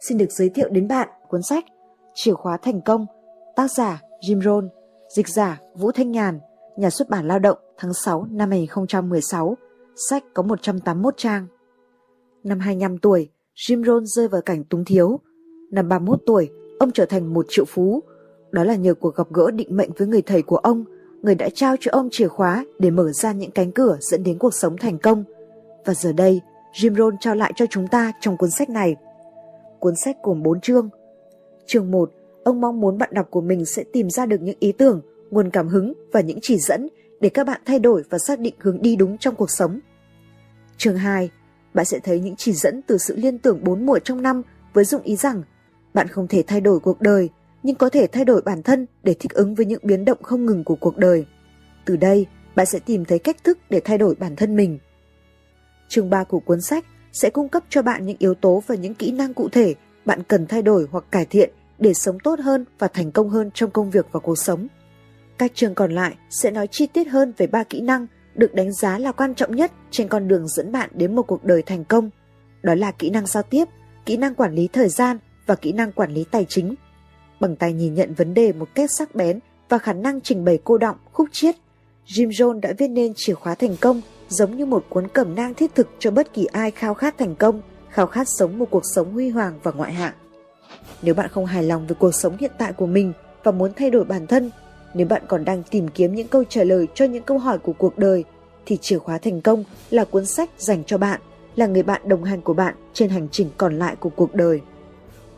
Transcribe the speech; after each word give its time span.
xin 0.00 0.18
được 0.18 0.32
giới 0.32 0.48
thiệu 0.48 0.68
đến 0.68 0.88
bạn 0.88 1.08
cuốn 1.28 1.42
sách 1.42 1.64
Chìa 2.18 2.32
khóa 2.32 2.56
thành 2.56 2.80
công, 2.80 3.06
tác 3.56 3.70
giả 3.70 4.02
Jim 4.20 4.42
Rohn, 4.42 4.68
dịch 5.08 5.28
giả 5.28 5.60
Vũ 5.74 5.92
Thanh 5.92 6.10
Nhàn, 6.10 6.40
nhà 6.76 6.90
xuất 6.90 7.08
bản 7.08 7.28
Lao 7.28 7.38
động 7.38 7.58
tháng 7.78 7.94
6 7.94 8.26
năm 8.30 8.50
2016. 8.50 9.56
Sách 10.10 10.24
có 10.34 10.42
181 10.42 11.14
trang. 11.16 11.46
Năm 12.44 12.58
25 12.58 12.98
tuổi, 12.98 13.30
Jim 13.56 13.84
Rohn 13.84 14.06
rơi 14.06 14.28
vào 14.28 14.40
cảnh 14.40 14.64
túng 14.64 14.84
thiếu. 14.84 15.20
Năm 15.70 15.88
31 15.88 16.18
tuổi, 16.26 16.50
ông 16.78 16.92
trở 16.92 17.06
thành 17.06 17.34
một 17.34 17.46
triệu 17.48 17.64
phú. 17.64 18.02
Đó 18.50 18.64
là 18.64 18.74
nhờ 18.74 18.94
cuộc 18.94 19.16
gặp 19.16 19.26
gỡ 19.32 19.50
định 19.50 19.76
mệnh 19.76 19.90
với 19.98 20.08
người 20.08 20.22
thầy 20.22 20.42
của 20.42 20.56
ông, 20.56 20.84
người 21.22 21.34
đã 21.34 21.48
trao 21.54 21.76
cho 21.80 21.90
ông 21.92 22.08
chìa 22.10 22.28
khóa 22.28 22.64
để 22.78 22.90
mở 22.90 23.12
ra 23.12 23.32
những 23.32 23.50
cánh 23.50 23.72
cửa 23.72 23.96
dẫn 24.00 24.22
đến 24.22 24.38
cuộc 24.38 24.54
sống 24.54 24.76
thành 24.76 24.98
công. 24.98 25.24
Và 25.84 25.94
giờ 25.94 26.12
đây, 26.12 26.40
Jim 26.72 26.94
Rohn 26.96 27.16
trao 27.20 27.34
lại 27.34 27.52
cho 27.56 27.66
chúng 27.70 27.88
ta 27.88 28.12
trong 28.20 28.36
cuốn 28.36 28.50
sách 28.50 28.70
này. 28.70 28.96
Cuốn 29.86 29.96
sách 29.96 30.16
gồm 30.22 30.42
4 30.42 30.60
chương. 30.60 30.88
Chương 31.66 31.90
1, 31.90 32.10
ông 32.44 32.60
mong 32.60 32.80
muốn 32.80 32.98
bạn 32.98 33.10
đọc 33.12 33.26
của 33.30 33.40
mình 33.40 33.64
sẽ 33.64 33.84
tìm 33.92 34.10
ra 34.10 34.26
được 34.26 34.40
những 34.40 34.56
ý 34.60 34.72
tưởng, 34.72 35.00
nguồn 35.30 35.50
cảm 35.50 35.68
hứng 35.68 35.92
và 36.12 36.20
những 36.20 36.38
chỉ 36.42 36.58
dẫn 36.58 36.88
để 37.20 37.28
các 37.28 37.46
bạn 37.46 37.60
thay 37.64 37.78
đổi 37.78 38.02
và 38.10 38.18
xác 38.18 38.40
định 38.40 38.54
hướng 38.58 38.82
đi 38.82 38.96
đúng 38.96 39.18
trong 39.18 39.34
cuộc 39.34 39.50
sống. 39.50 39.80
Chương 40.76 40.96
2, 40.96 41.30
bạn 41.74 41.84
sẽ 41.86 41.98
thấy 41.98 42.20
những 42.20 42.36
chỉ 42.36 42.52
dẫn 42.52 42.82
từ 42.82 42.98
sự 42.98 43.16
liên 43.16 43.38
tưởng 43.38 43.64
bốn 43.64 43.86
mùa 43.86 43.98
trong 43.98 44.22
năm 44.22 44.42
với 44.72 44.84
dụng 44.84 45.02
ý 45.02 45.16
rằng 45.16 45.42
bạn 45.94 46.08
không 46.08 46.28
thể 46.28 46.44
thay 46.46 46.60
đổi 46.60 46.80
cuộc 46.80 47.00
đời, 47.00 47.28
nhưng 47.62 47.76
có 47.76 47.88
thể 47.88 48.06
thay 48.06 48.24
đổi 48.24 48.42
bản 48.42 48.62
thân 48.62 48.86
để 49.02 49.14
thích 49.14 49.32
ứng 49.34 49.54
với 49.54 49.66
những 49.66 49.82
biến 49.82 50.04
động 50.04 50.22
không 50.22 50.46
ngừng 50.46 50.64
của 50.64 50.76
cuộc 50.76 50.96
đời. 50.96 51.26
Từ 51.84 51.96
đây, 51.96 52.26
bạn 52.56 52.66
sẽ 52.66 52.78
tìm 52.78 53.04
thấy 53.04 53.18
cách 53.18 53.44
thức 53.44 53.58
để 53.70 53.80
thay 53.84 53.98
đổi 53.98 54.14
bản 54.14 54.36
thân 54.36 54.56
mình. 54.56 54.78
Chương 55.88 56.10
3 56.10 56.24
của 56.24 56.40
cuốn 56.40 56.60
sách 56.60 56.84
sẽ 57.20 57.30
cung 57.30 57.48
cấp 57.48 57.62
cho 57.68 57.82
bạn 57.82 58.06
những 58.06 58.16
yếu 58.18 58.34
tố 58.34 58.62
và 58.66 58.74
những 58.74 58.94
kỹ 58.94 59.12
năng 59.12 59.34
cụ 59.34 59.48
thể 59.48 59.74
bạn 60.04 60.22
cần 60.22 60.46
thay 60.46 60.62
đổi 60.62 60.86
hoặc 60.90 61.04
cải 61.10 61.26
thiện 61.26 61.50
để 61.78 61.94
sống 61.94 62.18
tốt 62.24 62.40
hơn 62.40 62.64
và 62.78 62.88
thành 62.88 63.12
công 63.12 63.30
hơn 63.30 63.50
trong 63.54 63.70
công 63.70 63.90
việc 63.90 64.06
và 64.12 64.20
cuộc 64.20 64.38
sống. 64.38 64.66
Các 65.38 65.52
trường 65.54 65.74
còn 65.74 65.92
lại 65.92 66.16
sẽ 66.30 66.50
nói 66.50 66.66
chi 66.66 66.86
tiết 66.86 67.08
hơn 67.08 67.32
về 67.36 67.46
ba 67.46 67.64
kỹ 67.64 67.80
năng 67.80 68.06
được 68.34 68.54
đánh 68.54 68.72
giá 68.72 68.98
là 68.98 69.12
quan 69.12 69.34
trọng 69.34 69.56
nhất 69.56 69.72
trên 69.90 70.08
con 70.08 70.28
đường 70.28 70.48
dẫn 70.48 70.72
bạn 70.72 70.90
đến 70.94 71.14
một 71.14 71.22
cuộc 71.22 71.44
đời 71.44 71.62
thành 71.62 71.84
công. 71.84 72.10
Đó 72.62 72.74
là 72.74 72.92
kỹ 72.92 73.10
năng 73.10 73.26
giao 73.26 73.42
tiếp, 73.42 73.64
kỹ 74.06 74.16
năng 74.16 74.34
quản 74.34 74.54
lý 74.54 74.68
thời 74.72 74.88
gian 74.88 75.18
và 75.46 75.54
kỹ 75.54 75.72
năng 75.72 75.92
quản 75.92 76.14
lý 76.14 76.24
tài 76.30 76.46
chính. 76.48 76.74
Bằng 77.40 77.56
tay 77.56 77.72
nhìn 77.72 77.94
nhận 77.94 78.14
vấn 78.14 78.34
đề 78.34 78.52
một 78.52 78.68
cách 78.74 78.90
sắc 78.90 79.14
bén 79.14 79.38
và 79.68 79.78
khả 79.78 79.92
năng 79.92 80.20
trình 80.20 80.44
bày 80.44 80.58
cô 80.64 80.78
động, 80.78 80.96
khúc 81.12 81.28
chiết, 81.32 81.54
Jim 82.06 82.28
Jones 82.28 82.60
đã 82.60 82.72
viết 82.78 82.88
nên 82.88 83.12
chìa 83.16 83.34
khóa 83.34 83.54
thành 83.54 83.76
công 83.80 84.00
giống 84.28 84.56
như 84.56 84.66
một 84.66 84.84
cuốn 84.88 85.08
cẩm 85.08 85.34
nang 85.34 85.54
thiết 85.54 85.74
thực 85.74 85.88
cho 85.98 86.10
bất 86.10 86.32
kỳ 86.32 86.44
ai 86.44 86.70
khao 86.70 86.94
khát 86.94 87.18
thành 87.18 87.34
công, 87.34 87.60
khao 87.90 88.06
khát 88.06 88.28
sống 88.38 88.58
một 88.58 88.70
cuộc 88.70 88.82
sống 88.94 89.12
huy 89.12 89.28
hoàng 89.28 89.58
và 89.62 89.72
ngoại 89.72 89.92
hạng. 89.92 90.14
Nếu 91.02 91.14
bạn 91.14 91.28
không 91.28 91.46
hài 91.46 91.62
lòng 91.62 91.86
với 91.86 91.94
cuộc 91.94 92.14
sống 92.14 92.36
hiện 92.36 92.52
tại 92.58 92.72
của 92.72 92.86
mình 92.86 93.12
và 93.44 93.52
muốn 93.52 93.72
thay 93.76 93.90
đổi 93.90 94.04
bản 94.04 94.26
thân, 94.26 94.50
nếu 94.94 95.06
bạn 95.06 95.22
còn 95.28 95.44
đang 95.44 95.62
tìm 95.70 95.88
kiếm 95.88 96.14
những 96.14 96.28
câu 96.28 96.44
trả 96.44 96.64
lời 96.64 96.88
cho 96.94 97.04
những 97.04 97.22
câu 97.22 97.38
hỏi 97.38 97.58
của 97.58 97.72
cuộc 97.72 97.98
đời, 97.98 98.24
thì 98.66 98.76
chìa 98.76 98.98
khóa 98.98 99.18
thành 99.18 99.40
công 99.40 99.64
là 99.90 100.04
cuốn 100.04 100.26
sách 100.26 100.50
dành 100.58 100.84
cho 100.84 100.98
bạn, 100.98 101.20
là 101.56 101.66
người 101.66 101.82
bạn 101.82 102.02
đồng 102.04 102.24
hành 102.24 102.42
của 102.42 102.54
bạn 102.54 102.74
trên 102.92 103.08
hành 103.08 103.28
trình 103.32 103.50
còn 103.56 103.78
lại 103.78 103.96
của 103.96 104.10
cuộc 104.10 104.34
đời. 104.34 104.60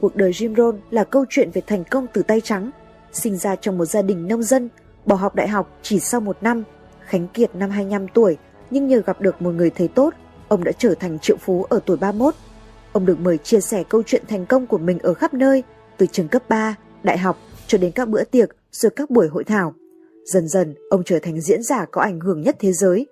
Cuộc 0.00 0.17
đời 0.17 0.33
Jim 0.33 0.55
Rohn 0.56 0.80
là 0.91 1.05
câu 1.05 1.25
chuyện 1.30 1.50
về 1.50 1.62
thành 1.67 1.84
công 1.84 2.06
từ 2.12 2.23
tay 2.23 2.41
trắng, 2.41 2.70
sinh 3.12 3.36
ra 3.36 3.56
trong 3.56 3.78
một 3.78 3.84
gia 3.84 4.02
đình 4.02 4.28
nông 4.28 4.42
dân, 4.42 4.69
bỏ 5.06 5.17
học 5.17 5.34
đại 5.34 5.48
học 5.48 5.78
chỉ 5.83 6.00
sau 6.00 6.20
một 6.20 6.36
năm, 6.41 6.64
Khánh 7.05 7.28
Kiệt 7.28 7.55
năm 7.55 7.70
25 7.70 8.08
tuổi, 8.08 8.36
nhưng 8.70 8.86
nhờ 8.86 9.02
gặp 9.06 9.20
được 9.20 9.42
một 9.42 9.50
người 9.50 9.70
thầy 9.70 9.88
tốt, 9.88 10.14
ông 10.48 10.64
đã 10.64 10.72
trở 10.72 10.94
thành 10.94 11.19
triệu 11.19 11.36
phú 11.36 11.64
ở 11.69 11.80
tuổi 11.86 11.97
31. 11.97 12.34
Ông 12.92 13.06
được 13.06 13.20
mời 13.20 13.38
chia 13.38 13.61
sẻ 13.61 13.84
câu 13.88 14.02
chuyện 14.02 14.22
thành 14.28 14.47
công 14.47 14.66
của 14.66 14.78
mình 14.78 14.98
ở 14.98 15.14
khắp 15.14 15.34
nơi, 15.34 15.62
từ 15.97 16.06
trường 16.06 16.29
cấp 16.29 16.48
3, 16.48 16.77
đại 17.02 17.18
học 17.18 17.39
cho 17.67 17.79
đến 17.79 17.92
các 17.92 18.08
bữa 18.08 18.24
tiệc 18.24 18.48
rồi 18.73 18.90
các 18.96 19.11
buổi 19.11 19.29
hội 19.29 19.45
thảo. 19.45 19.74
Dần 20.24 20.48
dần, 20.48 20.74
ông 20.90 21.02
trở 21.05 21.18
thành 21.18 21.40
diễn 21.40 21.62
giả 21.62 21.86
có 21.90 22.02
ảnh 22.02 22.20
hưởng 22.20 22.42
nhất 22.42 22.56
thế 22.58 22.73
giới. 22.73 23.06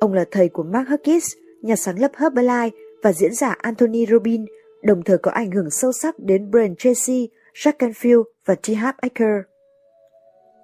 Ông 0.00 0.12
là 0.12 0.24
thầy 0.30 0.48
của 0.48 0.62
Mark 0.62 0.88
Huggies, 0.88 1.32
nhà 1.62 1.76
sáng 1.76 1.98
lập 1.98 2.10
Herbalife 2.16 2.70
và 3.02 3.12
diễn 3.12 3.34
giả 3.34 3.54
Anthony 3.58 4.06
Robin, 4.06 4.44
đồng 4.82 5.02
thời 5.02 5.18
có 5.18 5.30
ảnh 5.30 5.50
hưởng 5.50 5.70
sâu 5.70 5.92
sắc 5.92 6.18
đến 6.18 6.50
Brian 6.50 6.76
Tracy, 6.76 7.28
Jack 7.54 7.72
Canfield 7.78 8.22
và 8.46 8.54
T. 8.54 8.66
Harv 8.76 8.96
Eker. 9.02 9.44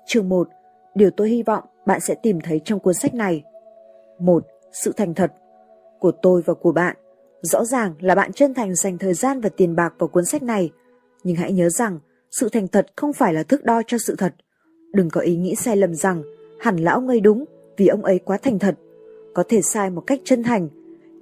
Chương 0.06 0.28
1. 0.28 0.48
Điều 0.94 1.10
tôi 1.16 1.28
hy 1.28 1.42
vọng 1.42 1.64
bạn 1.86 2.00
sẽ 2.00 2.14
tìm 2.22 2.38
thấy 2.40 2.60
trong 2.64 2.80
cuốn 2.80 2.94
sách 2.94 3.14
này 3.14 3.44
một 4.24 4.46
Sự 4.72 4.92
thành 4.96 5.14
thật 5.14 5.32
của 5.98 6.12
tôi 6.22 6.42
và 6.46 6.54
của 6.54 6.72
bạn. 6.72 6.96
Rõ 7.42 7.64
ràng 7.64 7.94
là 8.00 8.14
bạn 8.14 8.32
chân 8.32 8.54
thành 8.54 8.74
dành 8.74 8.98
thời 8.98 9.14
gian 9.14 9.40
và 9.40 9.48
tiền 9.48 9.76
bạc 9.76 9.94
vào 9.98 10.08
cuốn 10.08 10.24
sách 10.24 10.42
này, 10.42 10.70
nhưng 11.24 11.36
hãy 11.36 11.52
nhớ 11.52 11.68
rằng 11.68 11.98
sự 12.30 12.48
thành 12.48 12.68
thật 12.68 12.86
không 12.96 13.12
phải 13.12 13.34
là 13.34 13.42
thước 13.42 13.64
đo 13.64 13.82
cho 13.86 13.98
sự 13.98 14.14
thật. 14.18 14.34
Đừng 14.92 15.10
có 15.10 15.20
ý 15.20 15.36
nghĩ 15.36 15.54
sai 15.54 15.76
lầm 15.76 15.94
rằng 15.94 16.22
hẳn 16.60 16.76
lão 16.76 17.00
ngây 17.00 17.20
đúng 17.20 17.44
vì 17.76 17.86
ông 17.86 18.04
ấy 18.04 18.18
quá 18.18 18.38
thành 18.42 18.58
thật. 18.58 18.74
Có 19.34 19.44
thể 19.48 19.62
sai 19.62 19.90
một 19.90 20.00
cách 20.06 20.20
chân 20.24 20.42
thành. 20.42 20.68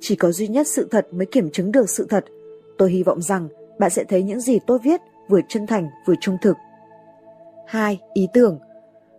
Chỉ 0.01 0.17
có 0.17 0.33
duy 0.33 0.49
nhất 0.49 0.69
sự 0.69 0.89
thật 0.91 1.07
mới 1.13 1.27
kiểm 1.27 1.51
chứng 1.51 1.73
được 1.73 1.91
sự 1.91 2.07
thật. 2.09 2.25
Tôi 2.79 2.91
hy 2.91 3.03
vọng 3.03 3.23
rằng 3.23 3.49
bạn 3.79 3.91
sẽ 3.91 4.05
thấy 4.05 4.23
những 4.23 4.41
gì 4.41 4.59
tôi 4.67 4.79
viết 4.85 5.01
vừa 5.29 5.41
chân 5.49 5.67
thành 5.67 5.89
vừa 6.07 6.15
trung 6.21 6.37
thực. 6.43 6.57
2. 7.67 8.01
Ý 8.15 8.29
tưởng 8.33 8.59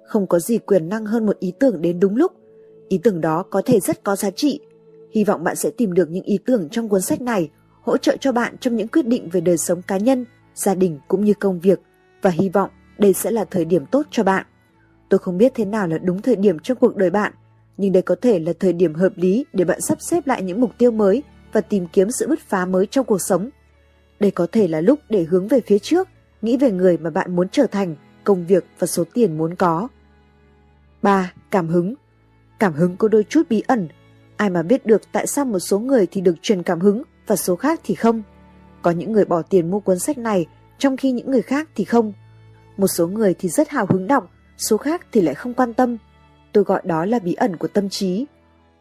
Không 0.03 0.27
có 0.27 0.39
gì 0.39 0.57
quyền 0.57 0.89
năng 0.89 1.05
hơn 1.05 1.25
một 1.25 1.39
ý 1.39 1.53
tưởng 1.59 1.81
đến 1.81 1.99
đúng 1.99 2.15
lúc. 2.15 2.31
Ý 2.91 2.97
tưởng 2.97 3.21
đó 3.21 3.43
có 3.49 3.61
thể 3.65 3.79
rất 3.79 4.03
có 4.03 4.15
giá 4.15 4.29
trị. 4.31 4.59
Hy 5.11 5.23
vọng 5.23 5.43
bạn 5.43 5.55
sẽ 5.55 5.69
tìm 5.77 5.93
được 5.93 6.09
những 6.09 6.23
ý 6.23 6.39
tưởng 6.45 6.69
trong 6.69 6.89
cuốn 6.89 7.01
sách 7.01 7.21
này 7.21 7.49
hỗ 7.81 7.97
trợ 7.97 8.17
cho 8.19 8.31
bạn 8.31 8.57
trong 8.57 8.75
những 8.75 8.87
quyết 8.87 9.07
định 9.07 9.29
về 9.29 9.41
đời 9.41 9.57
sống 9.57 9.81
cá 9.81 9.97
nhân 9.97 10.25
gia 10.55 10.75
đình 10.75 10.99
cũng 11.07 11.25
như 11.25 11.33
công 11.33 11.59
việc 11.59 11.79
và 12.21 12.29
hy 12.29 12.49
vọng 12.49 12.69
đây 12.97 13.13
sẽ 13.13 13.31
là 13.31 13.45
thời 13.45 13.65
điểm 13.65 13.85
tốt 13.85 14.05
cho 14.11 14.23
bạn. 14.23 14.45
Tôi 15.09 15.17
không 15.17 15.37
biết 15.37 15.51
thế 15.55 15.65
nào 15.65 15.87
là 15.87 15.97
đúng 15.97 16.21
thời 16.21 16.35
điểm 16.35 16.59
trong 16.59 16.77
cuộc 16.77 16.95
đời 16.95 17.09
bạn, 17.09 17.33
nhưng 17.77 17.91
đây 17.91 18.01
có 18.01 18.15
thể 18.21 18.39
là 18.39 18.53
thời 18.59 18.73
điểm 18.73 18.93
hợp 18.93 19.13
lý 19.15 19.45
để 19.53 19.65
bạn 19.65 19.81
sắp 19.81 20.01
xếp 20.01 20.27
lại 20.27 20.43
những 20.43 20.61
mục 20.61 20.71
tiêu 20.77 20.91
mới 20.91 21.23
và 21.53 21.61
tìm 21.61 21.87
kiếm 21.93 22.11
sự 22.11 22.27
bứt 22.27 22.39
phá 22.39 22.65
mới 22.65 22.85
trong 22.85 23.05
cuộc 23.05 23.21
sống. 23.21 23.49
Đây 24.19 24.31
có 24.31 24.47
thể 24.51 24.67
là 24.67 24.81
lúc 24.81 24.99
để 25.09 25.23
hướng 25.23 25.47
về 25.47 25.61
phía 25.65 25.79
trước, 25.79 26.07
nghĩ 26.41 26.57
về 26.57 26.71
người 26.71 26.97
mà 26.97 27.09
bạn 27.09 27.35
muốn 27.35 27.49
trở 27.49 27.67
thành, 27.67 27.95
công 28.23 28.45
việc 28.45 28.65
và 28.79 28.87
số 28.87 29.03
tiền 29.13 29.37
muốn 29.37 29.55
có. 29.55 29.87
3. 31.01 31.33
Cảm 31.51 31.67
hứng 31.67 31.95
Cảm 32.61 32.73
hứng 32.73 32.97
có 32.97 33.07
đôi 33.07 33.25
chút 33.29 33.49
bí 33.49 33.63
ẩn. 33.67 33.87
Ai 34.37 34.49
mà 34.49 34.63
biết 34.63 34.85
được 34.85 35.01
tại 35.11 35.27
sao 35.27 35.45
một 35.45 35.59
số 35.59 35.79
người 35.79 36.07
thì 36.11 36.21
được 36.21 36.35
truyền 36.41 36.63
cảm 36.63 36.79
hứng 36.79 37.03
và 37.27 37.35
số 37.35 37.55
khác 37.55 37.79
thì 37.83 37.95
không. 37.95 38.23
Có 38.81 38.91
những 38.91 39.11
người 39.11 39.25
bỏ 39.25 39.41
tiền 39.41 39.71
mua 39.71 39.79
cuốn 39.79 39.99
sách 39.99 40.17
này, 40.17 40.45
trong 40.77 40.97
khi 40.97 41.11
những 41.11 41.31
người 41.31 41.41
khác 41.41 41.69
thì 41.75 41.83
không. 41.83 42.13
Một 42.77 42.87
số 42.87 43.07
người 43.07 43.35
thì 43.39 43.49
rất 43.49 43.69
hào 43.69 43.85
hứng 43.89 44.07
đọc, 44.07 44.29
số 44.57 44.77
khác 44.77 45.05
thì 45.11 45.21
lại 45.21 45.35
không 45.35 45.53
quan 45.53 45.73
tâm. 45.73 45.97
Tôi 46.51 46.63
gọi 46.63 46.81
đó 46.85 47.05
là 47.05 47.19
bí 47.19 47.33
ẩn 47.33 47.57
của 47.57 47.67
tâm 47.67 47.89
trí. 47.89 48.25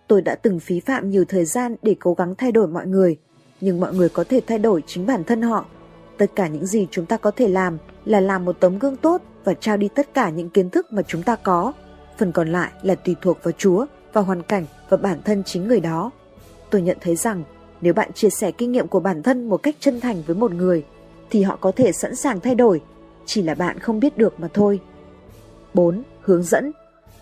Tôi 0.09 0.23
đã 0.23 0.35
từng 0.35 0.61
phí 0.61 0.81
phạm 0.81 1.11
nhiều 1.11 1.25
thời 1.29 1.45
gian 1.45 1.77
để 1.83 1.97
cố 2.01 2.15
gắng 2.15 2.35
thay 2.35 2.53
đổi 2.53 2.69
mọi 2.69 2.87
người, 2.87 3.17
nhưng 3.61 3.81
mọi 3.81 3.95
người 3.95 4.09
có 4.09 4.25
thể 4.25 4.41
thay 4.47 4.59
đổi 4.59 4.83
chính 4.87 5.07
bản 5.07 5.25
thân 5.25 5.43
họ. 5.43 5.67
Tất 6.19 6.27
cả 6.37 6.49
những 6.49 6.67
gì 6.67 6.87
chúng 6.91 7.07
ta 7.07 7.17
có 7.17 7.31
thể 7.31 7.49
làm 7.49 7.79
là 8.05 8.21
làm 8.21 8.45
một 8.45 8.57
tấm 8.61 8.79
gương 8.79 8.97
tốt 8.97 9.23
và 9.45 9.55
trao 9.55 9.77
đi 9.77 9.89
tất 9.95 10.15
cả 10.15 10.31
những 10.31 10.51
kiến 10.51 10.71
thức 10.71 10.93
mà 10.93 11.03
chúng 11.03 11.23
ta 11.23 11.37
có. 11.37 11.73
Phần 12.21 12.33
còn 12.33 12.49
lại 12.49 12.71
là 12.83 12.95
tùy 12.95 13.17
thuộc 13.23 13.45
vào 13.45 13.53
Chúa, 13.53 13.87
vào 14.13 14.25
hoàn 14.25 14.43
cảnh 14.43 14.65
và 14.89 14.97
bản 14.97 15.23
thân 15.25 15.45
chính 15.45 15.69
người 15.69 15.81
đó. 15.81 16.11
Tôi 16.71 16.83
nhận 16.83 16.97
thấy 17.01 17.17
rằng 17.17 17.43
nếu 17.81 17.95
bạn 17.95 18.13
chia 18.13 18.31
sẻ 18.31 18.53
kinh 18.53 18.73
nghiệm 18.73 18.89
của 18.89 19.01
bản 19.01 19.23
thân 19.23 19.49
một 19.49 19.57
cách 19.57 19.77
chân 19.81 20.01
thành 20.01 20.23
với 20.27 20.37
một 20.37 20.53
người, 20.53 20.85
thì 21.31 21.43
họ 21.43 21.57
có 21.57 21.73
thể 21.77 21.93
sẵn 21.93 22.17
sàng 22.17 22.41
thay 22.41 22.55
đổi, 22.55 22.81
chỉ 23.27 23.43
là 23.43 23.55
bạn 23.55 23.79
không 23.79 24.01
biết 24.01 24.19
được 24.19 24.41
mà 24.41 24.49
thôi. 24.55 24.81
4. 25.75 26.03
Hướng 26.21 26.43
dẫn 26.43 26.73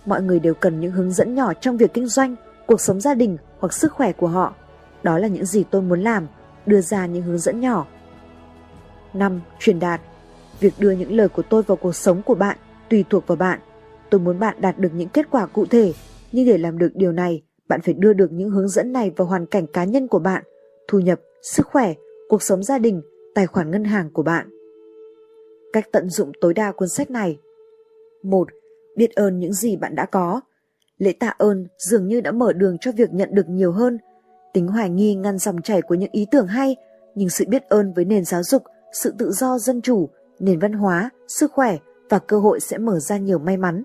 Mọi 0.06 0.22
người 0.22 0.40
đều 0.40 0.54
cần 0.54 0.80
những 0.80 0.92
hướng 0.92 1.12
dẫn 1.12 1.34
nhỏ 1.34 1.52
trong 1.54 1.76
việc 1.76 1.94
kinh 1.94 2.06
doanh, 2.06 2.36
cuộc 2.66 2.80
sống 2.80 3.00
gia 3.00 3.14
đình 3.14 3.36
hoặc 3.58 3.72
sức 3.72 3.92
khỏe 3.92 4.12
của 4.12 4.28
họ. 4.28 4.54
Đó 5.02 5.18
là 5.18 5.28
những 5.28 5.46
gì 5.46 5.64
tôi 5.70 5.82
muốn 5.82 6.00
làm, 6.00 6.26
đưa 6.66 6.80
ra 6.80 7.06
những 7.06 7.22
hướng 7.22 7.38
dẫn 7.38 7.60
nhỏ. 7.60 7.86
5. 9.14 9.40
Truyền 9.58 9.78
đạt 9.78 10.00
Việc 10.60 10.74
đưa 10.78 10.90
những 10.90 11.16
lời 11.16 11.28
của 11.28 11.42
tôi 11.42 11.62
vào 11.62 11.76
cuộc 11.76 11.94
sống 11.94 12.22
của 12.22 12.34
bạn 12.34 12.56
tùy 12.88 13.04
thuộc 13.10 13.26
vào 13.26 13.36
bạn. 13.36 13.60
Tôi 14.10 14.20
muốn 14.20 14.38
bạn 14.38 14.56
đạt 14.60 14.78
được 14.78 14.90
những 14.94 15.08
kết 15.08 15.26
quả 15.30 15.46
cụ 15.46 15.66
thể, 15.66 15.92
nhưng 16.32 16.46
để 16.46 16.58
làm 16.58 16.78
được 16.78 16.90
điều 16.94 17.12
này, 17.12 17.42
bạn 17.68 17.80
phải 17.80 17.94
đưa 17.94 18.12
được 18.12 18.32
những 18.32 18.50
hướng 18.50 18.68
dẫn 18.68 18.92
này 18.92 19.12
vào 19.16 19.28
hoàn 19.28 19.46
cảnh 19.46 19.66
cá 19.66 19.84
nhân 19.84 20.08
của 20.08 20.18
bạn, 20.18 20.44
thu 20.88 20.98
nhập, 20.98 21.20
sức 21.42 21.66
khỏe, 21.66 21.94
cuộc 22.28 22.42
sống 22.42 22.62
gia 22.62 22.78
đình, 22.78 23.02
tài 23.34 23.46
khoản 23.46 23.70
ngân 23.70 23.84
hàng 23.84 24.10
của 24.12 24.22
bạn. 24.22 24.48
Cách 25.72 25.88
tận 25.92 26.10
dụng 26.10 26.32
tối 26.40 26.54
đa 26.54 26.72
cuốn 26.72 26.88
sách 26.88 27.10
này 27.10 27.38
1. 28.22 28.48
Biết 28.96 29.14
ơn 29.14 29.38
những 29.38 29.52
gì 29.52 29.76
bạn 29.76 29.94
đã 29.94 30.06
có. 30.06 30.40
Lễ 30.98 31.12
tạ 31.12 31.34
ơn 31.38 31.66
dường 31.78 32.06
như 32.06 32.20
đã 32.20 32.32
mở 32.32 32.52
đường 32.52 32.76
cho 32.80 32.92
việc 32.92 33.12
nhận 33.12 33.28
được 33.32 33.48
nhiều 33.48 33.72
hơn. 33.72 33.98
Tính 34.52 34.66
hoài 34.66 34.90
nghi 34.90 35.14
ngăn 35.14 35.38
dòng 35.38 35.62
chảy 35.62 35.82
của 35.82 35.94
những 35.94 36.10
ý 36.12 36.26
tưởng 36.30 36.46
hay, 36.46 36.76
nhưng 37.14 37.28
sự 37.28 37.44
biết 37.48 37.62
ơn 37.68 37.92
với 37.92 38.04
nền 38.04 38.24
giáo 38.24 38.42
dục, 38.42 38.62
sự 38.92 39.14
tự 39.18 39.30
do 39.30 39.58
dân 39.58 39.82
chủ, 39.82 40.08
nền 40.38 40.58
văn 40.58 40.72
hóa, 40.72 41.10
sức 41.28 41.52
khỏe 41.52 41.78
và 42.08 42.18
cơ 42.18 42.38
hội 42.38 42.60
sẽ 42.60 42.78
mở 42.78 42.98
ra 42.98 43.18
nhiều 43.18 43.38
may 43.38 43.56
mắn. 43.56 43.82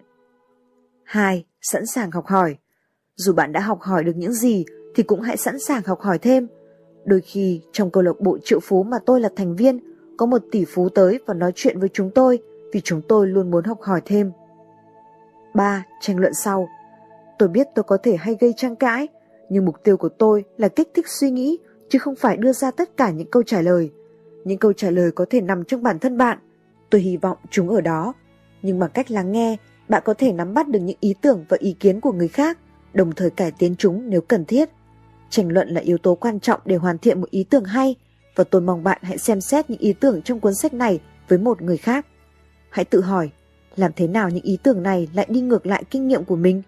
2. 1.03 1.45
Sẵn 1.61 1.85
sàng 1.85 2.11
học 2.11 2.25
hỏi. 2.25 2.55
Dù 3.15 3.33
bạn 3.33 3.51
đã 3.51 3.59
học 3.59 3.81
hỏi 3.81 4.03
được 4.03 4.15
những 4.15 4.33
gì 4.33 4.65
thì 4.95 5.03
cũng 5.03 5.21
hãy 5.21 5.37
sẵn 5.37 5.59
sàng 5.59 5.81
học 5.85 6.01
hỏi 6.01 6.19
thêm. 6.19 6.47
Đôi 7.05 7.21
khi 7.21 7.61
trong 7.71 7.91
câu 7.91 8.03
lạc 8.03 8.19
bộ 8.19 8.37
triệu 8.43 8.59
phú 8.59 8.83
mà 8.83 8.97
tôi 9.05 9.21
là 9.21 9.29
thành 9.35 9.55
viên, 9.55 9.79
có 10.17 10.25
một 10.25 10.41
tỷ 10.51 10.65
phú 10.65 10.89
tới 10.89 11.19
và 11.25 11.33
nói 11.33 11.51
chuyện 11.55 11.79
với 11.79 11.89
chúng 11.93 12.11
tôi 12.15 12.39
vì 12.73 12.81
chúng 12.81 13.01
tôi 13.07 13.27
luôn 13.27 13.51
muốn 13.51 13.63
học 13.63 13.81
hỏi 13.81 14.01
thêm. 14.05 14.31
3. 15.53 15.85
Tranh 16.01 16.17
luận 16.17 16.33
sau 16.33 16.67
Tôi 17.39 17.49
biết 17.49 17.67
tôi 17.75 17.83
có 17.83 17.97
thể 18.03 18.15
hay 18.15 18.35
gây 18.39 18.53
tranh 18.57 18.75
cãi, 18.75 19.07
nhưng 19.49 19.65
mục 19.65 19.75
tiêu 19.83 19.97
của 19.97 20.09
tôi 20.09 20.43
là 20.57 20.67
kích 20.67 20.89
thích 20.93 21.07
suy 21.07 21.31
nghĩ 21.31 21.57
chứ 21.89 21.99
không 21.99 22.15
phải 22.15 22.37
đưa 22.37 22.53
ra 22.53 22.71
tất 22.71 22.97
cả 22.97 23.11
những 23.11 23.31
câu 23.31 23.43
trả 23.43 23.61
lời. 23.61 23.91
Những 24.45 24.57
câu 24.57 24.73
trả 24.73 24.89
lời 24.89 25.11
có 25.11 25.25
thể 25.29 25.41
nằm 25.41 25.63
trong 25.63 25.83
bản 25.83 25.99
thân 25.99 26.17
bạn. 26.17 26.37
Tôi 26.89 27.01
hy 27.01 27.17
vọng 27.17 27.37
chúng 27.49 27.69
ở 27.69 27.81
đó. 27.81 28.13
Nhưng 28.61 28.79
bằng 28.79 28.89
cách 28.93 29.11
lắng 29.11 29.31
nghe, 29.31 29.57
bạn 29.89 30.01
có 30.05 30.13
thể 30.13 30.33
nắm 30.33 30.53
bắt 30.53 30.67
được 30.67 30.79
những 30.79 30.97
ý 30.99 31.13
tưởng 31.21 31.45
và 31.49 31.57
ý 31.59 31.75
kiến 31.79 32.01
của 32.01 32.11
người 32.11 32.27
khác, 32.27 32.57
đồng 32.93 33.11
thời 33.11 33.29
cải 33.29 33.51
tiến 33.51 33.75
chúng 33.75 34.09
nếu 34.09 34.21
cần 34.21 34.45
thiết. 34.45 34.69
Tranh 35.29 35.49
luận 35.49 35.69
là 35.69 35.81
yếu 35.81 35.97
tố 35.97 36.15
quan 36.15 36.39
trọng 36.39 36.61
để 36.65 36.75
hoàn 36.75 36.97
thiện 36.97 37.21
một 37.21 37.29
ý 37.29 37.43
tưởng 37.43 37.63
hay 37.63 37.95
và 38.35 38.43
tôi 38.43 38.61
mong 38.61 38.83
bạn 38.83 38.99
hãy 39.01 39.17
xem 39.17 39.41
xét 39.41 39.69
những 39.69 39.79
ý 39.79 39.93
tưởng 39.93 40.21
trong 40.21 40.39
cuốn 40.39 40.53
sách 40.55 40.73
này 40.73 40.99
với 41.27 41.39
một 41.39 41.61
người 41.61 41.77
khác. 41.77 42.05
Hãy 42.69 42.85
tự 42.85 43.01
hỏi, 43.01 43.29
làm 43.75 43.91
thế 43.95 44.07
nào 44.07 44.29
những 44.29 44.43
ý 44.43 44.57
tưởng 44.63 44.83
này 44.83 45.09
lại 45.13 45.27
đi 45.29 45.41
ngược 45.41 45.65
lại 45.65 45.83
kinh 45.89 46.07
nghiệm 46.07 46.23
của 46.23 46.35
mình? 46.35 46.61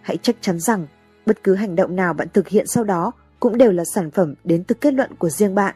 Hãy 0.00 0.18
chắc 0.22 0.36
chắn 0.40 0.60
rằng 0.60 0.86
bất 1.26 1.42
cứ 1.42 1.54
hành 1.54 1.76
động 1.76 1.96
nào 1.96 2.14
bạn 2.14 2.28
thực 2.32 2.48
hiện 2.48 2.66
sau 2.66 2.84
đó 2.84 3.12
cũng 3.40 3.58
đều 3.58 3.72
là 3.72 3.84
sản 3.94 4.10
phẩm 4.10 4.34
đến 4.44 4.64
từ 4.64 4.74
kết 4.74 4.94
luận 4.94 5.10
của 5.18 5.28
riêng 5.28 5.54
bạn. 5.54 5.74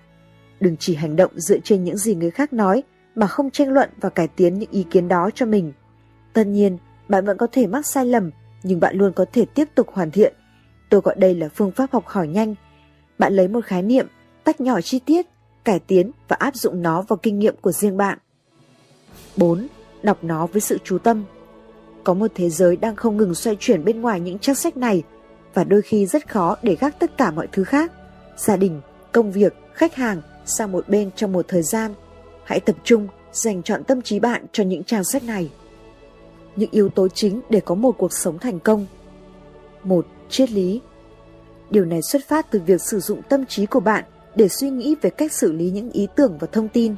Đừng 0.60 0.76
chỉ 0.76 0.94
hành 0.94 1.16
động 1.16 1.30
dựa 1.34 1.58
trên 1.64 1.84
những 1.84 1.96
gì 1.96 2.14
người 2.14 2.30
khác 2.30 2.52
nói 2.52 2.82
mà 3.14 3.26
không 3.26 3.50
tranh 3.50 3.72
luận 3.72 3.90
và 4.00 4.08
cải 4.08 4.28
tiến 4.28 4.58
những 4.58 4.70
ý 4.70 4.86
kiến 4.90 5.08
đó 5.08 5.30
cho 5.34 5.46
mình. 5.46 5.72
Tất 6.36 6.46
nhiên, 6.46 6.78
bạn 7.08 7.24
vẫn 7.24 7.36
có 7.36 7.46
thể 7.52 7.66
mắc 7.66 7.86
sai 7.86 8.06
lầm, 8.06 8.30
nhưng 8.62 8.80
bạn 8.80 8.96
luôn 8.96 9.12
có 9.12 9.24
thể 9.32 9.44
tiếp 9.54 9.68
tục 9.74 9.86
hoàn 9.92 10.10
thiện. 10.10 10.34
Tôi 10.90 11.00
gọi 11.00 11.14
đây 11.18 11.34
là 11.34 11.48
phương 11.54 11.70
pháp 11.70 11.92
học 11.92 12.06
hỏi 12.06 12.28
nhanh. 12.28 12.54
Bạn 13.18 13.32
lấy 13.36 13.48
một 13.48 13.64
khái 13.64 13.82
niệm, 13.82 14.06
tách 14.44 14.60
nhỏ 14.60 14.80
chi 14.80 14.98
tiết, 14.98 15.26
cải 15.64 15.78
tiến 15.78 16.10
và 16.28 16.36
áp 16.38 16.56
dụng 16.56 16.82
nó 16.82 17.02
vào 17.02 17.16
kinh 17.16 17.38
nghiệm 17.38 17.56
của 17.60 17.72
riêng 17.72 17.96
bạn. 17.96 18.18
4. 19.36 19.66
Đọc 20.02 20.24
nó 20.24 20.46
với 20.46 20.60
sự 20.60 20.78
chú 20.84 20.98
tâm. 20.98 21.24
Có 22.04 22.14
một 22.14 22.30
thế 22.34 22.50
giới 22.50 22.76
đang 22.76 22.96
không 22.96 23.16
ngừng 23.16 23.34
xoay 23.34 23.56
chuyển 23.60 23.84
bên 23.84 24.00
ngoài 24.00 24.20
những 24.20 24.38
trang 24.38 24.56
sách 24.56 24.76
này 24.76 25.02
và 25.54 25.64
đôi 25.64 25.82
khi 25.82 26.06
rất 26.06 26.28
khó 26.28 26.56
để 26.62 26.76
gác 26.80 26.98
tất 26.98 27.18
cả 27.18 27.30
mọi 27.30 27.48
thứ 27.52 27.64
khác, 27.64 27.92
gia 28.36 28.56
đình, 28.56 28.80
công 29.12 29.32
việc, 29.32 29.54
khách 29.74 29.94
hàng 29.94 30.22
sang 30.46 30.72
một 30.72 30.88
bên 30.88 31.10
trong 31.16 31.32
một 31.32 31.44
thời 31.48 31.62
gian. 31.62 31.94
Hãy 32.44 32.60
tập 32.60 32.76
trung 32.84 33.08
dành 33.32 33.62
chọn 33.62 33.84
tâm 33.84 34.02
trí 34.02 34.20
bạn 34.20 34.46
cho 34.52 34.64
những 34.64 34.84
trang 34.84 35.04
sách 35.04 35.24
này. 35.24 35.50
Những 36.56 36.70
yếu 36.70 36.88
tố 36.88 37.08
chính 37.08 37.40
để 37.50 37.60
có 37.60 37.74
một 37.74 37.92
cuộc 37.98 38.12
sống 38.12 38.38
thành 38.38 38.60
công. 38.60 38.86
một 39.84 40.06
Triết 40.28 40.50
lý 40.50 40.80
Điều 41.70 41.84
này 41.84 42.02
xuất 42.02 42.22
phát 42.28 42.50
từ 42.50 42.60
việc 42.66 42.82
sử 42.82 43.00
dụng 43.00 43.22
tâm 43.28 43.46
trí 43.46 43.66
của 43.66 43.80
bạn 43.80 44.04
để 44.34 44.48
suy 44.48 44.70
nghĩ 44.70 44.96
về 45.02 45.10
cách 45.10 45.32
xử 45.32 45.52
lý 45.52 45.70
những 45.70 45.90
ý 45.90 46.08
tưởng 46.16 46.38
và 46.40 46.46
thông 46.52 46.68
tin. 46.68 46.94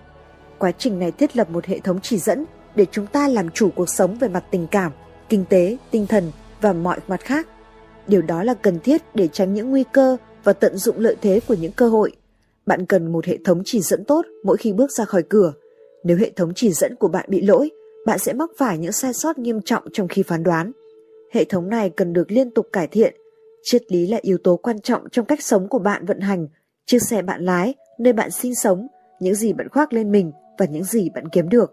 Quá 0.59 0.73
trình 0.79 0.99
này 0.99 1.13
thiết 1.13 1.37
lập 1.37 1.51
một 1.51 1.65
hệ 1.65 1.79
thống 1.79 2.01
chỉ 2.03 2.19
dẫn 2.19 2.45
để 2.75 2.87
chúng 2.91 3.07
ta 3.07 3.29
làm 3.29 3.51
chủ 3.51 3.71
cuộc 3.77 3.89
sống 3.89 4.19
về 4.19 4.29
mặt 4.29 4.45
tình 4.51 4.67
cảm, 4.67 4.93
kinh 5.29 5.45
tế, 5.49 5.77
tinh 5.91 6.07
thần 6.07 6.33
và 6.61 6.73
mọi 6.73 6.99
mặt 7.09 7.21
khác. 7.21 7.49
Điều 8.07 8.23
đó 8.23 8.43
là 8.43 8.55
cần 8.55 8.81
thiết 8.81 9.03
để 9.15 9.29
tránh 9.29 9.55
những 9.55 9.71
nguy 9.71 9.85
cơ 9.93 10.17
và 10.45 10.53
tận 10.53 10.77
dụng 10.77 10.99
lợi 10.99 11.17
thế 11.21 11.41
của 11.49 11.55
những 11.55 11.73
cơ 11.73 11.89
hội. 11.89 12.13
Bạn 12.67 12.87
cần 12.87 13.13
một 13.13 13.25
hệ 13.25 13.39
thống 13.45 13.63
chỉ 13.65 13.81
dẫn 13.81 14.05
tốt 14.05 14.27
mỗi 14.45 14.57
khi 14.57 14.73
bước 14.73 14.93
ra 14.93 15.05
khỏi 15.05 15.23
cửa. 15.29 15.53
Nếu 16.05 16.17
hệ 16.17 16.31
thống 16.37 16.53
chỉ 16.55 16.73
dẫn 16.73 16.97
của 16.97 17.09
bạn 17.09 17.25
bị 17.29 17.43
lỗi, 17.43 17.71
bạn 18.09 18.19
sẽ 18.19 18.33
mắc 18.33 18.51
phải 18.59 18.79
những 18.79 18.93
sai 18.93 19.13
sót 19.15 19.39
nghiêm 19.39 19.61
trọng 19.65 19.83
trong 19.93 20.09
khi 20.09 20.23
phán 20.23 20.43
đoán. 20.43 20.73
Hệ 21.33 21.45
thống 21.45 21.69
này 21.69 21.91
cần 21.91 22.13
được 22.13 22.31
liên 22.31 22.51
tục 22.51 22.67
cải 22.73 22.87
thiện. 22.87 23.15
Triết 23.63 23.93
lý 23.93 24.07
là 24.07 24.19
yếu 24.23 24.39
tố 24.45 24.57
quan 24.57 24.81
trọng 24.81 25.11
trong 25.11 25.27
cách 25.27 25.43
sống 25.43 25.69
của 25.69 25.79
bạn 25.79 26.07
vận 26.07 26.21
hành, 26.21 26.49
chiếc 26.87 26.99
xe 27.03 27.23
bạn 27.23 27.45
lái, 27.45 27.75
nơi 27.99 28.13
bạn 28.13 28.31
sinh 28.31 28.55
sống, 28.55 28.87
những 29.21 29.35
gì 29.35 29.53
bạn 29.53 29.69
khoác 29.69 29.93
lên 29.93 30.13
mình 30.13 30.33
và 30.59 30.67
những 30.67 30.85
gì 30.85 31.11
bạn 31.15 31.29
kiếm 31.29 31.49
được. 31.49 31.73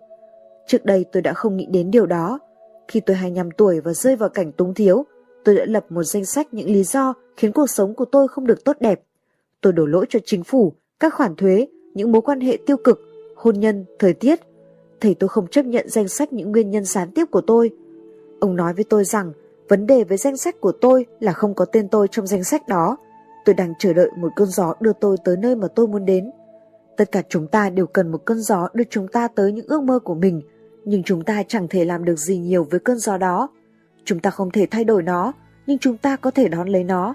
Trước 0.67 0.85
đây 0.85 1.05
tôi 1.11 1.21
đã 1.21 1.33
không 1.33 1.57
nghĩ 1.57 1.67
đến 1.71 1.91
điều 1.91 2.05
đó. 2.05 2.39
Khi 2.87 2.99
tôi 2.99 3.15
25 3.15 3.51
tuổi 3.51 3.79
và 3.81 3.93
rơi 3.93 4.15
vào 4.15 4.29
cảnh 4.29 4.51
túng 4.51 4.73
thiếu, 4.73 5.05
tôi 5.45 5.55
đã 5.55 5.65
lập 5.67 5.85
một 5.89 6.03
danh 6.03 6.25
sách 6.25 6.53
những 6.53 6.69
lý 6.69 6.83
do 6.83 7.13
khiến 7.37 7.51
cuộc 7.51 7.69
sống 7.69 7.95
của 7.95 8.05
tôi 8.05 8.27
không 8.27 8.47
được 8.47 8.63
tốt 8.65 8.77
đẹp. 8.79 9.01
Tôi 9.61 9.73
đổ 9.73 9.85
lỗi 9.85 10.05
cho 10.09 10.19
chính 10.25 10.43
phủ, 10.43 10.73
các 10.99 11.13
khoản 11.13 11.35
thuế, 11.35 11.67
những 11.93 12.11
mối 12.11 12.21
quan 12.21 12.39
hệ 12.39 12.57
tiêu 12.65 12.77
cực, 12.77 12.99
hôn 13.35 13.59
nhân, 13.59 13.85
thời 13.99 14.13
tiết. 14.13 14.39
Thầy 15.01 15.15
tôi 15.15 15.27
không 15.27 15.47
chấp 15.47 15.65
nhận 15.65 15.89
danh 15.89 16.07
sách 16.07 16.33
những 16.33 16.51
nguyên 16.51 16.71
nhân 16.71 16.85
gián 16.85 17.11
tiếp 17.11 17.25
của 17.31 17.41
tôi. 17.41 17.71
Ông 18.39 18.55
nói 18.55 18.73
với 18.73 18.83
tôi 18.83 19.03
rằng 19.03 19.31
vấn 19.67 19.87
đề 19.87 20.03
với 20.03 20.17
danh 20.17 20.37
sách 20.37 20.61
của 20.61 20.71
tôi 20.71 21.05
là 21.19 21.33
không 21.33 21.53
có 21.53 21.65
tên 21.65 21.89
tôi 21.89 22.07
trong 22.07 22.27
danh 22.27 22.43
sách 22.43 22.67
đó. 22.67 22.97
Tôi 23.45 23.55
đang 23.55 23.73
chờ 23.79 23.93
đợi 23.93 24.09
một 24.17 24.29
cơn 24.35 24.47
gió 24.47 24.73
đưa 24.79 24.93
tôi 24.93 25.17
tới 25.25 25.37
nơi 25.37 25.55
mà 25.55 25.67
tôi 25.75 25.87
muốn 25.87 26.05
đến. 26.05 26.31
Tất 26.97 27.11
cả 27.11 27.21
chúng 27.29 27.47
ta 27.47 27.69
đều 27.69 27.87
cần 27.87 28.11
một 28.11 28.25
cơn 28.25 28.41
gió 28.41 28.67
đưa 28.73 28.83
chúng 28.89 29.07
ta 29.07 29.27
tới 29.27 29.51
những 29.51 29.65
ước 29.67 29.83
mơ 29.83 29.99
của 29.99 30.15
mình, 30.15 30.41
nhưng 30.85 31.03
chúng 31.03 31.23
ta 31.23 31.43
chẳng 31.47 31.67
thể 31.67 31.85
làm 31.85 32.05
được 32.05 32.19
gì 32.19 32.37
nhiều 32.37 32.67
với 32.71 32.79
cơn 32.79 32.97
gió 32.97 33.17
đó. 33.17 33.49
Chúng 34.05 34.19
ta 34.19 34.29
không 34.29 34.51
thể 34.51 34.67
thay 34.71 34.83
đổi 34.83 35.03
nó, 35.03 35.33
nhưng 35.67 35.77
chúng 35.77 35.97
ta 35.97 36.15
có 36.15 36.31
thể 36.31 36.47
đón 36.47 36.69
lấy 36.69 36.83
nó. 36.83 37.13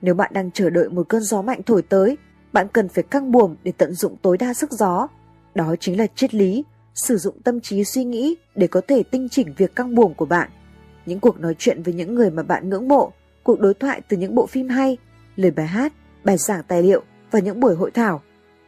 Nếu 0.00 0.14
bạn 0.14 0.30
đang 0.34 0.50
chờ 0.50 0.70
đợi 0.70 0.88
một 0.88 1.08
cơn 1.08 1.22
gió 1.22 1.42
mạnh 1.42 1.60
thổi 1.66 1.82
tới, 1.82 2.16
bạn 2.52 2.66
cần 2.72 2.88
phải 2.88 3.04
căng 3.04 3.32
buồm 3.32 3.54
để 3.64 3.72
tận 3.78 3.92
dụng 3.92 4.16
tối 4.22 4.38
đa 4.38 4.54
sức 4.54 4.72
gió. 4.72 5.08
Đó 5.54 5.74
chính 5.80 5.98
là 5.98 6.06
triết 6.14 6.34
lý, 6.34 6.64
sử 6.96 7.16
dụng 7.16 7.42
tâm 7.42 7.60
trí 7.60 7.84
suy 7.84 8.04
nghĩ 8.04 8.34
để 8.54 8.66
có 8.66 8.80
thể 8.88 9.02
tinh 9.02 9.28
chỉnh 9.28 9.54
việc 9.56 9.76
căng 9.76 9.94
buồm 9.94 10.14
của 10.14 10.26
bạn. 10.26 10.50
Những 11.06 11.20
cuộc 11.20 11.40
nói 11.40 11.54
chuyện 11.58 11.82
với 11.82 11.94
những 11.94 12.14
người 12.14 12.30
mà 12.30 12.42
bạn 12.42 12.70
ngưỡng 12.70 12.88
mộ, 12.88 13.12
cuộc 13.42 13.60
đối 13.60 13.74
thoại 13.74 14.00
từ 14.08 14.16
những 14.16 14.34
bộ 14.34 14.46
phim 14.46 14.68
hay, 14.68 14.96
lời 15.36 15.50
bài 15.50 15.66
hát, 15.66 15.92
bài 16.24 16.36
giảng 16.36 16.62
tài 16.68 16.82
liệu 16.82 17.02
và 17.30 17.38
những 17.38 17.60
buổi 17.60 17.74
hội 17.74 17.90
thảo. 17.90 18.22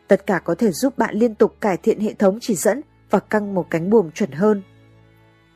Tất 0.08 0.26
cả 0.26 0.38
có 0.38 0.54
thể 0.54 0.70
giúp 0.70 0.98
bạn 0.98 1.14
liên 1.14 1.34
tục 1.34 1.56
cải 1.60 1.76
thiện 1.76 2.00
hệ 2.00 2.14
thống 2.14 2.38
chỉ 2.40 2.54
dẫn 2.54 2.80
và 3.10 3.18
căng 3.18 3.54
một 3.54 3.66
cánh 3.70 3.90
buồm 3.90 4.10
chuẩn 4.10 4.30
hơn. 4.32 4.62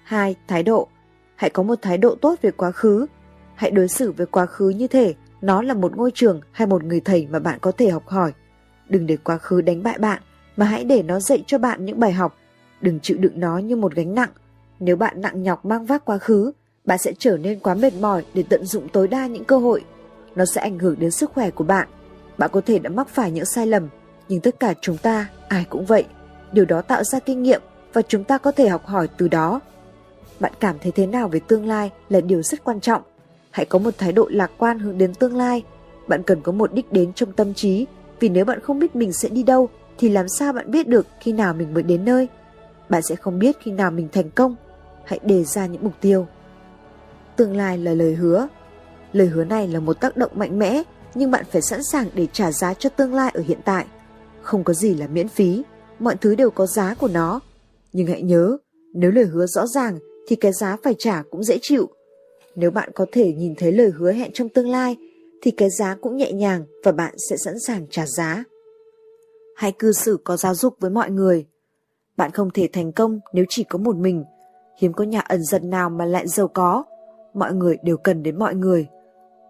2. 0.05 0.37
Thái 0.49 0.63
độ 0.63 0.89
Hãy 1.37 1.51
có 1.51 1.63
một 1.63 1.79
thái 1.83 1.99
độ 1.99 2.15
tốt 2.15 2.39
về 2.43 2.51
quá 2.51 2.71
khứ. 2.71 3.07
Hãy 3.55 3.71
đối 3.71 3.89
xử 3.89 4.13
với 4.13 4.27
quá 4.27 4.47
khứ 4.47 4.69
như 4.69 4.87
thể 4.87 5.15
nó 5.41 5.63
là 5.63 5.75
một 5.75 5.97
ngôi 5.97 6.11
trường 6.15 6.41
hay 6.53 6.67
một 6.67 6.85
người 6.85 7.01
thầy 7.01 7.27
mà 7.31 7.39
bạn 7.39 7.59
có 7.61 7.73
thể 7.73 7.91
học 7.91 8.09
hỏi. 8.09 8.33
Đừng 8.89 9.07
để 9.07 9.17
quá 9.17 9.39
khứ 9.39 9.61
đánh 9.61 9.83
bại 9.83 9.99
bạn, 9.99 10.23
mà 10.57 10.67
hãy 10.67 10.85
để 10.85 11.03
nó 11.03 11.21
dạy 11.21 11.45
cho 11.47 11.59
bạn 11.59 11.85
những 11.85 12.01
bài 12.01 12.13
học. 12.13 12.37
Đừng 12.83 13.01
chịu 13.01 13.17
đựng 13.21 13.41
nó 13.41 13.59
như 13.59 13.77
một 13.77 13.95
gánh 13.95 14.15
nặng. 14.15 14.31
Nếu 14.81 14.97
bạn 14.97 15.21
nặng 15.21 15.43
nhọc 15.43 15.65
mang 15.65 15.87
vác 15.87 16.05
quá 16.05 16.19
khứ, 16.19 16.53
bạn 16.85 16.99
sẽ 16.99 17.13
trở 17.19 17.37
nên 17.37 17.59
quá 17.59 17.75
mệt 17.75 17.95
mỏi 18.01 18.25
để 18.35 18.45
tận 18.49 18.65
dụng 18.65 18.89
tối 18.89 19.09
đa 19.09 19.27
những 19.27 19.45
cơ 19.45 19.59
hội. 19.59 19.85
Nó 20.35 20.45
sẽ 20.45 20.61
ảnh 20.61 20.79
hưởng 20.79 20.99
đến 20.99 21.11
sức 21.11 21.31
khỏe 21.33 21.51
của 21.51 21.65
bạn. 21.65 21.89
Bạn 22.39 22.51
có 22.53 22.61
thể 22.67 22.79
đã 22.79 22.91
mắc 22.91 23.09
phải 23.09 23.31
những 23.31 23.45
sai 23.45 23.67
lầm, 23.67 23.89
nhưng 24.29 24.41
tất 24.41 24.61
cả 24.61 24.75
chúng 24.81 24.97
ta, 24.97 25.29
ai 25.49 25.65
cũng 25.71 25.85
vậy. 25.85 26.05
Điều 26.53 26.65
đó 26.65 26.83
tạo 26.83 27.05
ra 27.05 27.19
kinh 27.19 27.43
nghiệm 27.43 27.63
và 27.93 28.03
chúng 28.03 28.25
ta 28.25 28.39
có 28.39 28.53
thể 28.53 28.69
học 28.69 28.87
hỏi 28.87 29.09
từ 29.19 29.29
đó. 29.29 29.61
Bạn 30.41 30.53
cảm 30.61 30.77
thấy 30.83 30.93
thế 30.93 31.07
nào 31.07 31.29
về 31.29 31.41
tương 31.41 31.67
lai 31.67 31.91
là 32.09 32.21
điều 32.21 32.43
rất 32.43 32.65
quan 32.65 32.81
trọng. 32.81 33.03
Hãy 33.51 33.67
có 33.67 33.79
một 33.79 33.95
thái 33.99 34.13
độ 34.13 34.29
lạc 34.31 34.51
quan 34.59 34.79
hướng 34.79 34.99
đến 34.99 35.15
tương 35.15 35.37
lai. 35.37 35.63
Bạn 36.09 36.23
cần 36.23 36.41
có 36.41 36.53
một 36.53 36.73
đích 36.73 36.93
đến 36.93 37.13
trong 37.13 37.33
tâm 37.33 37.55
trí, 37.55 37.87
vì 38.21 38.29
nếu 38.29 38.45
bạn 38.45 38.61
không 38.61 38.79
biết 38.79 38.97
mình 38.97 39.13
sẽ 39.13 39.29
đi 39.29 39.43
đâu 39.43 39.69
thì 39.99 40.09
làm 40.09 40.29
sao 40.29 40.53
bạn 40.53 40.71
biết 40.71 40.89
được 40.89 41.07
khi 41.21 41.33
nào 41.33 41.55
mình 41.55 41.75
mới 41.75 41.83
đến 41.83 42.05
nơi? 42.05 42.29
Bạn 42.93 43.03
sẽ 43.03 43.17
không 43.17 43.39
biết 43.39 43.57
khi 43.61 43.71
nào 43.71 43.91
mình 43.91 44.09
thành 44.13 44.31
công. 44.31 44.57
Hãy 45.05 45.21
đề 45.23 45.45
ra 45.45 45.67
những 45.67 45.85
mục 45.85 45.93
tiêu. 46.01 46.27
Tương 47.37 47.57
lai 47.57 47.79
là 47.79 47.95
lời 47.95 48.15
hứa. 48.15 48.49
Lời 49.13 49.27
hứa 49.27 49.45
này 49.45 49.69
là 49.69 49.81
một 49.81 50.01
tác 50.01 50.17
động 50.17 50.31
mạnh 50.35 50.59
mẽ, 50.59 50.83
nhưng 51.15 51.31
bạn 51.31 51.45
phải 51.51 51.63
sẵn 51.63 51.81
sàng 51.83 52.09
để 52.15 52.27
trả 52.33 52.53
giá 52.53 52.75
cho 52.75 52.91
tương 52.91 53.15
lai 53.15 53.31
ở 53.35 53.43
hiện 53.47 53.59
tại. 53.65 53.87
Không 54.43 54.65
có 54.65 54.73
gì 54.73 54.95
là 54.95 55.07
miễn 55.07 55.29
phí, 55.29 55.63
mọi 55.99 56.17
thứ 56.17 56.35
đều 56.35 56.51
có 56.51 56.67
giá 56.67 56.95
của 56.95 57.09
nó. 57.09 57.41
Nhưng 57.93 58.07
hãy 58.07 58.23
nhớ, 58.23 58.57
nếu 58.95 59.11
lời 59.11 59.25
hứa 59.25 59.47
rõ 59.47 59.67
ràng 59.67 59.99
thì 60.29 60.37
cái 60.37 60.53
giá 60.53 60.77
phải 60.83 60.95
trả 60.99 61.23
cũng 61.31 61.45
dễ 61.45 61.59
chịu. 61.63 61.89
Nếu 62.55 62.71
bạn 62.71 62.91
có 62.95 63.07
thể 63.13 63.33
nhìn 63.33 63.55
thấy 63.59 63.73
lời 63.73 63.91
hứa 63.91 64.13
hẹn 64.13 64.33
trong 64.33 64.49
tương 64.49 64.71
lai 64.71 64.97
thì 65.43 65.51
cái 65.51 65.71
giá 65.71 65.97
cũng 66.01 66.17
nhẹ 66.17 66.33
nhàng 66.33 66.65
và 66.85 66.93
bạn 66.93 67.15
sẽ 67.31 67.37
sẵn 67.37 67.55
sàng 67.67 67.87
trả 67.91 68.07
giá. 68.07 68.45
Hãy 69.57 69.73
cư 69.79 69.93
xử 69.93 70.19
có 70.25 70.37
giáo 70.37 70.55
dục 70.55 70.75
với 70.81 70.91
mọi 70.91 71.11
người. 71.11 71.47
Bạn 72.17 72.31
không 72.31 72.51
thể 72.51 72.69
thành 72.73 72.93
công 72.93 73.21
nếu 73.33 73.45
chỉ 73.49 73.65
có 73.65 73.79
một 73.79 73.97
mình. 73.97 74.25
Hiếm 74.79 74.93
có 74.93 75.05
nhà 75.05 75.21
ẩn 75.21 75.43
giật 75.43 75.65
nào 75.65 75.91
mà 75.91 76.05
lại 76.05 76.29
giàu 76.29 76.49
có. 76.49 76.85
Mọi 77.35 77.55
người 77.55 77.77
đều 77.83 77.97
cần 77.97 78.23
đến 78.23 78.39
mọi 78.39 78.55
người. 78.55 78.87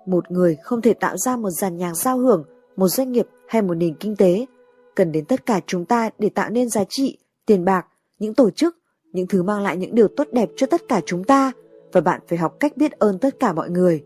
Một 0.06 0.30
người 0.30 0.56
không 0.62 0.82
thể 0.82 0.94
tạo 0.94 1.16
ra 1.16 1.36
một 1.36 1.50
dàn 1.50 1.76
nhạc 1.76 1.94
giao 1.94 2.18
hưởng, 2.18 2.44
một 2.76 2.88
doanh 2.88 3.12
nghiệp 3.12 3.26
hay 3.48 3.62
một 3.62 3.74
nền 3.74 3.94
kinh 3.94 4.16
tế. 4.16 4.46
Cần 4.94 5.12
đến 5.12 5.24
tất 5.24 5.46
cả 5.46 5.60
chúng 5.66 5.84
ta 5.84 6.10
để 6.18 6.28
tạo 6.28 6.50
nên 6.50 6.68
giá 6.68 6.84
trị, 6.88 7.18
tiền 7.46 7.64
bạc, 7.64 7.86
những 8.18 8.34
tổ 8.34 8.50
chức, 8.50 8.76
những 9.12 9.26
thứ 9.26 9.42
mang 9.42 9.62
lại 9.62 9.76
những 9.76 9.94
điều 9.94 10.08
tốt 10.08 10.28
đẹp 10.32 10.48
cho 10.56 10.66
tất 10.66 10.82
cả 10.88 11.00
chúng 11.06 11.24
ta 11.24 11.52
và 11.92 12.00
bạn 12.00 12.20
phải 12.28 12.38
học 12.38 12.56
cách 12.60 12.76
biết 12.76 12.92
ơn 12.92 13.18
tất 13.18 13.40
cả 13.40 13.52
mọi 13.52 13.70
người. 13.70 14.04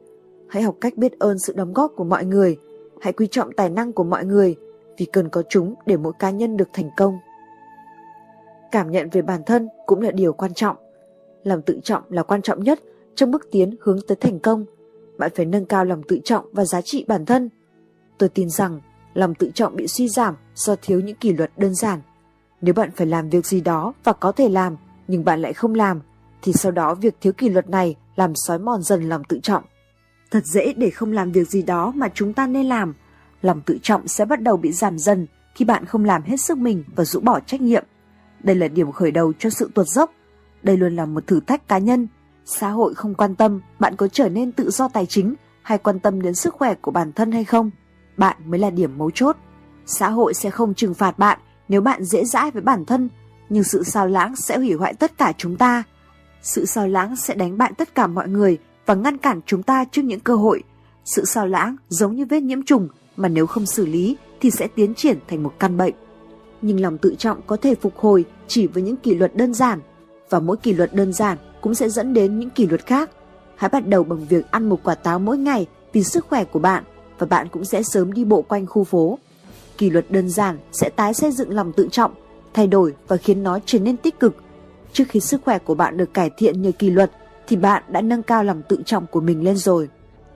Hãy 0.49 0.63
học 0.63 0.77
cách 0.81 0.97
biết 0.97 1.19
ơn 1.19 1.39
sự 1.39 1.53
đóng 1.57 1.73
góp 1.73 1.93
của 1.97 2.05
mọi 2.05 2.25
người. 2.25 2.57
Hãy 3.01 3.13
quý 3.13 3.27
trọng 3.31 3.53
tài 3.53 3.71
năng 3.71 3.93
của 3.93 4.05
mọi 4.05 4.25
người 4.25 4.57
vì 4.99 5.07
cần 5.07 5.29
có 5.29 5.43
chúng 5.49 5.75
để 5.87 5.97
mỗi 5.97 6.13
cá 6.19 6.31
nhân 6.31 6.57
được 6.57 6.69
thành 6.73 6.91
công. 6.97 7.19
Cảm 8.77 8.91
nhận 8.91 9.09
về 9.13 9.23
bản 9.23 9.41
thân 9.47 9.69
cũng 9.87 10.01
là 10.01 10.11
điều 10.11 10.33
quan 10.33 10.55
trọng. 10.55 10.77
Lòng 11.45 11.63
tự 11.63 11.81
trọng 11.85 12.03
là 12.09 12.23
quan 12.23 12.43
trọng 12.43 12.63
nhất 12.63 12.81
trong 13.15 13.31
bước 13.31 13.49
tiến 13.51 13.77
hướng 13.81 13.99
tới 14.09 14.17
thành 14.17 14.39
công. 14.39 14.65
Bạn 15.19 15.31
phải 15.35 15.47
nâng 15.47 15.65
cao 15.65 15.85
lòng 15.85 16.03
tự 16.09 16.21
trọng 16.25 16.45
và 16.53 16.65
giá 16.65 16.81
trị 16.81 17.05
bản 17.09 17.27
thân. 17.27 17.49
Tôi 18.19 18.29
tin 18.29 18.51
rằng 18.51 18.81
lòng 19.15 19.35
tự 19.35 19.51
trọng 19.55 19.77
bị 19.77 19.87
suy 19.87 20.09
giảm 20.09 20.35
do 20.55 20.77
thiếu 20.83 21.01
những 21.01 21.17
kỷ 21.17 21.33
luật 21.33 21.51
đơn 21.57 21.75
giản. 21.75 22.01
Nếu 22.61 22.75
bạn 22.75 22.91
phải 22.97 23.07
làm 23.07 23.29
việc 23.29 23.47
gì 23.47 23.61
đó 23.61 23.93
và 24.05 24.13
có 24.13 24.33
thể 24.33 24.49
làm, 24.49 24.77
nhưng 25.09 25.25
bạn 25.25 25.43
lại 25.43 25.53
không 25.53 25.75
làm, 25.75 26.01
thì 26.43 26.53
sau 26.53 26.73
đó 26.73 26.95
việc 26.95 27.15
thiếu 27.21 27.33
kỷ 27.33 27.49
luật 27.49 27.69
này 27.69 27.97
làm 28.17 28.33
xói 28.35 28.59
mòn 28.59 28.83
dần 28.83 29.09
lòng 29.09 29.25
tự 29.25 29.41
trọng. 29.43 29.65
Thật 30.31 30.45
dễ 30.45 30.73
để 30.77 30.91
không 30.91 31.13
làm 31.13 31.33
việc 31.33 31.49
gì 31.49 31.63
đó 31.63 31.93
mà 31.97 32.09
chúng 32.15 32.33
ta 32.33 32.47
nên 32.47 32.67
làm. 32.67 32.95
Lòng 33.43 33.61
tự 33.67 33.79
trọng 33.83 34.09
sẽ 34.09 34.25
bắt 34.25 34.43
đầu 34.43 34.57
bị 34.57 34.73
giảm 34.73 34.99
dần 34.99 35.27
khi 35.55 35.65
bạn 35.65 35.85
không 35.85 36.05
làm 36.05 36.23
hết 36.23 36.41
sức 36.41 36.59
mình 36.59 36.85
và 36.97 37.05
rũ 37.05 37.21
bỏ 37.21 37.41
trách 37.41 37.61
nhiệm. 37.61 37.85
Đây 38.43 38.57
là 38.57 38.69
điểm 38.69 38.93
khởi 38.93 39.11
đầu 39.11 39.33
cho 39.39 39.51
sự 39.51 39.71
tuột 39.75 39.87
dốc. 39.87 40.13
Đây 40.63 40.77
luôn 40.77 40.97
là 40.97 41.07
một 41.07 41.27
thử 41.27 41.41
thách 41.41 41.69
cá 41.69 41.79
nhân. 41.79 42.09
Xã 42.45 42.69
hội 42.69 42.95
không 42.95 43.15
quan 43.15 43.35
tâm 43.35 43.61
bạn 43.79 43.97
có 43.97 44.09
trở 44.09 44.29
nên 44.29 44.53
tự 44.53 44.71
do 44.71 44.89
tài 44.89 45.07
chính 45.07 45.35
hay 45.63 45.79
quan 45.79 45.99
tâm 45.99 46.23
đến 46.23 46.35
sức 46.35 46.55
khỏe 46.55 46.75
của 46.75 46.91
bản 46.91 47.13
thân 47.13 47.33
hay 47.33 47.45
không. 47.45 47.71
Bạn 48.17 48.37
mới 48.47 48.61
là 48.61 48.71
điểm 48.71 48.99
mấu 48.99 49.11
chốt. 49.11 49.37
Xã 49.87 50.11
hội 50.11 50.35
sẽ 50.35 50.51
không 50.51 50.75
trừng 50.75 50.95
phạt 50.95 51.19
bạn 51.19 51.39
nếu 51.69 51.81
bạn 51.81 52.05
dễ 52.05 52.25
dãi 52.25 52.51
với 52.51 52.63
bản 52.63 52.85
thân, 52.85 53.09
nhưng 53.49 53.65
sự 53.65 53.83
sao 53.85 54.07
lãng 54.07 54.37
sẽ 54.37 54.57
hủy 54.57 54.73
hoại 54.73 54.95
tất 54.95 55.19
cả 55.19 55.33
chúng 55.39 55.57
ta. 55.57 55.83
Sự 56.43 56.65
sao 56.65 56.89
lãng 56.89 57.17
sẽ 57.17 57.35
đánh 57.35 57.59
bại 57.59 57.73
tất 57.79 57.95
cả 57.95 58.07
mọi 58.07 58.29
người 58.29 58.59
và 58.87 58.95
ngăn 58.95 59.19
cản 59.19 59.41
chúng 59.47 59.63
ta 59.63 59.85
trước 59.85 60.03
những 60.03 60.21
cơ 60.21 60.35
hội. 60.35 60.63
Sự 61.05 61.25
sao 61.25 61.47
lãng 61.47 61.77
giống 61.89 62.17
như 62.17 62.27
vết 62.27 62.41
nhiễm 62.41 62.63
trùng 62.63 62.89
mà 63.17 63.29
nếu 63.29 63.47
không 63.47 63.67
xử 63.67 63.87
lý 63.87 64.17
thì 64.41 64.51
sẽ 64.51 64.69
tiến 64.75 64.95
triển 64.95 65.19
thành 65.29 65.43
một 65.43 65.55
căn 65.59 65.77
bệnh. 65.77 65.95
Nhưng 66.63 66.81
lòng 66.81 66.99
tự 66.99 67.15
trọng 67.19 67.41
có 67.47 67.57
thể 67.57 67.75
phục 67.75 67.97
hồi 67.97 68.25
chỉ 68.47 68.67
với 68.67 68.83
những 68.83 68.97
kỷ 68.97 69.15
luật 69.15 69.37
đơn 69.37 69.55
giản 69.55 69.81
và 70.31 70.41
mỗi 70.41 70.57
kỷ 70.57 70.73
luật 70.73 70.95
đơn 70.95 71.13
giản 71.13 71.39
cũng 71.61 71.75
sẽ 71.75 71.89
dẫn 71.89 72.15
đến 72.15 72.39
những 72.39 72.51
kỷ 72.51 72.67
luật 72.67 72.87
khác. 72.87 73.11
Hãy 73.57 73.69
bắt 73.69 73.87
đầu 73.87 74.05
bằng 74.05 74.27
việc 74.27 74.51
ăn 74.51 74.69
một 74.69 74.81
quả 74.85 74.95
táo 74.95 75.19
mỗi 75.19 75.39
ngày 75.39 75.67
vì 75.93 76.03
sức 76.05 76.27
khỏe 76.29 76.45
của 76.45 76.59
bạn 76.59 76.85
và 77.19 77.27
bạn 77.27 77.49
cũng 77.49 77.65
sẽ 77.65 77.83
sớm 77.83 78.13
đi 78.13 78.25
bộ 78.25 78.43
quanh 78.43 78.67
khu 78.67 78.85
phố. 78.85 79.19
Kỷ 79.79 79.91
luật 79.91 80.11
đơn 80.11 80.29
giản 80.29 80.59
sẽ 80.73 80.89
tái 80.89 81.15
xây 81.15 81.31
dựng 81.31 81.55
lòng 81.55 81.73
tự 81.73 81.89
trọng, 81.91 82.15
thay 82.55 82.67
đổi 82.67 82.95
và 83.09 83.17
khiến 83.17 83.43
nó 83.43 83.59
trở 83.67 83.79
nên 83.79 83.97
tích 83.97 84.21
cực. 84.21 84.37
Trước 84.93 85.05
khi 85.09 85.21
sức 85.21 85.41
khỏe 85.45 85.59
của 85.59 85.75
bạn 85.75 85.97
được 85.97 86.15
cải 86.15 86.31
thiện 86.31 86.63
nhờ 86.63 86.73
kỷ 86.79 86.91
luật 86.91 87.11
thì 87.47 87.57
bạn 87.57 87.83
đã 87.89 88.01
nâng 88.01 88.23
cao 88.23 88.45
lòng 88.45 88.63
tự 88.69 88.83
trọng 88.87 89.07
của 89.07 89.21
mình 89.21 89.45
lên 89.45 89.57
rồi. 89.57 89.89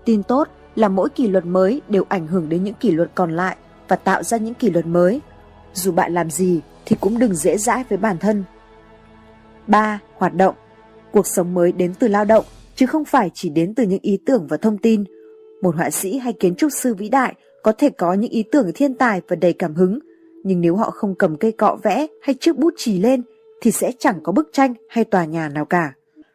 Tin 0.05 0.23
tốt 0.23 0.49
là 0.77 0.89
mỗi 0.89 1.09
kỷ 1.09 1.29
luật 1.29 1.47
mới 1.47 1.83
đều 1.89 2.05
ảnh 2.09 2.27
hưởng 2.27 2.49
đến 2.49 2.65
những 2.65 2.75
kỷ 2.75 2.91
luật 2.91 3.11
còn 3.15 3.37
lại 3.37 3.57
và 3.89 3.97
tạo 3.97 4.23
ra 4.23 4.39
những 4.39 4.55
kỷ 4.55 4.71
luật 4.71 4.87
mới. 4.87 5.21
Dù 5.75 5.93
bạn 5.93 6.15
làm 6.15 6.31
gì 6.31 6.61
thì 6.87 6.97
cũng 7.01 7.19
đừng 7.19 7.35
dễ 7.35 7.59
dãi 7.59 7.85
với 7.89 7.99
bản 7.99 8.19
thân. 8.19 8.45
3. 9.67 10.01
Hoạt 10.17 10.35
động 10.35 10.55
Cuộc 11.13 11.27
sống 11.27 11.55
mới 11.55 11.73
đến 11.73 11.95
từ 11.99 12.09
lao 12.09 12.25
động, 12.25 12.45
chứ 12.75 12.87
không 12.87 13.05
phải 13.05 13.31
chỉ 13.35 13.49
đến 13.49 13.75
từ 13.75 13.87
những 13.87 13.99
ý 14.03 14.19
tưởng 14.27 14.47
và 14.47 14.57
thông 14.57 14.79
tin. 14.79 15.05
Một 15.63 15.77
họa 15.77 15.91
sĩ 15.91 16.19
hay 16.19 16.33
kiến 16.33 16.55
trúc 16.55 16.73
sư 16.73 16.95
vĩ 16.95 17.09
đại 17.09 17.35
có 17.63 17.73
thể 17.73 17.91
có 17.91 18.15
những 18.15 18.31
ý 18.31 18.45
tưởng 18.53 18.71
thiên 18.75 18.95
tài 18.95 19.21
và 19.29 19.37
đầy 19.37 19.53
cảm 19.53 19.75
hứng, 19.75 19.99
nhưng 20.45 20.61
nếu 20.61 20.77
họ 20.77 20.91
không 20.91 21.15
cầm 21.15 21.37
cây 21.37 21.53
cọ 21.53 21.79
vẽ 21.83 22.07
hay 22.23 22.35
chiếc 22.41 22.59
bút 22.59 22.75
chì 22.77 22.99
lên 23.01 23.23
thì 23.63 23.71
sẽ 23.71 23.93
chẳng 23.99 24.21
có 24.23 24.33
bức 24.33 24.49
tranh 24.53 24.75
hay 24.89 25.05
tòa 25.05 25.25
nhà 25.25 25.49
nào 25.49 25.65
cả. 25.65 25.93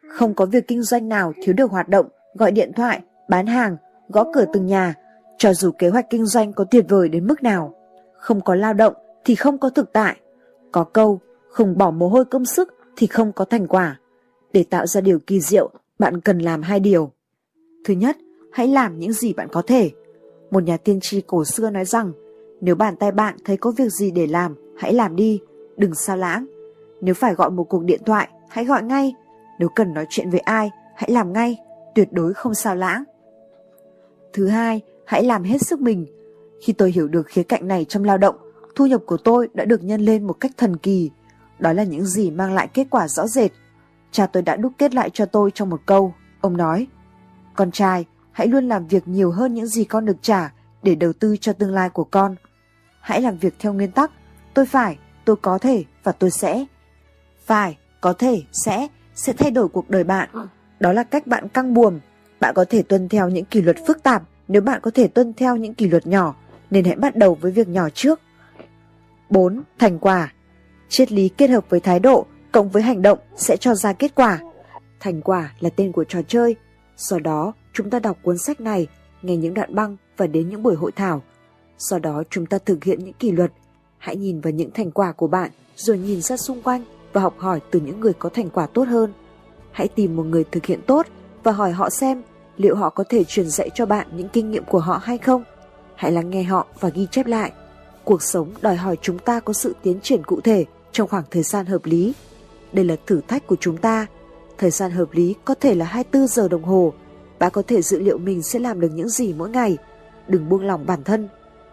Không 0.08 0.34
có 0.34 0.46
việc 0.46 0.68
kinh 0.68 0.82
doanh 0.82 1.08
nào 1.08 1.32
thiếu 1.42 1.54
được 1.54 1.70
hoạt 1.70 1.88
động, 1.88 2.06
gọi 2.34 2.52
điện 2.52 2.72
thoại, 2.76 3.00
bán 3.28 3.46
hàng, 3.46 3.76
gõ 4.08 4.24
cửa 4.34 4.44
từng 4.52 4.66
nhà, 4.66 4.94
cho 5.38 5.54
dù 5.54 5.70
kế 5.78 5.88
hoạch 5.88 6.10
kinh 6.10 6.26
doanh 6.26 6.52
có 6.52 6.64
tuyệt 6.64 6.84
vời 6.88 7.08
đến 7.08 7.26
mức 7.26 7.42
nào. 7.42 7.74
Không 8.18 8.40
có 8.40 8.54
lao 8.54 8.74
động 8.74 8.94
thì 9.26 9.34
không 9.34 9.58
có 9.58 9.70
thực 9.70 9.92
tại. 9.92 10.16
Có 10.72 10.84
câu, 10.84 11.20
không 11.48 11.78
bỏ 11.78 11.90
mồ 11.90 12.08
hôi 12.08 12.24
công 12.24 12.44
sức 12.44 12.74
thì 12.96 13.06
không 13.06 13.32
có 13.32 13.44
thành 13.44 13.66
quả. 13.66 14.00
Để 14.52 14.64
tạo 14.70 14.86
ra 14.86 15.00
điều 15.00 15.18
kỳ 15.18 15.40
diệu, 15.40 15.70
bạn 15.98 16.20
cần 16.20 16.38
làm 16.38 16.62
hai 16.62 16.80
điều. 16.80 17.10
Thứ 17.84 17.94
nhất, 17.94 18.16
hãy 18.52 18.68
làm 18.68 18.98
những 18.98 19.12
gì 19.12 19.32
bạn 19.32 19.48
có 19.52 19.62
thể. 19.62 19.90
Một 20.50 20.62
nhà 20.62 20.76
tiên 20.76 20.98
tri 21.02 21.20
cổ 21.20 21.44
xưa 21.44 21.70
nói 21.70 21.84
rằng, 21.84 22.12
nếu 22.60 22.74
bàn 22.74 22.96
tay 22.96 23.12
bạn 23.12 23.36
thấy 23.44 23.56
có 23.56 23.70
việc 23.70 23.92
gì 23.92 24.10
để 24.10 24.26
làm, 24.26 24.54
hãy 24.76 24.94
làm 24.94 25.16
đi, 25.16 25.40
đừng 25.76 25.94
sao 25.94 26.16
lãng. 26.16 26.46
Nếu 27.00 27.14
phải 27.14 27.34
gọi 27.34 27.50
một 27.50 27.64
cuộc 27.64 27.84
điện 27.84 28.00
thoại, 28.06 28.28
hãy 28.48 28.64
gọi 28.64 28.82
ngay. 28.82 29.14
Nếu 29.58 29.68
cần 29.74 29.94
nói 29.94 30.06
chuyện 30.10 30.30
với 30.30 30.40
ai, 30.40 30.70
hãy 30.96 31.10
làm 31.10 31.32
ngay, 31.32 31.58
tuyệt 31.94 32.08
đối 32.12 32.34
không 32.34 32.54
sao 32.54 32.76
lãng. 32.76 33.04
Thứ 34.32 34.46
hai, 34.46 34.80
hãy 35.06 35.24
làm 35.24 35.42
hết 35.42 35.58
sức 35.62 35.80
mình. 35.80 36.06
Khi 36.60 36.72
tôi 36.72 36.90
hiểu 36.90 37.08
được 37.08 37.26
khía 37.26 37.42
cạnh 37.42 37.68
này 37.68 37.84
trong 37.84 38.04
lao 38.04 38.18
động, 38.18 38.36
thu 38.76 38.86
nhập 38.86 39.00
của 39.06 39.16
tôi 39.16 39.48
đã 39.54 39.64
được 39.64 39.84
nhân 39.84 40.00
lên 40.00 40.26
một 40.26 40.32
cách 40.32 40.50
thần 40.56 40.76
kỳ. 40.76 41.10
Đó 41.58 41.72
là 41.72 41.82
những 41.82 42.04
gì 42.04 42.30
mang 42.30 42.54
lại 42.54 42.68
kết 42.74 42.86
quả 42.90 43.08
rõ 43.08 43.26
rệt. 43.26 43.50
Cha 44.10 44.26
tôi 44.26 44.42
đã 44.42 44.56
đúc 44.56 44.72
kết 44.78 44.94
lại 44.94 45.10
cho 45.10 45.26
tôi 45.26 45.50
trong 45.54 45.70
một 45.70 45.80
câu. 45.86 46.14
Ông 46.40 46.56
nói, 46.56 46.86
con 47.54 47.70
trai, 47.70 48.04
hãy 48.32 48.46
luôn 48.46 48.68
làm 48.68 48.86
việc 48.86 49.08
nhiều 49.08 49.30
hơn 49.30 49.54
những 49.54 49.66
gì 49.66 49.84
con 49.84 50.04
được 50.04 50.16
trả 50.22 50.52
để 50.82 50.94
đầu 50.94 51.12
tư 51.12 51.36
cho 51.40 51.52
tương 51.52 51.74
lai 51.74 51.90
của 51.90 52.04
con. 52.04 52.34
Hãy 53.00 53.20
làm 53.20 53.38
việc 53.38 53.54
theo 53.58 53.72
nguyên 53.72 53.90
tắc, 53.90 54.10
tôi 54.54 54.66
phải, 54.66 54.98
tôi 55.24 55.36
có 55.36 55.58
thể 55.58 55.84
và 56.04 56.12
tôi 56.12 56.30
sẽ. 56.30 56.64
Phải, 57.44 57.78
có 58.00 58.12
thể, 58.12 58.42
sẽ, 58.52 58.88
sẽ 59.14 59.32
thay 59.32 59.50
đổi 59.50 59.68
cuộc 59.68 59.90
đời 59.90 60.04
bạn. 60.04 60.28
Đó 60.80 60.92
là 60.92 61.02
cách 61.02 61.26
bạn 61.26 61.48
căng 61.48 61.74
buồm. 61.74 62.00
Bạn 62.40 62.54
có 62.54 62.64
thể 62.70 62.82
tuân 62.82 63.08
theo 63.08 63.28
những 63.28 63.44
kỷ 63.44 63.60
luật 63.60 63.76
phức 63.86 64.02
tạp 64.02 64.22
nếu 64.48 64.62
bạn 64.62 64.80
có 64.82 64.90
thể 64.94 65.08
tuân 65.08 65.32
theo 65.34 65.56
những 65.56 65.74
kỷ 65.74 65.88
luật 65.88 66.06
nhỏ, 66.06 66.34
nên 66.70 66.84
hãy 66.84 66.96
bắt 66.96 67.16
đầu 67.16 67.38
với 67.40 67.52
việc 67.52 67.68
nhỏ 67.68 67.88
trước. 67.94 68.20
4. 69.30 69.62
Thành 69.78 69.98
quả 69.98 70.32
Triết 70.88 71.12
lý 71.12 71.28
kết 71.28 71.50
hợp 71.50 71.64
với 71.70 71.80
thái 71.80 72.00
độ 72.00 72.26
cộng 72.52 72.68
với 72.68 72.82
hành 72.82 73.02
động 73.02 73.18
sẽ 73.36 73.56
cho 73.56 73.74
ra 73.74 73.92
kết 73.92 74.14
quả. 74.14 74.38
Thành 75.00 75.22
quả 75.22 75.52
là 75.60 75.70
tên 75.76 75.92
của 75.92 76.04
trò 76.04 76.20
chơi. 76.28 76.56
Sau 76.96 77.20
đó, 77.20 77.52
chúng 77.72 77.90
ta 77.90 77.98
đọc 77.98 78.18
cuốn 78.22 78.38
sách 78.38 78.60
này, 78.60 78.86
nghe 79.22 79.36
những 79.36 79.54
đoạn 79.54 79.74
băng 79.74 79.96
và 80.16 80.26
đến 80.26 80.48
những 80.48 80.62
buổi 80.62 80.74
hội 80.74 80.92
thảo. 80.92 81.22
Sau 81.78 81.98
đó 81.98 82.22
chúng 82.30 82.46
ta 82.46 82.58
thực 82.58 82.84
hiện 82.84 83.04
những 83.04 83.14
kỷ 83.14 83.30
luật. 83.30 83.52
Hãy 83.98 84.16
nhìn 84.16 84.40
vào 84.40 84.52
những 84.52 84.70
thành 84.70 84.90
quả 84.90 85.12
của 85.12 85.26
bạn, 85.26 85.50
rồi 85.76 85.98
nhìn 85.98 86.20
ra 86.20 86.36
xung 86.36 86.62
quanh 86.62 86.84
và 87.12 87.20
học 87.20 87.34
hỏi 87.38 87.60
từ 87.70 87.80
những 87.80 88.00
người 88.00 88.12
có 88.12 88.28
thành 88.28 88.50
quả 88.50 88.66
tốt 88.66 88.88
hơn. 88.88 89.12
Hãy 89.72 89.88
tìm 89.88 90.16
một 90.16 90.22
người 90.22 90.44
thực 90.44 90.66
hiện 90.66 90.80
tốt 90.86 91.06
và 91.42 91.52
hỏi 91.52 91.72
họ 91.72 91.90
xem 91.90 92.22
liệu 92.56 92.76
họ 92.76 92.90
có 92.90 93.04
thể 93.08 93.24
truyền 93.24 93.48
dạy 93.48 93.70
cho 93.74 93.86
bạn 93.86 94.06
những 94.16 94.28
kinh 94.28 94.50
nghiệm 94.50 94.64
của 94.64 94.78
họ 94.78 95.00
hay 95.02 95.18
không. 95.18 95.44
Hãy 95.94 96.12
lắng 96.12 96.30
nghe 96.30 96.42
họ 96.42 96.66
và 96.80 96.88
ghi 96.88 97.06
chép 97.10 97.26
lại. 97.26 97.52
Cuộc 98.06 98.22
sống 98.22 98.50
đòi 98.62 98.76
hỏi 98.76 98.96
chúng 99.02 99.18
ta 99.18 99.40
có 99.40 99.52
sự 99.52 99.74
tiến 99.82 100.00
triển 100.00 100.24
cụ 100.24 100.40
thể 100.40 100.64
trong 100.92 101.08
khoảng 101.08 101.24
thời 101.30 101.42
gian 101.42 101.66
hợp 101.66 101.84
lý. 101.84 102.12
Đây 102.72 102.84
là 102.84 102.96
thử 103.06 103.20
thách 103.28 103.46
của 103.46 103.56
chúng 103.60 103.76
ta. 103.76 104.06
Thời 104.58 104.70
gian 104.70 104.90
hợp 104.90 105.08
lý 105.12 105.34
có 105.44 105.54
thể 105.54 105.74
là 105.74 105.84
24 105.84 106.26
giờ 106.26 106.48
đồng 106.48 106.62
hồ. 106.62 106.92
Bạn 107.38 107.52
có 107.52 107.62
thể 107.66 107.82
dự 107.82 107.98
liệu 107.98 108.18
mình 108.18 108.42
sẽ 108.42 108.58
làm 108.58 108.80
được 108.80 108.88
những 108.94 109.08
gì 109.08 109.32
mỗi 109.32 109.50
ngày. 109.50 109.78
Đừng 110.28 110.48
buông 110.48 110.64
lỏng 110.64 110.86
bản 110.86 111.04
thân. 111.04 111.28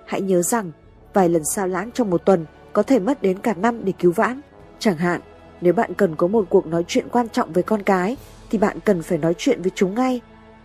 Hãy 0.06 0.22
nhớ 0.22 0.42
rằng, 0.42 0.72
vài 1.13 1.30
lần 1.30 1.44
sao 1.56 1.68
lãng 1.68 1.92
trong 1.92 2.10
một 2.10 2.25
tuần 2.25 2.46
có 2.74 2.84
thể 2.84 3.00
mất 3.00 3.22
đến 3.22 3.40
cả 3.40 3.54
năm 3.54 3.86
để 3.86 3.94
cứu 4.00 4.12
vãn. 4.12 4.42
Chẳng 4.80 4.98
hạn, 4.98 5.22
nếu 5.62 5.74
bạn 5.74 5.94
cần 5.94 6.16
có 6.16 6.28
một 6.28 6.46
cuộc 6.50 6.68
nói 6.68 6.84
chuyện 6.88 7.08
quan 7.12 7.30
trọng 7.30 7.54
với 7.54 7.63
con 7.63 7.84
cái, 7.84 8.18
thì 8.50 8.58
bạn 8.58 8.80
cần 8.86 9.02
phải 9.02 9.18
nói 9.18 9.34
chuyện 9.38 9.62
với 9.62 9.72
chúng 9.75 9.96
ngay. 9.96 10.22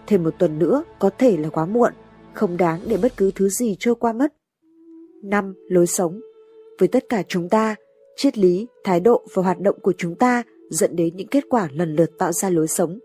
Thêm 0.06 0.24
một 0.24 0.34
tuần 0.38 0.58
nữa 0.58 0.84
có 0.98 1.10
thể 1.18 1.36
là 1.36 1.48
quá 1.48 1.66
muộn, 1.66 1.92
không 2.32 2.56
đáng 2.56 2.80
để 2.86 2.96
bất 2.96 3.16
cứ 3.16 3.30
thứ 3.34 3.48
gì 3.48 3.76
trôi 3.78 3.94
qua 3.94 4.12
mất. 4.12 4.32
5. 5.22 5.54
Lối 5.68 5.86
sống 5.86 6.20
Với 6.78 6.88
tất 6.88 7.04
cả 7.08 7.22
chúng 7.28 7.48
ta, 7.48 7.74
triết 8.16 8.38
lý, 8.38 8.66
thái 8.84 9.00
độ 9.00 9.22
và 9.34 9.42
hoạt 9.42 9.60
động 9.60 9.76
của 9.82 9.92
chúng 9.98 10.14
ta 10.14 10.42
dẫn 10.70 10.96
đến 10.96 11.16
những 11.16 11.28
kết 11.28 11.44
quả 11.48 11.68
lần 11.72 11.96
lượt 11.96 12.10
tạo 12.18 12.32
ra 12.32 12.50
lối 12.50 12.68
sống. 12.68 12.98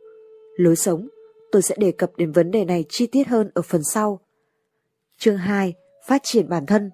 Lối 0.58 0.76
sống, 0.76 1.08
tôi 1.52 1.62
sẽ 1.62 1.76
đề 1.80 1.92
cập 1.92 2.12
đến 2.18 2.32
vấn 2.32 2.52
đề 2.52 2.66
này 2.66 2.86
chi 2.90 3.08
tiết 3.08 3.28
hơn 3.28 3.50
ở 3.54 3.62
phần 3.62 3.82
sau. 3.84 4.20
Chương 5.18 5.38
2. 5.38 5.74
Phát 6.08 6.22
triển 6.24 6.50
bản 6.50 6.66
thân 6.66 6.92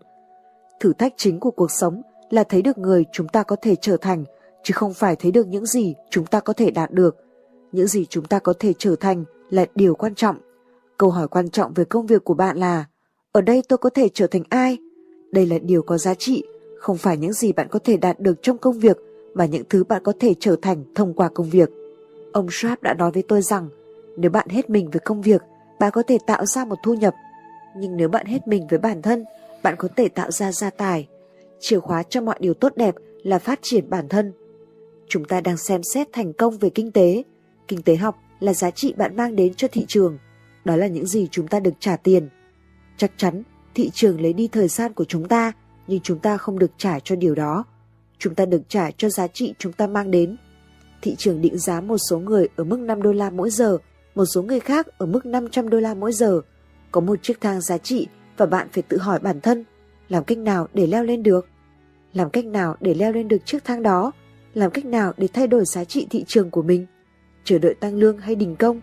Thử 0.79 0.93
thách 0.93 1.13
chính 1.17 1.39
của 1.39 1.51
cuộc 1.51 1.71
sống 1.71 2.01
là 2.29 2.43
thấy 2.43 2.61
được 2.61 2.77
người 2.77 3.05
chúng 3.11 3.27
ta 3.27 3.43
có 3.43 3.55
thể 3.61 3.75
trở 3.75 3.97
thành, 3.97 4.23
chứ 4.63 4.71
không 4.75 4.93
phải 4.93 5.15
thấy 5.15 5.31
được 5.31 5.47
những 5.47 5.65
gì 5.65 5.95
chúng 6.09 6.25
ta 6.25 6.39
có 6.39 6.53
thể 6.53 6.71
đạt 6.71 6.91
được. 6.91 7.15
Những 7.71 7.87
gì 7.87 8.05
chúng 8.05 8.25
ta 8.25 8.39
có 8.39 8.53
thể 8.59 8.73
trở 8.77 8.95
thành 8.95 9.23
là 9.49 9.65
điều 9.75 9.95
quan 9.95 10.15
trọng. 10.15 10.37
Câu 10.97 11.09
hỏi 11.09 11.27
quan 11.27 11.49
trọng 11.49 11.73
về 11.73 11.85
công 11.85 12.05
việc 12.05 12.23
của 12.23 12.33
bạn 12.33 12.57
là 12.57 12.85
ở 13.31 13.41
đây 13.41 13.63
tôi 13.69 13.77
có 13.77 13.89
thể 13.89 14.09
trở 14.13 14.27
thành 14.27 14.43
ai? 14.49 14.77
Đây 15.31 15.45
là 15.45 15.57
điều 15.59 15.81
có 15.81 15.97
giá 15.97 16.13
trị, 16.13 16.43
không 16.77 16.97
phải 16.97 17.17
những 17.17 17.33
gì 17.33 17.53
bạn 17.53 17.67
có 17.71 17.79
thể 17.79 17.97
đạt 17.97 18.19
được 18.19 18.41
trong 18.41 18.57
công 18.57 18.79
việc 18.79 18.97
mà 19.33 19.45
những 19.45 19.63
thứ 19.69 19.83
bạn 19.83 20.03
có 20.03 20.13
thể 20.19 20.33
trở 20.39 20.55
thành 20.61 20.83
thông 20.95 21.13
qua 21.13 21.29
công 21.33 21.49
việc. 21.49 21.69
Ông 22.33 22.47
Sharp 22.49 22.81
đã 22.81 22.93
nói 22.93 23.11
với 23.11 23.23
tôi 23.27 23.41
rằng 23.41 23.69
nếu 24.17 24.31
bạn 24.31 24.49
hết 24.49 24.69
mình 24.69 24.89
với 24.89 24.99
công 24.99 25.21
việc, 25.21 25.41
bạn 25.79 25.91
có 25.91 26.03
thể 26.07 26.17
tạo 26.27 26.45
ra 26.45 26.65
một 26.65 26.75
thu 26.83 26.93
nhập. 26.93 27.13
Nhưng 27.77 27.97
nếu 27.97 28.09
bạn 28.09 28.25
hết 28.25 28.47
mình 28.47 28.67
với 28.69 28.79
bản 28.79 29.01
thân, 29.01 29.25
bạn 29.63 29.75
có 29.77 29.87
thể 29.95 30.09
tạo 30.09 30.31
ra 30.31 30.51
gia 30.51 30.69
tài. 30.69 31.07
Chìa 31.59 31.79
khóa 31.79 32.03
cho 32.03 32.21
mọi 32.21 32.35
điều 32.39 32.53
tốt 32.53 32.73
đẹp 32.75 32.95
là 33.23 33.39
phát 33.39 33.59
triển 33.61 33.89
bản 33.89 34.09
thân. 34.09 34.33
Chúng 35.07 35.25
ta 35.25 35.41
đang 35.41 35.57
xem 35.57 35.83
xét 35.83 36.07
thành 36.13 36.33
công 36.33 36.57
về 36.57 36.69
kinh 36.69 36.91
tế. 36.91 37.23
Kinh 37.67 37.81
tế 37.81 37.95
học 37.95 38.15
là 38.39 38.53
giá 38.53 38.71
trị 38.71 38.93
bạn 38.97 39.15
mang 39.15 39.35
đến 39.35 39.53
cho 39.53 39.67
thị 39.67 39.85
trường. 39.87 40.17
Đó 40.65 40.75
là 40.75 40.87
những 40.87 41.05
gì 41.05 41.27
chúng 41.31 41.47
ta 41.47 41.59
được 41.59 41.73
trả 41.79 41.97
tiền. 41.97 42.29
Chắc 42.97 43.11
chắn 43.17 43.43
thị 43.79 43.89
trường 43.93 44.21
lấy 44.21 44.33
đi 44.33 44.47
thời 44.47 44.67
gian 44.67 44.93
của 44.93 45.05
chúng 45.05 45.27
ta, 45.27 45.51
nhưng 45.87 45.99
chúng 45.99 46.19
ta 46.19 46.37
không 46.37 46.59
được 46.59 46.71
trả 46.77 46.99
cho 46.99 47.15
điều 47.15 47.35
đó. 47.35 47.63
Chúng 48.17 48.35
ta 48.35 48.45
được 48.45 48.61
trả 48.67 48.91
cho 48.91 49.09
giá 49.09 49.27
trị 49.27 49.53
chúng 49.59 49.73
ta 49.73 49.87
mang 49.87 50.11
đến. 50.11 50.37
Thị 51.01 51.15
trường 51.17 51.41
định 51.41 51.57
giá 51.57 51.81
một 51.81 51.97
số 52.09 52.19
người 52.19 52.47
ở 52.55 52.63
mức 52.63 52.79
5 52.79 53.01
đô 53.01 53.11
la 53.11 53.29
mỗi 53.29 53.49
giờ, 53.49 53.77
một 54.15 54.25
số 54.25 54.41
người 54.41 54.59
khác 54.59 54.87
ở 54.97 55.05
mức 55.05 55.25
500 55.25 55.69
đô 55.69 55.79
la 55.79 55.93
mỗi 55.93 56.13
giờ. 56.13 56.41
Có 56.91 57.01
một 57.01 57.23
chiếc 57.23 57.41
thang 57.41 57.61
giá 57.61 57.77
trị 57.77 58.07
và 58.37 58.45
bạn 58.45 58.67
phải 58.71 58.83
tự 58.83 58.97
hỏi 58.97 59.19
bản 59.19 59.41
thân, 59.41 59.65
Làm 60.09 60.23
cách 60.23 60.37
nào 60.37 60.67
để 60.73 60.87
leo 60.87 61.03
lên 61.03 61.23
được? 61.23 61.47
Làm 62.13 62.29
cách 62.29 62.45
nào 62.45 62.75
để 62.81 62.93
leo 62.93 63.11
lên 63.11 63.27
được 63.27 63.45
chiếc 63.45 63.63
thang 63.63 63.83
đó? 63.83 64.11
Làm 64.53 64.71
cách 64.71 64.85
nào 64.85 65.13
để 65.17 65.27
thay 65.33 65.47
đổi 65.47 65.65
giá 65.65 65.83
trị 65.83 66.07
thị 66.09 66.23
trường 66.27 66.49
của 66.49 66.61
mình? 66.61 66.85
Chờ 67.43 67.59
đợi 67.59 67.73
tăng 67.73 67.95
lương 67.95 68.17
hay 68.17 68.35
đình 68.35 68.55
công? 68.55 68.81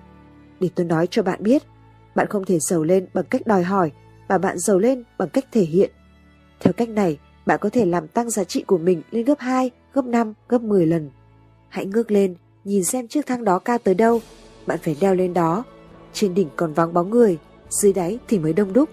Để 0.60 0.68
tôi 0.74 0.86
nói 0.86 1.06
cho 1.10 1.22
bạn 1.22 1.42
biết, 1.42 1.62
bạn 2.14 2.26
không 2.30 2.44
thể 2.44 2.58
giàu 2.58 2.82
lên 2.82 3.06
bằng 3.14 3.24
cách 3.30 3.46
đòi 3.46 3.62
hỏi, 3.62 3.90
mà 4.28 4.38
bạn 4.38 4.58
giàu 4.58 4.78
lên 4.78 5.02
bằng 5.18 5.28
cách 5.28 5.44
thể 5.52 5.62
hiện. 5.62 5.90
Theo 6.60 6.72
cách 6.72 6.88
này, 6.88 7.18
bạn 7.46 7.58
có 7.60 7.68
thể 7.70 7.84
làm 7.84 8.08
tăng 8.08 8.30
giá 8.30 8.44
trị 8.44 8.62
của 8.66 8.78
mình 8.78 9.02
lên 9.10 9.24
gấp 9.24 9.38
2, 9.38 9.70
gấp 9.92 10.04
5, 10.04 10.32
gấp 10.48 10.62
10 10.62 10.86
lần. 10.86 11.10
Hãy 11.68 11.86
ngước 11.86 12.10
lên, 12.10 12.34
nhìn 12.64 12.84
xem 12.84 13.08
chiếc 13.08 13.26
thang 13.26 13.44
đó 13.44 13.58
cao 13.58 13.78
tới 13.78 13.94
đâu, 13.94 14.20
bạn 14.66 14.78
phải 14.82 14.96
leo 15.00 15.14
lên 15.14 15.34
đó. 15.34 15.64
Trên 16.12 16.34
đỉnh 16.34 16.48
còn 16.56 16.72
vắng 16.72 16.92
bóng 16.92 17.10
người, 17.10 17.38
dưới 17.68 17.92
đáy 17.92 18.18
thì 18.28 18.38
mới 18.38 18.52
đông 18.52 18.72
đúc. 18.72 18.88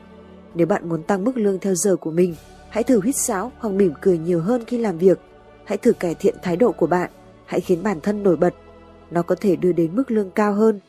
Nếu 0.56 0.68
bạn 0.68 0.90
muốn 0.90 1.04
tăng 1.04 1.24
mức 1.24 1.38
lương 1.38 1.60
theo 1.60 1.76
giờ 1.76 1.96
của 1.96 2.12
mình, 2.12 2.36
hãy 2.70 2.84
thử 2.84 3.02
hít 3.02 3.16
sáo 3.16 3.52
hoặc 3.58 3.70
mỉm 3.74 3.94
cười 4.02 4.18
nhiều 4.18 4.42
hơn 4.42 4.64
khi 4.66 4.78
làm 4.78 4.98
việc. 4.98 5.20
Hãy 5.66 5.78
thử 5.78 5.94
cải 5.94 6.16
thiện 6.16 6.36
thái 6.42 6.58
độ 6.58 6.72
của 6.72 6.88
bạn, 6.88 7.12
hãy 7.46 7.60
khiến 7.60 7.84
bản 7.84 8.00
thân 8.02 8.24
nổi 8.24 8.38
bật. 8.38 8.54
Nó 9.12 9.22
có 9.22 9.36
thể 9.36 9.56
đưa 9.56 9.72
đến 9.72 9.96
mức 9.96 10.12
lương 10.12 10.32
cao 10.32 10.54
hơn. 10.54 10.80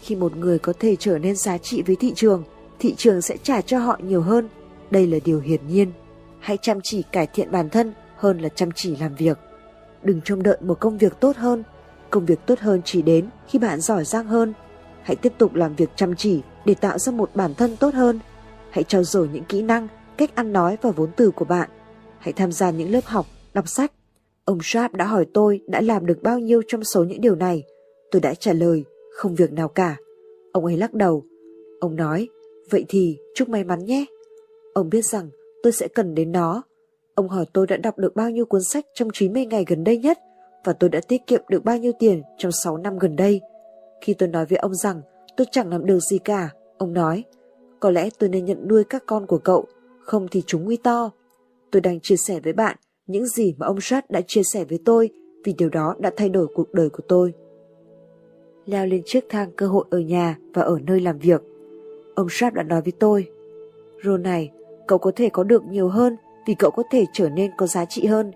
Khi 0.00 0.16
một 0.16 0.36
người 0.36 0.58
có 0.58 0.72
thể 0.78 0.96
trở 0.96 1.18
nên 1.18 1.36
giá 1.36 1.58
trị 1.58 1.82
với 1.86 1.96
thị 1.96 2.12
trường, 2.16 2.44
thị 2.80 2.94
trường 2.96 3.22
sẽ 3.22 3.36
trả 3.42 3.60
cho 3.60 3.78
họ 3.78 4.00
nhiều 4.02 4.22
hơn. 4.22 4.48
Đây 4.90 5.06
là 5.06 5.18
điều 5.24 5.40
hiển 5.40 5.68
nhiên. 5.68 5.92
Hãy 6.38 6.56
chăm 6.56 6.80
chỉ 6.82 7.02
cải 7.12 7.26
thiện 7.26 7.50
bản 7.50 7.68
thân 7.68 7.92
hơn 8.16 8.38
là 8.38 8.48
chăm 8.48 8.70
chỉ 8.74 8.96
làm 8.96 9.14
việc. 9.14 9.38
Đừng 10.02 10.20
trông 10.24 10.42
đợi 10.42 10.56
một 10.60 10.80
công 10.80 10.98
việc 10.98 11.20
tốt 11.20 11.36
hơn. 11.36 11.62
Công 12.10 12.26
việc 12.26 12.38
tốt 12.46 12.58
hơn 12.58 12.80
chỉ 12.84 13.02
đến 13.02 13.28
khi 13.48 13.58
bạn 13.58 13.80
giỏi 13.80 14.04
giang 14.04 14.26
hơn. 14.26 14.52
Hãy 15.02 15.16
tiếp 15.16 15.32
tục 15.38 15.54
làm 15.54 15.74
việc 15.74 15.90
chăm 15.96 16.16
chỉ 16.16 16.40
để 16.64 16.74
tạo 16.74 16.98
ra 16.98 17.12
một 17.12 17.30
bản 17.34 17.54
thân 17.54 17.76
tốt 17.76 17.94
hơn. 17.94 18.20
Hãy 18.70 18.84
trau 18.84 19.04
dồi 19.04 19.28
những 19.32 19.44
kỹ 19.44 19.62
năng, 19.62 19.88
cách 20.16 20.34
ăn 20.34 20.52
nói 20.52 20.76
và 20.82 20.90
vốn 20.90 21.10
từ 21.16 21.30
của 21.30 21.44
bạn. 21.44 21.68
Hãy 22.18 22.32
tham 22.32 22.52
gia 22.52 22.70
những 22.70 22.90
lớp 22.90 23.04
học, 23.04 23.26
đọc 23.54 23.68
sách. 23.68 23.92
Ông 24.44 24.58
Sharp 24.62 24.92
đã 24.92 25.04
hỏi 25.04 25.26
tôi 25.34 25.60
đã 25.66 25.80
làm 25.80 26.06
được 26.06 26.22
bao 26.22 26.38
nhiêu 26.38 26.62
trong 26.68 26.84
số 26.84 27.04
những 27.04 27.20
điều 27.20 27.34
này. 27.34 27.62
Tôi 28.10 28.20
đã 28.20 28.34
trả 28.34 28.52
lời, 28.52 28.84
không 29.16 29.34
việc 29.34 29.52
nào 29.52 29.68
cả. 29.68 29.96
Ông 30.52 30.64
ấy 30.64 30.76
lắc 30.76 30.94
đầu. 30.94 31.24
Ông 31.80 31.96
nói, 31.96 32.28
vậy 32.70 32.84
thì 32.88 33.18
chúc 33.34 33.48
may 33.48 33.64
mắn 33.64 33.84
nhé. 33.84 34.04
Ông 34.74 34.90
biết 34.90 35.04
rằng 35.04 35.30
tôi 35.62 35.72
sẽ 35.72 35.88
cần 35.88 36.14
đến 36.14 36.32
nó. 36.32 36.62
Ông 37.14 37.28
hỏi 37.28 37.44
tôi 37.52 37.66
đã 37.66 37.76
đọc 37.76 37.98
được 37.98 38.16
bao 38.16 38.30
nhiêu 38.30 38.44
cuốn 38.44 38.62
sách 38.62 38.86
trong 38.94 39.08
90 39.12 39.46
ngày 39.46 39.64
gần 39.68 39.84
đây 39.84 39.98
nhất 39.98 40.18
và 40.64 40.72
tôi 40.72 40.90
đã 40.90 41.00
tiết 41.08 41.26
kiệm 41.26 41.42
được 41.48 41.64
bao 41.64 41.78
nhiêu 41.78 41.92
tiền 41.98 42.22
trong 42.38 42.52
6 42.52 42.76
năm 42.76 42.98
gần 42.98 43.16
đây. 43.16 43.40
Khi 44.00 44.14
tôi 44.14 44.28
nói 44.28 44.46
với 44.46 44.58
ông 44.58 44.74
rằng 44.74 45.00
tôi 45.36 45.46
chẳng 45.50 45.70
làm 45.70 45.86
được 45.86 45.98
gì 46.00 46.18
cả, 46.18 46.50
ông 46.78 46.92
nói, 46.92 47.24
có 47.80 47.90
lẽ 47.90 48.08
tôi 48.18 48.28
nên 48.28 48.44
nhận 48.44 48.68
nuôi 48.68 48.84
các 48.84 49.02
con 49.06 49.26
của 49.26 49.38
cậu, 49.38 49.66
không 50.00 50.28
thì 50.30 50.42
chúng 50.46 50.64
nguy 50.64 50.76
to. 50.76 51.10
Tôi 51.70 51.80
đang 51.82 52.00
chia 52.00 52.16
sẻ 52.16 52.40
với 52.40 52.52
bạn 52.52 52.76
những 53.06 53.26
gì 53.26 53.54
mà 53.58 53.66
ông 53.66 53.76
Jack 53.76 54.02
đã 54.08 54.20
chia 54.26 54.42
sẻ 54.52 54.64
với 54.64 54.78
tôi 54.84 55.10
vì 55.44 55.52
điều 55.58 55.68
đó 55.68 55.94
đã 55.98 56.10
thay 56.16 56.28
đổi 56.28 56.46
cuộc 56.54 56.74
đời 56.74 56.90
của 56.90 57.02
tôi. 57.08 57.32
Leo 58.66 58.86
lên 58.86 59.02
chiếc 59.04 59.24
thang 59.28 59.50
cơ 59.56 59.66
hội 59.66 59.84
ở 59.90 59.98
nhà 59.98 60.38
và 60.54 60.62
ở 60.62 60.78
nơi 60.86 61.00
làm 61.00 61.18
việc. 61.18 61.42
Ông 62.20 62.28
Sharp 62.30 62.54
đã 62.54 62.62
nói 62.62 62.82
với 62.82 62.92
tôi, 62.98 63.28
Rô 64.04 64.16
này, 64.16 64.50
cậu 64.86 64.98
có 64.98 65.12
thể 65.16 65.28
có 65.28 65.42
được 65.44 65.64
nhiều 65.64 65.88
hơn 65.88 66.16
vì 66.46 66.54
cậu 66.54 66.70
có 66.70 66.82
thể 66.90 67.04
trở 67.12 67.28
nên 67.28 67.50
có 67.56 67.66
giá 67.66 67.84
trị 67.84 68.06
hơn. 68.06 68.30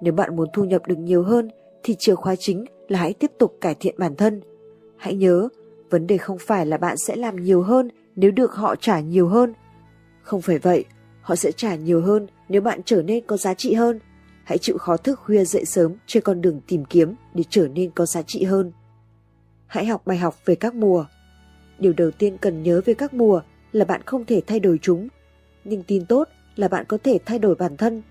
Nếu 0.00 0.12
bạn 0.12 0.36
muốn 0.36 0.48
thu 0.52 0.64
nhập 0.64 0.82
được 0.86 0.98
nhiều 0.98 1.22
hơn 1.22 1.50
thì 1.82 1.94
chìa 1.98 2.14
khóa 2.14 2.34
chính 2.36 2.64
là 2.88 2.98
hãy 2.98 3.12
tiếp 3.12 3.30
tục 3.38 3.56
cải 3.60 3.74
thiện 3.74 3.94
bản 3.98 4.16
thân. 4.16 4.40
Hãy 4.96 5.14
nhớ, 5.14 5.48
vấn 5.90 6.06
đề 6.06 6.18
không 6.18 6.38
phải 6.40 6.66
là 6.66 6.76
bạn 6.76 6.96
sẽ 6.96 7.16
làm 7.16 7.36
nhiều 7.36 7.62
hơn 7.62 7.88
nếu 8.16 8.30
được 8.30 8.54
họ 8.54 8.76
trả 8.76 9.00
nhiều 9.00 9.28
hơn. 9.28 9.54
Không 10.22 10.42
phải 10.42 10.58
vậy, 10.58 10.84
họ 11.20 11.36
sẽ 11.36 11.52
trả 11.52 11.74
nhiều 11.74 12.00
hơn 12.00 12.26
nếu 12.48 12.62
bạn 12.62 12.80
trở 12.84 13.02
nên 13.02 13.26
có 13.26 13.36
giá 13.36 13.54
trị 13.54 13.74
hơn. 13.74 14.00
Hãy 14.44 14.58
chịu 14.58 14.78
khó 14.78 14.96
thức 14.96 15.20
khuya 15.24 15.44
dậy 15.44 15.64
sớm 15.64 15.94
trên 16.06 16.22
con 16.22 16.40
đường 16.40 16.60
tìm 16.66 16.84
kiếm 16.84 17.14
để 17.34 17.44
trở 17.50 17.68
nên 17.68 17.90
có 17.90 18.06
giá 18.06 18.22
trị 18.22 18.44
hơn. 18.44 18.72
Hãy 19.66 19.86
học 19.86 20.02
bài 20.06 20.18
học 20.18 20.34
về 20.44 20.54
các 20.54 20.74
mùa. 20.74 21.04
Điều 21.80 21.92
đầu 21.96 22.10
tiên 22.10 22.38
cần 22.40 22.62
nhớ 22.62 22.80
về 22.84 22.94
các 22.94 23.14
mùa 23.14 23.40
là 23.72 23.84
bạn 23.84 24.02
không 24.06 24.24
thể 24.24 24.42
thay 24.46 24.60
đổi 24.60 24.78
chúng. 24.82 25.08
Nhưng 25.64 25.82
tin 25.82 26.06
tốt 26.06 26.28
là 26.56 26.68
bạn 26.68 26.84
có 26.88 26.98
thể 27.04 27.18
thay 27.26 27.38
đổi 27.38 27.54
bản 27.54 27.76
thân. 27.76 28.02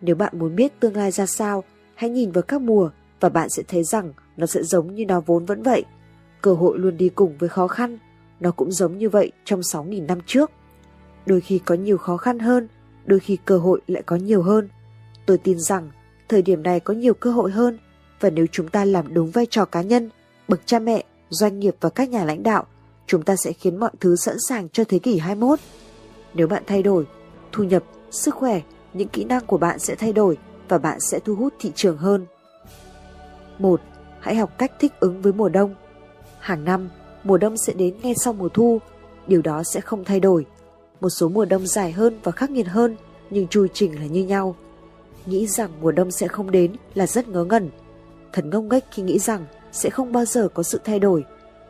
Nếu 0.00 0.14
bạn 0.14 0.38
muốn 0.38 0.56
biết 0.56 0.80
tương 0.80 0.96
lai 0.96 1.10
ra 1.10 1.26
sao, 1.26 1.64
hãy 1.94 2.10
nhìn 2.10 2.32
vào 2.32 2.42
các 2.42 2.60
mùa 2.60 2.90
và 3.20 3.28
bạn 3.28 3.48
sẽ 3.50 3.62
thấy 3.68 3.84
rằng 3.84 4.12
nó 4.36 4.46
sẽ 4.46 4.62
giống 4.62 4.94
như 4.94 5.06
nó 5.06 5.20
vốn 5.20 5.44
vẫn 5.44 5.62
vậy. 5.62 5.84
Cơ 6.42 6.54
hội 6.54 6.78
luôn 6.78 6.96
đi 6.96 7.08
cùng 7.08 7.36
với 7.38 7.48
khó 7.48 7.68
khăn, 7.68 7.98
nó 8.40 8.50
cũng 8.50 8.72
giống 8.72 8.98
như 8.98 9.08
vậy 9.08 9.32
trong 9.44 9.60
6.000 9.60 10.06
năm 10.06 10.18
trước. 10.26 10.50
Đôi 11.26 11.40
khi 11.40 11.58
có 11.58 11.74
nhiều 11.74 11.98
khó 11.98 12.16
khăn 12.16 12.38
hơn, 12.38 12.68
đôi 13.04 13.20
khi 13.20 13.38
cơ 13.44 13.58
hội 13.58 13.80
lại 13.86 14.02
có 14.06 14.16
nhiều 14.16 14.42
hơn. 14.42 14.68
Tôi 15.26 15.38
tin 15.38 15.60
rằng 15.60 15.90
thời 16.28 16.42
điểm 16.42 16.62
này 16.62 16.80
có 16.80 16.94
nhiều 16.94 17.14
cơ 17.14 17.30
hội 17.30 17.50
hơn 17.50 17.78
và 18.20 18.30
nếu 18.30 18.46
chúng 18.52 18.68
ta 18.68 18.84
làm 18.84 19.14
đúng 19.14 19.30
vai 19.30 19.46
trò 19.50 19.64
cá 19.64 19.82
nhân, 19.82 20.10
bậc 20.48 20.60
cha 20.66 20.78
mẹ, 20.78 21.04
doanh 21.30 21.60
nghiệp 21.60 21.76
và 21.80 21.90
các 21.90 22.08
nhà 22.08 22.24
lãnh 22.24 22.42
đạo, 22.42 22.66
chúng 23.12 23.22
ta 23.22 23.36
sẽ 23.36 23.52
khiến 23.52 23.76
mọi 23.76 23.90
thứ 24.00 24.16
sẵn 24.16 24.36
sàng 24.48 24.68
cho 24.68 24.84
thế 24.88 24.98
kỷ 24.98 25.18
21. 25.18 25.58
Nếu 26.34 26.46
bạn 26.46 26.62
thay 26.66 26.82
đổi, 26.82 27.06
thu 27.52 27.64
nhập, 27.64 27.82
sức 28.10 28.34
khỏe, 28.34 28.60
những 28.92 29.08
kỹ 29.08 29.24
năng 29.24 29.46
của 29.46 29.58
bạn 29.58 29.78
sẽ 29.78 29.94
thay 29.94 30.12
đổi 30.12 30.38
và 30.68 30.78
bạn 30.78 31.00
sẽ 31.00 31.18
thu 31.18 31.34
hút 31.34 31.54
thị 31.58 31.72
trường 31.74 31.96
hơn. 31.96 32.26
1. 33.58 33.80
Hãy 34.20 34.36
học 34.36 34.58
cách 34.58 34.72
thích 34.80 34.92
ứng 35.00 35.22
với 35.22 35.32
mùa 35.32 35.48
đông. 35.48 35.74
Hàng 36.38 36.64
năm, 36.64 36.90
mùa 37.24 37.38
đông 37.38 37.56
sẽ 37.56 37.72
đến 37.72 37.94
ngay 38.02 38.14
sau 38.14 38.32
mùa 38.32 38.48
thu, 38.48 38.78
điều 39.26 39.42
đó 39.42 39.62
sẽ 39.62 39.80
không 39.80 40.04
thay 40.04 40.20
đổi. 40.20 40.46
Một 41.00 41.10
số 41.10 41.28
mùa 41.28 41.44
đông 41.44 41.66
dài 41.66 41.92
hơn 41.92 42.20
và 42.22 42.32
khắc 42.32 42.50
nghiệt 42.50 42.66
hơn, 42.66 42.96
nhưng 43.30 43.48
chu 43.48 43.66
trình 43.74 44.00
là 44.00 44.06
như 44.06 44.24
nhau. 44.24 44.56
Nghĩ 45.26 45.46
rằng 45.46 45.70
mùa 45.80 45.92
đông 45.92 46.10
sẽ 46.10 46.28
không 46.28 46.50
đến 46.50 46.72
là 46.94 47.06
rất 47.06 47.28
ngớ 47.28 47.44
ngẩn. 47.44 47.70
Thật 48.32 48.44
ngông 48.44 48.68
nghếch 48.68 48.84
khi 48.90 49.02
nghĩ 49.02 49.18
rằng 49.18 49.46
sẽ 49.72 49.90
không 49.90 50.12
bao 50.12 50.24
giờ 50.24 50.48
có 50.54 50.62
sự 50.62 50.80
thay 50.84 50.98
đổi. 50.98 51.24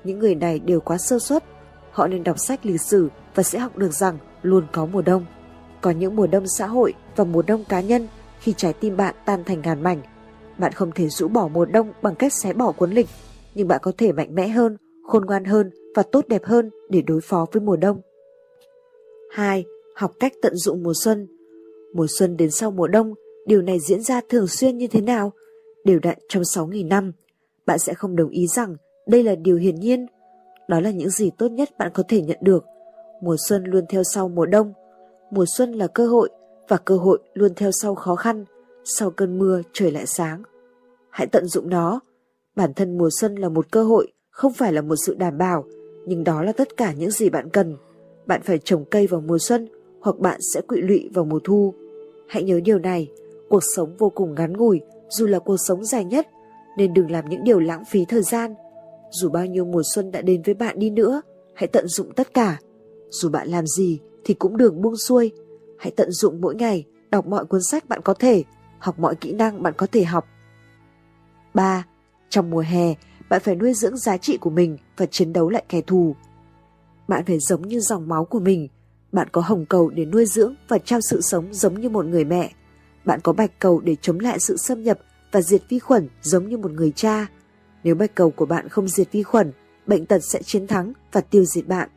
Những 0.04 0.18
người 0.18 0.34
này 0.34 0.58
đều 0.58 0.80
quá 0.80 0.98
sơ 0.98 1.18
suất. 1.18 1.44
Họ 1.90 2.06
nên 2.06 2.24
đọc 2.24 2.38
sách 2.38 2.66
lịch 2.66 2.80
sử 2.80 3.08
và 3.34 3.42
sẽ 3.42 3.58
học 3.58 3.76
được 3.76 3.92
rằng 3.92 4.18
luôn 4.42 4.66
có 4.72 4.86
mùa 4.86 5.02
đông. 5.02 5.26
Có 5.80 5.90
những 5.90 6.16
mùa 6.16 6.26
đông 6.26 6.44
xã 6.46 6.66
hội 6.66 6.94
và 7.16 7.24
mùa 7.24 7.42
đông 7.42 7.64
cá 7.64 7.80
nhân 7.80 8.08
khi 8.40 8.54
trái 8.56 8.72
tim 8.72 8.96
bạn 8.96 9.14
tan 9.26 9.44
thành 9.44 9.60
ngàn 9.60 9.82
mảnh. 9.82 10.02
Bạn 10.58 10.72
không 10.72 10.92
thể 10.94 11.08
rũ 11.08 11.28
bỏ 11.28 11.48
mùa 11.48 11.64
đông 11.64 11.92
bằng 12.02 12.14
cách 12.14 12.32
xé 12.32 12.52
bỏ 12.52 12.72
cuốn 12.72 12.90
lịch, 12.90 13.08
nhưng 13.54 13.68
bạn 13.68 13.78
có 13.82 13.92
thể 13.98 14.12
mạnh 14.12 14.34
mẽ 14.34 14.48
hơn, 14.48 14.76
khôn 15.06 15.26
ngoan 15.26 15.44
hơn 15.44 15.70
và 15.94 16.02
tốt 16.02 16.28
đẹp 16.28 16.44
hơn 16.44 16.70
để 16.90 17.02
đối 17.02 17.20
phó 17.20 17.46
với 17.52 17.60
mùa 17.60 17.76
đông. 17.76 18.00
2. 19.30 19.64
Học 19.94 20.12
cách 20.20 20.32
tận 20.42 20.56
dụng 20.56 20.82
mùa 20.82 20.92
xuân. 21.04 21.26
Mùa 21.94 22.06
xuân 22.18 22.36
đến 22.36 22.50
sau 22.50 22.70
mùa 22.70 22.88
đông, 22.88 23.14
điều 23.46 23.62
này 23.62 23.78
diễn 23.80 24.02
ra 24.02 24.20
thường 24.28 24.46
xuyên 24.46 24.78
như 24.78 24.86
thế 24.86 25.00
nào? 25.00 25.32
Đều 25.84 25.98
đặn 25.98 26.18
trong 26.28 26.42
6.000 26.42 26.88
năm. 26.88 27.12
Bạn 27.66 27.78
sẽ 27.78 27.94
không 27.94 28.16
đồng 28.16 28.30
ý 28.30 28.46
rằng 28.46 28.76
đây 29.06 29.22
là 29.22 29.34
điều 29.34 29.56
hiển 29.56 29.74
nhiên. 29.74 30.06
Đó 30.68 30.80
là 30.80 30.90
những 30.90 31.10
gì 31.10 31.30
tốt 31.38 31.48
nhất 31.48 31.68
bạn 31.78 31.90
có 31.94 32.02
thể 32.08 32.20
nhận 32.20 32.38
được. 32.40 32.64
Mùa 33.20 33.36
xuân 33.48 33.64
luôn 33.64 33.84
theo 33.88 34.02
sau 34.02 34.28
mùa 34.28 34.46
đông. 34.46 34.72
Mùa 35.30 35.44
xuân 35.56 35.72
là 35.72 35.86
cơ 35.86 36.06
hội 36.06 36.28
và 36.68 36.76
cơ 36.76 36.96
hội 36.96 37.18
luôn 37.34 37.54
theo 37.56 37.70
sau 37.82 37.94
khó 37.94 38.16
khăn. 38.16 38.44
Sau 38.84 39.10
cơn 39.10 39.38
mưa 39.38 39.60
trời 39.72 39.90
lại 39.90 40.06
sáng. 40.06 40.42
Hãy 41.10 41.26
tận 41.26 41.46
dụng 41.46 41.70
nó. 41.70 42.00
Bản 42.56 42.74
thân 42.74 42.98
mùa 42.98 43.08
xuân 43.20 43.34
là 43.34 43.48
một 43.48 43.66
cơ 43.70 43.84
hội, 43.84 44.12
không 44.30 44.52
phải 44.52 44.72
là 44.72 44.82
một 44.82 44.96
sự 44.96 45.14
đảm 45.14 45.38
bảo, 45.38 45.64
nhưng 46.06 46.24
đó 46.24 46.42
là 46.42 46.52
tất 46.52 46.76
cả 46.76 46.92
những 46.92 47.10
gì 47.10 47.30
bạn 47.30 47.50
cần. 47.50 47.76
Bạn 48.26 48.42
phải 48.42 48.58
trồng 48.58 48.84
cây 48.84 49.06
vào 49.06 49.20
mùa 49.20 49.38
xuân 49.38 49.68
hoặc 50.00 50.18
bạn 50.18 50.40
sẽ 50.54 50.60
quỵ 50.60 50.80
lụy 50.80 51.10
vào 51.14 51.24
mùa 51.24 51.38
thu. 51.44 51.74
Hãy 52.28 52.42
nhớ 52.42 52.60
điều 52.64 52.78
này, 52.78 53.10
cuộc 53.48 53.62
sống 53.76 53.96
vô 53.98 54.10
cùng 54.10 54.34
ngắn 54.34 54.56
ngủi, 54.56 54.80
dù 55.08 55.26
là 55.26 55.38
cuộc 55.38 55.56
sống 55.56 55.84
dài 55.84 56.04
nhất, 56.04 56.26
nên 56.78 56.94
đừng 56.94 57.10
làm 57.10 57.28
những 57.28 57.44
điều 57.44 57.60
lãng 57.60 57.84
phí 57.84 58.04
thời 58.04 58.22
gian. 58.22 58.54
Dù 59.12 59.28
bao 59.28 59.46
nhiêu 59.46 59.64
mùa 59.64 59.82
xuân 59.94 60.10
đã 60.10 60.22
đến 60.22 60.42
với 60.42 60.54
bạn 60.54 60.78
đi 60.78 60.90
nữa, 60.90 61.22
hãy 61.54 61.66
tận 61.66 61.88
dụng 61.88 62.14
tất 62.14 62.34
cả. 62.34 62.58
Dù 63.10 63.28
bạn 63.28 63.48
làm 63.48 63.66
gì 63.66 64.00
thì 64.24 64.34
cũng 64.34 64.56
đừng 64.56 64.82
buông 64.82 64.96
xuôi. 64.96 65.32
Hãy 65.78 65.92
tận 65.96 66.10
dụng 66.10 66.40
mỗi 66.40 66.54
ngày, 66.54 66.84
đọc 67.10 67.26
mọi 67.26 67.44
cuốn 67.44 67.62
sách 67.62 67.88
bạn 67.88 68.00
có 68.04 68.14
thể, 68.14 68.44
học 68.78 68.98
mọi 68.98 69.14
kỹ 69.14 69.32
năng 69.32 69.62
bạn 69.62 69.72
có 69.76 69.86
thể 69.92 70.04
học. 70.04 70.24
3. 71.54 71.86
Trong 72.28 72.50
mùa 72.50 72.60
hè, 72.60 72.94
bạn 73.28 73.40
phải 73.44 73.56
nuôi 73.56 73.74
dưỡng 73.74 73.96
giá 73.96 74.16
trị 74.16 74.36
của 74.36 74.50
mình 74.50 74.76
và 74.96 75.06
chiến 75.06 75.32
đấu 75.32 75.48
lại 75.48 75.64
kẻ 75.68 75.80
thù. 75.80 76.16
Bạn 77.08 77.24
phải 77.24 77.38
giống 77.38 77.68
như 77.68 77.80
dòng 77.80 78.08
máu 78.08 78.24
của 78.24 78.40
mình. 78.40 78.68
Bạn 79.12 79.28
có 79.32 79.40
hồng 79.40 79.66
cầu 79.66 79.90
để 79.90 80.04
nuôi 80.04 80.26
dưỡng 80.26 80.54
và 80.68 80.78
trao 80.78 81.00
sự 81.00 81.20
sống 81.20 81.54
giống 81.54 81.80
như 81.80 81.88
một 81.88 82.06
người 82.06 82.24
mẹ. 82.24 82.52
Bạn 83.04 83.20
có 83.20 83.32
bạch 83.32 83.58
cầu 83.58 83.80
để 83.80 83.96
chống 84.02 84.20
lại 84.20 84.38
sự 84.40 84.56
xâm 84.56 84.82
nhập 84.82 84.98
và 85.32 85.42
diệt 85.42 85.62
vi 85.68 85.78
khuẩn 85.78 86.08
giống 86.22 86.48
như 86.48 86.58
một 86.58 86.70
người 86.70 86.92
cha. 86.96 87.26
Nếu 87.84 87.94
bạch 87.94 88.14
cầu 88.14 88.30
của 88.30 88.46
bạn 88.46 88.68
không 88.68 88.88
diệt 88.88 89.12
vi 89.12 89.22
khuẩn, 89.22 89.52
bệnh 89.86 90.06
tật 90.06 90.18
sẽ 90.18 90.42
chiến 90.42 90.66
thắng 90.66 90.92
và 91.12 91.20
tiêu 91.20 91.44
diệt 91.44 91.66
bạn. 91.66 91.88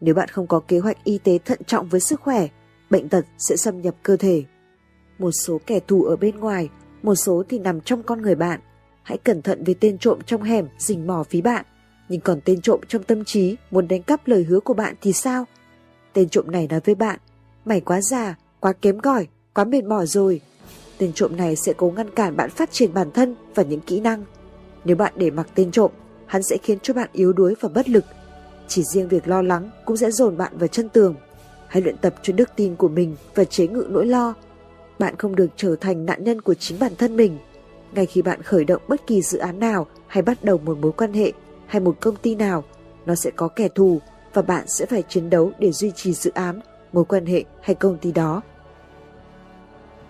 Nếu 0.00 0.14
bạn 0.14 0.28
không 0.28 0.46
có 0.46 0.60
kế 0.60 0.78
hoạch 0.78 1.04
y 1.04 1.18
tế 1.18 1.38
thận 1.44 1.58
trọng 1.66 1.88
với 1.88 2.00
sức 2.00 2.20
khỏe, 2.20 2.48
bệnh 2.90 3.08
tật 3.08 3.24
sẽ 3.38 3.56
xâm 3.56 3.80
nhập 3.80 3.94
cơ 4.02 4.16
thể. 4.16 4.44
Một 5.18 5.30
số 5.30 5.60
kẻ 5.66 5.80
thù 5.80 6.04
ở 6.04 6.16
bên 6.16 6.36
ngoài, 6.36 6.68
một 7.02 7.14
số 7.14 7.42
thì 7.48 7.58
nằm 7.58 7.80
trong 7.80 8.02
con 8.02 8.22
người 8.22 8.34
bạn. 8.34 8.60
Hãy 9.02 9.18
cẩn 9.18 9.42
thận 9.42 9.64
với 9.64 9.74
tên 9.74 9.98
trộm 9.98 10.18
trong 10.26 10.42
hẻm 10.42 10.68
rình 10.78 11.06
mò 11.06 11.24
phí 11.30 11.40
bạn. 11.40 11.64
Nhưng 12.08 12.20
còn 12.20 12.40
tên 12.44 12.60
trộm 12.60 12.80
trong 12.88 13.02
tâm 13.02 13.24
trí 13.24 13.56
muốn 13.70 13.88
đánh 13.88 14.02
cắp 14.02 14.28
lời 14.28 14.44
hứa 14.44 14.60
của 14.60 14.74
bạn 14.74 14.94
thì 15.00 15.12
sao? 15.12 15.44
Tên 16.12 16.28
trộm 16.28 16.50
này 16.50 16.66
nói 16.66 16.80
với 16.84 16.94
bạn, 16.94 17.18
mày 17.64 17.80
quá 17.80 18.00
già, 18.00 18.36
quá 18.60 18.72
kém 18.72 19.00
cỏi, 19.00 19.26
quá 19.54 19.64
mệt 19.64 19.84
mỏi 19.84 20.06
rồi. 20.06 20.40
Tên 20.98 21.12
trộm 21.14 21.36
này 21.36 21.56
sẽ 21.56 21.72
cố 21.76 21.92
ngăn 21.96 22.10
cản 22.10 22.36
bạn 22.36 22.50
phát 22.50 22.72
triển 22.72 22.94
bản 22.94 23.10
thân 23.10 23.34
và 23.54 23.62
những 23.62 23.80
kỹ 23.80 24.00
năng. 24.00 24.24
Nếu 24.88 24.96
bạn 24.96 25.12
để 25.16 25.30
mặc 25.30 25.46
tên 25.54 25.70
trộm, 25.70 25.90
hắn 26.26 26.42
sẽ 26.42 26.56
khiến 26.62 26.78
cho 26.82 26.94
bạn 26.94 27.08
yếu 27.12 27.32
đuối 27.32 27.54
và 27.60 27.68
bất 27.68 27.88
lực. 27.88 28.04
Chỉ 28.68 28.82
riêng 28.82 29.08
việc 29.08 29.28
lo 29.28 29.42
lắng 29.42 29.70
cũng 29.84 29.96
sẽ 29.96 30.10
dồn 30.10 30.36
bạn 30.36 30.58
vào 30.58 30.68
chân 30.68 30.88
tường. 30.88 31.14
Hãy 31.66 31.82
luyện 31.82 31.96
tập 31.96 32.14
cho 32.22 32.32
đức 32.32 32.50
tin 32.56 32.76
của 32.76 32.88
mình 32.88 33.16
và 33.34 33.44
chế 33.44 33.66
ngự 33.66 33.86
nỗi 33.88 34.06
lo. 34.06 34.34
Bạn 34.98 35.14
không 35.18 35.36
được 35.36 35.46
trở 35.56 35.76
thành 35.76 36.06
nạn 36.06 36.24
nhân 36.24 36.40
của 36.40 36.54
chính 36.54 36.78
bản 36.78 36.92
thân 36.98 37.16
mình. 37.16 37.38
Ngay 37.92 38.06
khi 38.06 38.22
bạn 38.22 38.42
khởi 38.42 38.64
động 38.64 38.82
bất 38.88 39.06
kỳ 39.06 39.22
dự 39.22 39.38
án 39.38 39.60
nào 39.60 39.86
hay 40.06 40.22
bắt 40.22 40.44
đầu 40.44 40.58
một 40.58 40.78
mối 40.78 40.92
quan 40.92 41.12
hệ 41.12 41.32
hay 41.66 41.80
một 41.80 41.96
công 42.00 42.16
ty 42.16 42.34
nào, 42.34 42.64
nó 43.06 43.14
sẽ 43.14 43.30
có 43.30 43.48
kẻ 43.48 43.68
thù 43.68 44.00
và 44.34 44.42
bạn 44.42 44.64
sẽ 44.68 44.86
phải 44.86 45.02
chiến 45.02 45.30
đấu 45.30 45.52
để 45.58 45.72
duy 45.72 45.90
trì 45.90 46.12
dự 46.12 46.30
án, 46.34 46.60
mối 46.92 47.04
quan 47.04 47.26
hệ 47.26 47.44
hay 47.60 47.74
công 47.74 47.98
ty 47.98 48.12
đó. 48.12 48.42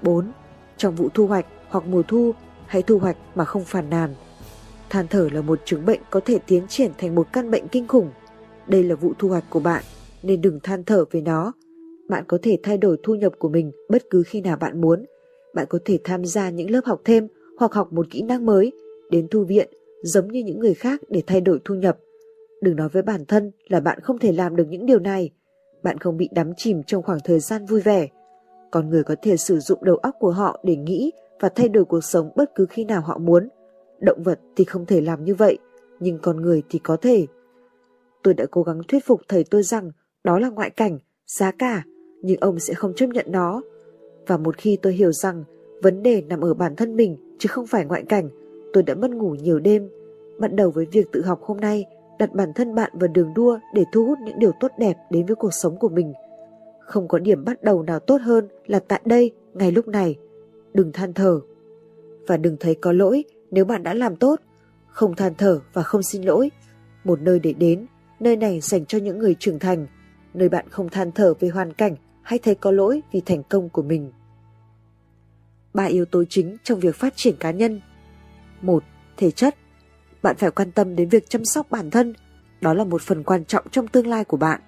4. 0.03 0.33
Trong 0.77 0.95
vụ 0.95 1.09
thu 1.15 1.27
hoạch 1.27 1.47
hoặc 1.69 1.85
mùa 1.87 2.03
thu, 2.03 2.33
hãy 2.67 2.83
thu 2.83 2.99
hoạch 2.99 3.17
mà 3.35 3.45
không 3.45 3.65
phàn 3.65 3.91
nàn. 3.91 4.15
Than 4.91 5.07
thở 5.09 5.29
là 5.33 5.41
một 5.41 5.61
chứng 5.65 5.85
bệnh 5.85 6.01
có 6.11 6.21
thể 6.21 6.39
tiến 6.47 6.63
triển 6.69 6.91
thành 6.99 7.15
một 7.15 7.27
căn 7.33 7.51
bệnh 7.51 7.69
kinh 7.69 7.89
khủng. 7.89 8.11
Đây 8.67 8.83
là 8.83 8.95
vụ 8.95 9.13
thu 9.19 9.29
hoạch 9.29 9.45
của 9.51 9.61
bạn, 9.61 9.85
nên 10.23 10.41
đừng 10.41 10.61
than 10.63 10.85
thở 10.85 11.05
về 11.11 11.21
nó. 11.21 11.53
Bạn 12.09 12.25
có 12.29 12.39
thể 12.43 12.59
thay 12.63 12.79
đổi 12.79 12.97
thu 13.03 13.15
nhập 13.15 13.33
của 13.39 13.49
mình 13.49 13.73
bất 13.89 14.03
cứ 14.11 14.23
khi 14.27 14.41
nào 14.41 14.57
bạn 14.57 14.81
muốn. 14.81 15.05
Bạn 15.55 15.67
có 15.69 15.79
thể 15.85 15.99
tham 16.05 16.25
gia 16.25 16.51
những 16.51 16.71
lớp 16.71 16.81
học 16.85 17.01
thêm 17.05 17.29
hoặc 17.59 17.73
học 17.73 17.93
một 17.93 18.07
kỹ 18.11 18.23
năng 18.23 18.47
mới, 18.47 18.73
đến 19.11 19.29
thư 19.29 19.45
viện 19.45 19.69
giống 20.03 20.29
như 20.29 20.45
những 20.45 20.59
người 20.59 20.75
khác 20.75 21.01
để 21.09 21.23
thay 21.27 21.41
đổi 21.41 21.61
thu 21.65 21.75
nhập. 21.75 21.99
Đừng 22.61 22.77
nói 22.77 22.89
với 22.89 23.03
bản 23.03 23.25
thân 23.25 23.53
là 23.69 23.81
bạn 23.81 24.01
không 24.01 24.19
thể 24.19 24.33
làm 24.33 24.57
được 24.57 24.67
những 24.69 24.87
điều 24.87 24.99
này. 24.99 25.31
Bạn 25.83 25.99
không 25.99 26.17
bị 26.17 26.29
đắm 26.33 26.53
chìm 26.57 26.83
trong 26.83 27.03
khoảng 27.03 27.19
thời 27.25 27.41
gian 27.41 27.67
vui 27.67 27.81
vẻ. 27.81 28.09
Con 28.71 28.91
người 28.91 29.03
có 29.03 29.15
thể 29.23 29.37
sử 29.37 29.59
dụng 29.59 29.85
đầu 29.85 29.97
óc 29.97 30.15
của 30.21 30.31
họ 30.31 30.61
để 30.65 30.77
nghĩ 30.77 31.13
và 31.41 31.49
thay 31.49 31.69
đổi 31.69 31.85
cuộc 31.85 32.05
sống 32.05 32.31
bất 32.37 32.55
cứ 32.55 32.67
khi 32.67 32.85
nào 32.85 33.01
họ 33.01 33.19
muốn. 33.19 33.49
Động 34.01 34.23
vật 34.23 34.41
thì 34.57 34.65
không 34.65 34.87
thể 34.87 35.01
làm 35.01 35.25
như 35.25 35.35
vậy, 35.35 35.59
nhưng 36.01 36.19
con 36.19 36.41
người 36.41 36.63
thì 36.69 36.79
có 36.79 36.97
thể. 36.97 37.27
Tôi 38.23 38.35
đã 38.35 38.47
cố 38.51 38.63
gắng 38.63 38.81
thuyết 38.89 39.05
phục 39.05 39.21
thầy 39.29 39.45
tôi 39.45 39.63
rằng 39.63 39.91
đó 40.25 40.39
là 40.39 40.49
ngoại 40.49 40.71
cảnh, 40.71 40.99
giá 41.27 41.51
cả, 41.51 41.85
nhưng 42.23 42.41
ông 42.41 42.59
sẽ 42.59 42.75
không 42.75 42.95
chấp 42.95 43.07
nhận 43.07 43.27
nó. 43.29 43.63
Và 44.27 44.37
một 44.37 44.57
khi 44.57 44.79
tôi 44.83 44.93
hiểu 44.93 45.13
rằng 45.13 45.45
vấn 45.83 46.03
đề 46.03 46.23
nằm 46.23 46.41
ở 46.41 46.55
bản 46.55 46.77
thân 46.77 46.97
mình 46.97 47.37
chứ 47.39 47.47
không 47.49 47.67
phải 47.67 47.85
ngoại 47.85 48.05
cảnh, 48.09 48.29
tôi 48.73 48.83
đã 48.83 48.95
mất 48.95 49.11
ngủ 49.11 49.31
nhiều 49.31 49.59
đêm. 49.59 49.89
Bắt 50.39 50.55
đầu 50.55 50.71
với 50.71 50.87
việc 50.93 51.13
tự 51.13 51.23
học 51.23 51.43
hôm 51.43 51.57
nay, 51.57 51.85
đặt 52.19 52.33
bản 52.35 52.53
thân 52.55 52.75
bạn 52.75 52.93
vào 52.95 53.09
đường 53.09 53.35
đua 53.35 53.59
để 53.75 53.85
thu 53.93 54.05
hút 54.05 54.19
những 54.25 54.39
điều 54.39 54.53
tốt 54.61 54.71
đẹp 54.79 54.97
đến 55.11 55.27
với 55.27 55.37
cuộc 55.37 55.55
sống 55.55 55.79
của 55.79 55.89
mình. 55.89 56.13
Không 56.81 57.09
có 57.09 57.19
điểm 57.19 57.45
bắt 57.45 57.63
đầu 57.63 57.83
nào 57.83 58.01
tốt 58.01 58.21
hơn 58.21 58.49
là 58.67 58.79
tại 58.79 59.01
đây, 59.05 59.31
ngay 59.55 59.73
lúc 59.73 59.89
này. 59.89 60.17
Đừng 60.75 60.93
than 60.93 61.13
thở. 61.13 61.41
Và 62.27 62.37
đừng 62.37 62.57
thấy 62.61 62.75
có 62.75 62.93
lỗi 62.93 63.25
nếu 63.51 63.65
bạn 63.65 63.83
đã 63.83 63.95
làm 63.95 64.17
tốt. 64.17 64.41
Không 64.89 65.17
than 65.17 65.35
thở 65.35 65.61
và 65.73 65.83
không 65.83 66.03
xin 66.03 66.23
lỗi. 66.23 66.51
Một 67.05 67.21
nơi 67.21 67.39
để 67.39 67.53
đến, 67.53 67.87
nơi 68.21 68.37
này 68.37 68.61
dành 68.61 68.87
cho 68.87 68.99
những 68.99 69.19
người 69.19 69.35
trưởng 69.39 69.59
thành, 69.59 69.87
nơi 70.35 70.49
bạn 70.49 70.67
không 70.71 70.89
than 70.89 71.13
thở 71.13 71.35
về 71.41 71.49
hoàn 71.49 71.73
cảnh 71.73 71.97
hay 72.23 72.39
thấy 72.39 72.55
có 72.55 72.71
lỗi 72.71 73.03
vì 73.13 73.21
thành 73.21 73.43
công 73.43 73.69
của 73.69 73.83
mình. 73.83 74.13
Ba 75.75 75.85
yếu 75.85 76.05
tố 76.05 76.25
chính 76.29 76.57
trong 76.63 76.81
việc 76.81 76.97
phát 76.97 77.13
triển 77.17 77.37
cá 77.37 77.51
nhân. 77.51 77.81
một 78.63 78.85
Thể 79.17 79.31
chất. 79.31 79.55
Bạn 80.23 80.37
phải 80.37 80.51
quan 80.51 80.73
tâm 80.73 80.97
đến 80.97 81.09
việc 81.09 81.31
chăm 81.31 81.45
sóc 81.45 81.71
bản 81.71 81.91
thân, 81.91 82.15
đó 82.61 82.75
là 82.75 82.85
một 82.85 83.03
phần 83.03 83.23
quan 83.23 83.45
trọng 83.45 83.69
trong 83.71 83.89
tương 83.89 84.07
lai 84.07 84.25
của 84.25 84.37
bạn. 84.37 84.61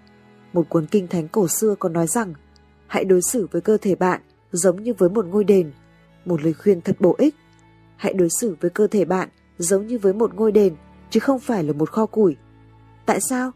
Một 0.53 0.69
cuốn 0.69 0.87
kinh 0.87 1.09
thánh 1.09 1.29
cổ 1.29 1.49
xưa 1.49 1.75
có 1.79 1.89
nói 1.89 2.07
rằng, 2.07 2.35
hãy 2.87 3.05
đối 3.05 3.21
xử 3.23 3.49
với 3.51 3.63
cơ 3.63 3.77
thể 3.77 3.95
bạn 3.95 4.21
giống 4.53 4.83
như 4.83 4.95
với 4.95 5.09
một 5.09 5.27
ngôi 5.27 5.45
đền, 5.45 5.73
một 6.25 6.43
lời 6.43 6.53
khuyên 6.53 6.81
thật 6.81 6.97
bổ 7.01 7.15
ích. 7.19 7.35
Hãy 8.01 8.13
đối 8.13 8.29
xử 8.41 8.57
với 8.61 8.71
cơ 8.71 8.87
thể 8.87 9.05
bạn 9.05 9.29
giống 9.59 9.87
như 9.87 9.99
với 9.99 10.13
một 10.13 10.35
ngôi 10.35 10.53
đền, 10.53 10.75
chứ 11.11 11.21
không 11.21 11.39
phải 11.39 11.65
là 11.65 11.73
một 11.73 11.91
kho 11.91 12.07
củi. 12.07 12.37
Tại 13.07 13.21
sao? 13.21 13.51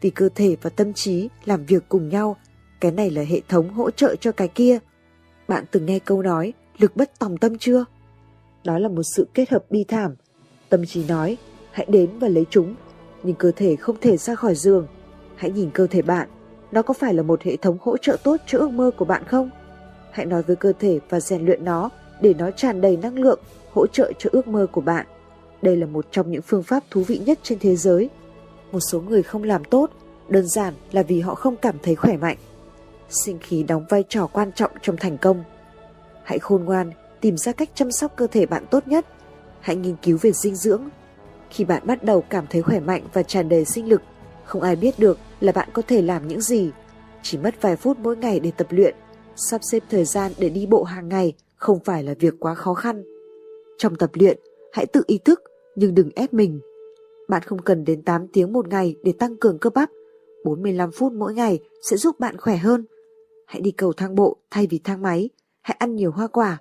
Vì 0.00 0.10
cơ 0.10 0.28
thể 0.34 0.56
và 0.62 0.70
tâm 0.70 0.92
trí 0.92 1.28
làm 1.44 1.64
việc 1.64 1.82
cùng 1.88 2.08
nhau, 2.08 2.36
cái 2.80 2.92
này 2.92 3.10
là 3.10 3.22
hệ 3.22 3.40
thống 3.48 3.70
hỗ 3.70 3.90
trợ 3.90 4.16
cho 4.20 4.32
cái 4.32 4.48
kia. 4.48 4.78
Bạn 5.48 5.64
từng 5.70 5.86
nghe 5.86 5.98
câu 5.98 6.22
nói 6.22 6.52
lực 6.78 6.96
bất 6.96 7.18
tòng 7.18 7.36
tâm 7.38 7.58
chưa? 7.58 7.84
Đó 8.64 8.78
là 8.78 8.88
một 8.88 9.02
sự 9.02 9.26
kết 9.34 9.50
hợp 9.50 9.70
bi 9.70 9.84
thảm. 9.88 10.14
Tâm 10.68 10.86
trí 10.86 11.04
nói, 11.04 11.36
hãy 11.72 11.86
đến 11.88 12.18
và 12.18 12.28
lấy 12.28 12.46
chúng, 12.50 12.74
nhưng 13.22 13.36
cơ 13.36 13.52
thể 13.56 13.76
không 13.76 13.96
thể 14.00 14.16
ra 14.16 14.34
khỏi 14.34 14.54
giường. 14.54 14.86
Hãy 15.36 15.50
nhìn 15.50 15.70
cơ 15.70 15.86
thể 15.86 16.02
bạn, 16.02 16.28
nó 16.72 16.82
có 16.82 16.94
phải 16.94 17.14
là 17.14 17.22
một 17.22 17.42
hệ 17.42 17.56
thống 17.56 17.78
hỗ 17.80 17.96
trợ 17.96 18.16
tốt 18.24 18.36
cho 18.46 18.58
ước 18.58 18.70
mơ 18.70 18.90
của 18.96 19.04
bạn 19.04 19.24
không? 19.24 19.50
Hãy 20.10 20.26
nói 20.26 20.42
với 20.42 20.56
cơ 20.56 20.72
thể 20.78 21.00
và 21.08 21.20
rèn 21.20 21.44
luyện 21.44 21.64
nó 21.64 21.90
để 22.20 22.34
nó 22.34 22.50
tràn 22.50 22.80
đầy 22.80 22.96
năng 22.96 23.18
lượng, 23.18 23.40
hỗ 23.74 23.86
trợ 23.86 24.12
cho 24.18 24.30
ước 24.32 24.48
mơ 24.48 24.66
của 24.72 24.80
bạn. 24.80 25.06
Đây 25.62 25.76
là 25.76 25.86
một 25.86 26.06
trong 26.10 26.30
những 26.30 26.42
phương 26.42 26.62
pháp 26.62 26.82
thú 26.90 27.02
vị 27.02 27.18
nhất 27.18 27.38
trên 27.42 27.58
thế 27.58 27.76
giới. 27.76 28.10
Một 28.72 28.80
số 28.80 29.00
người 29.00 29.22
không 29.22 29.42
làm 29.42 29.64
tốt, 29.64 29.90
đơn 30.28 30.48
giản 30.48 30.74
là 30.92 31.02
vì 31.02 31.20
họ 31.20 31.34
không 31.34 31.56
cảm 31.56 31.76
thấy 31.82 31.94
khỏe 31.94 32.16
mạnh. 32.16 32.36
Sinh 33.08 33.38
khí 33.38 33.62
đóng 33.62 33.84
vai 33.88 34.04
trò 34.08 34.26
quan 34.26 34.52
trọng 34.52 34.70
trong 34.82 34.96
thành 34.96 35.18
công. 35.18 35.44
Hãy 36.24 36.38
khôn 36.38 36.64
ngoan, 36.64 36.90
tìm 37.20 37.36
ra 37.36 37.52
cách 37.52 37.70
chăm 37.74 37.92
sóc 37.92 38.12
cơ 38.16 38.26
thể 38.26 38.46
bạn 38.46 38.64
tốt 38.70 38.88
nhất. 38.88 39.06
Hãy 39.60 39.76
nghiên 39.76 39.96
cứu 40.02 40.18
về 40.20 40.32
dinh 40.32 40.54
dưỡng. 40.54 40.82
Khi 41.50 41.64
bạn 41.64 41.82
bắt 41.86 42.04
đầu 42.04 42.24
cảm 42.28 42.46
thấy 42.50 42.62
khỏe 42.62 42.80
mạnh 42.80 43.02
và 43.12 43.22
tràn 43.22 43.48
đầy 43.48 43.64
sinh 43.64 43.88
lực, 43.88 44.02
không 44.44 44.62
ai 44.62 44.76
biết 44.76 44.98
được 44.98 45.18
là 45.40 45.52
bạn 45.52 45.68
có 45.72 45.82
thể 45.88 46.02
làm 46.02 46.28
những 46.28 46.40
gì. 46.40 46.70
Chỉ 47.22 47.38
mất 47.38 47.62
vài 47.62 47.76
phút 47.76 47.98
mỗi 47.98 48.16
ngày 48.16 48.40
để 48.40 48.50
tập 48.56 48.66
luyện, 48.70 48.94
sắp 49.36 49.60
xếp 49.70 49.82
thời 49.90 50.04
gian 50.04 50.32
để 50.38 50.48
đi 50.48 50.66
bộ 50.66 50.82
hàng 50.82 51.08
ngày 51.08 51.32
không 51.56 51.78
phải 51.84 52.02
là 52.02 52.14
việc 52.20 52.34
quá 52.40 52.54
khó 52.54 52.74
khăn. 52.74 53.11
Trong 53.78 53.94
tập 53.94 54.10
luyện, 54.14 54.38
hãy 54.72 54.86
tự 54.86 55.02
ý 55.06 55.18
thức 55.18 55.42
nhưng 55.76 55.94
đừng 55.94 56.10
ép 56.14 56.34
mình. 56.34 56.60
Bạn 57.28 57.42
không 57.42 57.62
cần 57.62 57.84
đến 57.84 58.02
8 58.02 58.28
tiếng 58.28 58.52
một 58.52 58.68
ngày 58.68 58.96
để 59.02 59.12
tăng 59.18 59.36
cường 59.36 59.58
cơ 59.58 59.70
bắp. 59.70 59.90
45 60.44 60.90
phút 60.92 61.12
mỗi 61.12 61.34
ngày 61.34 61.60
sẽ 61.82 61.96
giúp 61.96 62.20
bạn 62.20 62.36
khỏe 62.36 62.56
hơn. 62.56 62.84
Hãy 63.46 63.60
đi 63.60 63.70
cầu 63.70 63.92
thang 63.92 64.14
bộ 64.14 64.36
thay 64.50 64.66
vì 64.66 64.80
thang 64.84 65.02
máy 65.02 65.30
hãy 65.62 65.76
ăn 65.78 65.94
nhiều 65.94 66.10
hoa 66.10 66.26
quả. 66.26 66.58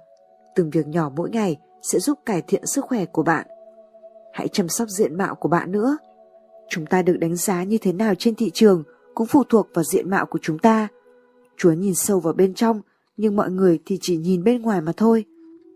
Từng 0.55 0.69
việc 0.69 0.87
nhỏ 0.87 1.11
mỗi 1.15 1.29
ngày 1.29 1.57
sẽ 1.81 1.99
giúp 1.99 2.19
cải 2.25 2.41
thiện 2.47 2.65
sức 2.65 2.85
khỏe 2.85 3.05
của 3.05 3.23
bạn. 3.23 3.47
Hãy 4.33 4.47
chăm 4.47 4.69
sóc 4.69 4.89
diện 4.89 5.17
mạo 5.17 5.35
của 5.35 5.49
bạn 5.49 5.71
nữa. 5.71 5.97
Chúng 6.69 6.85
ta 6.85 7.01
được 7.01 7.17
đánh 7.19 7.35
giá 7.35 7.63
như 7.63 7.77
thế 7.77 7.93
nào 7.93 8.13
trên 8.15 8.35
thị 8.35 8.51
trường 8.53 8.83
cũng 9.15 9.27
phụ 9.27 9.43
thuộc 9.49 9.67
vào 9.73 9.83
diện 9.83 10.09
mạo 10.09 10.25
của 10.25 10.39
chúng 10.41 10.59
ta. 10.59 10.87
Chúa 11.57 11.71
nhìn 11.71 11.95
sâu 11.95 12.19
vào 12.19 12.33
bên 12.33 12.53
trong, 12.53 12.81
nhưng 13.17 13.35
mọi 13.35 13.51
người 13.51 13.79
thì 13.85 13.97
chỉ 14.01 14.17
nhìn 14.17 14.43
bên 14.43 14.61
ngoài 14.61 14.81
mà 14.81 14.91
thôi. 14.97 15.25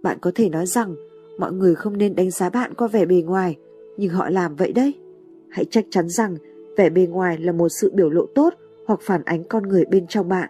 Bạn 0.03 0.17
có 0.21 0.31
thể 0.35 0.49
nói 0.49 0.65
rằng 0.65 0.95
mọi 1.37 1.51
người 1.51 1.75
không 1.75 1.97
nên 1.97 2.15
đánh 2.15 2.31
giá 2.31 2.49
bạn 2.49 2.73
qua 2.73 2.87
vẻ 2.87 3.05
bề 3.05 3.21
ngoài, 3.21 3.55
nhưng 3.97 4.09
họ 4.09 4.29
làm 4.29 4.55
vậy 4.55 4.71
đấy. 4.71 4.93
Hãy 5.49 5.65
chắc 5.71 5.85
chắn 5.89 6.09
rằng 6.09 6.37
vẻ 6.77 6.89
bề 6.89 7.05
ngoài 7.05 7.37
là 7.37 7.51
một 7.51 7.69
sự 7.69 7.91
biểu 7.93 8.09
lộ 8.09 8.25
tốt 8.35 8.53
hoặc 8.87 8.99
phản 9.03 9.21
ánh 9.25 9.43
con 9.43 9.63
người 9.63 9.85
bên 9.85 10.07
trong 10.07 10.29
bạn. 10.29 10.49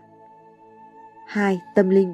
2. 1.28 1.60
Tâm 1.76 1.89
linh 1.89 2.13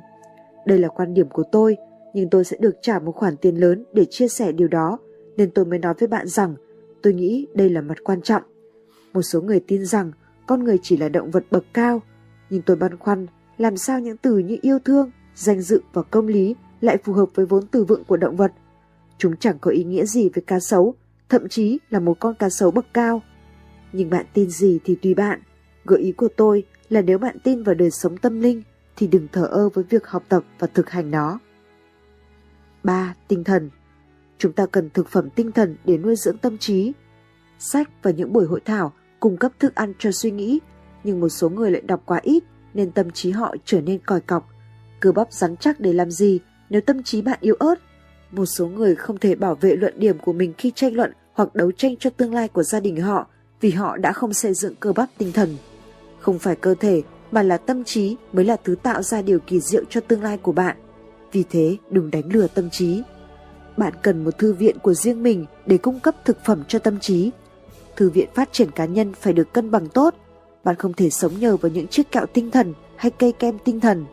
đây 0.65 0.77
là 0.77 0.87
quan 0.87 1.13
điểm 1.13 1.29
của 1.29 1.43
tôi, 1.51 1.77
nhưng 2.13 2.29
tôi 2.29 2.43
sẽ 2.43 2.57
được 2.59 2.75
trả 2.81 2.99
một 2.99 3.11
khoản 3.11 3.37
tiền 3.37 3.55
lớn 3.55 3.85
để 3.93 4.05
chia 4.05 4.27
sẻ 4.27 4.51
điều 4.51 4.67
đó, 4.67 4.97
nên 5.37 5.51
tôi 5.51 5.65
mới 5.65 5.79
nói 5.79 5.93
với 5.99 6.07
bạn 6.07 6.27
rằng 6.27 6.55
tôi 7.01 7.13
nghĩ 7.13 7.47
đây 7.53 7.69
là 7.69 7.81
mặt 7.81 7.97
quan 8.03 8.21
trọng. 8.21 8.43
Một 9.13 9.21
số 9.21 9.41
người 9.41 9.59
tin 9.67 9.85
rằng 9.85 10.11
con 10.47 10.63
người 10.63 10.79
chỉ 10.81 10.97
là 10.97 11.09
động 11.09 11.31
vật 11.31 11.43
bậc 11.51 11.63
cao, 11.73 12.01
nhưng 12.49 12.61
tôi 12.61 12.77
băn 12.77 12.97
khoăn 12.97 13.27
làm 13.57 13.77
sao 13.77 13.99
những 13.99 14.17
từ 14.17 14.37
như 14.37 14.57
yêu 14.61 14.79
thương, 14.79 15.11
danh 15.35 15.61
dự 15.61 15.81
và 15.93 16.01
công 16.01 16.27
lý 16.27 16.55
lại 16.81 16.97
phù 16.97 17.13
hợp 17.13 17.29
với 17.35 17.45
vốn 17.45 17.67
từ 17.71 17.83
vựng 17.83 18.03
của 18.03 18.17
động 18.17 18.35
vật. 18.35 18.51
Chúng 19.21 19.37
chẳng 19.37 19.59
có 19.61 19.71
ý 19.71 19.83
nghĩa 19.83 20.05
gì 20.05 20.29
với 20.29 20.43
cá 20.47 20.59
sấu, 20.59 20.95
thậm 21.29 21.49
chí 21.49 21.79
là 21.89 21.99
một 21.99 22.19
con 22.19 22.35
cá 22.35 22.49
sấu 22.49 22.71
bậc 22.71 22.85
cao. 22.93 23.21
Nhưng 23.93 24.09
bạn 24.09 24.25
tin 24.33 24.49
gì 24.49 24.79
thì 24.83 24.95
tùy 24.95 25.13
bạn. 25.13 25.41
Gợi 25.85 25.99
ý 25.99 26.11
của 26.11 26.27
tôi 26.37 26.63
là 26.89 27.01
nếu 27.01 27.17
bạn 27.17 27.39
tin 27.43 27.63
vào 27.63 27.75
đời 27.75 27.91
sống 27.91 28.17
tâm 28.17 28.39
linh, 28.39 28.63
thì 28.95 29.07
đừng 29.07 29.27
thờ 29.31 29.45
ơ 29.45 29.69
với 29.69 29.83
việc 29.89 30.07
học 30.07 30.23
tập 30.29 30.43
và 30.59 30.67
thực 30.67 30.89
hành 30.89 31.11
nó. 31.11 31.39
3. 32.83 33.15
Tinh 33.27 33.43
thần 33.43 33.69
Chúng 34.37 34.53
ta 34.53 34.65
cần 34.65 34.89
thực 34.89 35.07
phẩm 35.07 35.29
tinh 35.29 35.51
thần 35.51 35.77
để 35.85 35.97
nuôi 35.97 36.15
dưỡng 36.15 36.37
tâm 36.37 36.57
trí. 36.57 36.93
Sách 37.59 37.89
và 38.03 38.11
những 38.11 38.33
buổi 38.33 38.45
hội 38.45 38.59
thảo 38.65 38.93
cung 39.19 39.37
cấp 39.37 39.51
thức 39.59 39.75
ăn 39.75 39.93
cho 39.99 40.11
suy 40.11 40.31
nghĩ, 40.31 40.59
nhưng 41.03 41.19
một 41.19 41.29
số 41.29 41.49
người 41.49 41.71
lại 41.71 41.81
đọc 41.81 42.01
quá 42.05 42.19
ít 42.23 42.43
nên 42.73 42.91
tâm 42.91 43.11
trí 43.11 43.31
họ 43.31 43.55
trở 43.65 43.81
nên 43.81 43.99
còi 44.05 44.21
cọc. 44.21 44.49
Cơ 44.99 45.11
bắp 45.11 45.33
rắn 45.33 45.57
chắc 45.57 45.79
để 45.79 45.93
làm 45.93 46.11
gì 46.11 46.39
nếu 46.69 46.81
tâm 46.81 47.03
trí 47.03 47.21
bạn 47.21 47.37
yếu 47.41 47.55
ớt? 47.59 47.75
Một 48.31 48.45
số 48.45 48.67
người 48.67 48.95
không 48.95 49.17
thể 49.17 49.35
bảo 49.35 49.55
vệ 49.55 49.75
luận 49.75 49.93
điểm 49.97 50.17
của 50.19 50.33
mình 50.33 50.53
khi 50.57 50.71
tranh 50.75 50.95
luận 50.95 51.13
hoặc 51.33 51.55
đấu 51.55 51.71
tranh 51.71 51.95
cho 51.97 52.09
tương 52.09 52.33
lai 52.33 52.47
của 52.47 52.63
gia 52.63 52.79
đình 52.79 53.01
họ 53.01 53.27
vì 53.61 53.71
họ 53.71 53.97
đã 53.97 54.13
không 54.13 54.33
xây 54.33 54.53
dựng 54.53 54.75
cơ 54.79 54.93
bắp 54.93 55.09
tinh 55.17 55.31
thần. 55.31 55.57
Không 56.19 56.39
phải 56.39 56.55
cơ 56.55 56.75
thể 56.75 57.01
mà 57.31 57.43
là 57.43 57.57
tâm 57.57 57.83
trí 57.83 58.15
mới 58.33 58.45
là 58.45 58.57
thứ 58.63 58.75
tạo 58.83 59.03
ra 59.03 59.21
điều 59.21 59.39
kỳ 59.39 59.59
diệu 59.59 59.83
cho 59.89 60.01
tương 60.01 60.23
lai 60.23 60.37
của 60.37 60.51
bạn. 60.51 60.77
Vì 61.31 61.43
thế, 61.49 61.77
đừng 61.89 62.11
đánh 62.11 62.33
lừa 62.33 62.47
tâm 62.47 62.69
trí. 62.69 63.01
Bạn 63.77 63.93
cần 64.01 64.23
một 64.23 64.37
thư 64.37 64.53
viện 64.53 64.77
của 64.79 64.93
riêng 64.93 65.23
mình 65.23 65.45
để 65.65 65.77
cung 65.77 65.99
cấp 65.99 66.15
thực 66.25 66.37
phẩm 66.45 66.63
cho 66.67 66.79
tâm 66.79 66.99
trí. 66.99 67.31
Thư 67.95 68.09
viện 68.09 68.29
phát 68.35 68.49
triển 68.53 68.71
cá 68.71 68.85
nhân 68.85 69.13
phải 69.13 69.33
được 69.33 69.53
cân 69.53 69.71
bằng 69.71 69.87
tốt. 69.87 70.15
Bạn 70.63 70.75
không 70.75 70.93
thể 70.93 71.09
sống 71.09 71.39
nhờ 71.39 71.57
vào 71.57 71.71
những 71.71 71.87
chiếc 71.87 72.11
kẹo 72.11 72.25
tinh 72.25 72.51
thần 72.51 72.73
hay 72.95 73.11
cây 73.11 73.31
kem 73.31 73.57
tinh 73.65 73.79
thần. 73.79 74.05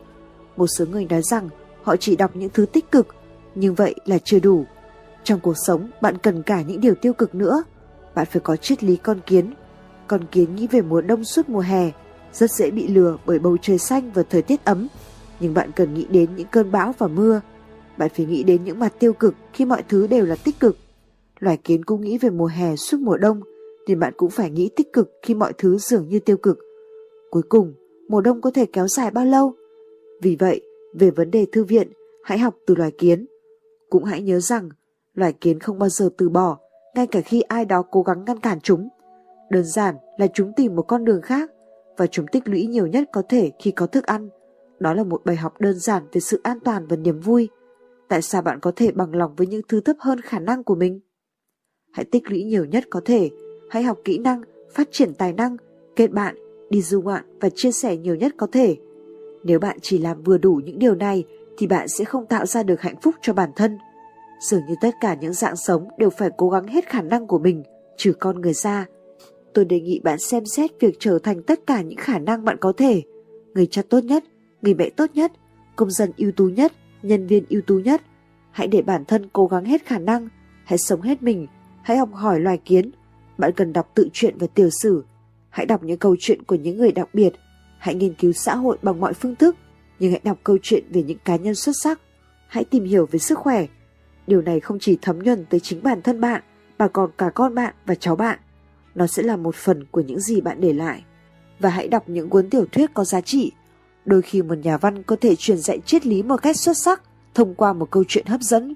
Một 0.57 0.67
số 0.67 0.85
người 0.85 1.05
nói 1.09 1.21
rằng 1.21 1.49
họ 1.83 1.95
chỉ 1.95 2.15
đọc 2.15 2.35
những 2.35 2.49
thứ 2.53 2.65
tích 2.65 2.91
cực, 2.91 3.07
nhưng 3.55 3.75
vậy 3.75 3.95
là 4.05 4.17
chưa 4.17 4.39
đủ. 4.39 4.65
Trong 5.23 5.39
cuộc 5.39 5.55
sống, 5.67 5.89
bạn 6.01 6.17
cần 6.17 6.43
cả 6.43 6.61
những 6.61 6.81
điều 6.81 6.95
tiêu 6.95 7.13
cực 7.13 7.35
nữa. 7.35 7.63
Bạn 8.15 8.27
phải 8.31 8.41
có 8.41 8.55
triết 8.55 8.83
lý 8.83 8.95
con 8.95 9.19
kiến. 9.25 9.53
Con 10.07 10.21
kiến 10.31 10.55
nghĩ 10.55 10.67
về 10.67 10.81
mùa 10.81 11.01
đông 11.01 11.23
suốt 11.23 11.49
mùa 11.49 11.59
hè, 11.59 11.91
rất 12.33 12.51
dễ 12.51 12.71
bị 12.71 12.87
lừa 12.87 13.17
bởi 13.25 13.39
bầu 13.39 13.57
trời 13.61 13.77
xanh 13.77 14.11
và 14.11 14.23
thời 14.23 14.41
tiết 14.41 14.65
ấm. 14.65 14.87
Nhưng 15.39 15.53
bạn 15.53 15.71
cần 15.75 15.93
nghĩ 15.93 16.05
đến 16.09 16.29
những 16.35 16.47
cơn 16.51 16.71
bão 16.71 16.93
và 16.97 17.07
mưa. 17.07 17.41
Bạn 17.97 18.09
phải 18.15 18.25
nghĩ 18.25 18.43
đến 18.43 18.63
những 18.63 18.79
mặt 18.79 18.93
tiêu 18.99 19.13
cực 19.13 19.35
khi 19.53 19.65
mọi 19.65 19.83
thứ 19.89 20.07
đều 20.07 20.25
là 20.25 20.35
tích 20.35 20.59
cực. 20.59 20.77
Loài 21.39 21.57
kiến 21.57 21.85
cũng 21.85 22.01
nghĩ 22.01 22.17
về 22.17 22.29
mùa 22.29 22.45
hè 22.45 22.75
suốt 22.75 22.97
mùa 22.99 23.17
đông, 23.17 23.41
nên 23.87 23.99
bạn 23.99 24.13
cũng 24.17 24.29
phải 24.29 24.49
nghĩ 24.49 24.69
tích 24.75 24.93
cực 24.93 25.11
khi 25.21 25.33
mọi 25.33 25.53
thứ 25.57 25.77
dường 25.77 26.07
như 26.07 26.19
tiêu 26.19 26.37
cực. 26.37 26.59
Cuối 27.29 27.43
cùng, 27.49 27.73
mùa 28.09 28.21
đông 28.21 28.41
có 28.41 28.51
thể 28.51 28.65
kéo 28.73 28.87
dài 28.87 29.11
bao 29.11 29.25
lâu? 29.25 29.53
Vì 30.21 30.35
vậy, 30.39 30.61
về 30.93 31.11
vấn 31.11 31.31
đề 31.31 31.45
thư 31.51 31.63
viện, 31.63 31.91
hãy 32.23 32.37
học 32.37 32.55
từ 32.67 32.75
loài 32.75 32.91
kiến. 32.97 33.25
Cũng 33.89 34.03
hãy 34.03 34.21
nhớ 34.21 34.39
rằng, 34.39 34.69
loài 35.13 35.33
kiến 35.33 35.59
không 35.59 35.79
bao 35.79 35.89
giờ 35.89 36.09
từ 36.17 36.29
bỏ, 36.29 36.57
ngay 36.95 37.07
cả 37.07 37.21
khi 37.21 37.41
ai 37.41 37.65
đó 37.65 37.83
cố 37.91 38.01
gắng 38.01 38.25
ngăn 38.25 38.39
cản 38.39 38.59
chúng. 38.59 38.89
Đơn 39.49 39.63
giản 39.63 39.95
là 40.17 40.27
chúng 40.33 40.53
tìm 40.55 40.75
một 40.75 40.81
con 40.81 41.05
đường 41.05 41.21
khác 41.21 41.51
và 41.97 42.07
chúng 42.07 42.27
tích 42.27 42.47
lũy 42.47 42.67
nhiều 42.67 42.87
nhất 42.87 43.09
có 43.11 43.21
thể 43.29 43.51
khi 43.59 43.71
có 43.71 43.87
thức 43.87 44.05
ăn. 44.05 44.29
Đó 44.79 44.93
là 44.93 45.03
một 45.03 45.21
bài 45.25 45.35
học 45.35 45.61
đơn 45.61 45.79
giản 45.79 46.03
về 46.11 46.21
sự 46.21 46.39
an 46.43 46.59
toàn 46.59 46.87
và 46.87 46.95
niềm 46.95 47.19
vui. 47.19 47.49
Tại 48.07 48.21
sao 48.21 48.41
bạn 48.41 48.59
có 48.59 48.71
thể 48.75 48.91
bằng 48.91 49.15
lòng 49.15 49.35
với 49.35 49.47
những 49.47 49.61
thứ 49.67 49.81
thấp 49.81 49.95
hơn 49.99 50.21
khả 50.21 50.39
năng 50.39 50.63
của 50.63 50.75
mình? 50.75 50.99
Hãy 51.91 52.05
tích 52.05 52.29
lũy 52.29 52.43
nhiều 52.43 52.65
nhất 52.65 52.83
có 52.89 53.01
thể, 53.05 53.29
hãy 53.69 53.83
học 53.83 53.97
kỹ 54.03 54.17
năng, 54.17 54.41
phát 54.71 54.87
triển 54.91 55.13
tài 55.13 55.33
năng, 55.33 55.57
kết 55.95 56.11
bạn, 56.11 56.35
đi 56.69 56.81
du 56.81 57.01
ngoạn 57.01 57.39
và 57.39 57.49
chia 57.49 57.71
sẻ 57.71 57.97
nhiều 57.97 58.15
nhất 58.15 58.33
có 58.37 58.47
thể. 58.51 58.77
Nếu 59.43 59.59
bạn 59.59 59.77
chỉ 59.81 59.97
làm 59.97 60.23
vừa 60.23 60.37
đủ 60.37 60.61
những 60.65 60.79
điều 60.79 60.95
này 60.95 61.23
thì 61.59 61.67
bạn 61.67 61.87
sẽ 61.87 62.05
không 62.05 62.25
tạo 62.25 62.45
ra 62.45 62.63
được 62.63 62.81
hạnh 62.81 62.95
phúc 63.01 63.15
cho 63.21 63.33
bản 63.33 63.51
thân. 63.55 63.77
Dường 64.39 64.65
như 64.65 64.75
tất 64.81 64.95
cả 65.01 65.15
những 65.21 65.33
dạng 65.33 65.55
sống 65.55 65.87
đều 65.97 66.09
phải 66.09 66.29
cố 66.37 66.49
gắng 66.49 66.67
hết 66.67 66.87
khả 66.87 67.01
năng 67.01 67.27
của 67.27 67.39
mình, 67.39 67.63
trừ 67.97 68.13
con 68.19 68.41
người 68.41 68.53
ra. 68.53 68.85
Tôi 69.53 69.65
đề 69.65 69.79
nghị 69.79 69.99
bạn 69.99 70.19
xem 70.19 70.45
xét 70.45 70.71
việc 70.79 70.95
trở 70.99 71.19
thành 71.23 71.43
tất 71.43 71.59
cả 71.67 71.81
những 71.81 71.97
khả 71.97 72.19
năng 72.19 72.45
bạn 72.45 72.57
có 72.61 72.73
thể. 72.77 73.01
Người 73.53 73.65
cha 73.65 73.81
tốt 73.89 74.03
nhất, 74.03 74.23
người 74.61 74.73
mẹ 74.73 74.89
tốt 74.89 75.09
nhất, 75.13 75.31
công 75.75 75.91
dân 75.91 76.11
ưu 76.17 76.31
tú 76.31 76.45
nhất, 76.45 76.73
nhân 77.01 77.27
viên 77.27 77.43
ưu 77.49 77.61
tú 77.61 77.79
nhất. 77.79 78.01
Hãy 78.51 78.67
để 78.67 78.81
bản 78.81 79.05
thân 79.05 79.29
cố 79.33 79.47
gắng 79.47 79.65
hết 79.65 79.85
khả 79.85 79.99
năng, 79.99 80.29
hãy 80.65 80.77
sống 80.77 81.01
hết 81.01 81.23
mình, 81.23 81.47
hãy 81.81 81.97
học 81.97 82.09
hỏi 82.13 82.39
loài 82.39 82.57
kiến. 82.65 82.91
Bạn 83.37 83.51
cần 83.55 83.73
đọc 83.73 83.91
tự 83.95 84.09
truyện 84.13 84.37
và 84.37 84.47
tiểu 84.47 84.69
sử. 84.69 85.03
Hãy 85.49 85.65
đọc 85.65 85.83
những 85.83 85.99
câu 85.99 86.15
chuyện 86.19 86.43
của 86.43 86.55
những 86.55 86.77
người 86.77 86.91
đặc 86.91 87.09
biệt. 87.13 87.33
Hãy 87.77 87.95
nghiên 87.95 88.13
cứu 88.13 88.31
xã 88.31 88.55
hội 88.55 88.77
bằng 88.81 88.99
mọi 88.99 89.13
phương 89.13 89.35
thức, 89.35 89.55
nhưng 89.99 90.11
hãy 90.11 90.21
đọc 90.23 90.37
câu 90.43 90.57
chuyện 90.61 90.83
về 90.89 91.03
những 91.03 91.17
cá 91.25 91.35
nhân 91.35 91.55
xuất 91.55 91.73
sắc. 91.81 91.99
Hãy 92.47 92.63
tìm 92.63 92.83
hiểu 92.83 93.07
về 93.11 93.19
sức 93.19 93.39
khỏe. 93.39 93.65
Điều 94.27 94.41
này 94.41 94.59
không 94.59 94.79
chỉ 94.79 94.97
thấm 95.01 95.19
nhuần 95.19 95.45
tới 95.45 95.59
chính 95.59 95.83
bản 95.83 96.01
thân 96.01 96.21
bạn, 96.21 96.41
mà 96.77 96.87
còn 96.87 97.09
cả 97.17 97.29
con 97.29 97.55
bạn 97.55 97.73
và 97.85 97.95
cháu 97.95 98.15
bạn. 98.15 98.39
Nó 98.95 99.07
sẽ 99.07 99.23
là 99.23 99.37
một 99.37 99.55
phần 99.55 99.85
của 99.91 100.01
những 100.01 100.19
gì 100.19 100.41
bạn 100.41 100.61
để 100.61 100.73
lại. 100.73 101.03
Và 101.59 101.69
hãy 101.69 101.87
đọc 101.87 102.09
những 102.09 102.29
cuốn 102.29 102.49
tiểu 102.49 102.65
thuyết 102.71 102.93
có 102.93 103.03
giá 103.03 103.21
trị. 103.21 103.51
Đôi 104.05 104.21
khi 104.21 104.41
một 104.41 104.55
nhà 104.55 104.77
văn 104.77 105.03
có 105.03 105.15
thể 105.21 105.35
truyền 105.35 105.57
dạy 105.57 105.79
triết 105.85 106.05
lý 106.05 106.23
một 106.23 106.41
cách 106.41 106.57
xuất 106.57 106.77
sắc 106.77 107.01
thông 107.33 107.55
qua 107.55 107.73
một 107.73 107.91
câu 107.91 108.03
chuyện 108.07 108.25
hấp 108.25 108.41
dẫn. 108.41 108.75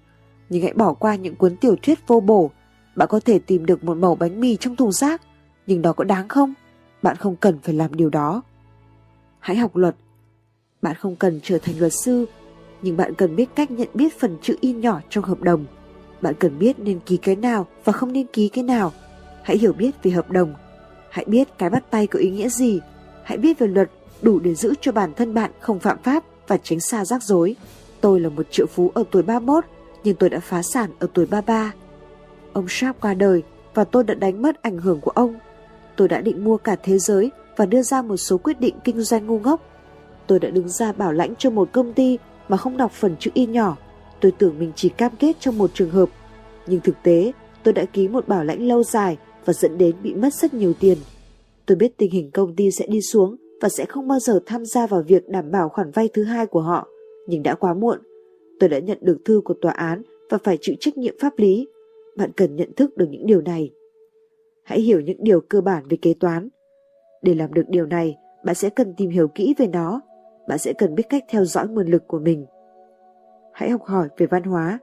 Nhưng 0.50 0.62
hãy 0.62 0.74
bỏ 0.74 0.94
qua 0.94 1.16
những 1.16 1.36
cuốn 1.36 1.58
tiểu 1.58 1.76
thuyết 1.82 2.08
vô 2.08 2.20
bổ. 2.20 2.52
Bạn 2.96 3.08
có 3.12 3.20
thể 3.20 3.40
tìm 3.40 3.66
được 3.66 3.84
một 3.84 3.98
mẩu 3.98 4.16
bánh 4.16 4.40
mì 4.40 4.56
trong 4.56 4.76
thùng 4.76 4.92
rác, 4.92 5.22
nhưng 5.68 5.82
đó 5.82 5.94
có 5.94 6.04
đáng 6.04 6.28
không? 6.28 6.54
Bạn 7.02 7.16
không 7.16 7.36
cần 7.36 7.60
phải 7.60 7.76
làm 7.76 7.94
điều 7.94 8.10
đó. 8.10 8.42
Hãy 9.40 9.58
học 9.58 9.76
luật. 9.76 9.96
Bạn 10.84 10.96
không 10.96 11.15
cần 11.15 11.39
trở 11.43 11.58
thành 11.58 11.80
luật 11.80 11.93
sư, 11.93 12.26
nhưng 12.82 12.98
bạn 12.98 13.13
cần 13.13 13.36
biết 13.36 13.50
cách 13.56 13.72
nhận 13.72 13.88
biết 13.93 14.19
phần 14.19 14.38
chữ 14.41 14.56
in 14.62 14.82
nhỏ 14.82 15.02
trong 15.10 15.24
hợp 15.24 15.41
đồng. 15.41 15.65
Bạn 16.22 16.34
cần 16.39 16.60
biết 16.60 16.80
nên 16.80 17.00
ký 17.00 17.17
cái 17.17 17.36
nào 17.36 17.67
và 17.84 17.93
không 17.93 18.13
nên 18.13 18.28
ký 18.34 18.50
cái 18.50 18.63
nào. 18.63 18.91
Hãy 19.43 19.58
hiểu 19.58 19.74
biết 19.74 20.04
về 20.04 20.12
hợp 20.12 20.32
đồng. 20.32 20.54
Hãy 21.10 21.26
biết 21.28 21.48
cái 21.58 21.69
bắt 21.69 21.84
tay 21.91 22.08
có 22.08 22.19
ý 22.19 22.30
nghĩa 22.30 22.50
gì. 22.50 22.80
Hãy 23.24 23.38
biết 23.38 23.60
về 23.60 23.67
luật 23.67 23.89
đủ 24.22 24.39
để 24.39 24.56
giữ 24.56 24.74
cho 24.82 24.91
bản 24.91 25.13
thân 25.13 25.34
bạn 25.34 25.52
không 25.60 25.80
phạm 25.80 25.98
pháp 26.04 26.24
và 26.48 26.58
tránh 26.63 26.80
xa 26.80 27.06
rắc 27.06 27.24
rối. 27.24 27.56
Tôi 28.02 28.19
là 28.19 28.30
một 28.30 28.52
triệu 28.52 28.65
phú 28.65 28.91
ở 28.93 29.04
tuổi 29.12 29.24
31, 29.24 29.65
nhưng 30.04 30.15
tôi 30.15 30.30
đã 30.30 30.39
phá 30.39 30.62
sản 30.62 30.89
ở 31.00 31.08
tuổi 31.13 31.26
33. 31.26 31.74
Ông 32.54 32.65
Sharp 32.69 33.02
qua 33.02 33.13
đời 33.13 33.43
và 33.74 33.84
tôi 33.84 34.04
đã 34.04 34.13
đánh 34.13 34.41
mất 34.41 34.62
ảnh 34.62 34.78
hưởng 34.78 35.02
của 35.02 35.12
ông. 35.12 35.36
Tôi 35.96 36.08
đã 36.08 36.22
định 36.22 36.43
mua 36.43 36.58
cả 36.58 36.76
thế 36.84 36.98
giới 36.98 37.32
và 37.58 37.65
đưa 37.65 37.82
ra 37.82 38.02
một 38.02 38.17
số 38.17 38.38
quyết 38.38 38.60
định 38.60 38.76
kinh 38.84 39.02
doanh 39.02 39.28
ngu 39.28 39.39
ngốc. 39.39 39.73
Tôi 40.28 40.40
đã 40.40 40.50
đứng 40.50 40.70
ra 40.70 40.92
bảo 40.92 41.14
lãnh 41.14 41.36
cho 41.36 41.50
một 41.50 41.70
công 41.72 41.94
ty 41.94 42.18
mà 42.48 42.58
không 42.58 42.78
đọc 42.78 42.92
phần 42.92 43.16
chữ 43.20 43.32
in 43.34 43.52
nhỏ. 43.52 43.78
Tôi 44.22 44.32
tưởng 44.32 44.60
mình 44.60 44.72
chỉ 44.76 44.90
cam 44.90 45.12
kết 45.20 45.36
trong 45.40 45.58
một 45.58 45.72
trường 45.74 45.90
hợp. 45.90 46.10
Nhưng 46.68 46.80
thực 46.80 46.96
tế, 47.04 47.32
tôi 47.64 47.74
đã 47.74 47.86
ký 47.86 48.08
một 48.08 48.28
bảo 48.28 48.44
lãnh 48.44 48.68
lâu 48.68 48.84
dài 48.84 49.18
và 49.46 49.54
dẫn 49.54 49.78
đến 49.78 49.96
bị 50.04 50.14
mất 50.14 50.34
rất 50.34 50.54
nhiều 50.54 50.74
tiền. 50.80 50.98
Tôi 51.66 51.76
biết 51.76 51.98
tình 51.98 52.12
hình 52.12 52.32
công 52.32 52.56
ty 52.56 52.72
sẽ 52.72 52.88
đi 52.88 53.02
xuống 53.02 53.36
và 53.62 53.70
sẽ 53.70 53.86
không 53.86 54.08
bao 54.08 54.20
giờ 54.20 54.40
tham 54.46 54.66
gia 54.66 54.88
vào 54.88 55.04
việc 55.08 55.30
đảm 55.30 55.52
bảo 55.52 55.70
khoản 55.70 55.92
vay 55.92 56.10
thứ 56.14 56.24
hai 56.24 56.46
của 56.46 56.62
họ. 56.62 56.88
Nhưng 57.28 57.44
đã 57.44 57.56
quá 57.56 57.74
muộn. 57.74 58.00
Tôi 58.60 58.70
đã 58.70 58.80
nhận 58.80 58.98
được 59.02 59.18
thư 59.26 59.42
của 59.46 59.54
tòa 59.62 59.72
án 59.72 60.02
và 60.30 60.38
phải 60.44 60.58
chịu 60.62 60.76
trách 60.80 60.98
nhiệm 60.98 61.16
pháp 61.22 61.34
lý. 61.38 61.68
Bạn 62.18 62.32
cần 62.36 62.56
nhận 62.56 62.74
thức 62.74 62.98
được 62.98 63.08
những 63.10 63.26
điều 63.26 63.42
này. 63.42 63.72
Hãy 64.64 64.82
hiểu 64.82 65.00
những 65.00 65.18
điều 65.20 65.42
cơ 65.42 65.62
bản 65.62 65.84
về 65.90 65.98
kế 66.02 66.14
toán. 66.14 66.50
Để 67.22 67.34
làm 67.34 67.54
được 67.54 67.64
điều 67.68 67.86
này, 67.86 68.16
bạn 68.46 68.56
sẽ 68.56 68.70
cần 68.70 68.94
tìm 68.98 69.10
hiểu 69.10 69.28
kỹ 69.28 69.54
về 69.58 69.68
nó. 69.68 70.02
Bạn 70.48 70.58
sẽ 70.58 70.74
cần 70.74 70.96
biết 70.96 71.04
cách 71.10 71.24
theo 71.30 71.46
dõi 71.46 71.68
nguồn 71.68 71.88
lực 71.88 72.08
của 72.08 72.20
mình. 72.20 72.46
Hãy 73.54 73.70
học 73.70 73.84
hỏi 73.84 74.08
về 74.18 74.26
văn 74.26 74.44
hóa. 74.44 74.80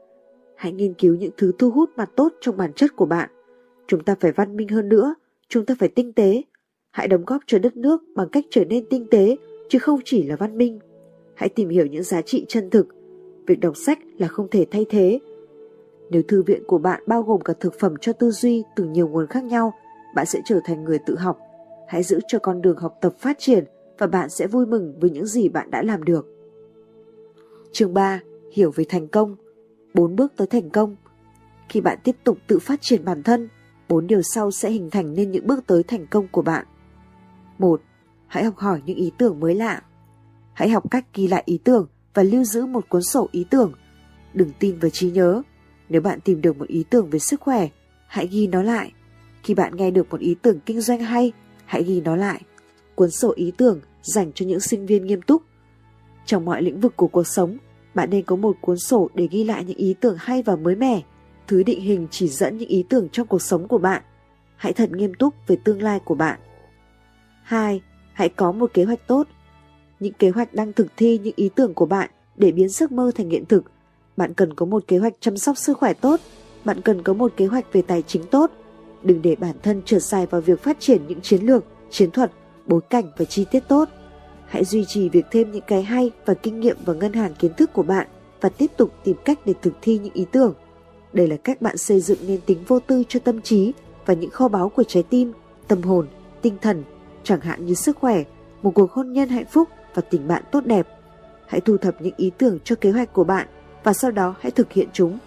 Hãy 0.57 0.73
nghiên 0.73 0.94
cứu 0.94 1.14
những 1.14 1.33
thứ 1.37 1.53
thu 1.59 1.70
hút 1.70 1.90
mặt 1.96 2.11
tốt 2.16 2.33
trong 2.40 2.57
bản 2.57 2.73
chất 2.73 2.96
của 2.96 3.07
bạn. 3.07 3.31
Chúng 3.88 4.05
ta 4.05 4.14
phải 4.20 4.33
văn 4.33 4.57
minh 4.57 4.68
hơn 4.68 4.88
nữa, 4.88 5.14
chúng 5.49 5.66
ta 5.66 5.75
phải 5.79 5.88
tinh 5.88 6.12
tế. 6.12 6.42
Hãy 6.90 7.09
đóng 7.09 7.25
góp 7.25 7.40
cho 7.46 7.59
đất 7.59 7.77
nước 7.77 8.03
bằng 8.16 8.29
cách 8.29 8.44
trở 8.51 8.64
nên 8.64 8.85
tinh 8.90 9.07
tế, 9.11 9.37
chứ 9.68 9.79
không 9.79 10.01
chỉ 10.05 10.23
là 10.23 10.37
văn 10.37 10.59
minh. 10.59 10.79
Hãy 11.35 11.49
tìm 11.49 11.68
hiểu 11.68 11.87
những 11.87 12.03
giá 12.03 12.23
trị 12.23 12.44
chân 12.49 12.70
thực. 12.70 12.87
Việc 13.46 13.61
đọc 13.61 13.77
sách 13.77 13.99
là 14.18 14.29
không 14.29 14.49
thể 14.51 14.66
thay 14.70 14.87
thế, 14.90 15.20
nếu 16.11 16.23
thư 16.29 16.42
viện 16.42 16.62
của 16.66 16.79
bạn 16.79 17.03
bao 17.07 17.23
gồm 17.23 17.40
cả 17.40 17.53
thực 17.61 17.75
phẩm 17.81 17.94
cho 18.01 18.12
tư 18.12 18.31
duy 18.31 18.64
từ 18.77 18.85
nhiều 18.85 19.09
nguồn 19.09 19.27
khác 19.27 19.44
nhau, 19.44 19.73
bạn 20.14 20.27
sẽ 20.27 20.40
trở 20.44 20.61
thành 20.64 20.85
người 20.85 20.99
tự 21.07 21.16
học. 21.16 21.38
Hãy 21.88 22.03
giữ 22.03 22.20
cho 22.29 22.38
con 22.38 22.62
đường 22.62 22.77
học 22.77 22.99
tập 23.01 23.12
phát 23.18 23.37
triển 23.38 23.64
và 24.00 24.06
bạn 24.06 24.30
sẽ 24.30 24.46
vui 24.46 24.66
mừng 24.66 25.00
với 25.00 25.10
những 25.10 25.26
gì 25.26 25.48
bạn 25.48 25.70
đã 25.70 25.82
làm 25.82 26.04
được. 26.04 26.26
Chương 27.72 27.94
3. 27.94 28.20
Hiểu 28.52 28.70
về 28.70 28.84
thành 28.88 29.08
công 29.08 29.36
4 29.94 30.16
bước 30.16 30.32
tới 30.36 30.46
thành 30.46 30.70
công 30.70 30.96
Khi 31.68 31.80
bạn 31.80 31.98
tiếp 32.04 32.16
tục 32.24 32.38
tự 32.46 32.58
phát 32.58 32.82
triển 32.82 33.04
bản 33.04 33.22
thân, 33.22 33.48
bốn 33.88 34.06
điều 34.06 34.22
sau 34.22 34.50
sẽ 34.50 34.70
hình 34.70 34.90
thành 34.90 35.14
nên 35.14 35.30
những 35.30 35.46
bước 35.46 35.66
tới 35.66 35.82
thành 35.82 36.06
công 36.06 36.28
của 36.28 36.42
bạn. 36.42 36.66
1. 37.58 37.80
Hãy 38.26 38.44
học 38.44 38.56
hỏi 38.56 38.82
những 38.86 38.96
ý 38.96 39.12
tưởng 39.18 39.40
mới 39.40 39.54
lạ. 39.54 39.82
Hãy 40.52 40.68
học 40.68 40.90
cách 40.90 41.06
ghi 41.14 41.28
lại 41.28 41.42
ý 41.46 41.58
tưởng 41.64 41.86
và 42.14 42.22
lưu 42.22 42.44
giữ 42.44 42.66
một 42.66 42.88
cuốn 42.88 43.02
sổ 43.02 43.28
ý 43.32 43.44
tưởng. 43.50 43.72
Đừng 44.34 44.50
tin 44.58 44.78
vào 44.78 44.90
trí 44.90 45.10
nhớ, 45.10 45.42
nếu 45.88 46.00
bạn 46.00 46.20
tìm 46.20 46.40
được 46.40 46.58
một 46.58 46.68
ý 46.68 46.84
tưởng 46.90 47.10
về 47.10 47.18
sức 47.18 47.40
khỏe, 47.40 47.68
hãy 48.06 48.26
ghi 48.26 48.46
nó 48.46 48.62
lại. 48.62 48.92
Khi 49.42 49.54
bạn 49.54 49.76
nghe 49.76 49.90
được 49.90 50.10
một 50.10 50.20
ý 50.20 50.36
tưởng 50.42 50.60
kinh 50.66 50.80
doanh 50.80 51.00
hay, 51.00 51.32
hãy 51.64 51.82
ghi 51.82 52.00
nó 52.00 52.16
lại. 52.16 52.42
Cuốn 52.94 53.10
sổ 53.10 53.32
ý 53.36 53.52
tưởng 53.56 53.80
dành 54.02 54.32
cho 54.34 54.46
những 54.46 54.60
sinh 54.60 54.86
viên 54.86 55.06
nghiêm 55.06 55.22
túc. 55.22 55.42
Trong 56.26 56.44
mọi 56.44 56.62
lĩnh 56.62 56.80
vực 56.80 56.96
của 56.96 57.08
cuộc 57.08 57.26
sống, 57.26 57.56
bạn 57.94 58.10
nên 58.10 58.24
có 58.24 58.36
một 58.36 58.56
cuốn 58.60 58.78
sổ 58.78 59.10
để 59.14 59.28
ghi 59.30 59.44
lại 59.44 59.64
những 59.64 59.76
ý 59.76 59.94
tưởng 60.00 60.16
hay 60.18 60.42
và 60.42 60.56
mới 60.56 60.76
mẻ, 60.76 61.00
thứ 61.46 61.62
định 61.62 61.80
hình 61.80 62.06
chỉ 62.10 62.28
dẫn 62.28 62.56
những 62.56 62.68
ý 62.68 62.84
tưởng 62.88 63.08
trong 63.12 63.26
cuộc 63.26 63.42
sống 63.42 63.68
của 63.68 63.78
bạn. 63.78 64.02
Hãy 64.56 64.72
thật 64.72 64.90
nghiêm 64.92 65.14
túc 65.14 65.34
về 65.46 65.56
tương 65.64 65.82
lai 65.82 66.00
của 66.04 66.14
bạn. 66.14 66.40
2. 67.42 67.80
Hãy 68.12 68.28
có 68.28 68.52
một 68.52 68.70
kế 68.74 68.84
hoạch 68.84 69.06
tốt. 69.06 69.26
Những 70.00 70.12
kế 70.12 70.30
hoạch 70.30 70.54
đang 70.54 70.72
thực 70.72 70.86
thi 70.96 71.18
những 71.18 71.34
ý 71.36 71.50
tưởng 71.54 71.74
của 71.74 71.86
bạn 71.86 72.10
để 72.36 72.52
biến 72.52 72.68
giấc 72.68 72.92
mơ 72.92 73.10
thành 73.14 73.30
hiện 73.30 73.44
thực 73.44 73.64
bạn 74.20 74.34
cần 74.34 74.54
có 74.54 74.66
một 74.66 74.84
kế 74.88 74.98
hoạch 74.98 75.12
chăm 75.20 75.36
sóc 75.36 75.58
sức 75.58 75.78
khỏe 75.78 75.92
tốt, 75.92 76.20
bạn 76.64 76.80
cần 76.80 77.02
có 77.02 77.12
một 77.12 77.32
kế 77.36 77.46
hoạch 77.46 77.72
về 77.72 77.82
tài 77.82 78.02
chính 78.02 78.24
tốt. 78.24 78.50
Đừng 79.02 79.22
để 79.22 79.36
bản 79.36 79.56
thân 79.62 79.82
trượt 79.82 80.02
dài 80.02 80.26
vào 80.26 80.40
việc 80.40 80.62
phát 80.62 80.80
triển 80.80 81.06
những 81.08 81.20
chiến 81.20 81.42
lược, 81.42 81.64
chiến 81.90 82.10
thuật, 82.10 82.32
bối 82.70 82.80
cảnh 82.90 83.04
và 83.16 83.24
chi 83.24 83.46
tiết 83.50 83.68
tốt. 83.68 83.88
Hãy 84.46 84.64
duy 84.64 84.85
trì 84.85 85.09
việc 85.09 85.26
thêm 85.30 85.52
những 85.52 85.64
cái 85.66 85.83
hay 85.83 86.11
và 86.24 86.35
kinh 86.35 86.61
nghiệm 86.61 86.76
vào 86.85 86.96
ngân 86.96 87.12
hàng 87.12 87.35
kiến 87.35 87.54
thức 87.54 87.72
của 87.72 87.83
bạn 87.83 88.06
và 88.40 88.48
tiếp 88.48 88.70
tục 88.76 88.92
tìm 89.04 89.16
cách 89.24 89.38
để 89.44 89.54
thực 89.62 89.72
thi 89.83 89.98
những 89.98 90.12
ý 90.12 90.26
tưởng. 90.33 90.54
Đây 91.12 91.26
là 91.26 91.37
cách 91.37 91.62
bạn 91.62 91.76
xây 91.76 92.00
dựng 92.00 92.18
nên 92.26 92.40
tính 92.46 92.64
vô 92.66 92.80
tư 92.80 93.02
cho 93.09 93.20
tâm 93.20 93.42
trí 93.42 93.72
và 94.06 94.14
những 94.14 94.30
kho 94.30 94.48
báu 94.48 94.68
của 94.68 94.83
trái 94.83 95.02
tim, 95.02 95.33
tâm 95.68 95.83
hồn, 95.83 96.06
tinh 96.42 96.56
thần, 96.62 96.85
chẳng 97.22 97.40
hạn 97.40 97.66
như 97.66 97.74
sức 97.74 97.98
khỏe, 97.98 98.22
một 98.62 98.70
cuộc 98.74 98.92
hôn 98.92 99.12
nhân 99.12 99.28
hạnh 99.28 99.46
phúc 99.50 99.68
và 99.94 100.02
tình 100.11 100.28
bạn 100.28 100.42
tốt 100.52 100.66
đẹp. 100.66 100.88
Hãy 101.46 101.61
thu 101.61 101.76
thập 101.76 102.02
những 102.02 102.14
ý 102.16 102.30
tưởng 102.38 102.59
cho 102.64 102.76
kế 102.76 102.90
hoạch 102.90 103.12
của 103.12 103.24
bạn 103.24 103.46
và 103.85 103.92
sau 103.92 104.11
đó 104.11 104.35
hãy 104.40 104.50
thực 104.50 104.72
hiện 104.72 104.88
chúng. 104.92 105.18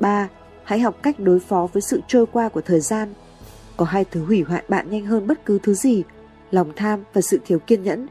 3. 0.00 0.28
Hãy 0.64 0.80
học 0.80 0.96
cách 1.02 1.20
đối 1.20 1.40
phó 1.40 1.68
với 1.72 1.82
sự 1.82 2.00
trôi 2.08 2.26
qua 2.26 2.48
của 2.48 2.60
thời 2.60 2.80
gian. 2.80 3.14
Có 3.82 3.86
hai 3.86 4.04
thứ 4.04 4.24
hủy 4.24 4.42
hoại 4.42 4.62
bạn 4.68 4.90
nhanh 4.90 5.06
hơn 5.06 5.26
bất 5.26 5.44
cứ 5.46 5.58
thứ 5.62 5.74
gì, 5.74 6.02
lòng 6.50 6.72
tham 6.76 7.04
và 7.12 7.20
sự 7.20 7.38
thiếu 7.46 7.58
kiên 7.58 7.82
nhẫn. 7.82 8.06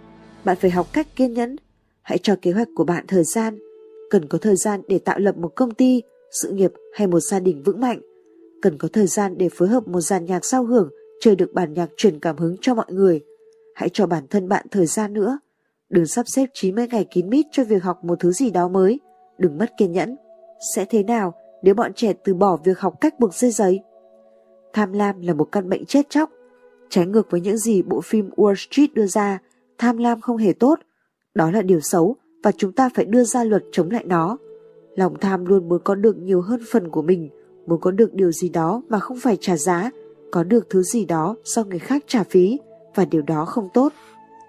Bạn 0.46 0.58
phải 0.62 0.72
học 0.72 0.88
cách 0.94 1.08
kiên 1.16 1.34
nhẫn. 1.34 1.56
Hãy 2.02 2.18
cho 2.18 2.36
kế 2.42 2.52
hoạch 2.52 2.68
của 2.76 2.84
bạn 2.84 3.06
thời 3.08 3.24
gian. 3.24 3.60
Cần 4.10 4.28
có 4.28 4.38
thời 4.38 4.56
gian 4.56 4.82
để 4.88 5.00
tạo 5.00 5.20
lập 5.20 5.38
một 5.38 5.52
công 5.56 5.74
ty, 5.74 6.02
sự 6.42 6.52
nghiệp 6.52 6.72
hay 6.94 7.08
một 7.08 7.20
gia 7.20 7.40
đình 7.40 7.64
vững 7.64 7.80
mạnh. 7.80 8.02
Cần 8.62 8.78
có 8.78 8.88
thời 8.94 9.08
gian 9.08 9.38
để 9.38 9.50
phối 9.50 9.68
hợp 9.68 9.88
một 9.88 10.02
dàn 10.02 10.26
nhạc 10.26 10.46
giao 10.46 10.64
hưởng 10.64 10.90
chơi 11.22 11.36
được 11.36 11.54
bản 11.54 11.74
nhạc 11.74 11.90
truyền 11.98 12.20
cảm 12.20 12.38
hứng 12.38 12.56
cho 12.62 12.76
mọi 12.76 12.86
người. 12.90 13.22
Hãy 13.76 13.90
cho 13.90 14.08
bản 14.08 14.28
thân 14.30 14.50
bạn 14.50 14.66
thời 14.72 14.86
gian 14.86 15.14
nữa. 15.14 15.40
Đừng 15.90 16.06
sắp 16.06 16.26
xếp 16.28 16.46
90 16.54 16.88
ngày 16.88 17.08
kín 17.12 17.30
mít 17.30 17.46
cho 17.52 17.64
việc 17.64 17.84
học 17.84 18.04
một 18.04 18.20
thứ 18.20 18.32
gì 18.32 18.50
đó 18.50 18.68
mới. 18.68 19.00
Đừng 19.38 19.58
mất 19.58 19.72
kiên 19.78 19.92
nhẫn. 19.92 20.16
Sẽ 20.76 20.86
thế 20.86 21.04
nào 21.04 21.34
nếu 21.64 21.74
bọn 21.74 21.94
trẻ 21.94 22.14
từ 22.24 22.34
bỏ 22.34 22.58
việc 22.64 22.80
học 22.80 22.94
cách 23.02 23.20
buộc 23.20 23.34
dây 23.34 23.52
giấy? 23.52 23.80
Tham 24.74 24.94
lam 24.94 25.22
là 25.22 25.34
một 25.34 25.52
căn 25.52 25.70
bệnh 25.70 25.86
chết 25.86 26.10
chóc. 26.10 26.32
Trái 26.90 27.06
ngược 27.06 27.32
với 27.32 27.42
những 27.42 27.58
gì 27.58 27.82
bộ 27.82 28.02
phim 28.02 28.30
Wall 28.36 28.56
Street 28.56 28.94
đưa 28.94 29.06
ra, 29.06 29.40
tham 29.78 29.98
lam 29.98 30.22
không 30.22 30.38
hề 30.38 30.54
tốt. 30.54 30.80
Đó 31.34 31.52
là 31.52 31.62
điều 31.62 31.80
xấu 31.80 32.16
và 32.44 32.52
chúng 32.52 32.72
ta 32.72 32.90
phải 32.96 33.06
đưa 33.06 33.24
ra 33.24 33.44
luật 33.44 33.64
chống 33.72 33.92
lại 33.92 34.04
nó. 34.06 34.38
Lòng 34.96 35.14
tham 35.22 35.46
luôn 35.46 35.70
muốn 35.70 35.82
có 35.84 35.96
được 35.96 36.18
nhiều 36.18 36.42
hơn 36.42 36.60
phần 36.72 36.90
của 36.90 37.02
mình, 37.02 37.30
muốn 37.68 37.82
có 37.82 37.92
được 37.92 38.14
điều 38.14 38.32
gì 38.32 38.50
đó 38.50 38.82
mà 38.90 39.00
không 39.00 39.20
phải 39.20 39.38
trả 39.42 39.58
giá, 39.58 39.92
có 40.32 40.44
được 40.44 40.70
thứ 40.70 40.82
gì 40.82 41.06
đó 41.06 41.36
do 41.44 41.64
người 41.64 41.80
khác 41.80 42.04
trả 42.08 42.24
phí 42.24 42.60
và 42.96 43.06
điều 43.06 43.22
đó 43.22 43.46
không 43.46 43.70
tốt. 43.74 43.94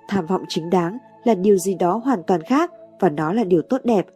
Tham 0.08 0.26
vọng 0.26 0.44
chính 0.48 0.70
đáng 0.70 0.98
là 1.24 1.34
điều 1.34 1.56
gì 1.56 1.74
đó 1.74 2.00
hoàn 2.04 2.22
toàn 2.26 2.42
khác 2.42 2.70
và 3.00 3.08
nó 3.08 3.32
là 3.32 3.44
điều 3.44 3.62
tốt 3.62 3.80
đẹp. 3.84 4.06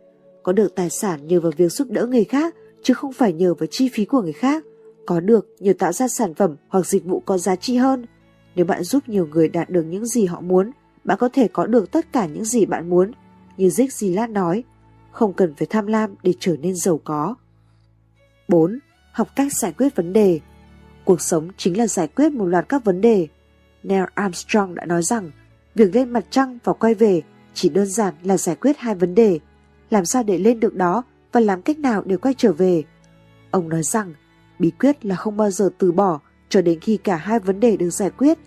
Có 0.42 0.52
được 0.52 0.74
tài 0.74 0.90
sản 0.90 1.26
nhờ 1.26 1.40
vào 1.40 1.52
việc 1.56 1.68
giúp 1.72 1.88
đỡ 1.90 2.06
người 2.06 2.24
khác 2.24 2.54
chứ 2.82 2.94
không 2.94 3.12
phải 3.12 3.32
nhờ 3.32 3.54
vào 3.54 3.66
chi 3.66 3.88
phí 3.92 4.04
của 4.04 4.22
người 4.22 4.32
khác. 4.32 4.64
Có 5.06 5.20
được 5.20 5.46
nhờ 5.58 5.72
tạo 5.78 5.92
ra 5.92 6.08
sản 6.08 6.34
phẩm 6.34 6.56
hoặc 6.68 6.86
dịch 6.86 7.04
vụ 7.04 7.22
có 7.26 7.38
giá 7.38 7.56
trị 7.56 7.76
hơn. 7.76 8.06
Nếu 8.54 8.64
bạn 8.64 8.82
giúp 8.82 9.08
nhiều 9.08 9.26
người 9.26 9.48
đạt 9.48 9.70
được 9.70 9.82
những 9.82 10.06
gì 10.06 10.26
họ 10.26 10.40
muốn, 10.40 10.70
bạn 11.04 11.18
có 11.20 11.28
thể 11.32 11.48
có 11.48 11.66
được 11.66 11.90
tất 11.90 12.12
cả 12.12 12.26
những 12.26 12.44
gì 12.44 12.66
bạn 12.66 12.90
muốn. 12.90 13.12
Như 13.56 13.68
Zig 13.68 13.86
Zilat 13.86 14.32
nói, 14.32 14.64
không 15.10 15.32
cần 15.32 15.54
phải 15.54 15.66
tham 15.70 15.86
lam 15.86 16.14
để 16.22 16.34
trở 16.40 16.56
nên 16.56 16.76
giàu 16.76 17.00
có. 17.04 17.34
4. 18.48 18.78
Học 19.12 19.28
cách 19.36 19.52
giải 19.52 19.72
quyết 19.72 19.96
vấn 19.96 20.12
đề 20.12 20.40
Cuộc 21.04 21.20
sống 21.20 21.48
chính 21.56 21.78
là 21.78 21.86
giải 21.86 22.08
quyết 22.08 22.32
một 22.32 22.44
loạt 22.44 22.68
các 22.68 22.84
vấn 22.84 23.00
đề. 23.00 23.28
Neil 23.82 24.04
Armstrong 24.14 24.74
đã 24.74 24.84
nói 24.84 25.02
rằng 25.02 25.30
việc 25.74 25.94
lên 25.94 26.10
mặt 26.10 26.24
trăng 26.30 26.58
và 26.64 26.72
quay 26.72 26.94
về 26.94 27.22
chỉ 27.54 27.68
đơn 27.68 27.86
giản 27.86 28.14
là 28.22 28.36
giải 28.36 28.56
quyết 28.56 28.78
hai 28.78 28.94
vấn 28.94 29.14
đề. 29.14 29.38
Làm 29.90 30.04
sao 30.04 30.22
để 30.22 30.38
lên 30.38 30.60
được 30.60 30.74
đó 30.74 31.02
và 31.32 31.40
làm 31.40 31.62
cách 31.62 31.78
nào 31.78 32.02
để 32.06 32.16
quay 32.16 32.34
trở 32.34 32.52
về. 32.52 32.82
Ông 33.50 33.68
nói 33.68 33.82
rằng 33.82 34.14
bí 34.58 34.70
quyết 34.70 35.04
là 35.04 35.16
không 35.16 35.36
bao 35.36 35.50
giờ 35.50 35.70
từ 35.78 35.92
bỏ 35.92 36.20
cho 36.48 36.62
đến 36.62 36.80
khi 36.80 36.96
cả 36.96 37.16
hai 37.16 37.38
vấn 37.38 37.60
đề 37.60 37.76
được 37.76 37.90
giải 37.90 38.10
quyết. 38.10 38.38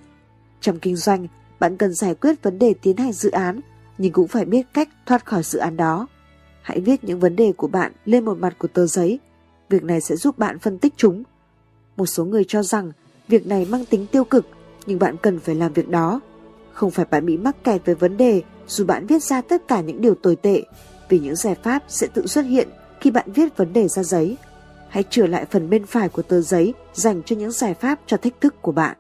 Trong 0.62 0.80
kinh 0.80 0.96
doanh, 0.96 1.28
bạn 1.60 1.78
cần 1.78 1.94
giải 1.94 2.16
quyết 2.16 2.44
vấn 2.44 2.60
đề 2.60 2.74
tiến 2.82 2.98
hành 2.98 3.12
dự 3.12 3.32
án, 3.32 3.60
nhưng 3.98 4.12
cũng 4.12 4.28
phải 4.28 4.46
biết 4.46 4.68
cách 4.74 4.90
thoát 5.06 5.26
khỏi 5.26 5.44
dự 5.44 5.60
án 5.60 5.78
đó. 5.78 6.08
Hãy 6.62 6.80
viết 6.80 7.04
những 7.04 7.20
vấn 7.20 7.36
đề 7.36 7.52
của 7.58 7.68
bạn 7.68 7.92
lên 8.06 8.26
một 8.26 8.38
mặt 8.38 8.56
của 8.58 8.68
tờ 8.68 8.88
giấy. 8.88 9.20
Việc 9.70 9.84
này 9.84 10.02
sẽ 10.02 10.16
giúp 10.16 10.38
bạn 10.38 10.60
phân 10.60 10.80
tích 10.80 10.94
chúng. 10.98 11.24
Một 11.98 12.06
số 12.06 12.26
người 12.26 12.44
cho 12.48 12.64
rằng 12.64 12.92
việc 13.28 13.48
này 13.48 13.68
mang 13.70 13.86
tính 13.86 14.06
tiêu 14.12 14.24
cực, 14.24 14.48
nhưng 14.86 15.00
bạn 15.00 15.16
cần 15.22 15.40
phải 15.40 15.56
làm 15.56 15.74
việc 15.74 15.90
đó. 15.90 16.22
Không 16.74 16.92
phải 16.92 17.06
bạn 17.06 17.26
bị 17.26 17.38
mắc 17.38 17.64
kẹt 17.64 17.86
với 17.86 17.96
vấn 17.96 18.18
đề 18.18 18.42
dù 18.68 18.86
bạn 18.86 19.06
viết 19.08 19.24
ra 19.24 19.42
tất 19.42 19.68
cả 19.68 19.82
những 19.82 20.02
điều 20.02 20.16
tồi 20.16 20.36
tệ, 20.36 20.64
vì 21.10 21.20
những 21.20 21.36
giải 21.36 21.56
pháp 21.64 21.84
sẽ 21.88 22.08
tự 22.08 22.28
xuất 22.28 22.42
hiện 22.42 22.70
khi 23.00 23.12
bạn 23.12 23.32
viết 23.32 23.58
vấn 23.58 23.74
đề 23.74 23.88
ra 23.88 24.04
giấy. 24.04 24.38
Hãy 24.90 25.04
trở 25.10 25.28
lại 25.28 25.46
phần 25.52 25.70
bên 25.70 25.86
phải 25.86 26.10
của 26.10 26.22
tờ 26.22 26.42
giấy 26.42 26.74
dành 26.94 27.24
cho 27.24 27.36
những 27.36 27.52
giải 27.52 27.74
pháp 27.74 28.00
cho 28.06 28.18
thách 28.18 28.42
thức 28.42 28.62
của 28.62 28.72
bạn. 28.72 28.98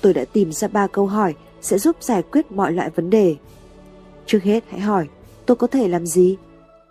Tôi 0.00 0.14
đã 0.14 0.24
tìm 0.32 0.52
ra 0.52 0.68
ba 0.68 0.86
câu 0.86 1.06
hỏi 1.06 1.34
sẽ 1.60 1.78
giúp 1.78 1.96
giải 2.00 2.22
quyết 2.22 2.52
mọi 2.52 2.72
loại 2.72 2.90
vấn 2.90 3.10
đề. 3.10 3.36
Trước 4.26 4.42
hết 4.42 4.64
hãy 4.70 4.80
hỏi, 4.80 5.06
tôi 5.46 5.56
có 5.56 5.66
thể 5.66 5.88
làm 5.88 6.06
gì? 6.06 6.36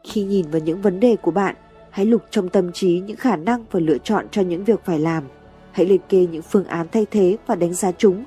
Khi 0.04 0.24
nhìn 0.24 0.52
vào 0.52 0.62
những 0.62 0.82
vấn 0.82 1.00
đề 1.00 1.16
của 1.16 1.32
bạn, 1.32 1.56
hãy 1.90 2.06
lục 2.06 2.22
trong 2.32 2.50
tâm 2.50 2.72
trí 2.72 3.00
những 3.00 3.18
khả 3.18 3.36
năng 3.36 3.66
và 3.72 3.80
lựa 3.80 3.98
chọn 3.98 4.26
cho 4.32 4.42
những 4.42 4.64
việc 4.64 4.86
phải 4.86 5.00
làm. 5.00 5.24
Hãy 5.72 5.86
liệt 5.86 6.02
kê 6.10 6.28
những 6.32 6.42
phương 6.42 6.66
án 6.66 6.88
thay 6.92 7.06
thế 7.12 7.38
và 7.48 7.56
đánh 7.56 7.74
giá 7.74 7.92
chúng. 7.92 8.24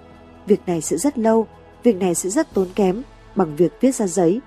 Việc 0.46 0.60
này 0.66 0.80
sẽ 0.80 0.96
rất 0.96 1.18
lâu, 1.18 1.46
việc 1.82 1.96
này 1.96 2.14
sẽ 2.14 2.30
rất 2.30 2.54
tốn 2.54 2.68
kém 2.74 3.02
bằng 3.34 3.56
việc 3.56 3.72
viết 3.80 3.94
ra 3.94 4.06
giấy. 4.06 4.40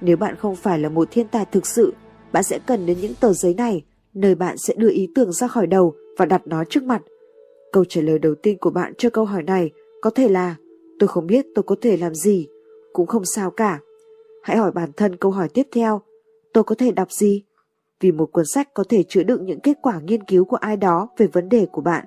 Nếu 0.00 0.16
bạn 0.16 0.36
không 0.36 0.56
phải 0.56 0.78
là 0.78 0.88
một 0.88 1.08
thiên 1.10 1.28
tài 1.28 1.44
thực 1.44 1.66
sự, 1.66 1.94
bạn 2.32 2.42
sẽ 2.42 2.58
cần 2.66 2.86
đến 2.86 3.00
những 3.00 3.14
tờ 3.14 3.32
giấy 3.32 3.54
này, 3.54 3.82
nơi 4.14 4.34
bạn 4.34 4.56
sẽ 4.58 4.74
đưa 4.76 4.90
ý 4.90 5.08
tưởng 5.14 5.32
ra 5.32 5.46
khỏi 5.46 5.66
đầu 5.66 5.94
và 6.18 6.24
đặt 6.24 6.42
nó 6.44 6.64
trước 6.64 6.82
mặt. 6.82 7.02
Câu 7.72 7.84
trả 7.84 8.00
lời 8.00 8.18
đầu 8.18 8.34
tiên 8.34 8.58
của 8.58 8.70
bạn 8.70 8.92
cho 8.98 9.10
câu 9.10 9.24
hỏi 9.24 9.42
này 9.42 9.70
có 10.00 10.10
thể 10.10 10.28
là 10.28 10.56
tôi 10.98 11.08
không 11.08 11.26
biết 11.26 11.46
tôi 11.54 11.62
có 11.62 11.76
thể 11.80 11.96
làm 11.96 12.14
gì, 12.14 12.48
cũng 12.92 13.06
không 13.06 13.24
sao 13.24 13.50
cả. 13.50 13.80
Hãy 14.42 14.56
hỏi 14.56 14.72
bản 14.72 14.92
thân 14.96 15.16
câu 15.16 15.30
hỏi 15.30 15.48
tiếp 15.48 15.66
theo, 15.72 16.02
tôi 16.52 16.64
có 16.64 16.74
thể 16.74 16.90
đọc 16.90 17.12
gì? 17.12 17.44
Vì 18.00 18.12
một 18.12 18.32
cuốn 18.32 18.44
sách 18.46 18.74
có 18.74 18.84
thể 18.88 19.02
chứa 19.08 19.22
đựng 19.22 19.46
những 19.46 19.60
kết 19.60 19.78
quả 19.82 20.00
nghiên 20.00 20.24
cứu 20.24 20.44
của 20.44 20.56
ai 20.56 20.76
đó 20.76 21.08
về 21.16 21.26
vấn 21.26 21.48
đề 21.48 21.66
của 21.72 21.80
bạn. 21.80 22.04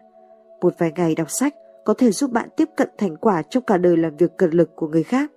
Một 0.61 0.73
vài 0.79 0.91
ngày 0.95 1.15
đọc 1.15 1.27
sách 1.29 1.55
có 1.85 1.93
thể 1.93 2.11
giúp 2.11 2.31
bạn 2.31 2.49
tiếp 2.57 2.69
cận 2.77 2.89
thành 2.97 3.17
quả 3.17 3.41
trong 3.41 3.63
cả 3.63 3.77
đời 3.77 3.97
làm 3.97 4.17
việc 4.17 4.37
cật 4.37 4.53
lực 4.55 4.75
của 4.75 4.87
người 4.87 5.03
khác. 5.03 5.31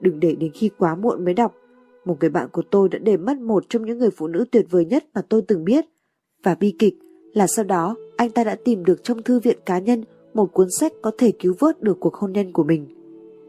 Đừng 0.00 0.20
để 0.20 0.34
đến 0.34 0.50
khi 0.54 0.70
quá 0.78 0.94
muộn 0.94 1.24
mới 1.24 1.34
đọc. 1.34 1.54
Một 2.04 2.16
người 2.20 2.30
bạn 2.30 2.48
của 2.52 2.62
tôi 2.70 2.88
đã 2.88 2.98
để 2.98 3.16
mất 3.16 3.38
một 3.38 3.64
trong 3.68 3.84
những 3.84 3.98
người 3.98 4.10
phụ 4.10 4.26
nữ 4.26 4.44
tuyệt 4.52 4.66
vời 4.70 4.84
nhất 4.84 5.04
mà 5.14 5.22
tôi 5.28 5.42
từng 5.48 5.64
biết. 5.64 5.84
Và 6.42 6.54
bi 6.54 6.74
kịch 6.78 6.94
là 7.32 7.46
sau 7.46 7.64
đó 7.64 7.96
anh 8.16 8.30
ta 8.30 8.44
đã 8.44 8.56
tìm 8.64 8.84
được 8.84 9.04
trong 9.04 9.22
thư 9.22 9.40
viện 9.40 9.58
cá 9.66 9.78
nhân 9.78 10.04
một 10.34 10.52
cuốn 10.52 10.66
sách 10.78 10.92
có 11.02 11.10
thể 11.18 11.32
cứu 11.38 11.54
vớt 11.58 11.82
được 11.82 12.00
cuộc 12.00 12.14
hôn 12.14 12.32
nhân 12.32 12.52
của 12.52 12.64
mình. 12.64 12.86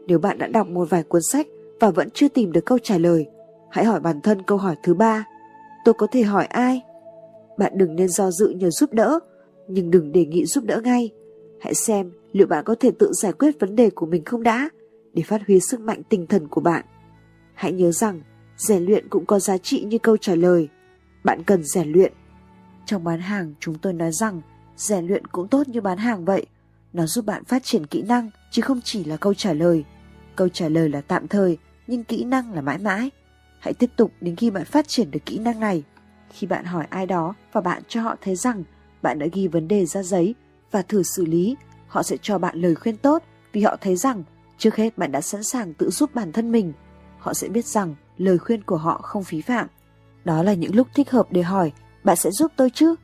Nếu 0.06 0.18
bạn 0.18 0.38
đã 0.38 0.46
đọc 0.46 0.68
một 0.68 0.90
vài 0.90 1.02
cuốn 1.02 1.22
sách 1.22 1.46
và 1.80 1.90
vẫn 1.90 2.10
chưa 2.10 2.28
tìm 2.28 2.52
được 2.52 2.66
câu 2.66 2.78
trả 2.78 2.98
lời, 2.98 3.26
hãy 3.70 3.84
hỏi 3.84 4.00
bản 4.00 4.20
thân 4.20 4.42
câu 4.42 4.58
hỏi 4.58 4.76
thứ 4.82 4.94
ba. 4.94 5.26
Tôi 5.84 5.94
có 5.94 6.06
thể 6.12 6.22
hỏi 6.22 6.44
ai? 6.44 6.82
Bạn 7.58 7.72
đừng 7.76 7.96
nên 7.96 8.08
do 8.08 8.30
dự 8.30 8.48
nhờ 8.48 8.70
giúp 8.70 8.92
đỡ, 8.92 9.18
nhưng 9.68 9.90
đừng 9.90 10.12
đề 10.12 10.26
nghị 10.26 10.46
giúp 10.46 10.64
đỡ 10.64 10.80
ngay. 10.84 11.10
Hãy 11.60 11.74
xem 11.74 12.12
liệu 12.32 12.46
bạn 12.46 12.64
có 12.64 12.74
thể 12.80 12.90
tự 12.98 13.10
giải 13.12 13.32
quyết 13.32 13.60
vấn 13.60 13.76
đề 13.76 13.90
của 13.90 14.06
mình 14.06 14.24
không 14.24 14.42
đã, 14.42 14.68
để 15.12 15.22
phát 15.22 15.40
huy 15.46 15.60
sức 15.60 15.80
mạnh 15.80 16.02
tinh 16.08 16.26
thần 16.26 16.48
của 16.48 16.60
bạn. 16.60 16.84
Hãy 17.54 17.72
nhớ 17.72 17.92
rằng, 17.92 18.22
rèn 18.68 18.84
luyện 18.84 19.08
cũng 19.08 19.26
có 19.26 19.38
giá 19.38 19.58
trị 19.58 19.84
như 19.84 19.98
câu 19.98 20.16
trả 20.16 20.34
lời. 20.34 20.68
Bạn 21.24 21.42
cần 21.42 21.64
rèn 21.64 21.92
luyện. 21.92 22.12
Trong 22.86 23.04
bán 23.04 23.20
hàng, 23.20 23.54
chúng 23.60 23.78
tôi 23.78 23.92
nói 23.92 24.12
rằng 24.12 24.40
rèn 24.76 25.06
luyện 25.06 25.26
cũng 25.26 25.48
tốt 25.48 25.68
như 25.68 25.80
bán 25.80 25.98
hàng 25.98 26.24
vậy. 26.24 26.46
Nó 26.92 27.06
giúp 27.06 27.24
bạn 27.24 27.44
phát 27.44 27.64
triển 27.64 27.86
kỹ 27.86 28.02
năng, 28.02 28.30
chứ 28.50 28.62
không 28.62 28.80
chỉ 28.84 29.04
là 29.04 29.16
câu 29.16 29.34
trả 29.34 29.52
lời. 29.52 29.84
Câu 30.36 30.48
trả 30.48 30.68
lời 30.68 30.88
là 30.88 31.00
tạm 31.00 31.28
thời, 31.28 31.58
nhưng 31.86 32.04
kỹ 32.04 32.24
năng 32.24 32.52
là 32.52 32.60
mãi 32.60 32.78
mãi. 32.78 33.10
Hãy 33.58 33.74
tiếp 33.74 33.90
tục 33.96 34.12
đến 34.20 34.36
khi 34.36 34.50
bạn 34.50 34.64
phát 34.64 34.88
triển 34.88 35.10
được 35.10 35.26
kỹ 35.26 35.38
năng 35.38 35.60
này. 35.60 35.82
Khi 36.30 36.46
bạn 36.46 36.64
hỏi 36.64 36.86
ai 36.90 37.06
đó 37.06 37.34
và 37.52 37.60
bạn 37.60 37.82
cho 37.88 38.02
họ 38.02 38.16
thấy 38.20 38.36
rằng 38.36 38.64
bạn 39.02 39.18
đã 39.18 39.26
ghi 39.32 39.48
vấn 39.48 39.68
đề 39.68 39.86
ra 39.86 40.02
giấy 40.02 40.34
và 40.70 40.82
thử 40.82 41.02
xử 41.02 41.24
lý, 41.24 41.56
họ 41.86 42.02
sẽ 42.02 42.16
cho 42.22 42.38
bạn 42.38 42.60
lời 42.60 42.74
khuyên 42.74 42.96
tốt 42.96 43.22
vì 43.52 43.62
họ 43.62 43.76
thấy 43.80 43.96
rằng 43.96 44.22
trước 44.58 44.76
hết 44.76 44.98
bạn 44.98 45.12
đã 45.12 45.20
sẵn 45.20 45.42
sàng 45.42 45.74
tự 45.74 45.90
giúp 45.90 46.14
bản 46.14 46.32
thân 46.32 46.52
mình. 46.52 46.72
Họ 47.18 47.34
sẽ 47.34 47.48
biết 47.48 47.66
rằng 47.66 47.94
lời 48.24 48.38
khuyên 48.38 48.62
của 48.62 48.76
họ 48.76 49.00
không 49.02 49.24
phí 49.24 49.40
phạm. 49.40 49.66
Đó 50.24 50.42
là 50.42 50.54
những 50.54 50.74
lúc 50.74 50.88
thích 50.94 51.10
hợp 51.10 51.26
để 51.30 51.42
hỏi 51.42 51.72
bạn 52.04 52.16
sẽ 52.16 52.30
giúp 52.30 52.52
tôi 52.56 52.70
chứ? 52.70 52.94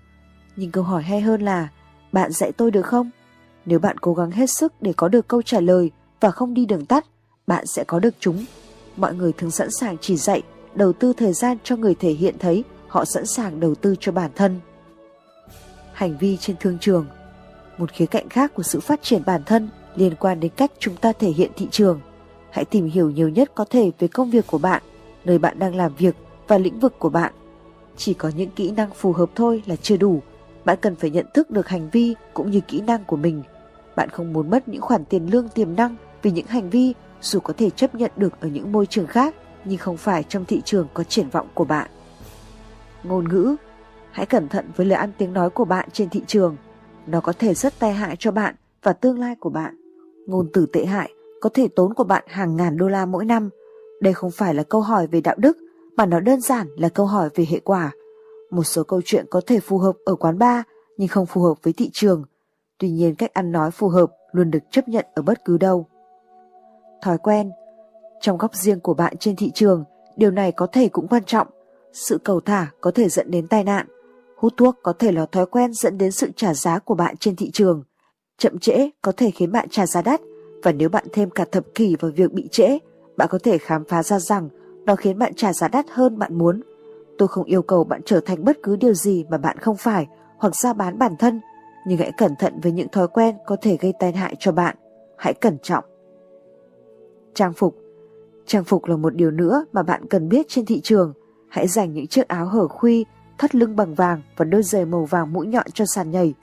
Nhưng 0.56 0.70
câu 0.70 0.84
hỏi 0.84 1.02
hay 1.02 1.20
hơn 1.20 1.42
là 1.42 1.68
bạn 2.12 2.32
dạy 2.32 2.52
tôi 2.52 2.70
được 2.70 2.86
không? 2.86 3.10
Nếu 3.66 3.78
bạn 3.78 3.98
cố 3.98 4.14
gắng 4.14 4.30
hết 4.30 4.50
sức 4.50 4.72
để 4.80 4.92
có 4.96 5.08
được 5.08 5.28
câu 5.28 5.42
trả 5.42 5.60
lời 5.60 5.90
và 6.20 6.30
không 6.30 6.54
đi 6.54 6.66
đường 6.66 6.86
tắt, 6.86 7.04
bạn 7.46 7.66
sẽ 7.66 7.84
có 7.84 7.98
được 7.98 8.14
chúng. 8.20 8.44
Mọi 8.96 9.14
người 9.14 9.32
thường 9.32 9.50
sẵn 9.50 9.70
sàng 9.70 9.96
chỉ 10.00 10.16
dạy, 10.16 10.42
đầu 10.74 10.92
tư 10.92 11.12
thời 11.16 11.32
gian 11.32 11.56
cho 11.64 11.76
người 11.76 11.94
thể 11.94 12.10
hiện 12.10 12.34
thấy 12.38 12.64
họ 12.88 13.04
sẵn 13.04 13.26
sàng 13.26 13.60
đầu 13.60 13.74
tư 13.74 13.94
cho 14.00 14.12
bản 14.12 14.30
thân. 14.34 14.60
Hành 15.92 16.18
vi 16.18 16.36
trên 16.36 16.56
thương 16.60 16.78
trường 16.78 17.06
Một 17.78 17.92
khía 17.92 18.06
cạnh 18.06 18.28
khác 18.28 18.54
của 18.54 18.62
sự 18.62 18.80
phát 18.80 19.02
triển 19.02 19.22
bản 19.26 19.42
thân 19.46 19.68
liên 19.94 20.14
quan 20.14 20.40
đến 20.40 20.52
cách 20.56 20.72
chúng 20.78 20.96
ta 20.96 21.12
thể 21.12 21.28
hiện 21.28 21.50
thị 21.56 21.68
trường. 21.70 22.00
Hãy 22.50 22.64
tìm 22.64 22.86
hiểu 22.86 23.10
nhiều 23.10 23.28
nhất 23.28 23.52
có 23.54 23.64
thể 23.70 23.90
về 23.98 24.08
công 24.08 24.30
việc 24.30 24.46
của 24.46 24.58
bạn, 24.58 24.82
nơi 25.28 25.38
bạn 25.38 25.58
đang 25.58 25.74
làm 25.74 25.92
việc 25.98 26.14
và 26.48 26.58
lĩnh 26.58 26.78
vực 26.78 26.98
của 26.98 27.08
bạn. 27.08 27.32
Chỉ 27.96 28.14
có 28.14 28.30
những 28.36 28.50
kỹ 28.50 28.70
năng 28.70 28.90
phù 28.90 29.12
hợp 29.12 29.30
thôi 29.34 29.62
là 29.66 29.76
chưa 29.76 29.96
đủ. 29.96 30.22
Bạn 30.64 30.78
cần 30.80 30.96
phải 30.96 31.10
nhận 31.10 31.26
thức 31.34 31.50
được 31.50 31.68
hành 31.68 31.88
vi 31.92 32.14
cũng 32.34 32.50
như 32.50 32.60
kỹ 32.60 32.80
năng 32.80 33.04
của 33.04 33.16
mình. 33.16 33.42
Bạn 33.96 34.08
không 34.08 34.32
muốn 34.32 34.50
mất 34.50 34.68
những 34.68 34.80
khoản 34.80 35.04
tiền 35.04 35.26
lương 35.32 35.48
tiềm 35.48 35.76
năng 35.76 35.96
vì 36.22 36.30
những 36.30 36.46
hành 36.46 36.70
vi 36.70 36.94
dù 37.20 37.40
có 37.40 37.54
thể 37.56 37.70
chấp 37.70 37.94
nhận 37.94 38.10
được 38.16 38.40
ở 38.40 38.48
những 38.48 38.72
môi 38.72 38.86
trường 38.86 39.06
khác 39.06 39.34
nhưng 39.64 39.78
không 39.78 39.96
phải 39.96 40.22
trong 40.22 40.44
thị 40.44 40.60
trường 40.64 40.88
có 40.94 41.04
triển 41.04 41.28
vọng 41.28 41.48
của 41.54 41.64
bạn. 41.64 41.90
Ngôn 43.02 43.28
ngữ 43.28 43.56
Hãy 44.10 44.26
cẩn 44.26 44.48
thận 44.48 44.70
với 44.76 44.86
lời 44.86 44.98
ăn 44.98 45.12
tiếng 45.18 45.32
nói 45.32 45.50
của 45.50 45.64
bạn 45.64 45.88
trên 45.92 46.08
thị 46.08 46.22
trường. 46.26 46.56
Nó 47.06 47.20
có 47.20 47.32
thể 47.38 47.54
rất 47.54 47.78
tai 47.78 47.92
hại 47.92 48.16
cho 48.18 48.30
bạn 48.30 48.54
và 48.82 48.92
tương 48.92 49.18
lai 49.18 49.34
của 49.40 49.50
bạn. 49.50 49.76
Ngôn 50.26 50.48
từ 50.52 50.66
tệ 50.72 50.84
hại 50.84 51.10
có 51.40 51.50
thể 51.54 51.68
tốn 51.76 51.94
của 51.94 52.04
bạn 52.04 52.24
hàng 52.28 52.56
ngàn 52.56 52.76
đô 52.76 52.88
la 52.88 53.06
mỗi 53.06 53.24
năm. 53.24 53.50
Đây 54.00 54.12
không 54.12 54.30
phải 54.30 54.54
là 54.54 54.62
câu 54.62 54.80
hỏi 54.80 55.06
về 55.06 55.20
đạo 55.20 55.34
đức, 55.38 55.56
mà 55.96 56.06
nó 56.06 56.20
đơn 56.20 56.40
giản 56.40 56.68
là 56.76 56.88
câu 56.88 57.06
hỏi 57.06 57.28
về 57.34 57.46
hệ 57.48 57.60
quả. 57.60 57.92
Một 58.50 58.64
số 58.64 58.82
câu 58.82 59.00
chuyện 59.04 59.26
có 59.30 59.40
thể 59.46 59.60
phù 59.60 59.78
hợp 59.78 59.96
ở 60.04 60.14
quán 60.14 60.38
bar 60.38 60.62
nhưng 60.96 61.08
không 61.08 61.26
phù 61.26 61.42
hợp 61.42 61.54
với 61.62 61.72
thị 61.72 61.90
trường. 61.92 62.24
Tuy 62.78 62.90
nhiên 62.90 63.14
cách 63.14 63.34
ăn 63.34 63.52
nói 63.52 63.70
phù 63.70 63.88
hợp 63.88 64.06
luôn 64.32 64.50
được 64.50 64.58
chấp 64.70 64.88
nhận 64.88 65.06
ở 65.14 65.22
bất 65.22 65.44
cứ 65.44 65.58
đâu. 65.58 65.86
Thói 67.02 67.18
quen 67.18 67.50
Trong 68.20 68.38
góc 68.38 68.54
riêng 68.54 68.80
của 68.80 68.94
bạn 68.94 69.16
trên 69.16 69.36
thị 69.36 69.50
trường, 69.54 69.84
điều 70.16 70.30
này 70.30 70.52
có 70.52 70.66
thể 70.66 70.88
cũng 70.88 71.08
quan 71.08 71.24
trọng. 71.24 71.46
Sự 71.92 72.18
cầu 72.18 72.40
thả 72.40 72.66
có 72.80 72.90
thể 72.90 73.08
dẫn 73.08 73.30
đến 73.30 73.48
tai 73.48 73.64
nạn. 73.64 73.86
Hút 74.36 74.54
thuốc 74.56 74.76
có 74.82 74.92
thể 74.92 75.12
là 75.12 75.26
thói 75.26 75.46
quen 75.46 75.72
dẫn 75.74 75.98
đến 75.98 76.12
sự 76.12 76.30
trả 76.36 76.54
giá 76.54 76.78
của 76.78 76.94
bạn 76.94 77.16
trên 77.16 77.36
thị 77.36 77.50
trường. 77.50 77.82
Chậm 78.38 78.58
trễ 78.58 78.90
có 79.02 79.12
thể 79.16 79.30
khiến 79.30 79.52
bạn 79.52 79.68
trả 79.68 79.86
giá 79.86 80.02
đắt 80.02 80.20
và 80.62 80.72
nếu 80.72 80.88
bạn 80.88 81.04
thêm 81.12 81.30
cả 81.30 81.44
thập 81.52 81.64
kỷ 81.74 81.96
vào 81.96 82.10
việc 82.16 82.32
bị 82.32 82.48
trễ, 82.52 82.78
bạn 83.18 83.28
có 83.30 83.38
thể 83.42 83.58
khám 83.58 83.84
phá 83.84 84.02
ra 84.02 84.18
rằng 84.18 84.48
nó 84.84 84.96
khiến 84.96 85.18
bạn 85.18 85.34
trả 85.34 85.52
giá 85.52 85.68
đắt 85.68 85.86
hơn 85.90 86.18
bạn 86.18 86.38
muốn. 86.38 86.60
Tôi 87.18 87.28
không 87.28 87.44
yêu 87.44 87.62
cầu 87.62 87.84
bạn 87.84 88.00
trở 88.04 88.20
thành 88.20 88.44
bất 88.44 88.58
cứ 88.62 88.76
điều 88.76 88.94
gì 88.94 89.24
mà 89.30 89.38
bạn 89.38 89.58
không 89.58 89.76
phải 89.76 90.06
hoặc 90.38 90.56
ra 90.56 90.72
bán 90.72 90.98
bản 90.98 91.16
thân, 91.18 91.40
nhưng 91.86 91.98
hãy 91.98 92.12
cẩn 92.16 92.36
thận 92.38 92.60
với 92.62 92.72
những 92.72 92.88
thói 92.88 93.08
quen 93.08 93.36
có 93.46 93.56
thể 93.62 93.76
gây 93.80 93.92
tai 93.98 94.12
hại 94.12 94.34
cho 94.38 94.52
bạn. 94.52 94.76
Hãy 95.16 95.34
cẩn 95.34 95.58
trọng. 95.62 95.84
Trang 97.34 97.52
phục 97.52 97.76
Trang 98.46 98.64
phục 98.64 98.84
là 98.84 98.96
một 98.96 99.14
điều 99.14 99.30
nữa 99.30 99.64
mà 99.72 99.82
bạn 99.82 100.08
cần 100.08 100.28
biết 100.28 100.46
trên 100.48 100.66
thị 100.66 100.80
trường. 100.80 101.12
Hãy 101.48 101.68
dành 101.68 101.92
những 101.92 102.06
chiếc 102.06 102.28
áo 102.28 102.46
hở 102.46 102.68
khuy, 102.68 103.06
thắt 103.38 103.54
lưng 103.54 103.76
bằng 103.76 103.94
vàng 103.94 104.22
và 104.36 104.44
đôi 104.44 104.62
giày 104.62 104.84
màu 104.84 105.04
vàng 105.04 105.32
mũi 105.32 105.46
nhọn 105.46 105.66
cho 105.74 105.84
sàn 105.86 106.10
nhảy. 106.10 106.34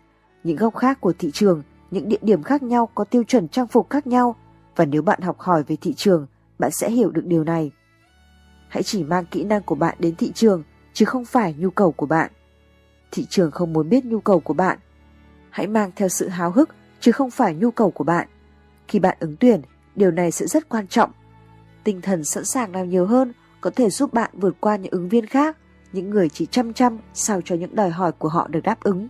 Những 0.43 0.57
góc 0.57 0.75
khác 0.75 1.01
của 1.01 1.13
thị 1.19 1.31
trường, 1.33 1.63
những 1.91 2.09
địa 2.09 2.17
điểm 2.21 2.43
khác 2.43 2.63
nhau 2.63 2.89
có 2.95 3.03
tiêu 3.03 3.23
chuẩn 3.23 3.47
trang 3.47 3.67
phục 3.67 3.89
khác 3.89 4.07
nhau 4.07 4.35
và 4.75 4.85
nếu 4.85 5.01
bạn 5.01 5.21
học 5.21 5.39
hỏi 5.39 5.63
về 5.67 5.75
thị 5.81 5.93
trường, 5.93 6.27
bạn 6.59 6.71
sẽ 6.71 6.91
hiểu 6.91 7.11
được 7.11 7.25
điều 7.25 7.43
này. 7.43 7.71
Hãy 8.67 8.83
chỉ 8.83 9.03
mang 9.03 9.25
kỹ 9.25 9.43
năng 9.43 9.63
của 9.63 9.75
bạn 9.75 9.95
đến 9.99 10.15
thị 10.15 10.31
trường 10.31 10.63
chứ 10.93 11.05
không 11.05 11.25
phải 11.25 11.55
nhu 11.57 11.69
cầu 11.69 11.91
của 11.91 12.05
bạn. 12.05 12.31
Thị 13.11 13.25
trường 13.29 13.51
không 13.51 13.73
muốn 13.73 13.89
biết 13.89 14.05
nhu 14.05 14.19
cầu 14.19 14.39
của 14.39 14.53
bạn. 14.53 14.79
Hãy 15.49 15.67
mang 15.67 15.91
theo 15.95 16.09
sự 16.09 16.27
háo 16.27 16.51
hức 16.51 16.69
chứ 16.99 17.11
không 17.11 17.31
phải 17.31 17.55
nhu 17.55 17.71
cầu 17.71 17.91
của 17.91 18.03
bạn. 18.03 18.27
Khi 18.87 18.99
bạn 18.99 19.17
ứng 19.19 19.35
tuyển, 19.39 19.61
điều 19.95 20.11
này 20.11 20.31
sẽ 20.31 20.47
rất 20.47 20.69
quan 20.69 20.87
trọng. 20.87 21.11
Tinh 21.83 22.01
thần 22.01 22.23
sẵn 22.23 22.45
sàng 22.45 22.75
làm 22.75 22.89
nhiều 22.89 23.05
hơn 23.05 23.33
có 23.61 23.69
thể 23.69 23.89
giúp 23.89 24.13
bạn 24.13 24.31
vượt 24.33 24.55
qua 24.59 24.75
những 24.75 24.91
ứng 24.91 25.09
viên 25.09 25.25
khác, 25.25 25.57
những 25.93 26.09
người 26.09 26.29
chỉ 26.29 26.45
chăm 26.45 26.73
chăm 26.73 26.97
sao 27.13 27.41
cho 27.45 27.55
những 27.55 27.75
đòi 27.75 27.89
hỏi 27.89 28.11
của 28.11 28.29
họ 28.29 28.47
được 28.47 28.59
đáp 28.63 28.83
ứng. 28.83 29.07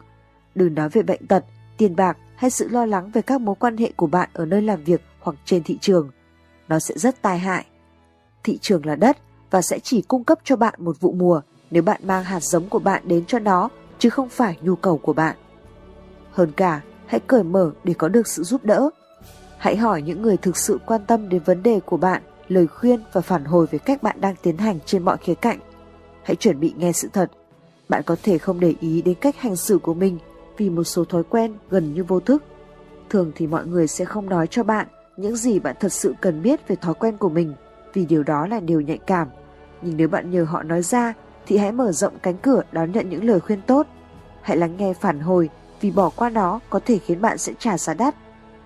Đừng 0.55 0.75
nói 0.75 0.89
về 0.89 1.03
bệnh 1.03 1.27
tật, 1.27 1.45
tiền 1.77 1.95
bạc 1.95 2.17
hay 2.35 2.49
sự 2.49 2.69
lo 2.69 2.85
lắng 2.85 3.11
về 3.11 3.21
các 3.21 3.41
mối 3.41 3.55
quan 3.59 3.77
hệ 3.77 3.91
của 3.95 4.07
bạn 4.07 4.29
ở 4.33 4.45
nơi 4.45 4.61
làm 4.61 4.83
việc 4.83 5.01
hoặc 5.19 5.35
trên 5.45 5.63
thị 5.63 5.77
trường. 5.81 6.09
Nó 6.67 6.79
sẽ 6.79 6.95
rất 6.97 7.21
tai 7.21 7.39
hại. 7.39 7.65
Thị 8.43 8.57
trường 8.61 8.85
là 8.85 8.95
đất 8.95 9.17
và 9.51 9.61
sẽ 9.61 9.79
chỉ 9.79 10.01
cung 10.01 10.23
cấp 10.23 10.39
cho 10.43 10.55
bạn 10.55 10.73
một 10.77 10.95
vụ 10.99 11.11
mùa 11.11 11.41
nếu 11.71 11.83
bạn 11.83 12.01
mang 12.07 12.23
hạt 12.23 12.43
giống 12.43 12.69
của 12.69 12.79
bạn 12.79 13.01
đến 13.05 13.25
cho 13.25 13.39
nó 13.39 13.69
chứ 13.99 14.09
không 14.09 14.29
phải 14.29 14.57
nhu 14.61 14.75
cầu 14.75 14.97
của 14.97 15.13
bạn. 15.13 15.35
Hơn 16.31 16.51
cả, 16.51 16.81
hãy 17.05 17.19
cởi 17.27 17.43
mở 17.43 17.71
để 17.83 17.93
có 17.93 18.07
được 18.07 18.27
sự 18.27 18.43
giúp 18.43 18.65
đỡ. 18.65 18.89
Hãy 19.57 19.77
hỏi 19.77 20.01
những 20.01 20.21
người 20.21 20.37
thực 20.37 20.57
sự 20.57 20.79
quan 20.85 21.05
tâm 21.05 21.29
đến 21.29 21.41
vấn 21.45 21.63
đề 21.63 21.79
của 21.79 21.97
bạn, 21.97 22.21
lời 22.47 22.67
khuyên 22.67 22.99
và 23.13 23.21
phản 23.21 23.45
hồi 23.45 23.67
về 23.71 23.79
cách 23.79 24.03
bạn 24.03 24.21
đang 24.21 24.35
tiến 24.41 24.57
hành 24.57 24.79
trên 24.85 25.03
mọi 25.03 25.17
khía 25.17 25.35
cạnh. 25.35 25.59
Hãy 26.23 26.35
chuẩn 26.35 26.59
bị 26.59 26.73
nghe 26.77 26.91
sự 26.91 27.09
thật. 27.13 27.31
Bạn 27.89 28.03
có 28.05 28.15
thể 28.23 28.37
không 28.37 28.59
để 28.59 28.73
ý 28.79 29.01
đến 29.01 29.15
cách 29.21 29.35
hành 29.37 29.55
xử 29.55 29.77
của 29.77 29.93
mình 29.93 30.17
vì 30.57 30.69
một 30.69 30.83
số 30.83 31.05
thói 31.05 31.23
quen 31.23 31.53
gần 31.69 31.93
như 31.93 32.03
vô 32.03 32.19
thức. 32.19 32.43
Thường 33.09 33.31
thì 33.35 33.47
mọi 33.47 33.65
người 33.65 33.87
sẽ 33.87 34.05
không 34.05 34.29
nói 34.29 34.47
cho 34.47 34.63
bạn 34.63 34.87
những 35.17 35.35
gì 35.35 35.59
bạn 35.59 35.75
thật 35.79 35.93
sự 35.93 36.13
cần 36.21 36.41
biết 36.41 36.67
về 36.67 36.75
thói 36.75 36.93
quen 36.93 37.17
của 37.17 37.29
mình 37.29 37.53
vì 37.93 38.05
điều 38.05 38.23
đó 38.23 38.47
là 38.47 38.59
điều 38.59 38.81
nhạy 38.81 38.97
cảm. 38.97 39.27
Nhưng 39.81 39.97
nếu 39.97 40.07
bạn 40.07 40.31
nhờ 40.31 40.43
họ 40.43 40.63
nói 40.63 40.81
ra 40.81 41.13
thì 41.45 41.57
hãy 41.57 41.71
mở 41.71 41.91
rộng 41.91 42.13
cánh 42.23 42.37
cửa 42.37 42.61
đón 42.71 42.91
nhận 42.91 43.09
những 43.09 43.23
lời 43.23 43.39
khuyên 43.39 43.61
tốt. 43.67 43.87
Hãy 44.41 44.57
lắng 44.57 44.77
nghe 44.77 44.93
phản 44.93 45.19
hồi 45.19 45.49
vì 45.81 45.91
bỏ 45.91 46.11
qua 46.15 46.29
nó 46.29 46.59
có 46.69 46.79
thể 46.85 46.97
khiến 46.97 47.21
bạn 47.21 47.37
sẽ 47.37 47.53
trả 47.59 47.77
giá 47.77 47.93
đắt. 47.93 48.15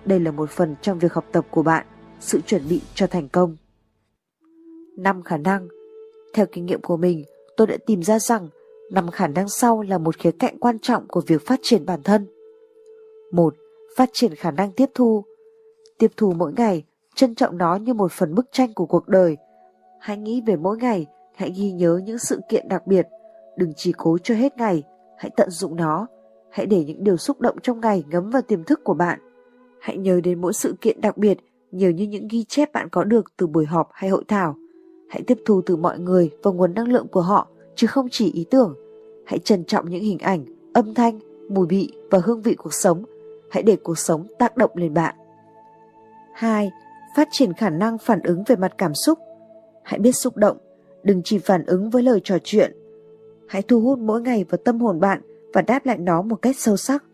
Đây 0.04 0.20
là 0.20 0.30
một 0.30 0.50
phần 0.50 0.76
trong 0.82 0.98
việc 0.98 1.12
học 1.12 1.24
tập 1.32 1.46
của 1.50 1.62
bạn, 1.62 1.86
sự 2.20 2.40
chuẩn 2.40 2.68
bị 2.68 2.80
cho 2.94 3.06
thành 3.06 3.28
công. 3.28 3.56
5 4.98 5.22
khả 5.22 5.36
năng 5.36 5.68
Theo 6.34 6.46
kinh 6.52 6.66
nghiệm 6.66 6.80
của 6.80 6.96
mình, 6.96 7.24
tôi 7.56 7.66
đã 7.66 7.76
tìm 7.86 8.02
ra 8.02 8.18
rằng 8.18 8.48
năm 8.92 9.10
khả 9.10 9.26
năng 9.26 9.48
sau 9.48 9.82
là 9.82 9.98
một 9.98 10.18
khía 10.18 10.30
cạnh 10.30 10.58
quan 10.58 10.78
trọng 10.78 11.08
của 11.08 11.22
việc 11.26 11.46
phát 11.46 11.60
triển 11.62 11.86
bản 11.86 12.02
thân. 12.02 12.26
1. 13.32 13.54
Phát 13.96 14.10
triển 14.12 14.34
khả 14.34 14.50
năng 14.50 14.72
tiếp 14.72 14.90
thu. 14.94 15.24
Tiếp 16.00 16.10
thu 16.16 16.32
mỗi 16.36 16.52
ngày, 16.56 16.84
trân 17.14 17.34
trọng 17.34 17.58
nó 17.58 17.76
như 17.76 17.94
một 17.94 18.12
phần 18.12 18.34
bức 18.34 18.46
tranh 18.52 18.74
của 18.74 18.86
cuộc 18.86 19.08
đời. 19.08 19.36
Hãy 20.00 20.16
nghĩ 20.16 20.42
về 20.46 20.56
mỗi 20.56 20.76
ngày, 20.76 21.06
hãy 21.36 21.52
ghi 21.56 21.72
nhớ 21.72 22.00
những 22.04 22.18
sự 22.18 22.40
kiện 22.48 22.68
đặc 22.68 22.86
biệt. 22.86 23.06
Đừng 23.56 23.72
chỉ 23.76 23.92
cố 23.96 24.18
cho 24.22 24.34
hết 24.34 24.56
ngày, 24.56 24.82
hãy 25.18 25.30
tận 25.36 25.50
dụng 25.50 25.76
nó. 25.76 26.06
Hãy 26.50 26.66
để 26.66 26.84
những 26.84 27.04
điều 27.04 27.16
xúc 27.16 27.40
động 27.40 27.56
trong 27.62 27.80
ngày 27.80 28.04
ngấm 28.10 28.30
vào 28.30 28.42
tiềm 28.42 28.64
thức 28.64 28.80
của 28.84 28.94
bạn. 28.94 29.20
Hãy 29.80 29.96
nhớ 29.96 30.20
đến 30.24 30.40
mỗi 30.40 30.52
sự 30.52 30.74
kiện 30.80 31.00
đặc 31.00 31.16
biệt, 31.16 31.38
nhiều 31.72 31.90
như 31.90 32.04
những 32.04 32.28
ghi 32.28 32.44
chép 32.44 32.72
bạn 32.72 32.88
có 32.88 33.04
được 33.04 33.36
từ 33.36 33.46
buổi 33.46 33.66
họp 33.66 33.88
hay 33.92 34.10
hội 34.10 34.24
thảo. 34.28 34.56
Hãy 35.08 35.22
tiếp 35.22 35.38
thu 35.46 35.62
từ 35.66 35.76
mọi 35.76 35.98
người 35.98 36.30
và 36.42 36.50
nguồn 36.50 36.74
năng 36.74 36.88
lượng 36.88 37.08
của 37.08 37.22
họ 37.22 37.48
chứ 37.74 37.86
không 37.86 38.08
chỉ 38.10 38.32
ý 38.32 38.44
tưởng. 38.50 38.74
Hãy 39.26 39.38
trân 39.38 39.64
trọng 39.64 39.90
những 39.90 40.02
hình 40.02 40.18
ảnh, 40.18 40.44
âm 40.72 40.94
thanh, 40.94 41.18
mùi 41.48 41.66
vị 41.66 41.92
và 42.10 42.20
hương 42.24 42.42
vị 42.42 42.54
cuộc 42.54 42.74
sống. 42.74 43.04
Hãy 43.50 43.62
để 43.62 43.76
cuộc 43.76 43.98
sống 43.98 44.26
tác 44.38 44.56
động 44.56 44.70
lên 44.74 44.94
bạn. 44.94 45.14
2. 46.40 46.70
Phát 47.16 47.28
triển 47.30 47.52
khả 47.52 47.70
năng 47.70 47.98
phản 47.98 48.20
ứng 48.22 48.44
về 48.46 48.56
mặt 48.56 48.72
cảm 48.78 48.94
xúc. 48.94 49.18
Hãy 49.84 49.98
biết 49.98 50.12
xúc 50.12 50.36
động, 50.36 50.56
đừng 51.02 51.22
chỉ 51.24 51.38
phản 51.38 51.66
ứng 51.66 51.90
với 51.90 52.02
lời 52.02 52.20
trò 52.24 52.38
chuyện. 52.44 52.72
Hãy 53.48 53.62
thu 53.62 53.80
hút 53.80 53.98
mỗi 53.98 54.20
ngày 54.20 54.44
vào 54.44 54.58
tâm 54.64 54.80
hồn 54.80 55.00
bạn 55.00 55.20
và 55.52 55.62
đáp 55.62 55.86
lại 55.86 55.98
nó 55.98 56.22
một 56.22 56.36
cách 56.36 56.56
sâu 56.58 56.76
sắc. 56.76 57.04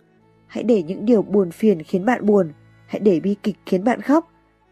Hãy 0.47 0.65
để 0.65 0.83
những 0.83 1.05
điều 1.05 1.23
buồn 1.23 1.51
phiền 1.51 1.83
khiến 1.83 2.05
bạn 2.05 2.27
buồn, 2.27 2.53
hãy 2.87 3.01
để 3.01 3.21
bi 3.21 3.37
kịch 3.43 3.57
khiến 3.67 3.85
bạn 3.85 4.01
khóc, 4.01 4.31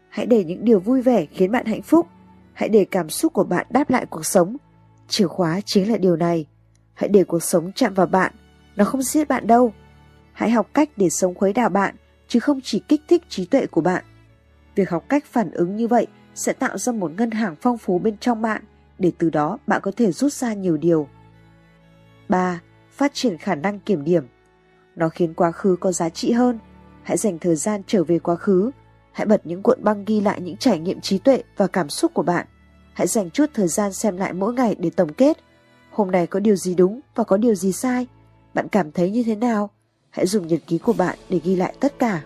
hãy 0.09 0.25
để 0.25 0.43
những 0.43 0.65
điều 0.65 0.79
vui 0.79 1.01
vẻ 1.01 1.25
khiến 1.25 1.51
bạn 1.51 1.65
hạnh 1.65 1.81
phúc, 1.81 2.07
hãy 2.53 2.69
để 2.69 2.85
cảm 2.91 3.09
xúc 3.09 3.33
của 3.33 3.43
bạn 3.43 3.67
đáp 3.69 3.89
lại 3.89 4.05
cuộc 4.05 4.25
sống, 4.25 4.57
Chìa 5.07 5.27
khóa 5.27 5.61
chính 5.65 5.91
là 5.91 5.97
điều 5.97 6.15
này. 6.15 6.45
Hãy 6.93 7.09
để 7.09 7.23
cuộc 7.23 7.43
sống 7.43 7.71
chạm 7.75 7.93
vào 7.93 8.07
bạn, 8.07 8.33
nó 8.75 8.85
không 8.85 9.01
giết 9.01 9.27
bạn 9.27 9.47
đâu. 9.47 9.73
Hãy 10.33 10.49
học 10.49 10.67
cách 10.73 10.89
để 10.97 11.09
sống 11.09 11.35
khuấy 11.35 11.53
đảo 11.53 11.69
bạn, 11.69 11.95
chứ 12.27 12.39
không 12.39 12.59
chỉ 12.63 12.79
kích 12.79 13.01
thích 13.07 13.23
trí 13.29 13.45
tuệ 13.45 13.65
của 13.65 13.81
bạn. 13.81 14.03
Việc 14.75 14.89
học 14.89 15.05
cách 15.09 15.25
phản 15.25 15.51
ứng 15.51 15.75
như 15.75 15.87
vậy 15.87 16.07
sẽ 16.35 16.53
tạo 16.53 16.77
ra 16.77 16.93
một 16.93 17.11
ngân 17.17 17.31
hàng 17.31 17.55
phong 17.61 17.77
phú 17.77 17.99
bên 17.99 18.17
trong 18.17 18.41
bạn, 18.41 18.63
để 18.99 19.11
từ 19.17 19.29
đó 19.29 19.57
bạn 19.67 19.81
có 19.83 19.91
thể 19.97 20.11
rút 20.11 20.33
ra 20.33 20.53
nhiều 20.53 20.77
điều. 20.77 21.07
3. 22.29 22.61
Phát 22.91 23.13
triển 23.13 23.37
khả 23.37 23.55
năng 23.55 23.79
kiểm 23.79 24.03
điểm. 24.03 24.23
Nó 24.95 25.09
khiến 25.09 25.33
quá 25.33 25.51
khứ 25.51 25.77
có 25.79 25.91
giá 25.91 26.09
trị 26.09 26.31
hơn. 26.31 26.59
Hãy 27.03 27.17
dành 27.17 27.39
thời 27.39 27.55
gian 27.55 27.81
trở 27.87 28.03
về 28.03 28.19
quá 28.19 28.35
khứ. 28.35 28.71
Hãy 29.11 29.25
bật 29.25 29.41
những 29.45 29.63
cuộn 29.63 29.83
băng 29.83 30.05
ghi 30.05 30.21
lại 30.21 30.41
những 30.41 30.57
trải 30.57 30.79
nghiệm 30.79 31.01
trí 31.01 31.17
tuệ 31.17 31.43
và 31.57 31.67
cảm 31.67 31.89
xúc 31.89 32.11
của 32.13 32.23
bạn. 32.23 32.47
Hãy 32.93 33.07
dành 33.07 33.29
chút 33.29 33.45
thời 33.53 33.67
gian 33.67 33.93
xem 33.93 34.17
lại 34.17 34.33
mỗi 34.33 34.53
ngày 34.53 34.75
để 34.79 34.89
tổng 34.89 35.13
kết. 35.13 35.37
Hôm 35.91 36.11
nay 36.11 36.27
có 36.27 36.39
điều 36.39 36.55
gì 36.55 36.75
đúng 36.75 37.01
và 37.15 37.23
có 37.23 37.37
điều 37.37 37.55
gì 37.55 37.71
sai? 37.71 38.07
Bạn 38.53 38.67
cảm 38.67 38.91
thấy 38.91 39.11
như 39.11 39.23
thế 39.23 39.35
nào? 39.35 39.69
Hãy 40.09 40.25
dùng 40.25 40.47
nhật 40.47 40.59
ký 40.67 40.77
của 40.77 40.93
bạn 40.93 41.17
để 41.29 41.39
ghi 41.43 41.55
lại 41.55 41.75
tất 41.79 41.99
cả. 41.99 42.23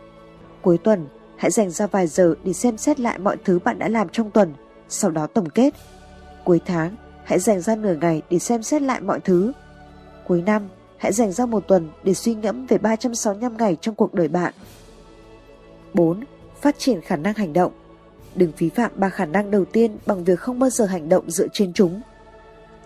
Cuối 0.62 0.78
tuần, 0.78 1.08
hãy 1.40 1.52
dành 1.52 1.70
ra 1.70 1.88
vài 1.88 2.08
giờ 2.08 2.36
để 2.44 2.54
xem 2.54 2.78
xét 2.78 3.00
lại 3.00 3.20
mọi 3.20 3.38
thứ 3.46 3.60
bạn 3.60 3.80
đã 3.80 3.90
làm 3.90 4.10
trong 4.10 4.32
tuần, 4.32 4.54
sau 4.90 5.12
đó 5.12 5.28
tổng 5.28 5.50
kết. 5.50 5.74
Cuối 6.44 6.62
tháng, 6.66 6.96
hãy 7.24 7.40
dành 7.40 7.62
ra 7.62 7.76
nửa 7.76 7.96
ngày 8.02 8.22
để 8.30 8.40
xem 8.40 8.64
xét 8.64 8.82
lại 8.82 9.02
mọi 9.02 9.20
thứ. 9.20 9.52
Cuối 10.28 10.42
năm, 10.42 10.70
hãy 10.98 11.14
dành 11.14 11.32
ra 11.32 11.46
một 11.46 11.68
tuần 11.68 11.90
để 12.04 12.14
suy 12.14 12.36
ngẫm 12.36 12.66
về 12.66 12.78
365 12.78 13.58
ngày 13.58 13.78
trong 13.82 13.96
cuộc 13.96 14.14
đời 14.14 14.28
bạn. 14.28 14.54
4. 15.94 16.24
Phát 16.62 16.76
triển 16.78 17.02
khả 17.02 17.16
năng 17.16 17.34
hành 17.34 17.54
động 17.54 17.72
Đừng 18.36 18.52
phí 18.52 18.70
phạm 18.70 18.92
ba 18.96 19.10
khả 19.10 19.26
năng 19.26 19.52
đầu 19.52 19.66
tiên 19.66 19.98
bằng 20.06 20.24
việc 20.24 20.40
không 20.40 20.60
bao 20.60 20.70
giờ 20.70 20.86
hành 20.86 21.10
động 21.10 21.32
dựa 21.32 21.48
trên 21.54 21.74
chúng. 21.74 22.02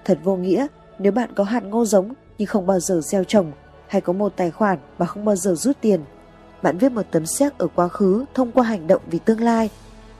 Thật 0.05 0.19
vô 0.23 0.35
nghĩa 0.35 0.67
nếu 0.99 1.11
bạn 1.11 1.29
có 1.35 1.43
hạt 1.43 1.63
ngô 1.63 1.85
giống 1.85 2.13
nhưng 2.37 2.47
không 2.47 2.67
bao 2.67 2.79
giờ 2.79 3.01
gieo 3.03 3.23
trồng 3.23 3.51
hay 3.87 4.01
có 4.01 4.13
một 4.13 4.33
tài 4.35 4.51
khoản 4.51 4.79
mà 4.97 5.05
không 5.05 5.25
bao 5.25 5.35
giờ 5.35 5.55
rút 5.55 5.77
tiền. 5.81 6.01
Bạn 6.63 6.77
viết 6.77 6.91
một 6.91 7.01
tấm 7.11 7.25
séc 7.25 7.57
ở 7.57 7.67
quá 7.75 7.87
khứ 7.87 8.25
thông 8.33 8.51
qua 8.51 8.63
hành 8.63 8.87
động 8.87 9.01
vì 9.11 9.19
tương 9.19 9.41
lai, 9.41 9.69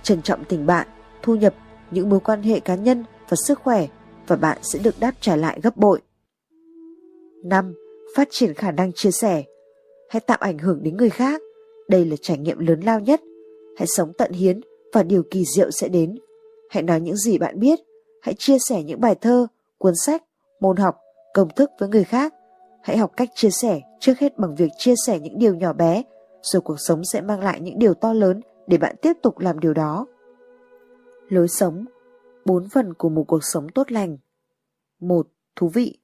trân 0.04 0.22
trọng 0.22 0.44
tình 0.44 0.66
bạn, 0.66 0.88
thu 1.22 1.36
nhập, 1.36 1.54
những 1.92 2.10
mối 2.10 2.20
quan 2.20 2.44
hệ 2.44 2.60
cá 2.60 2.76
nhân 2.76 3.04
và 3.30 3.36
sức 3.36 3.60
khỏe 3.60 3.88
và 4.28 4.36
bạn 4.36 4.58
sẽ 4.62 4.80
được 4.80 5.00
đáp 5.00 5.12
trả 5.22 5.36
lại 5.36 5.60
gấp 5.64 5.78
bội. 5.78 6.02
5. 7.44 7.74
Phát 8.16 8.28
triển 8.32 8.54
khả 8.54 8.72
năng 8.72 8.92
chia 8.94 9.12
sẻ. 9.12 9.44
Hãy 10.10 10.20
tạo 10.20 10.38
ảnh 10.42 10.58
hưởng 10.58 10.84
đến 10.84 10.98
người 10.98 11.10
khác. 11.10 11.42
Đây 11.90 12.06
là 12.06 12.16
trải 12.22 12.38
nghiệm 12.38 12.60
lớn 12.60 12.80
lao 12.80 13.00
nhất. 13.00 13.22
Hãy 13.78 13.88
sống 13.88 14.14
tận 14.18 14.32
hiến 14.32 14.62
và 14.94 15.04
điều 15.04 15.24
kỳ 15.32 15.44
diệu 15.56 15.72
sẽ 15.72 15.88
đến. 15.88 16.16
Hãy 16.70 16.84
nói 16.84 17.02
những 17.02 17.18
gì 17.18 17.38
bạn 17.38 17.60
biết, 17.60 17.80
hãy 18.22 18.36
chia 18.38 18.58
sẻ 18.60 18.84
những 18.84 19.02
bài 19.02 19.16
thơ, 19.22 19.48
cuốn 19.78 19.94
sách, 19.96 20.24
môn 20.60 20.78
học, 20.78 20.96
công 21.34 21.50
thức 21.56 21.70
với 21.80 21.90
người 21.90 22.04
khác. 22.04 22.34
Hãy 22.84 22.98
học 22.98 23.12
cách 23.18 23.30
chia 23.36 23.50
sẻ 23.50 23.82
trước 24.00 24.20
hết 24.20 24.38
bằng 24.38 24.56
việc 24.56 24.70
chia 24.78 24.94
sẻ 25.06 25.20
những 25.20 25.40
điều 25.40 25.56
nhỏ 25.56 25.74
bé, 25.74 26.04
rồi 26.44 26.62
cuộc 26.62 26.80
sống 26.80 27.04
sẽ 27.04 27.22
mang 27.22 27.40
lại 27.40 27.62
những 27.62 27.80
điều 27.80 27.94
to 27.94 28.14
lớn 28.14 28.42
để 28.68 28.78
bạn 28.78 28.96
tiếp 29.02 29.14
tục 29.22 29.40
làm 29.40 29.60
điều 29.60 29.74
đó. 29.74 30.08
Lối 31.30 31.48
sống 31.48 31.86
Bốn 32.46 32.70
phần 32.70 32.94
của 32.94 33.10
một 33.10 33.24
cuộc 33.28 33.44
sống 33.44 33.70
tốt 33.70 33.92
lành 33.92 34.18
một 35.00 35.28
Thú 35.56 35.68
vị 35.68 35.98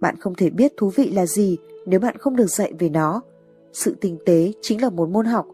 Bạn 0.00 0.16
không 0.20 0.34
thể 0.34 0.50
biết 0.50 0.72
thú 0.76 0.90
vị 0.96 1.10
là 1.10 1.26
gì 1.26 1.58
nếu 1.86 2.00
bạn 2.00 2.16
không 2.18 2.36
được 2.36 2.46
dạy 2.46 2.72
về 2.78 2.88
nó. 2.88 3.22
Sự 3.72 3.96
tinh 4.00 4.18
tế 4.26 4.52
chính 4.62 4.82
là 4.82 4.90
một 4.90 5.08
môn 5.08 5.26
học 5.26 5.46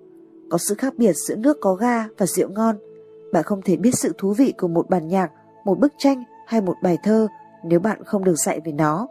có 0.51 0.59
sự 0.59 0.74
khác 0.74 0.95
biệt 0.97 1.12
giữa 1.12 1.37
nước 1.37 1.57
có 1.61 1.74
ga 1.74 2.09
và 2.18 2.26
rượu 2.26 2.49
ngon. 2.49 2.76
Bạn 3.32 3.45
không 3.45 3.62
thể 3.62 3.76
biết 3.76 3.91
sự 3.95 4.12
thú 4.18 4.32
vị 4.32 4.55
của 4.59 4.68
một 4.68 4.91
bản 4.91 5.09
nhạc, 5.09 5.30
một 5.64 5.78
bức 5.78 5.93
tranh 5.99 6.24
hay 6.47 6.61
một 6.61 6.74
bài 6.82 6.99
thơ 7.05 7.28
nếu 7.64 7.80
bạn 7.80 8.05
không 8.05 8.24
được 8.24 8.35
dạy 8.35 8.61
về 8.64 8.72
nó. 8.72 9.09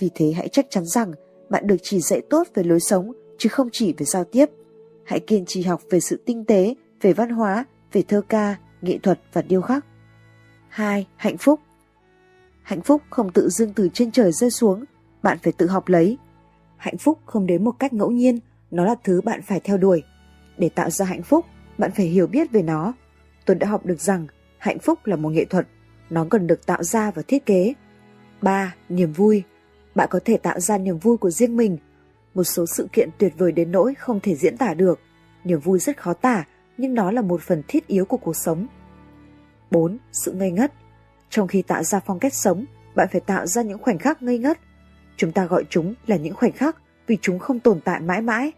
Vì 0.00 0.10
thế 0.14 0.32
hãy 0.36 0.48
chắc 0.48 0.66
chắn 0.70 0.84
rằng 0.84 1.12
bạn 1.48 1.66
được 1.66 1.76
chỉ 1.82 2.00
dạy 2.00 2.22
tốt 2.30 2.46
về 2.54 2.62
lối 2.62 2.80
sống 2.80 3.12
chứ 3.38 3.48
không 3.48 3.68
chỉ 3.72 3.94
về 3.98 4.06
giao 4.06 4.24
tiếp. 4.24 4.46
Hãy 5.04 5.20
kiên 5.20 5.44
trì 5.46 5.62
học 5.62 5.80
về 5.90 6.00
sự 6.00 6.22
tinh 6.26 6.44
tế, 6.44 6.74
về 7.00 7.12
văn 7.12 7.30
hóa, 7.30 7.64
về 7.92 8.02
thơ 8.02 8.22
ca, 8.28 8.56
nghệ 8.82 8.98
thuật 8.98 9.20
và 9.32 9.42
điêu 9.42 9.60
khắc. 9.60 9.86
2. 10.68 11.06
Hạnh 11.16 11.38
phúc 11.38 11.60
Hạnh 12.62 12.80
phúc 12.80 13.02
không 13.10 13.32
tự 13.32 13.48
dưng 13.48 13.72
từ 13.74 13.88
trên 13.94 14.10
trời 14.10 14.32
rơi 14.32 14.50
xuống, 14.50 14.84
bạn 15.22 15.38
phải 15.42 15.52
tự 15.52 15.66
học 15.66 15.88
lấy. 15.88 16.18
Hạnh 16.76 16.98
phúc 16.98 17.18
không 17.26 17.46
đến 17.46 17.64
một 17.64 17.72
cách 17.78 17.92
ngẫu 17.92 18.10
nhiên, 18.10 18.38
nó 18.70 18.84
là 18.84 18.94
thứ 19.04 19.20
bạn 19.20 19.42
phải 19.42 19.60
theo 19.60 19.76
đuổi. 19.76 20.02
Để 20.58 20.68
tạo 20.68 20.90
ra 20.90 21.06
hạnh 21.06 21.22
phúc, 21.22 21.46
bạn 21.78 21.90
phải 21.96 22.06
hiểu 22.06 22.26
biết 22.26 22.50
về 22.50 22.62
nó. 22.62 22.92
Tôi 23.44 23.56
đã 23.56 23.68
học 23.68 23.86
được 23.86 24.00
rằng 24.00 24.26
hạnh 24.58 24.78
phúc 24.78 24.98
là 25.04 25.16
một 25.16 25.28
nghệ 25.28 25.44
thuật, 25.44 25.66
nó 26.10 26.26
cần 26.30 26.46
được 26.46 26.66
tạo 26.66 26.82
ra 26.82 27.10
và 27.10 27.22
thiết 27.28 27.46
kế. 27.46 27.72
3. 28.42 28.74
Niềm 28.88 29.12
vui 29.12 29.42
Bạn 29.94 30.08
có 30.10 30.20
thể 30.24 30.36
tạo 30.36 30.60
ra 30.60 30.78
niềm 30.78 30.98
vui 30.98 31.16
của 31.16 31.30
riêng 31.30 31.56
mình. 31.56 31.78
Một 32.34 32.44
số 32.44 32.66
sự 32.66 32.88
kiện 32.92 33.10
tuyệt 33.18 33.32
vời 33.38 33.52
đến 33.52 33.72
nỗi 33.72 33.94
không 33.94 34.20
thể 34.20 34.34
diễn 34.34 34.56
tả 34.56 34.74
được. 34.74 35.00
Niềm 35.44 35.60
vui 35.60 35.78
rất 35.78 35.96
khó 35.96 36.12
tả, 36.12 36.44
nhưng 36.76 36.94
nó 36.94 37.10
là 37.10 37.22
một 37.22 37.42
phần 37.42 37.62
thiết 37.68 37.86
yếu 37.86 38.04
của 38.04 38.16
cuộc 38.16 38.36
sống. 38.36 38.66
4. 39.70 39.98
Sự 40.12 40.32
ngây 40.32 40.50
ngất 40.50 40.72
Trong 41.30 41.48
khi 41.48 41.62
tạo 41.62 41.82
ra 41.82 42.00
phong 42.06 42.18
cách 42.18 42.34
sống, 42.34 42.64
bạn 42.94 43.08
phải 43.12 43.20
tạo 43.20 43.46
ra 43.46 43.62
những 43.62 43.78
khoảnh 43.78 43.98
khắc 43.98 44.22
ngây 44.22 44.38
ngất. 44.38 44.58
Chúng 45.16 45.32
ta 45.32 45.44
gọi 45.44 45.64
chúng 45.70 45.94
là 46.06 46.16
những 46.16 46.34
khoảnh 46.34 46.52
khắc 46.52 46.76
vì 47.06 47.18
chúng 47.20 47.38
không 47.38 47.60
tồn 47.60 47.80
tại 47.80 48.00
mãi 48.00 48.22
mãi. 48.22 48.52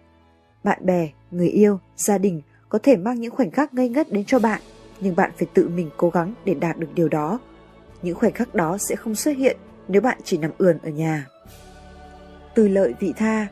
Bạn 0.65 0.87
bè, 0.87 1.09
người 1.31 1.49
yêu, 1.49 1.79
gia 1.97 2.19
đình 2.19 2.43
có 2.69 2.79
thể 2.83 2.97
mang 2.97 3.21
những 3.21 3.35
khoảnh 3.35 3.51
khắc 3.51 3.75
ngây 3.75 3.89
ngất 3.89 4.13
đến 4.13 4.25
cho 4.25 4.39
bạn, 4.39 4.61
nhưng 5.01 5.17
bạn 5.17 5.31
phải 5.39 5.49
tự 5.55 5.69
mình 5.69 5.91
cố 5.97 6.11
gắng 6.11 6.35
để 6.45 6.55
đạt 6.55 6.79
được 6.79 6.89
điều 6.95 7.09
đó. 7.09 7.41
Những 8.03 8.17
khoảnh 8.17 8.33
khắc 8.33 8.55
đó 8.55 8.79
sẽ 8.79 8.97
không 8.97 9.15
xuất 9.15 9.37
hiện 9.37 9.57
nếu 9.89 10.03
bạn 10.03 10.19
chỉ 10.25 10.39
nằm 10.39 10.51
ườn 10.59 10.79
ở 10.83 10.91
nhà. 10.91 11.27
Từ 12.55 12.69
lợi 12.69 12.95
vị 13.01 13.13
tha 13.17 13.47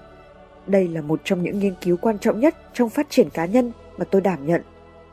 đây 0.67 0.89
là 0.89 1.01
một 1.01 1.21
trong 1.25 1.43
những 1.43 1.59
nghiên 1.59 1.75
cứu 1.81 1.97
quan 1.97 2.19
trọng 2.19 2.41
nhất 2.41 2.55
trong 2.73 2.91
phát 2.91 3.11
triển 3.11 3.31
cá 3.31 3.47
nhân 3.47 3.73
mà 3.99 4.05
tôi 4.05 4.21
đảm 4.21 4.47
nhận. 4.47 4.63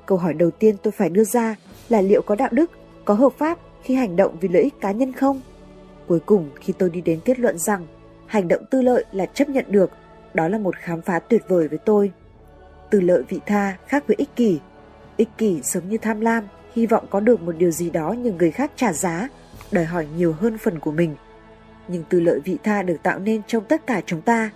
Câu 0.05 0.17
hỏi 0.17 0.33
đầu 0.33 0.51
tiên 0.51 0.75
tôi 0.83 0.91
phải 0.91 1.09
đưa 1.09 1.23
ra 1.23 1.55
là 1.89 2.01
liệu 2.01 2.21
có 2.21 2.35
đạo 2.35 2.49
đức, 2.51 2.71
có 3.05 3.13
hợp 3.13 3.33
pháp 3.37 3.57
khi 3.83 3.95
hành 3.95 4.15
động 4.15 4.37
vì 4.41 4.47
lợi 4.47 4.63
ích 4.63 4.73
cá 4.81 4.91
nhân 4.91 5.13
không? 5.13 5.41
Cuối 6.07 6.19
cùng 6.19 6.49
khi 6.61 6.73
tôi 6.77 6.89
đi 6.89 7.01
đến 7.01 7.19
kết 7.25 7.39
luận 7.39 7.57
rằng 7.57 7.85
hành 8.25 8.47
động 8.47 8.65
tư 8.69 8.81
lợi 8.81 9.05
là 9.11 9.25
chấp 9.25 9.49
nhận 9.49 9.65
được, 9.67 9.91
đó 10.33 10.47
là 10.47 10.57
một 10.57 10.75
khám 10.75 11.01
phá 11.01 11.19
tuyệt 11.19 11.41
vời 11.47 11.67
với 11.67 11.77
tôi. 11.77 12.11
Tư 12.89 13.01
lợi 13.01 13.23
vị 13.29 13.39
tha 13.45 13.77
khác 13.87 14.03
với 14.07 14.15
ích 14.17 14.35
kỷ. 14.35 14.59
Ích 15.17 15.29
kỷ 15.37 15.61
giống 15.61 15.89
như 15.89 15.97
tham 15.97 16.21
lam, 16.21 16.47
hy 16.75 16.85
vọng 16.85 17.05
có 17.09 17.19
được 17.19 17.41
một 17.41 17.51
điều 17.57 17.71
gì 17.71 17.89
đó 17.89 18.15
nhưng 18.17 18.37
người 18.37 18.51
khác 18.51 18.71
trả 18.75 18.93
giá, 18.93 19.29
đòi 19.71 19.85
hỏi 19.85 20.07
nhiều 20.17 20.33
hơn 20.33 20.57
phần 20.57 20.79
của 20.79 20.91
mình. 20.91 21.15
Nhưng 21.87 22.03
tư 22.09 22.19
lợi 22.19 22.39
vị 22.39 22.57
tha 22.63 22.83
được 22.83 22.97
tạo 23.03 23.19
nên 23.19 23.41
trong 23.47 23.63
tất 23.65 23.87
cả 23.87 24.01
chúng 24.05 24.21
ta. 24.21 24.51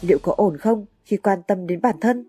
Liệu 0.00 0.18
có 0.22 0.34
ổn 0.36 0.56
không 0.56 0.86
khi 1.04 1.16
quan 1.16 1.38
tâm 1.48 1.66
đến 1.66 1.80
bản 1.80 1.96
thân? 2.00 2.24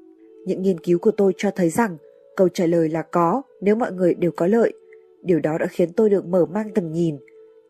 Những 0.45 0.61
nghiên 0.61 0.79
cứu 0.79 0.99
của 0.99 1.11
tôi 1.11 1.33
cho 1.37 1.51
thấy 1.51 1.69
rằng 1.69 1.97
câu 2.35 2.49
trả 2.49 2.65
lời 2.65 2.89
là 2.89 3.01
có 3.01 3.41
nếu 3.61 3.75
mọi 3.75 3.91
người 3.91 4.13
đều 4.13 4.31
có 4.31 4.47
lợi. 4.47 4.73
Điều 5.23 5.39
đó 5.39 5.57
đã 5.57 5.65
khiến 5.65 5.93
tôi 5.93 6.09
được 6.09 6.25
mở 6.25 6.45
mang 6.45 6.73
tầm 6.75 6.91
nhìn. 6.91 7.17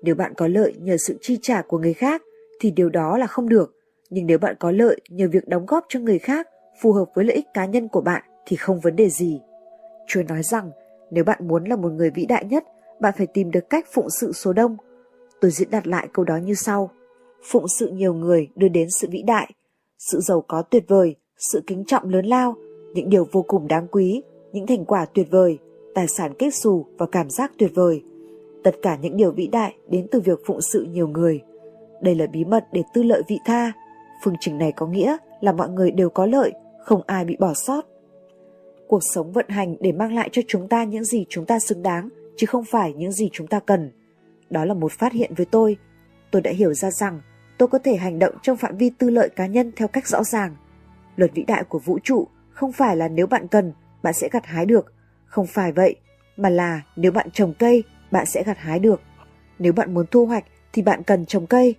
Nếu 0.02 0.16
bạn 0.16 0.34
có 0.38 0.48
lợi 0.48 0.74
nhờ 0.80 0.98
sự 0.98 1.18
chi 1.22 1.40
trả 1.42 1.62
của 1.62 1.78
người 1.78 1.94
khác 1.94 2.22
thì 2.60 2.72
điều 2.72 2.90
đó 2.90 3.18
là 3.18 3.28
không 3.28 3.50
được. 3.50 3.76
Nhưng 4.10 4.26
nếu 4.26 4.38
bạn 4.38 4.56
có 4.60 4.72
lợi 4.72 5.00
nhờ 5.10 5.28
việc 5.32 5.48
đóng 5.48 5.66
góp 5.66 5.86
cho 5.90 6.00
người 6.00 6.20
khác 6.20 6.48
phù 6.82 6.92
hợp 6.92 7.06
với 7.16 7.26
lợi 7.26 7.36
ích 7.36 7.46
cá 7.54 7.66
nhân 7.66 7.88
của 7.88 8.02
bạn 8.02 8.24
thì 8.46 8.56
không 8.56 8.80
vấn 8.80 8.96
đề 8.96 9.10
gì. 9.10 9.42
Chúa 10.08 10.24
nói 10.24 10.44
rằng 10.44 10.72
nếu 11.12 11.24
bạn 11.24 11.48
muốn 11.48 11.64
là 11.64 11.76
một 11.76 11.90
người 11.90 12.10
vĩ 12.10 12.26
đại 12.26 12.46
nhất, 12.46 12.64
bạn 13.00 13.14
phải 13.18 13.28
tìm 13.28 13.52
được 13.52 13.70
cách 13.70 13.86
phụng 13.94 14.10
sự 14.10 14.32
số 14.32 14.54
đông. 14.54 14.78
Tôi 15.42 15.52
diễn 15.52 15.70
đạt 15.72 15.88
lại 15.88 16.08
câu 16.14 16.26
đó 16.26 16.38
như 16.38 16.54
sau. 16.54 16.92
Phụng 17.44 17.66
sự 17.80 17.88
nhiều 17.88 18.14
người 18.14 18.48
đưa 18.56 18.68
đến 18.68 18.88
sự 19.00 19.08
vĩ 19.12 19.22
đại, 19.22 19.54
sự 20.10 20.20
giàu 20.20 20.44
có 20.48 20.62
tuyệt 20.62 20.84
vời, 20.88 21.16
sự 21.38 21.64
kính 21.68 21.84
trọng 21.88 22.10
lớn 22.10 22.26
lao, 22.26 22.56
những 22.94 23.10
điều 23.10 23.28
vô 23.32 23.42
cùng 23.48 23.68
đáng 23.68 23.88
quý, 23.92 24.24
những 24.52 24.68
thành 24.68 24.86
quả 24.86 25.06
tuyệt 25.06 25.28
vời, 25.32 25.58
tài 25.96 26.08
sản 26.08 26.34
kết 26.40 26.56
xù 26.56 26.86
và 26.98 27.06
cảm 27.12 27.30
giác 27.30 27.52
tuyệt 27.58 27.72
vời. 27.76 28.04
Tất 28.64 28.76
cả 28.82 28.98
những 29.02 29.18
điều 29.18 29.32
vĩ 29.32 29.48
đại 29.48 29.76
đến 29.90 30.08
từ 30.12 30.20
việc 30.20 30.40
phụng 30.46 30.62
sự 30.62 30.84
nhiều 30.84 31.08
người. 31.08 31.42
Đây 32.02 32.16
là 32.16 32.28
bí 32.28 32.46
mật 32.46 32.66
để 32.72 32.84
tư 32.94 33.04
lợi 33.04 33.22
vị 33.28 33.40
tha. 33.46 33.72
Phương 34.24 34.36
trình 34.40 34.58
này 34.58 34.72
có 34.72 34.88
nghĩa 34.88 35.18
là 35.42 35.52
mọi 35.52 35.70
người 35.70 35.92
đều 35.92 36.10
có 36.10 36.26
lợi, 36.26 36.52
không 36.86 37.02
ai 37.06 37.26
bị 37.26 37.36
bỏ 37.40 37.54
sót. 37.54 37.86
Cuộc 38.88 39.04
sống 39.04 39.32
vận 39.32 39.50
hành 39.50 39.76
để 39.80 39.92
mang 39.92 40.16
lại 40.16 40.30
cho 40.32 40.42
chúng 40.48 40.68
ta 40.68 40.84
những 40.84 41.04
gì 41.04 41.26
chúng 41.30 41.46
ta 41.46 41.60
xứng 41.60 41.84
đáng, 41.84 42.10
chứ 42.38 42.48
không 42.48 42.64
phải 42.64 42.94
những 42.94 43.12
gì 43.12 43.30
chúng 43.34 43.48
ta 43.48 43.60
cần. 43.60 43.92
Đó 44.50 44.66
là 44.66 44.74
một 44.74 44.92
phát 44.92 45.14
hiện 45.14 45.34
với 45.38 45.46
tôi. 45.46 45.78
Tôi 46.32 46.42
đã 46.42 46.52
hiểu 46.52 46.74
ra 46.74 46.92
rằng 46.92 47.22
tôi 47.62 47.68
có 47.68 47.80
thể 47.80 47.96
hành 47.96 48.20
động 48.20 48.36
trong 48.42 48.58
phạm 48.58 48.78
vi 48.78 48.90
tư 48.90 49.10
lợi 49.10 49.30
cá 49.30 49.46
nhân 49.46 49.72
theo 49.76 49.88
cách 49.88 50.08
rõ 50.08 50.24
ràng. 50.24 50.56
Luật 51.16 51.32
vĩ 51.34 51.44
đại 51.44 51.64
của 51.64 51.80
vũ 51.80 52.00
trụ 52.04 52.28
không 52.50 52.72
phải 52.72 52.96
là 52.96 53.08
nếu 53.08 53.28
bạn 53.28 53.48
cần, 53.48 53.74
bạn 54.04 54.14
sẽ 54.14 54.30
gặt 54.32 54.46
hái 54.46 54.66
được. 54.66 54.94
Không 55.26 55.48
phải 55.48 55.72
vậy, 55.72 55.96
mà 56.38 56.50
là 56.50 56.82
nếu 56.96 57.12
bạn 57.12 57.32
trồng 57.32 57.54
cây, 57.60 57.84
bạn 58.12 58.26
sẽ 58.26 58.44
gặt 58.44 58.58
hái 58.58 58.80
được. 58.80 59.02
Nếu 59.60 59.74
bạn 59.74 59.94
muốn 59.94 60.06
thu 60.12 60.26
hoạch 60.26 60.44
thì 60.74 60.82
bạn 60.82 61.04
cần 61.04 61.26
trồng 61.26 61.48
cây. 61.48 61.76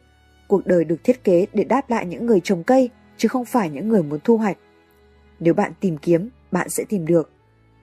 Cuộc 0.49 0.67
đời 0.67 0.85
được 0.85 1.05
thiết 1.05 1.25
kế 1.25 1.47
để 1.53 1.65
đáp 1.65 1.91
lại 1.91 2.07
những 2.07 2.27
người 2.27 2.41
trồng 2.41 2.65
cây, 2.65 2.91
chứ 3.17 3.29
không 3.29 3.45
phải 3.45 3.71
những 3.71 3.89
người 3.89 4.03
muốn 4.03 4.21
thu 4.25 4.37
hoạch. 4.37 4.57
Nếu 5.41 5.55
bạn 5.55 5.73
tìm 5.81 5.99
kiếm, 5.99 6.29
bạn 6.51 6.69
sẽ 6.71 6.85
tìm 6.89 7.07
được. 7.07 7.31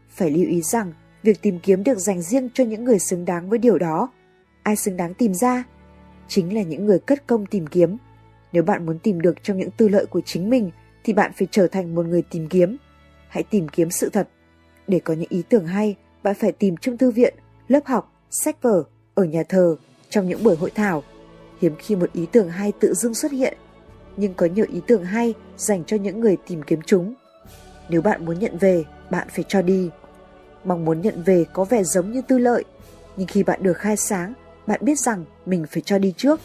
Phải 0.09 0.29
lưu 0.29 0.45
ý 0.45 0.61
rằng, 0.61 0.93
việc 1.23 1.41
tìm 1.41 1.59
kiếm 1.59 1.83
được 1.83 1.97
dành 1.97 2.21
riêng 2.21 2.49
cho 2.53 2.63
những 2.63 2.83
người 2.83 2.99
xứng 2.99 3.25
đáng 3.25 3.49
với 3.49 3.59
điều 3.59 3.77
đó. 3.77 4.11
Ai 4.63 4.75
xứng 4.75 4.97
đáng 4.97 5.13
tìm 5.13 5.33
ra? 5.33 5.63
Chính 6.29 6.55
là 6.55 6.61
những 6.61 6.85
người 6.85 6.99
cất 6.99 7.27
công 7.27 7.45
tìm 7.45 7.67
kiếm. 7.67 7.97
Nếu 8.51 8.63
bạn 8.63 8.85
muốn 8.85 8.99
tìm 8.99 9.21
được 9.21 9.43
trong 9.43 9.57
những 9.57 9.71
tư 9.71 9.87
lợi 9.87 10.05
của 10.05 10.21
chính 10.25 10.49
mình, 10.49 10.71
thì 11.03 11.13
bạn 11.13 11.31
phải 11.37 11.47
trở 11.51 11.67
thành 11.67 11.95
một 11.95 12.05
người 12.05 12.21
tìm 12.21 12.49
kiếm. 12.49 12.77
Hãy 13.27 13.43
tìm 13.43 13.67
kiếm 13.67 13.89
sự 13.89 14.09
thật. 14.09 14.27
Để 14.87 14.99
có 14.99 15.13
những 15.13 15.29
ý 15.29 15.43
tưởng 15.49 15.67
hay, 15.67 15.95
bạn 16.23 16.35
phải 16.35 16.51
tìm 16.51 16.77
trong 16.77 16.97
thư 16.97 17.11
viện, 17.11 17.33
lớp 17.67 17.85
học, 17.85 18.13
sách 18.29 18.61
vở, 18.61 18.83
ở 19.13 19.23
nhà 19.23 19.43
thờ, 19.49 19.75
trong 20.09 20.27
những 20.27 20.43
buổi 20.43 20.55
hội 20.55 20.69
thảo. 20.69 21.03
Hiếm 21.61 21.75
khi 21.79 21.95
một 21.95 22.13
ý 22.13 22.25
tưởng 22.31 22.49
hay 22.49 22.71
tự 22.79 22.93
dưng 22.93 23.13
xuất 23.13 23.31
hiện, 23.31 23.57
nhưng 24.17 24.33
có 24.33 24.45
nhiều 24.45 24.65
ý 24.73 24.81
tưởng 24.87 25.03
hay 25.03 25.33
dành 25.57 25.83
cho 25.83 25.97
những 25.97 26.19
người 26.19 26.37
tìm 26.47 26.63
kiếm 26.63 26.79
chúng. 26.85 27.13
Nếu 27.89 28.01
bạn 28.01 28.25
muốn 28.25 28.39
nhận 28.39 28.57
về, 28.57 28.83
bạn 29.09 29.27
phải 29.31 29.45
cho 29.47 29.61
đi. 29.61 29.89
Mong 30.63 30.85
muốn 30.85 31.01
nhận 31.01 31.23
về 31.23 31.45
có 31.53 31.63
vẻ 31.63 31.83
giống 31.83 32.11
như 32.11 32.21
tư 32.27 32.37
lợi, 32.37 32.63
nhưng 33.17 33.27
khi 33.27 33.43
bạn 33.43 33.63
được 33.63 33.77
khai 33.77 33.97
sáng, 33.97 34.33
bạn 34.69 34.79
biết 34.83 34.99
rằng 34.99 35.25
mình 35.45 35.65
phải 35.71 35.81
cho 35.81 35.97
đi 35.97 36.13
trước. 36.17 36.39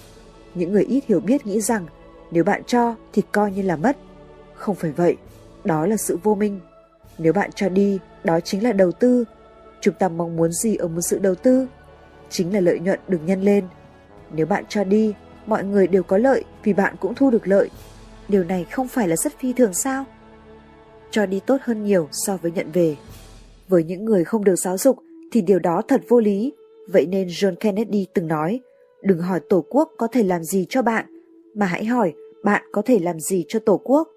Những 0.55 0.72
người 0.72 0.85
ít 0.85 1.05
hiểu 1.07 1.20
biết 1.20 1.47
nghĩ 1.47 1.61
rằng 1.61 1.87
nếu 2.31 2.45
bạn 2.45 2.62
cho 2.64 2.95
thì 3.12 3.22
coi 3.33 3.53
như 3.53 3.62
là 3.62 3.77
mất. 3.77 3.97
Không 4.55 4.75
phải 4.75 4.93
vậy, 4.93 5.16
đó 5.64 5.87
là 5.87 5.97
sự 5.97 6.18
vô 6.22 6.35
minh. 6.35 6.61
Nếu 7.18 7.33
bạn 7.33 7.51
cho 7.55 7.68
đi, 7.68 7.99
đó 8.25 8.41
chính 8.41 8.62
là 8.62 8.72
đầu 8.72 8.93
tư. 8.93 9.25
Chúng 9.81 9.95
ta 9.99 10.09
mong 10.09 10.37
muốn 10.37 10.53
gì 10.53 10.77
ở 10.77 10.89
một 10.89 11.01
sự 11.01 11.18
đầu 11.18 11.35
tư? 11.35 11.66
Chính 12.31 12.55
là 12.55 12.61
lợi 12.61 12.79
nhuận 12.79 13.01
được 13.09 13.20
nhân 13.27 13.43
lên. 13.43 13.64
Nếu 14.33 14.47
bạn 14.47 14.64
cho 14.68 14.85
đi, 14.85 15.14
mọi 15.47 15.64
người 15.64 15.87
đều 15.87 16.03
có 16.03 16.18
lợi 16.18 16.45
vì 16.62 16.72
bạn 16.72 16.95
cũng 17.01 17.14
thu 17.14 17.31
được 17.31 17.49
lợi. 17.49 17.70
Điều 18.29 18.45
này 18.45 18.66
không 18.70 18.89
phải 18.89 19.09
là 19.09 19.16
rất 19.16 19.33
phi 19.39 19.53
thường 19.53 19.75
sao? 19.75 20.05
cho 21.11 21.27
đi 21.27 21.41
tốt 21.47 21.57
hơn 21.62 21.85
nhiều 21.85 22.09
so 22.12 22.37
với 22.37 22.53
nhận 22.53 22.72
về. 22.72 22.97
Với 23.68 23.85
những 23.85 24.05
người 24.05 24.25
không 24.25 24.45
được 24.45 24.57
giáo 24.57 24.79
dục 24.79 24.99
thì 25.33 25.41
điều 25.41 25.59
đó 25.59 25.83
thật 25.89 26.01
vô 26.09 26.20
lý. 26.20 26.53
Vậy 26.89 27.07
nên 27.07 27.28
John 27.28 27.55
Kennedy 27.55 28.07
từng 28.14 28.26
nói, 28.26 28.61
đừng 29.03 29.18
hỏi 29.18 29.41
Tổ 29.49 29.64
quốc 29.70 29.91
có 29.99 30.07
thể 30.07 30.22
làm 30.22 30.45
gì 30.45 30.66
cho 30.68 30.82
bạn, 30.82 31.07
mà 31.55 31.66
hãy 31.66 31.85
hỏi 31.85 32.12
bạn 32.45 32.62
có 32.72 32.82
thể 32.82 32.99
làm 32.99 33.20
gì 33.20 33.45
cho 33.49 33.59
Tổ 33.59 33.80
quốc. 33.85 34.09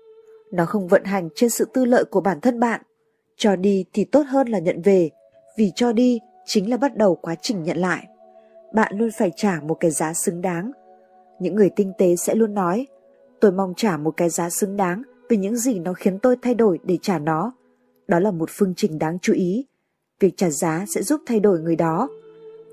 Nó 0.51 0.65
không 0.65 0.87
vận 0.87 1.03
hành 1.03 1.29
trên 1.35 1.49
sự 1.49 1.65
tư 1.73 1.85
lợi 1.85 2.03
của 2.05 2.21
bản 2.21 2.41
thân 2.41 2.59
bạn. 2.59 2.81
Cho 3.35 3.55
đi 3.55 3.85
thì 3.93 4.05
tốt 4.05 4.23
hơn 4.27 4.47
là 4.47 4.59
nhận 4.59 4.81
về, 4.81 5.09
vì 5.57 5.71
cho 5.75 5.93
đi 5.93 6.19
chính 6.45 6.69
là 6.69 6.77
bắt 6.77 6.97
đầu 6.97 7.15
quá 7.15 7.35
trình 7.41 7.63
nhận 7.63 7.77
lại. 7.77 8.07
Bạn 8.73 8.97
luôn 8.97 9.09
phải 9.17 9.31
trả 9.35 9.59
một 9.63 9.77
cái 9.79 9.91
giá 9.91 10.13
xứng 10.13 10.41
đáng. 10.41 10.71
Những 11.39 11.55
người 11.55 11.69
tinh 11.75 11.93
tế 11.97 12.15
sẽ 12.15 12.35
luôn 12.35 12.53
nói, 12.53 12.87
tôi 13.39 13.51
mong 13.51 13.73
trả 13.77 13.97
một 13.97 14.11
cái 14.17 14.29
giá 14.29 14.49
xứng 14.49 14.77
đáng 14.77 15.01
vì 15.29 15.37
những 15.37 15.55
gì 15.55 15.79
nó 15.79 15.93
khiến 15.93 16.19
tôi 16.19 16.35
thay 16.41 16.55
đổi 16.55 16.79
để 16.83 16.97
trả 17.01 17.19
nó. 17.19 17.53
Đó 18.07 18.19
là 18.19 18.31
một 18.31 18.49
phương 18.51 18.73
trình 18.77 18.99
đáng 18.99 19.17
chú 19.21 19.33
ý. 19.33 19.65
Việc 20.19 20.33
trả 20.37 20.49
giá 20.49 20.85
sẽ 20.95 21.01
giúp 21.01 21.21
thay 21.25 21.39
đổi 21.39 21.59
người 21.59 21.75
đó. 21.75 22.09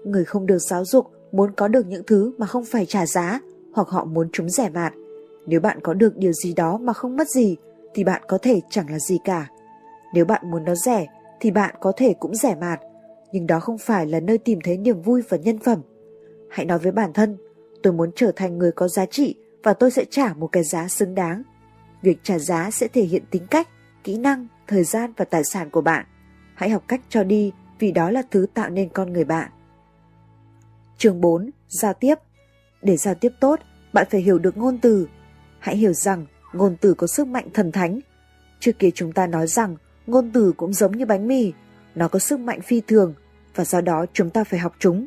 Người 0.05 0.25
không 0.25 0.47
được 0.47 0.59
giáo 0.59 0.85
dục 0.85 1.11
muốn 1.33 1.53
có 1.57 1.69
được 1.69 1.87
những 1.87 2.03
thứ 2.07 2.33
mà 2.39 2.47
không 2.47 2.65
phải 2.65 2.87
trả 2.87 3.07
giá 3.07 3.41
hoặc 3.73 3.89
họ 3.89 4.05
muốn 4.05 4.29
chúng 4.33 4.49
rẻ 4.49 4.71
mạt. 4.71 4.93
Nếu 5.47 5.61
bạn 5.61 5.81
có 5.83 5.95
được 5.95 6.17
điều 6.17 6.33
gì 6.33 6.55
đó 6.55 6.79
mà 6.79 6.93
không 6.93 7.17
mất 7.17 7.29
gì 7.29 7.57
thì 7.95 8.05
bạn 8.05 8.23
có 8.29 8.39
thể 8.43 8.61
chẳng 8.71 8.91
là 8.91 8.99
gì 8.99 9.19
cả. 9.25 9.49
Nếu 10.15 10.25
bạn 10.25 10.51
muốn 10.51 10.65
nó 10.65 10.75
rẻ 10.75 11.07
thì 11.41 11.51
bạn 11.51 11.75
có 11.81 11.93
thể 11.97 12.15
cũng 12.21 12.35
rẻ 12.35 12.55
mạt, 12.55 12.81
nhưng 13.33 13.47
đó 13.47 13.61
không 13.61 13.79
phải 13.79 14.07
là 14.07 14.21
nơi 14.21 14.39
tìm 14.39 14.59
thấy 14.65 14.77
niềm 14.77 15.03
vui 15.03 15.23
và 15.29 15.37
nhân 15.37 15.59
phẩm. 15.59 15.81
Hãy 16.51 16.67
nói 16.67 16.79
với 16.79 16.93
bản 16.93 17.13
thân, 17.13 17.37
tôi 17.83 17.93
muốn 17.93 18.11
trở 18.17 18.33
thành 18.37 18.59
người 18.59 18.73
có 18.73 18.89
giá 18.89 19.07
trị 19.07 19.35
và 19.63 19.73
tôi 19.73 19.91
sẽ 19.91 20.05
trả 20.11 20.35
một 20.35 20.47
cái 20.53 20.65
giá 20.65 20.89
xứng 20.89 21.15
đáng 21.15 21.43
Việc 22.05 22.19
trả 22.23 22.39
giá 22.39 22.71
sẽ 22.71 22.89
thể 22.89 23.03
hiện 23.03 23.23
tính 23.31 23.47
cách, 23.51 23.69
kỹ 24.05 24.19
năng, 24.19 24.47
thời 24.67 24.85
gian 24.85 25.13
và 25.17 25.25
tài 25.25 25.45
sản 25.45 25.71
của 25.71 25.81
bạn. 25.81 26.07
Hãy 26.55 26.71
học 26.71 26.85
cách 26.89 27.01
cho 27.09 27.25
đi 27.25 27.53
vì 27.79 27.93
đó 27.93 28.11
là 28.11 28.23
thứ 28.31 28.47
tạo 28.55 28.71
nên 28.71 28.89
con 28.89 29.13
người 29.13 29.25
bạn. 29.25 29.51
Chương 30.99 31.21
4. 31.21 31.51
Giao 31.69 31.95
tiếp 31.95 32.15
Để 32.83 32.97
giao 32.97 33.15
tiếp 33.15 33.33
tốt, 33.41 33.61
bạn 33.93 34.07
phải 34.11 34.21
hiểu 34.21 34.39
được 34.39 34.57
ngôn 34.57 34.79
từ. 34.79 35.09
Hãy 35.59 35.77
hiểu 35.77 35.93
rằng 35.93 36.27
ngôn 36.53 36.77
từ 36.81 36.95
có 36.95 37.07
sức 37.07 37.27
mạnh 37.27 37.49
thần 37.55 37.73
thánh. 37.73 38.01
Trước 38.61 38.73
kia 38.79 38.91
chúng 38.95 39.13
ta 39.13 39.27
nói 39.27 39.47
rằng 39.47 39.77
ngôn 40.07 40.31
từ 40.35 40.53
cũng 40.57 40.73
giống 40.73 40.97
như 40.97 41.07
bánh 41.07 41.29
mì, 41.29 41.53
nó 41.95 42.09
có 42.09 42.19
sức 42.19 42.41
mạnh 42.41 42.61
phi 42.61 42.81
thường 42.81 43.15
và 43.55 43.65
do 43.65 43.81
đó 43.81 44.07
chúng 44.13 44.31
ta 44.31 44.45
phải 44.45 44.61
học 44.61 44.75
chúng. 44.79 45.07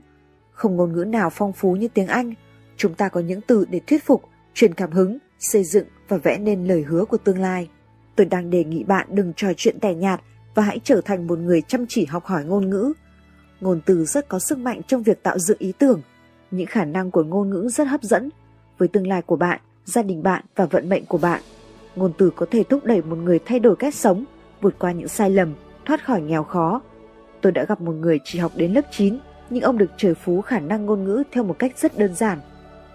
Không 0.52 0.76
ngôn 0.76 0.94
ngữ 0.94 1.04
nào 1.04 1.30
phong 1.30 1.54
phú 1.54 1.76
như 1.76 1.88
tiếng 1.88 2.08
Anh, 2.08 2.34
chúng 2.78 2.94
ta 2.94 3.10
có 3.10 3.20
những 3.20 3.42
từ 3.48 3.66
để 3.70 3.82
thuyết 3.88 4.06
phục, 4.06 4.24
truyền 4.54 4.74
cảm 4.74 4.92
hứng, 4.92 5.18
xây 5.40 5.64
dựng 5.64 5.88
và 6.08 6.18
vẽ 6.18 6.38
nên 6.38 6.66
lời 6.66 6.82
hứa 6.82 7.06
của 7.06 7.18
tương 7.18 7.40
lai. 7.40 7.70
Tôi 8.16 8.26
đang 8.26 8.50
đề 8.50 8.64
nghị 8.64 8.84
bạn 8.84 9.08
đừng 9.10 9.34
trò 9.36 9.48
chuyện 9.58 9.80
tẻ 9.80 9.94
nhạt 9.94 10.22
và 10.56 10.64
hãy 10.64 10.80
trở 10.84 11.02
thành 11.06 11.28
một 11.28 11.40
người 11.40 11.62
chăm 11.62 11.86
chỉ 11.90 12.06
học 12.06 12.26
hỏi 12.26 12.46
ngôn 12.46 12.70
ngữ. 12.70 12.94
Ngôn 13.62 13.82
từ 13.86 14.06
rất 14.06 14.30
có 14.30 14.40
sức 14.40 14.58
mạnh 14.58 14.82
trong 14.88 15.04
việc 15.04 15.24
tạo 15.24 15.40
dựng 15.40 15.58
ý 15.60 15.74
tưởng. 15.78 16.02
Những 16.52 16.68
khả 16.68 16.86
năng 16.86 17.12
của 17.12 17.24
ngôn 17.24 17.50
ngữ 17.50 17.70
rất 17.72 17.88
hấp 17.88 18.04
dẫn 18.04 18.30
với 18.78 18.88
tương 18.88 19.08
lai 19.08 19.22
của 19.22 19.36
bạn, 19.36 19.60
gia 19.86 20.04
đình 20.04 20.24
bạn 20.24 20.44
và 20.56 20.66
vận 20.66 20.90
mệnh 20.90 21.06
của 21.06 21.18
bạn. 21.18 21.42
Ngôn 21.96 22.14
từ 22.18 22.32
có 22.36 22.46
thể 22.52 22.64
thúc 22.64 22.86
đẩy 22.86 23.02
một 23.02 23.16
người 23.16 23.40
thay 23.46 23.60
đổi 23.60 23.76
cách 23.76 23.96
sống, 23.96 24.26
vượt 24.62 24.76
qua 24.80 24.92
những 24.92 25.08
sai 25.08 25.30
lầm, 25.30 25.54
thoát 25.86 26.06
khỏi 26.06 26.22
nghèo 26.22 26.44
khó. 26.44 26.82
Tôi 27.42 27.52
đã 27.52 27.66
gặp 27.66 27.82
một 27.82 27.92
người 27.92 28.20
chỉ 28.24 28.40
học 28.40 28.52
đến 28.56 28.74
lớp 28.74 28.86
9, 28.92 29.18
nhưng 29.50 29.64
ông 29.64 29.78
được 29.78 29.92
trời 29.98 30.14
phú 30.14 30.42
khả 30.42 30.60
năng 30.60 30.86
ngôn 30.86 31.04
ngữ 31.04 31.24
theo 31.32 31.44
một 31.44 31.60
cách 31.60 31.78
rất 31.78 31.98
đơn 31.98 32.16
giản. 32.16 32.40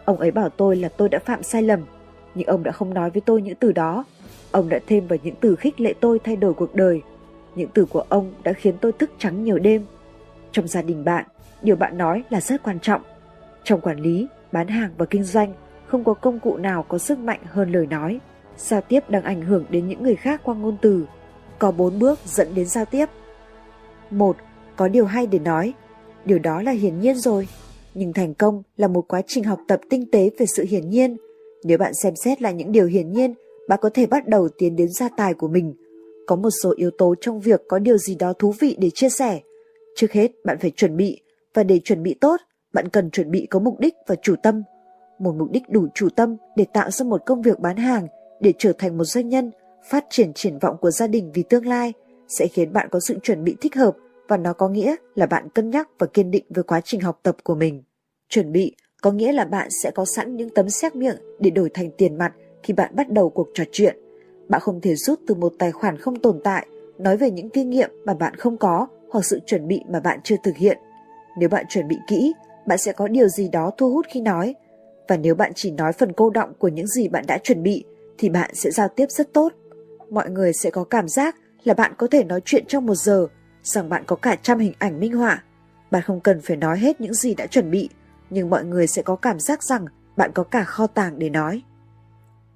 Ông 0.04 0.18
ấy 0.18 0.30
bảo 0.30 0.48
tôi 0.48 0.76
là 0.76 0.88
tôi 0.88 1.08
đã 1.08 1.18
phạm 1.18 1.42
sai 1.42 1.62
lầm, 1.62 1.80
nhưng 2.34 2.46
ông 2.46 2.62
đã 2.62 2.72
không 2.72 2.94
nói 2.94 3.10
với 3.10 3.20
tôi 3.20 3.42
những 3.42 3.54
từ 3.54 3.72
đó. 3.72 4.04
Ông 4.50 4.68
đã 4.68 4.78
thêm 4.86 5.06
vào 5.06 5.18
những 5.22 5.34
từ 5.40 5.56
khích 5.56 5.80
lệ 5.80 5.94
tôi 6.00 6.18
thay 6.18 6.36
đổi 6.36 6.54
cuộc 6.54 6.74
đời. 6.74 7.02
Những 7.54 7.68
từ 7.74 7.84
của 7.84 8.04
ông 8.08 8.32
đã 8.42 8.52
khiến 8.52 8.74
tôi 8.80 8.92
thức 8.92 9.10
trắng 9.18 9.44
nhiều 9.44 9.58
đêm. 9.58 9.84
Trong 10.52 10.68
gia 10.68 10.82
đình 10.82 11.04
bạn, 11.04 11.24
điều 11.62 11.76
bạn 11.76 11.98
nói 11.98 12.22
là 12.30 12.40
rất 12.40 12.62
quan 12.62 12.80
trọng. 12.80 13.02
Trong 13.64 13.80
quản 13.80 14.00
lý, 14.00 14.26
bán 14.52 14.68
hàng 14.68 14.90
và 14.98 15.06
kinh 15.06 15.24
doanh, 15.24 15.52
không 15.86 16.04
có 16.04 16.14
công 16.14 16.40
cụ 16.40 16.56
nào 16.56 16.82
có 16.88 16.98
sức 16.98 17.18
mạnh 17.18 17.40
hơn 17.44 17.72
lời 17.72 17.86
nói. 17.86 18.20
Giao 18.56 18.80
tiếp 18.80 19.10
đang 19.10 19.22
ảnh 19.22 19.42
hưởng 19.42 19.64
đến 19.70 19.88
những 19.88 20.02
người 20.02 20.16
khác 20.16 20.40
qua 20.44 20.54
ngôn 20.54 20.76
từ. 20.82 21.04
Có 21.58 21.70
bốn 21.70 21.98
bước 21.98 22.18
dẫn 22.24 22.48
đến 22.54 22.66
giao 22.66 22.84
tiếp. 22.84 23.06
một 24.10 24.36
Có 24.76 24.88
điều 24.88 25.04
hay 25.04 25.26
để 25.26 25.38
nói. 25.38 25.74
Điều 26.24 26.38
đó 26.38 26.62
là 26.62 26.72
hiển 26.72 27.00
nhiên 27.00 27.16
rồi. 27.16 27.48
Nhưng 27.94 28.12
thành 28.12 28.34
công 28.34 28.62
là 28.76 28.88
một 28.88 29.04
quá 29.08 29.22
trình 29.26 29.44
học 29.44 29.58
tập 29.68 29.80
tinh 29.90 30.10
tế 30.10 30.30
về 30.38 30.46
sự 30.46 30.64
hiển 30.68 30.90
nhiên. 30.90 31.16
Nếu 31.64 31.78
bạn 31.78 31.92
xem 32.02 32.16
xét 32.16 32.42
lại 32.42 32.54
những 32.54 32.72
điều 32.72 32.86
hiển 32.86 33.12
nhiên, 33.12 33.34
bạn 33.68 33.78
có 33.82 33.90
thể 33.94 34.06
bắt 34.06 34.28
đầu 34.28 34.48
tiến 34.58 34.76
đến 34.76 34.88
gia 34.88 35.08
tài 35.16 35.34
của 35.34 35.48
mình. 35.48 35.74
Có 36.26 36.36
một 36.36 36.50
số 36.62 36.72
yếu 36.76 36.90
tố 36.98 37.14
trong 37.20 37.40
việc 37.40 37.60
có 37.68 37.78
điều 37.78 37.98
gì 37.98 38.14
đó 38.14 38.32
thú 38.32 38.54
vị 38.60 38.76
để 38.80 38.90
chia 38.90 39.08
sẻ. 39.08 39.40
Trước 39.96 40.12
hết, 40.12 40.30
bạn 40.44 40.58
phải 40.60 40.70
chuẩn 40.70 40.96
bị, 40.96 41.20
và 41.54 41.62
để 41.62 41.80
chuẩn 41.84 42.02
bị 42.02 42.14
tốt, 42.20 42.40
bạn 42.72 42.88
cần 42.88 43.10
chuẩn 43.10 43.30
bị 43.30 43.46
có 43.50 43.58
mục 43.58 43.80
đích 43.80 43.94
và 44.06 44.14
chủ 44.22 44.34
tâm. 44.42 44.62
Một 45.18 45.34
mục 45.38 45.50
đích 45.50 45.68
đủ 45.68 45.86
chủ 45.94 46.08
tâm 46.16 46.36
để 46.56 46.64
tạo 46.72 46.90
ra 46.90 47.04
một 47.04 47.22
công 47.26 47.42
việc 47.42 47.58
bán 47.58 47.76
hàng, 47.76 48.06
để 48.40 48.52
trở 48.58 48.72
thành 48.78 48.98
một 48.98 49.04
doanh 49.04 49.28
nhân, 49.28 49.50
phát 49.84 50.04
triển 50.10 50.32
triển 50.32 50.58
vọng 50.58 50.76
của 50.80 50.90
gia 50.90 51.06
đình 51.06 51.30
vì 51.34 51.42
tương 51.42 51.66
lai 51.66 51.92
sẽ 52.28 52.46
khiến 52.46 52.72
bạn 52.72 52.88
có 52.90 53.00
sự 53.00 53.18
chuẩn 53.22 53.44
bị 53.44 53.56
thích 53.60 53.74
hợp 53.74 53.96
và 54.28 54.36
nó 54.36 54.52
có 54.52 54.68
nghĩa 54.68 54.96
là 55.14 55.26
bạn 55.26 55.48
cân 55.48 55.70
nhắc 55.70 55.88
và 55.98 56.06
kiên 56.06 56.30
định 56.30 56.44
với 56.48 56.64
quá 56.64 56.80
trình 56.84 57.00
học 57.00 57.20
tập 57.22 57.36
của 57.44 57.54
mình. 57.54 57.82
Chuẩn 58.28 58.52
bị 58.52 58.76
có 59.02 59.10
nghĩa 59.12 59.32
là 59.32 59.44
bạn 59.44 59.68
sẽ 59.82 59.90
có 59.90 60.04
sẵn 60.04 60.36
những 60.36 60.50
tấm 60.54 60.68
xét 60.68 60.96
miệng 60.96 61.16
để 61.40 61.50
đổi 61.50 61.70
thành 61.74 61.90
tiền 61.98 62.18
mặt 62.18 62.32
khi 62.62 62.74
bạn 62.74 62.96
bắt 62.96 63.10
đầu 63.10 63.30
cuộc 63.30 63.48
trò 63.54 63.64
chuyện. 63.72 63.96
Bạn 64.48 64.60
không 64.60 64.80
thể 64.80 64.94
rút 64.94 65.20
từ 65.26 65.34
một 65.34 65.52
tài 65.58 65.72
khoản 65.72 65.96
không 65.98 66.16
tồn 66.16 66.40
tại, 66.44 66.66
nói 66.98 67.16
về 67.16 67.30
những 67.30 67.50
kinh 67.50 67.70
nghiệm 67.70 67.90
mà 68.04 68.14
bạn 68.14 68.34
không 68.36 68.56
có 68.56 68.86
hoặc 69.12 69.24
sự 69.24 69.40
chuẩn 69.46 69.68
bị 69.68 69.80
mà 69.88 70.00
bạn 70.00 70.20
chưa 70.24 70.36
thực 70.42 70.56
hiện. 70.56 70.78
Nếu 71.38 71.48
bạn 71.48 71.64
chuẩn 71.68 71.88
bị 71.88 71.98
kỹ, 72.08 72.32
bạn 72.66 72.78
sẽ 72.78 72.92
có 72.92 73.08
điều 73.08 73.28
gì 73.28 73.48
đó 73.48 73.70
thu 73.78 73.92
hút 73.92 74.06
khi 74.10 74.20
nói. 74.20 74.54
Và 75.08 75.16
nếu 75.16 75.34
bạn 75.34 75.52
chỉ 75.54 75.70
nói 75.70 75.92
phần 75.92 76.12
cô 76.12 76.30
động 76.30 76.52
của 76.58 76.68
những 76.68 76.86
gì 76.86 77.08
bạn 77.08 77.24
đã 77.28 77.38
chuẩn 77.38 77.62
bị, 77.62 77.84
thì 78.18 78.28
bạn 78.28 78.50
sẽ 78.54 78.70
giao 78.70 78.88
tiếp 78.88 79.06
rất 79.08 79.32
tốt. 79.32 79.52
Mọi 80.10 80.30
người 80.30 80.52
sẽ 80.52 80.70
có 80.70 80.84
cảm 80.84 81.08
giác 81.08 81.36
là 81.64 81.74
bạn 81.74 81.92
có 81.98 82.06
thể 82.10 82.24
nói 82.24 82.40
chuyện 82.44 82.64
trong 82.68 82.86
một 82.86 82.94
giờ, 82.94 83.26
rằng 83.62 83.88
bạn 83.88 84.02
có 84.06 84.16
cả 84.16 84.36
trăm 84.42 84.58
hình 84.58 84.72
ảnh 84.78 85.00
minh 85.00 85.12
họa. 85.12 85.42
Bạn 85.90 86.02
không 86.02 86.20
cần 86.20 86.40
phải 86.40 86.56
nói 86.56 86.78
hết 86.78 87.00
những 87.00 87.14
gì 87.14 87.34
đã 87.34 87.46
chuẩn 87.46 87.70
bị, 87.70 87.88
nhưng 88.30 88.50
mọi 88.50 88.64
người 88.64 88.86
sẽ 88.86 89.02
có 89.02 89.16
cảm 89.16 89.40
giác 89.40 89.62
rằng 89.62 89.86
bạn 90.16 90.30
có 90.34 90.42
cả 90.42 90.64
kho 90.64 90.86
tàng 90.86 91.18
để 91.18 91.30
nói. 91.30 91.62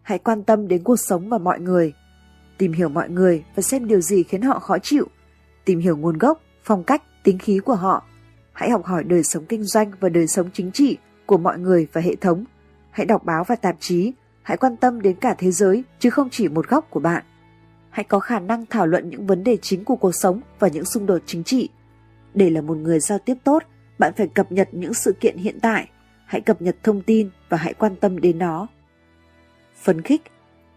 Hãy 0.03 0.19
quan 0.19 0.43
tâm 0.43 0.69
đến 0.69 0.83
cuộc 0.85 0.97
sống 0.97 1.29
và 1.29 1.39
mọi 1.39 1.61
người. 1.61 1.93
Tìm 2.59 2.73
hiểu 2.73 2.89
mọi 2.89 3.09
người 3.09 3.45
và 3.55 3.63
xem 3.63 3.87
điều 3.87 4.01
gì 4.01 4.23
khiến 4.23 4.43
họ 4.43 4.59
khó 4.59 4.79
chịu. 4.83 5.07
Tìm 5.65 5.79
hiểu 5.81 5.97
nguồn 5.97 6.19
gốc, 6.19 6.41
phong 6.67 6.85
cách, 6.85 7.03
tính 7.23 7.39
khí 7.39 7.59
của 7.65 7.75
họ. 7.75 8.05
Hãy 8.53 8.71
học 8.71 8.85
hỏi 8.85 9.05
đời 9.05 9.23
sống 9.23 9.45
kinh 9.45 9.65
doanh 9.65 9.93
và 10.01 10.09
đời 10.09 10.27
sống 10.27 10.51
chính 10.53 10.73
trị 10.73 10.97
của 11.27 11.39
mọi 11.39 11.59
người 11.59 11.87
và 11.93 12.01
hệ 12.01 12.17
thống. 12.17 12.45
Hãy 12.91 13.07
đọc 13.07 13.25
báo 13.25 13.45
và 13.45 13.57
tạp 13.57 13.77
chí. 13.81 14.13
Hãy 14.43 14.57
quan 14.57 14.77
tâm 14.77 15.03
đến 15.03 15.17
cả 15.21 15.35
thế 15.39 15.51
giới 15.51 15.85
chứ 15.99 16.11
không 16.11 16.31
chỉ 16.31 16.49
một 16.49 16.69
góc 16.69 16.91
của 16.91 17.01
bạn. 17.01 17.25
Hãy 17.91 18.05
có 18.05 18.19
khả 18.19 18.39
năng 18.39 18.67
thảo 18.67 18.87
luận 18.87 19.11
những 19.11 19.27
vấn 19.27 19.45
đề 19.45 19.57
chính 19.63 19.85
của 19.85 19.97
cuộc 19.97 20.13
sống 20.13 20.41
và 20.59 20.69
những 20.69 20.85
xung 20.85 21.07
đột 21.07 21.23
chính 21.27 21.45
trị. 21.45 21.69
Để 22.35 22.51
là 22.51 22.61
một 22.61 22.77
người 22.77 23.01
giao 23.01 23.19
tiếp 23.19 23.35
tốt, 23.45 23.63
bạn 23.99 24.13
phải 24.17 24.29
cập 24.29 24.53
nhật 24.53 24.69
những 24.73 24.95
sự 24.95 25.13
kiện 25.13 25.37
hiện 25.37 25.61
tại, 25.61 25.89
hãy 26.27 26.41
cập 26.41 26.63
nhật 26.63 26.77
thông 26.83 27.03
tin 27.03 27.31
và 27.49 27.57
hãy 27.57 27.75
quan 27.75 27.97
tâm 27.97 28.21
đến 28.21 28.39
nó. 28.39 28.67
Phấn 29.83 30.03
khích 30.03 30.23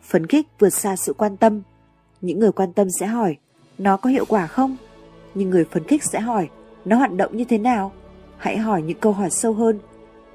Phấn 0.01 0.27
khích 0.27 0.47
vượt 0.59 0.69
xa 0.69 0.95
sự 0.95 1.13
quan 1.13 1.37
tâm. 1.37 1.61
Những 2.21 2.39
người 2.39 2.51
quan 2.51 2.73
tâm 2.73 2.87
sẽ 2.99 3.05
hỏi, 3.05 3.37
nó 3.77 3.97
có 3.97 4.09
hiệu 4.09 4.25
quả 4.25 4.47
không? 4.47 4.77
Nhưng 5.36 5.49
người 5.49 5.65
phấn 5.71 5.84
khích 5.84 6.03
sẽ 6.03 6.19
hỏi, 6.19 6.49
nó 6.86 6.95
hoạt 6.95 7.13
động 7.13 7.38
như 7.38 7.43
thế 7.43 7.57
nào? 7.57 7.91
Hãy 8.38 8.57
hỏi 8.57 8.82
những 8.82 8.99
câu 8.99 9.13
hỏi 9.13 9.30
sâu 9.30 9.53
hơn. 9.53 9.80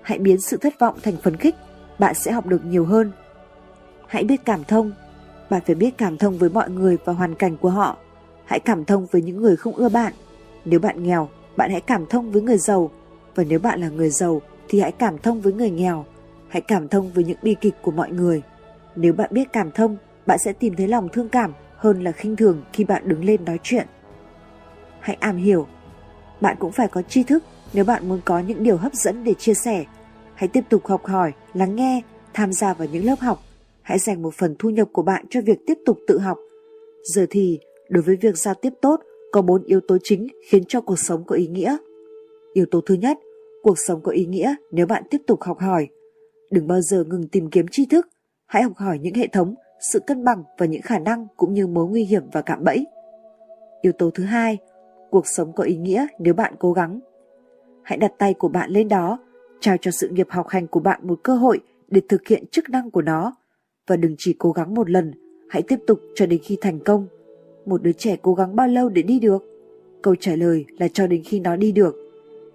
Hãy 0.03 0.19
biến 0.19 0.41
sự 0.41 0.57
thất 0.57 0.79
vọng 0.79 0.99
thành 1.03 1.17
phấn 1.17 1.37
khích, 1.37 1.55
bạn 1.99 2.15
sẽ 2.15 2.33
học 2.33 2.47
được 2.47 2.65
nhiều 2.65 2.85
hơn. 2.85 3.13
Hãy 4.07 4.25
biết 4.25 4.45
cảm 4.45 4.65
thông. 4.65 4.93
Bạn 5.51 5.63
phải 5.67 5.75
biết 5.75 5.99
cảm 5.99 6.19
thông 6.19 6.39
với 6.39 6.51
mọi 6.51 6.71
người 6.71 6.99
và 7.05 7.13
hoàn 7.13 7.35
cảnh 7.35 7.57
của 7.57 7.71
họ. 7.71 7.97
Hãy 8.45 8.61
cảm 8.61 8.85
thông 8.85 9.07
với 9.07 9.23
những 9.23 9.43
người 9.43 9.57
không 9.57 9.75
ưa 9.75 9.89
bạn. 9.89 10.13
Nếu 10.65 10.81
bạn 10.81 11.03
nghèo, 11.03 11.29
bạn 11.57 11.71
hãy 11.71 11.81
cảm 11.81 12.07
thông 12.07 12.31
với 12.31 12.43
người 12.43 12.59
giàu. 12.59 12.91
Và 13.35 13.45
nếu 13.49 13.59
bạn 13.59 13.81
là 13.81 13.89
người 13.89 14.11
giàu 14.11 14.43
thì 14.69 14.81
hãy 14.81 14.93
cảm 14.93 15.19
thông 15.19 15.41
với 15.41 15.53
người 15.53 15.71
nghèo. 15.71 16.05
Hãy 16.49 16.61
cảm 16.61 16.89
thông 16.89 17.11
với 17.13 17.25
những 17.25 17.39
bi 17.43 17.57
kịch 17.61 17.75
của 17.83 17.91
mọi 17.91 18.11
người. 18.11 18.43
Nếu 18.97 19.13
bạn 19.13 19.31
biết 19.33 19.53
cảm 19.53 19.71
thông, 19.71 19.97
bạn 20.27 20.39
sẽ 20.39 20.53
tìm 20.53 20.75
thấy 20.77 20.89
lòng 20.89 21.09
thương 21.09 21.29
cảm 21.29 21.53
hơn 21.77 22.05
là 22.05 22.13
khinh 22.13 22.37
thường 22.37 22.63
khi 22.73 22.85
bạn 22.85 23.09
đứng 23.09 23.25
lên 23.25 23.45
nói 23.45 23.59
chuyện. 23.63 23.87
Hãy 25.05 25.17
am 25.21 25.37
hiểu. 25.37 25.67
Bạn 26.41 26.57
cũng 26.61 26.73
phải 26.73 26.89
có 26.89 27.03
tri 27.03 27.23
thức 27.23 27.45
nếu 27.73 27.85
bạn 27.85 28.09
muốn 28.09 28.21
có 28.25 28.39
những 28.39 28.63
điều 28.63 28.77
hấp 28.77 28.95
dẫn 28.95 29.25
để 29.25 29.35
chia 29.35 29.55
sẻ. 29.55 29.85
Hãy 30.35 30.49
tiếp 30.49 30.65
tục 30.69 30.87
học 30.87 31.05
hỏi, 31.05 31.33
lắng 31.55 31.77
nghe, 31.77 32.03
tham 32.35 32.53
gia 32.53 32.75
vào 32.75 32.89
những 32.93 33.05
lớp 33.05 33.21
học. 33.21 33.39
Hãy 33.83 33.99
dành 33.99 34.23
một 34.23 34.35
phần 34.35 34.55
thu 34.59 34.71
nhập 34.71 34.89
của 34.93 35.03
bạn 35.03 35.25
cho 35.31 35.41
việc 35.41 35.59
tiếp 35.67 35.79
tục 35.87 35.99
tự 36.07 36.19
học. 36.19 36.39
Giờ 37.03 37.27
thì, 37.31 37.59
đối 37.89 38.03
với 38.03 38.17
việc 38.17 38.39
giao 38.39 38.55
tiếp 38.55 38.73
tốt, 38.83 39.01
có 39.33 39.43
bốn 39.43 39.65
yếu 39.65 39.81
tố 39.89 39.97
chính 40.03 40.27
khiến 40.51 40.65
cho 40.69 40.81
cuộc 40.81 40.99
sống 40.99 41.25
có 41.27 41.37
ý 41.37 41.47
nghĩa. 41.47 41.77
Yếu 42.53 42.67
tố 42.71 42.81
thứ 42.81 42.95
nhất, 42.95 43.19
cuộc 43.63 43.79
sống 43.79 44.01
có 44.03 44.13
ý 44.13 44.25
nghĩa 44.25 44.55
nếu 44.71 44.87
bạn 44.87 45.03
tiếp 45.11 45.19
tục 45.27 45.43
học 45.43 45.59
hỏi. 45.59 45.89
Đừng 46.51 46.67
bao 46.67 46.81
giờ 46.81 47.05
ngừng 47.05 47.29
tìm 47.29 47.51
kiếm 47.51 47.67
tri 47.71 47.87
thức, 47.87 48.09
hãy 48.47 48.63
học 48.63 48.73
hỏi 48.77 48.99
những 48.99 49.15
hệ 49.15 49.27
thống, 49.27 49.55
sự 49.93 50.01
cân 50.01 50.25
bằng 50.25 50.43
và 50.59 50.67
những 50.67 50.83
khả 50.83 50.99
năng 50.99 51.27
cũng 51.37 51.55
như 51.55 51.67
mối 51.67 51.87
nguy 51.87 52.05
hiểm 52.05 52.23
và 52.33 52.43
cạm 52.43 52.65
bẫy. 52.65 52.87
Yếu 53.83 53.93
tố 53.93 54.11
thứ 54.11 54.25
hai, 54.25 54.59
cuộc 55.15 55.27
sống 55.27 55.53
có 55.53 55.65
ý 55.65 55.77
nghĩa 55.77 56.07
nếu 56.19 56.35
bạn 56.35 56.55
cố 56.59 56.73
gắng. 56.73 57.01
Hãy 57.83 57.99
đặt 57.99 58.13
tay 58.19 58.35
của 58.35 58.49
bạn 58.49 58.71
lên 58.71 58.89
đó, 58.89 59.19
trao 59.61 59.77
cho 59.81 59.91
sự 59.91 60.09
nghiệp 60.09 60.27
học 60.31 60.49
hành 60.49 60.67
của 60.67 60.81
bạn 60.81 61.01
một 61.03 61.21
cơ 61.23 61.35
hội 61.35 61.61
để 61.89 62.01
thực 62.09 62.29
hiện 62.29 62.47
chức 62.47 62.71
năng 62.71 62.91
của 62.91 63.03
nó 63.03 63.37
và 63.87 63.97
đừng 63.97 64.15
chỉ 64.19 64.37
cố 64.39 64.53
gắng 64.53 64.75
một 64.75 64.91
lần, 64.91 65.13
hãy 65.49 65.63
tiếp 65.63 65.79
tục 65.87 66.01
cho 66.15 66.27
đến 66.27 66.41
khi 66.43 66.59
thành 66.61 66.81
công. 66.81 67.07
Một 67.67 67.83
đứa 67.83 67.93
trẻ 67.93 68.17
cố 68.23 68.35
gắng 68.35 68.57
bao 68.57 68.69
lâu 68.69 68.89
để 68.89 69.03
đi 69.03 69.21
được? 69.21 69.45
Câu 70.03 70.15
trả 70.21 70.37
lời 70.37 70.65
là 70.79 70.89
cho 70.89 71.07
đến 71.07 71.23
khi 71.25 71.41
nó 71.41 71.57
đi 71.57 71.73
được. 71.73 71.97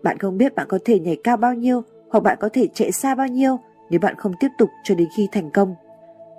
Bạn 0.04 0.18
không 0.18 0.38
biết 0.38 0.56
bạn 0.56 0.68
có 0.70 0.80
thể 0.86 1.00
nhảy 1.00 1.16
cao 1.24 1.38
bao 1.38 1.54
nhiêu 1.54 1.82
hoặc 2.10 2.24
bạn 2.24 2.38
có 2.42 2.50
thể 2.54 2.68
chạy 2.74 2.92
xa 2.92 3.16
bao 3.16 3.28
nhiêu 3.28 3.60
nếu 3.90 4.00
bạn 4.00 4.16
không 4.18 4.34
tiếp 4.40 4.50
tục 4.58 4.70
cho 4.84 4.96
đến 4.96 5.08
khi 5.18 5.28
thành 5.32 5.52
công. 5.52 5.76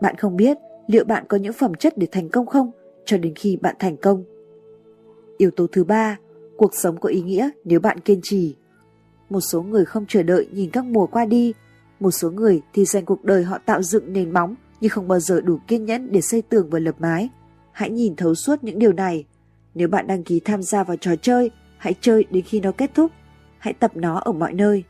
Bạn 0.01 0.16
không 0.16 0.37
biết 0.37 0.59
liệu 0.87 1.05
bạn 1.05 1.25
có 1.29 1.37
những 1.37 1.53
phẩm 1.53 1.75
chất 1.75 1.99
để 1.99 2.07
thành 2.12 2.29
công 2.29 2.47
không 2.47 2.71
cho 3.05 3.18
đến 3.18 3.35
khi 3.35 3.57
bạn 3.57 3.77
thành 3.79 3.97
công. 3.97 4.25
Yếu 5.41 5.51
tố 5.51 5.66
thứ 5.66 5.84
ba, 5.84 6.16
cuộc 6.57 6.74
sống 6.74 7.01
có 7.01 7.09
ý 7.09 7.22
nghĩa 7.22 7.51
nếu 7.64 7.80
bạn 7.80 8.01
kiên 8.01 8.20
trì. 8.22 8.57
Một 9.30 9.41
số 9.41 9.62
người 9.62 9.84
không 9.84 10.07
chờ 10.09 10.22
đợi 10.22 10.49
nhìn 10.53 10.70
các 10.70 10.84
mùa 10.84 11.07
qua 11.07 11.24
đi, 11.24 11.53
một 12.01 12.11
số 12.11 12.30
người 12.30 12.62
thì 12.72 12.84
dành 12.84 13.05
cuộc 13.05 13.24
đời 13.24 13.45
họ 13.45 13.59
tạo 13.59 13.82
dựng 13.82 14.12
nền 14.12 14.30
móng 14.32 14.55
nhưng 14.80 14.91
không 14.91 15.09
bao 15.09 15.20
giờ 15.20 15.41
đủ 15.41 15.59
kiên 15.66 15.84
nhẫn 15.84 16.12
để 16.12 16.20
xây 16.20 16.43
tường 16.43 16.70
và 16.70 16.78
lập 16.78 16.95
mái. 16.99 17.28
Hãy 17.72 17.91
nhìn 17.91 18.16
thấu 18.16 18.34
suốt 18.34 18.64
những 18.64 18.78
điều 18.78 18.93
này. 18.93 19.24
Nếu 19.74 19.88
bạn 19.88 20.07
đăng 20.07 20.24
ký 20.24 20.41
tham 20.41 20.62
gia 20.62 20.84
vào 20.84 20.97
trò 20.97 21.16
chơi, 21.16 21.51
hãy 21.76 21.95
chơi 22.01 22.24
đến 22.30 22.45
khi 22.45 22.61
nó 22.61 22.72
kết 22.72 22.91
thúc. 22.95 23.11
Hãy 23.59 23.74
tập 23.74 23.91
nó 23.95 24.18
ở 24.18 24.32
mọi 24.32 24.53
nơi. 24.53 24.84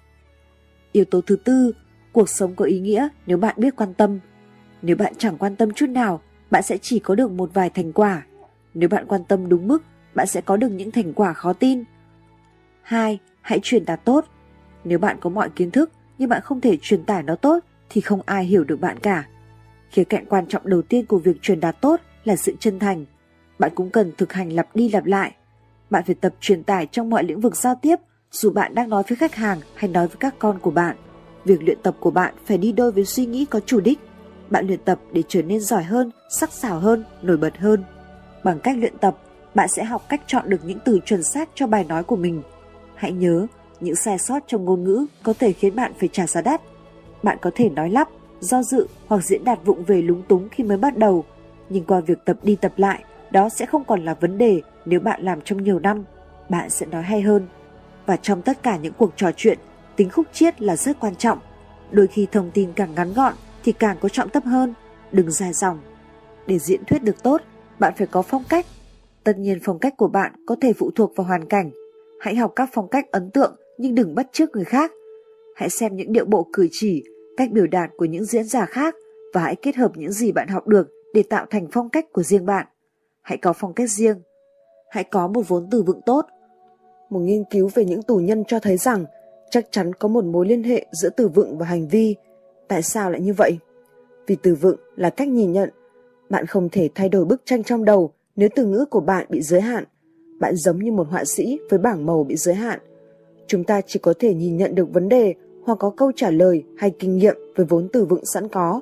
Yếu 0.93 1.05
tố 1.05 1.21
thứ 1.21 1.37
tư, 1.37 1.73
cuộc 2.13 2.29
sống 2.29 2.55
có 2.55 2.65
ý 2.65 2.81
nghĩa 2.81 3.09
nếu 3.27 3.37
bạn 3.37 3.55
biết 3.59 3.77
quan 3.77 3.95
tâm. 3.95 4.19
Nếu 4.83 4.97
bạn 4.97 5.13
chẳng 5.19 5.39
quan 5.39 5.57
tâm 5.57 5.71
chút 5.71 5.89
nào, 5.89 6.21
bạn 6.51 6.63
sẽ 6.63 6.79
chỉ 6.79 6.99
có 6.99 7.15
được 7.15 7.31
một 7.31 7.51
vài 7.55 7.71
thành 7.71 7.93
quả. 7.93 8.27
Nếu 8.75 8.89
bạn 8.89 9.07
quan 9.07 9.25
tâm 9.25 9.49
đúng 9.49 9.69
mức, 9.69 9.83
bạn 10.21 10.27
sẽ 10.27 10.41
có 10.41 10.57
được 10.57 10.69
những 10.69 10.91
thành 10.91 11.13
quả 11.13 11.33
khó 11.33 11.53
tin. 11.53 11.85
2. 12.83 13.19
Hãy 13.41 13.61
truyền 13.63 13.85
đạt 13.85 14.05
tốt. 14.05 14.25
Nếu 14.85 14.99
bạn 14.99 15.17
có 15.21 15.31
mọi 15.31 15.51
kiến 15.51 15.71
thức 15.71 15.91
nhưng 16.19 16.29
bạn 16.29 16.43
không 16.43 16.61
thể 16.61 16.79
truyền 16.83 17.05
tải 17.05 17.23
nó 17.23 17.35
tốt 17.35 17.59
thì 17.91 18.01
không 18.01 18.21
ai 18.27 18.45
hiểu 18.45 18.65
được 18.65 18.81
bạn 18.81 18.99
cả. 18.99 19.27
Khía 19.91 20.05
cạnh 20.05 20.27
quan 20.27 20.47
trọng 20.47 20.63
đầu 20.65 20.83
tiên 20.83 21.07
của 21.07 21.19
việc 21.19 21.43
truyền 21.43 21.61
đạt 21.61 21.81
tốt 21.81 22.01
là 22.25 22.37
sự 22.37 22.55
chân 22.61 22.79
thành. 22.79 23.05
Bạn 23.59 23.71
cũng 23.75 23.91
cần 23.91 24.13
thực 24.19 24.33
hành 24.33 24.53
lặp 24.53 24.77
đi 24.77 24.89
lặp 24.89 25.05
lại. 25.05 25.35
Bạn 25.91 26.05
phải 26.07 26.15
tập 26.15 26.35
truyền 26.41 26.63
tải 26.63 26.87
trong 26.87 27.11
mọi 27.11 27.25
lĩnh 27.25 27.41
vực 27.41 27.57
giao 27.57 27.75
tiếp, 27.83 27.97
dù 28.31 28.51
bạn 28.51 28.75
đang 28.75 28.89
nói 28.89 29.03
với 29.09 29.17
khách 29.17 29.35
hàng 29.35 29.61
hay 29.75 29.91
nói 29.91 30.07
với 30.07 30.17
các 30.21 30.35
con 30.39 30.59
của 30.59 30.71
bạn. 30.71 30.97
Việc 31.45 31.63
luyện 31.63 31.79
tập 31.83 31.97
của 32.01 32.11
bạn 32.11 32.35
phải 32.45 32.59
đi 32.59 32.73
đôi 32.73 32.93
với 32.93 33.05
suy 33.05 33.27
nghĩ 33.27 33.45
có 33.45 33.61
chủ 33.61 33.81
đích. 33.81 33.99
Bạn 34.51 34.67
luyện 34.67 34.81
tập 34.85 35.01
để 35.13 35.23
trở 35.29 35.43
nên 35.43 35.61
giỏi 35.61 35.83
hơn, 35.83 36.11
sắc 36.31 36.53
sảo 36.53 36.79
hơn, 36.79 37.05
nổi 37.23 37.37
bật 37.37 37.59
hơn. 37.59 37.85
Bằng 38.45 38.61
cách 38.61 38.77
luyện 38.79 38.99
tập, 38.99 39.17
bạn 39.55 39.69
sẽ 39.69 39.85
học 39.85 40.03
cách 40.09 40.21
chọn 40.27 40.51
được 40.51 40.65
những 40.65 40.79
từ 40.85 41.01
chuẩn 41.05 41.23
xác 41.23 41.49
cho 41.55 41.67
bài 41.67 41.85
nói 41.85 42.05
của 42.05 42.17
mình. 42.17 42.43
Hãy 42.95 43.13
nhớ, 43.13 43.47
những 43.81 43.95
sai 43.95 44.19
sót 44.19 44.43
trong 44.47 44.65
ngôn 44.65 44.85
ngữ 44.85 45.07
có 45.23 45.35
thể 45.39 45.53
khiến 45.53 45.77
bạn 45.77 45.93
phải 46.01 46.09
trả 46.13 46.27
giá 46.27 46.41
đắt. 46.41 46.61
Bạn 47.23 47.39
có 47.41 47.51
thể 47.55 47.69
nói 47.69 47.91
lắp, 47.91 48.09
do 48.41 48.63
dự 48.63 48.87
hoặc 49.07 49.25
diễn 49.25 49.45
đạt 49.45 49.59
vụng 49.65 49.85
về 49.85 50.03
lúng 50.03 50.23
túng 50.23 50.49
khi 50.49 50.65
mới 50.65 50.77
bắt 50.77 50.97
đầu, 50.97 51.25
nhưng 51.69 51.85
qua 51.85 52.01
việc 52.01 52.19
tập 52.25 52.37
đi 52.43 52.57
tập 52.57 52.73
lại, 52.77 53.05
đó 53.31 53.49
sẽ 53.49 53.67
không 53.67 53.85
còn 53.85 54.05
là 54.05 54.15
vấn 54.15 54.39
đề 54.39 54.63
nếu 54.85 55.01
bạn 55.01 55.23
làm 55.23 55.41
trong 55.41 55.63
nhiều 55.63 55.79
năm, 55.79 56.05
bạn 56.49 56.71
sẽ 56.71 56.87
nói 56.87 57.03
hay 57.03 57.23
hơn. 57.23 57.47
Và 58.07 58.17
trong 58.17 58.43
tất 58.43 58.63
cả 58.63 58.77
những 58.77 58.93
cuộc 58.99 59.13
trò 59.17 59.31
chuyện, 59.37 59.59
tính 59.97 60.11
khúc 60.11 60.27
chiết 60.33 60.63
là 60.63 60.77
rất 60.77 61.01
quan 61.01 61.17
trọng. 61.17 61.39
Đôi 61.91 62.07
khi 62.07 62.27
thông 62.33 62.51
tin 62.51 62.73
càng 62.73 62.95
ngắn 62.95 63.15
gọn 63.15 63.35
thì 63.65 63.73
càng 63.73 63.97
có 64.01 64.09
trọng 64.09 64.29
tâm 64.29 64.43
hơn, 64.43 64.75
đừng 65.13 65.31
dài 65.31 65.53
dòng. 65.53 65.79
Để 66.47 66.59
diễn 66.59 66.85
thuyết 66.85 67.03
được 67.03 67.23
tốt, 67.23 67.41
bạn 67.79 67.93
phải 67.97 68.07
có 68.07 68.23
phong 68.23 68.45
cách. 68.49 68.67
Tất 69.31 69.39
nhiên 69.39 69.59
phong 69.63 69.79
cách 69.79 69.97
của 69.97 70.09
bạn 70.09 70.33
có 70.47 70.57
thể 70.61 70.73
phụ 70.73 70.91
thuộc 70.91 71.17
vào 71.17 71.27
hoàn 71.27 71.45
cảnh. 71.45 71.71
Hãy 72.21 72.37
học 72.37 72.53
các 72.57 72.69
phong 72.73 72.89
cách 72.89 73.11
ấn 73.11 73.31
tượng 73.31 73.57
nhưng 73.79 73.95
đừng 73.95 74.15
bắt 74.15 74.27
chước 74.33 74.51
người 74.51 74.65
khác. 74.65 74.93
Hãy 75.57 75.71
xem 75.71 75.97
những 75.97 76.13
điệu 76.13 76.25
bộ 76.25 76.47
cử 76.53 76.69
chỉ, 76.71 77.05
cách 77.37 77.51
biểu 77.51 77.67
đạt 77.67 77.91
của 77.97 78.05
những 78.05 78.25
diễn 78.25 78.45
giả 78.45 78.67
khác 78.67 78.95
và 79.35 79.41
hãy 79.41 79.57
kết 79.57 79.77
hợp 79.77 79.93
những 79.95 80.13
gì 80.13 80.33
bạn 80.33 80.49
học 80.49 80.69
được 80.69 80.89
để 81.15 81.23
tạo 81.23 81.47
thành 81.51 81.67
phong 81.73 81.89
cách 81.89 82.13
của 82.13 82.23
riêng 82.23 82.47
bạn. 82.47 82.67
Hãy 83.23 83.39
có 83.39 83.53
phong 83.53 83.75
cách 83.75 83.91
riêng. 83.91 84.23
Hãy 84.91 85.05
có 85.05 85.29
một 85.29 85.49
vốn 85.49 85.69
từ 85.71 85.83
vựng 85.83 86.01
tốt. 86.07 86.27
Một 87.11 87.21
nghiên 87.21 87.45
cứu 87.51 87.71
về 87.75 87.85
những 87.85 88.03
tù 88.03 88.17
nhân 88.17 88.45
cho 88.45 88.59
thấy 88.59 88.77
rằng 88.77 89.05
chắc 89.51 89.67
chắn 89.71 89.93
có 89.93 90.09
một 90.09 90.25
mối 90.25 90.47
liên 90.47 90.63
hệ 90.63 90.87
giữa 90.93 91.11
từ 91.11 91.29
vựng 91.29 91.59
và 91.59 91.67
hành 91.67 91.89
vi. 91.89 92.17
Tại 92.69 92.83
sao 92.83 93.11
lại 93.11 93.21
như 93.21 93.33
vậy? 93.33 93.59
Vì 94.27 94.37
từ 94.43 94.55
vựng 94.55 94.77
là 94.97 95.11
cách 95.11 95.29
nhìn 95.29 95.53
nhận. 95.53 95.71
Bạn 96.31 96.47
không 96.47 96.69
thể 96.73 96.89
thay 96.95 97.09
đổi 97.09 97.25
bức 97.25 97.43
tranh 97.45 97.65
trong 97.65 97.85
đầu 97.85 98.13
nếu 98.37 98.49
từ 98.55 98.67
ngữ 98.67 98.85
của 98.91 99.01
bạn 99.01 99.27
bị 99.29 99.43
giới 99.43 99.61
hạn. 99.61 99.85
Bạn 100.41 100.57
giống 100.57 100.79
như 100.79 100.93
một 100.93 101.07
họa 101.11 101.25
sĩ 101.25 101.59
với 101.71 101.79
bảng 101.79 102.07
màu 102.07 102.25
bị 102.25 102.37
giới 102.37 102.55
hạn. 102.55 102.79
Chúng 103.47 103.65
ta 103.65 103.81
chỉ 103.87 103.99
có 103.99 104.15
thể 104.19 104.35
nhìn 104.35 104.57
nhận 104.57 104.75
được 104.75 104.93
vấn 104.93 105.09
đề 105.09 105.35
hoặc 105.65 105.79
có 105.79 105.91
câu 105.91 106.13
trả 106.17 106.31
lời 106.31 106.65
hay 106.77 106.91
kinh 106.99 107.17
nghiệm 107.17 107.37
với 107.57 107.67
vốn 107.67 107.89
từ 107.93 108.05
vựng 108.05 108.25
sẵn 108.35 108.49
có. 108.49 108.81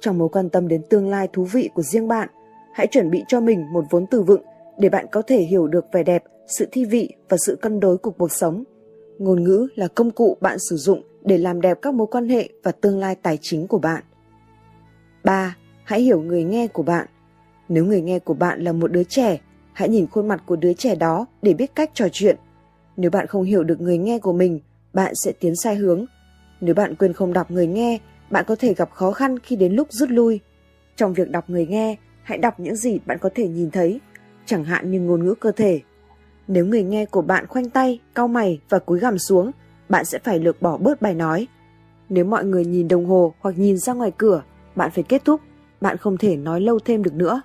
Trong 0.00 0.18
mối 0.18 0.28
quan 0.28 0.48
tâm 0.48 0.68
đến 0.68 0.82
tương 0.90 1.08
lai 1.08 1.28
thú 1.32 1.44
vị 1.44 1.70
của 1.74 1.82
riêng 1.82 2.08
bạn, 2.08 2.28
hãy 2.74 2.86
chuẩn 2.86 3.10
bị 3.10 3.24
cho 3.28 3.40
mình 3.40 3.72
một 3.72 3.84
vốn 3.90 4.06
từ 4.10 4.22
vựng 4.22 4.42
để 4.78 4.88
bạn 4.88 5.06
có 5.12 5.22
thể 5.22 5.38
hiểu 5.38 5.66
được 5.66 5.84
vẻ 5.92 6.02
đẹp, 6.02 6.24
sự 6.46 6.68
thi 6.72 6.84
vị 6.84 7.14
và 7.28 7.36
sự 7.36 7.56
cân 7.56 7.80
đối 7.80 7.98
của 7.98 8.10
cuộc 8.10 8.32
sống. 8.32 8.64
Ngôn 9.18 9.44
ngữ 9.44 9.68
là 9.74 9.88
công 9.88 10.10
cụ 10.10 10.36
bạn 10.40 10.58
sử 10.70 10.76
dụng 10.76 11.02
để 11.24 11.38
làm 11.38 11.60
đẹp 11.60 11.78
các 11.82 11.94
mối 11.94 12.06
quan 12.10 12.28
hệ 12.28 12.48
và 12.62 12.72
tương 12.72 12.98
lai 12.98 13.14
tài 13.14 13.38
chính 13.40 13.66
của 13.66 13.78
bạn. 13.78 14.02
3. 15.24 15.56
Hãy 15.84 16.00
hiểu 16.00 16.20
người 16.20 16.44
nghe 16.44 16.66
của 16.66 16.82
bạn. 16.82 17.06
Nếu 17.70 17.84
người 17.84 18.00
nghe 18.00 18.18
của 18.18 18.34
bạn 18.34 18.60
là 18.60 18.72
một 18.72 18.92
đứa 18.92 19.04
trẻ, 19.04 19.40
hãy 19.72 19.88
nhìn 19.88 20.06
khuôn 20.06 20.28
mặt 20.28 20.42
của 20.46 20.56
đứa 20.56 20.72
trẻ 20.72 20.94
đó 20.94 21.26
để 21.42 21.54
biết 21.54 21.74
cách 21.74 21.90
trò 21.94 22.06
chuyện. 22.12 22.36
Nếu 22.96 23.10
bạn 23.10 23.26
không 23.26 23.42
hiểu 23.42 23.64
được 23.64 23.80
người 23.80 23.98
nghe 23.98 24.18
của 24.18 24.32
mình, 24.32 24.60
bạn 24.92 25.12
sẽ 25.24 25.32
tiến 25.40 25.56
sai 25.56 25.74
hướng. 25.74 26.04
Nếu 26.60 26.74
bạn 26.74 26.94
quên 26.94 27.12
không 27.12 27.32
đọc 27.32 27.50
người 27.50 27.66
nghe, 27.66 27.98
bạn 28.30 28.44
có 28.48 28.56
thể 28.56 28.74
gặp 28.74 28.90
khó 28.92 29.12
khăn 29.12 29.38
khi 29.38 29.56
đến 29.56 29.72
lúc 29.72 29.92
rút 29.92 30.10
lui. 30.10 30.40
Trong 30.96 31.14
việc 31.14 31.30
đọc 31.30 31.50
người 31.50 31.66
nghe, 31.66 31.96
hãy 32.22 32.38
đọc 32.38 32.60
những 32.60 32.76
gì 32.76 32.98
bạn 33.06 33.18
có 33.18 33.30
thể 33.34 33.48
nhìn 33.48 33.70
thấy, 33.70 34.00
chẳng 34.46 34.64
hạn 34.64 34.90
như 34.90 35.00
ngôn 35.00 35.24
ngữ 35.24 35.34
cơ 35.34 35.52
thể. 35.52 35.80
Nếu 36.48 36.66
người 36.66 36.82
nghe 36.82 37.06
của 37.06 37.22
bạn 37.22 37.46
khoanh 37.46 37.70
tay, 37.70 38.00
cau 38.14 38.28
mày 38.28 38.60
và 38.68 38.78
cúi 38.78 38.98
gằm 38.98 39.18
xuống, 39.18 39.50
bạn 39.88 40.04
sẽ 40.04 40.18
phải 40.18 40.38
lược 40.38 40.62
bỏ 40.62 40.76
bớt 40.76 41.02
bài 41.02 41.14
nói. 41.14 41.46
Nếu 42.08 42.24
mọi 42.24 42.44
người 42.44 42.64
nhìn 42.64 42.88
đồng 42.88 43.06
hồ 43.06 43.34
hoặc 43.40 43.58
nhìn 43.58 43.78
ra 43.78 43.92
ngoài 43.92 44.12
cửa, 44.16 44.42
bạn 44.76 44.90
phải 44.90 45.04
kết 45.08 45.24
thúc, 45.24 45.40
bạn 45.80 45.96
không 45.96 46.16
thể 46.16 46.36
nói 46.36 46.60
lâu 46.60 46.78
thêm 46.78 47.02
được 47.02 47.14
nữa. 47.14 47.42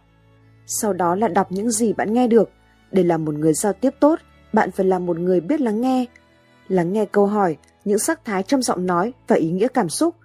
Sau 0.66 0.94
đó 0.94 1.16
là 1.16 1.28
đọc 1.28 1.52
những 1.52 1.72
gì 1.72 1.94
bạn 1.94 2.14
nghe 2.14 2.28
được. 2.28 2.50
Để 2.92 3.04
làm 3.04 3.26
một 3.26 3.36
người 3.36 3.54
giao 3.54 3.74
tiếp 3.74 3.94
tốt, 4.00 4.20
bạn 4.54 4.72
phải 4.72 4.86
là 4.86 5.00
một 5.00 5.18
người 5.18 5.42
biết 5.42 5.62
lắng 5.62 5.82
nghe. 5.82 6.06
Lắng 6.68 6.94
nghe 6.94 7.06
câu 7.06 7.26
hỏi, 7.26 7.58
những 7.86 8.00
sắc 8.00 8.26
thái 8.26 8.44
trong 8.44 8.62
giọng 8.62 8.86
nói 8.86 9.14
và 9.28 9.36
ý 9.36 9.52
nghĩa 9.52 9.68
cảm 9.68 9.90
xúc. 9.90 10.16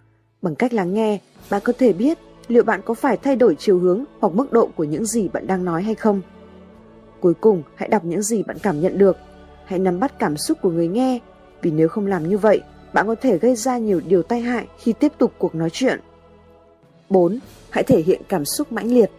Bằng 0.42 0.54
cách 0.54 0.72
lắng 0.72 0.94
nghe, 0.94 1.18
bạn 1.50 1.62
có 1.64 1.72
thể 1.78 1.92
biết 1.92 2.18
liệu 2.48 2.64
bạn 2.64 2.80
có 2.84 2.94
phải 2.94 3.16
thay 3.16 3.36
đổi 3.36 3.56
chiều 3.58 3.78
hướng 3.78 4.04
hoặc 4.20 4.34
mức 4.34 4.52
độ 4.52 4.68
của 4.76 4.84
những 4.84 5.06
gì 5.06 5.28
bạn 5.28 5.46
đang 5.46 5.64
nói 5.64 5.82
hay 5.82 5.94
không. 5.94 6.20
Cuối 7.20 7.34
cùng, 7.34 7.62
hãy 7.74 7.88
đọc 7.88 8.04
những 8.04 8.22
gì 8.22 8.42
bạn 8.42 8.56
cảm 8.62 8.80
nhận 8.80 8.98
được. 8.98 9.16
Hãy 9.64 9.78
nắm 9.78 10.00
bắt 10.00 10.18
cảm 10.18 10.36
xúc 10.36 10.58
của 10.62 10.70
người 10.70 10.88
nghe, 10.88 11.18
vì 11.62 11.70
nếu 11.70 11.88
không 11.88 12.06
làm 12.06 12.28
như 12.28 12.38
vậy, 12.38 12.62
bạn 12.92 13.06
có 13.06 13.14
thể 13.14 13.38
gây 13.38 13.54
ra 13.54 13.78
nhiều 13.78 14.00
điều 14.06 14.22
tai 14.22 14.40
hại 14.40 14.66
khi 14.78 14.92
tiếp 14.92 15.12
tục 15.18 15.32
cuộc 15.38 15.54
nói 15.54 15.70
chuyện. 15.72 16.00
4. 17.08 17.38
Hãy 17.70 17.84
thể 17.84 18.02
hiện 18.02 18.22
cảm 18.28 18.44
xúc 18.44 18.72
mãnh 18.72 18.86
liệt. 18.86 19.10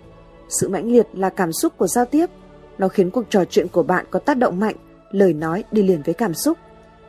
Sự 0.59 0.69
mãnh 0.69 0.91
liệt 0.91 1.07
là 1.13 1.29
cảm 1.29 1.53
xúc 1.53 1.73
của 1.77 1.87
giao 1.87 2.05
tiếp. 2.05 2.29
Nó 2.77 2.87
khiến 2.87 3.11
cuộc 3.11 3.25
trò 3.29 3.45
chuyện 3.45 3.67
của 3.67 3.83
bạn 3.83 4.05
có 4.11 4.19
tác 4.19 4.37
động 4.37 4.59
mạnh, 4.59 4.75
lời 5.11 5.33
nói 5.33 5.63
đi 5.71 5.83
liền 5.83 6.01
với 6.05 6.13
cảm 6.13 6.33
xúc. 6.33 6.57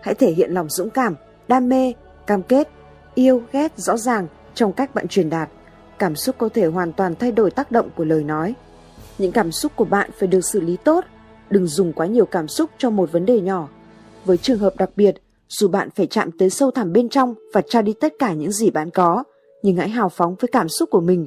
Hãy 0.00 0.14
thể 0.14 0.32
hiện 0.32 0.50
lòng 0.50 0.68
dũng 0.68 0.90
cảm, 0.90 1.14
đam 1.48 1.68
mê, 1.68 1.92
cam 2.26 2.42
kết, 2.42 2.68
yêu, 3.14 3.42
ghét 3.52 3.72
rõ 3.76 3.96
ràng 3.96 4.26
trong 4.54 4.72
cách 4.72 4.94
bạn 4.94 5.08
truyền 5.08 5.30
đạt. 5.30 5.50
Cảm 5.98 6.16
xúc 6.16 6.36
có 6.38 6.48
thể 6.48 6.66
hoàn 6.66 6.92
toàn 6.92 7.14
thay 7.14 7.32
đổi 7.32 7.50
tác 7.50 7.70
động 7.70 7.90
của 7.96 8.04
lời 8.04 8.24
nói. 8.24 8.54
Những 9.18 9.32
cảm 9.32 9.52
xúc 9.52 9.72
của 9.76 9.84
bạn 9.84 10.10
phải 10.18 10.28
được 10.28 10.40
xử 10.40 10.60
lý 10.60 10.76
tốt, 10.84 11.04
đừng 11.50 11.66
dùng 11.66 11.92
quá 11.92 12.06
nhiều 12.06 12.26
cảm 12.26 12.48
xúc 12.48 12.70
cho 12.78 12.90
một 12.90 13.12
vấn 13.12 13.26
đề 13.26 13.40
nhỏ. 13.40 13.68
Với 14.24 14.36
trường 14.36 14.58
hợp 14.58 14.74
đặc 14.76 14.90
biệt, 14.96 15.14
dù 15.48 15.68
bạn 15.68 15.90
phải 15.90 16.06
chạm 16.06 16.30
tới 16.38 16.50
sâu 16.50 16.70
thẳm 16.70 16.92
bên 16.92 17.08
trong 17.08 17.34
và 17.54 17.62
trao 17.68 17.82
đi 17.82 17.92
tất 18.00 18.12
cả 18.18 18.32
những 18.32 18.52
gì 18.52 18.70
bạn 18.70 18.90
có, 18.90 19.24
nhưng 19.62 19.76
hãy 19.76 19.88
hào 19.88 20.08
phóng 20.08 20.34
với 20.40 20.48
cảm 20.52 20.68
xúc 20.68 20.90
của 20.90 21.00
mình. 21.00 21.26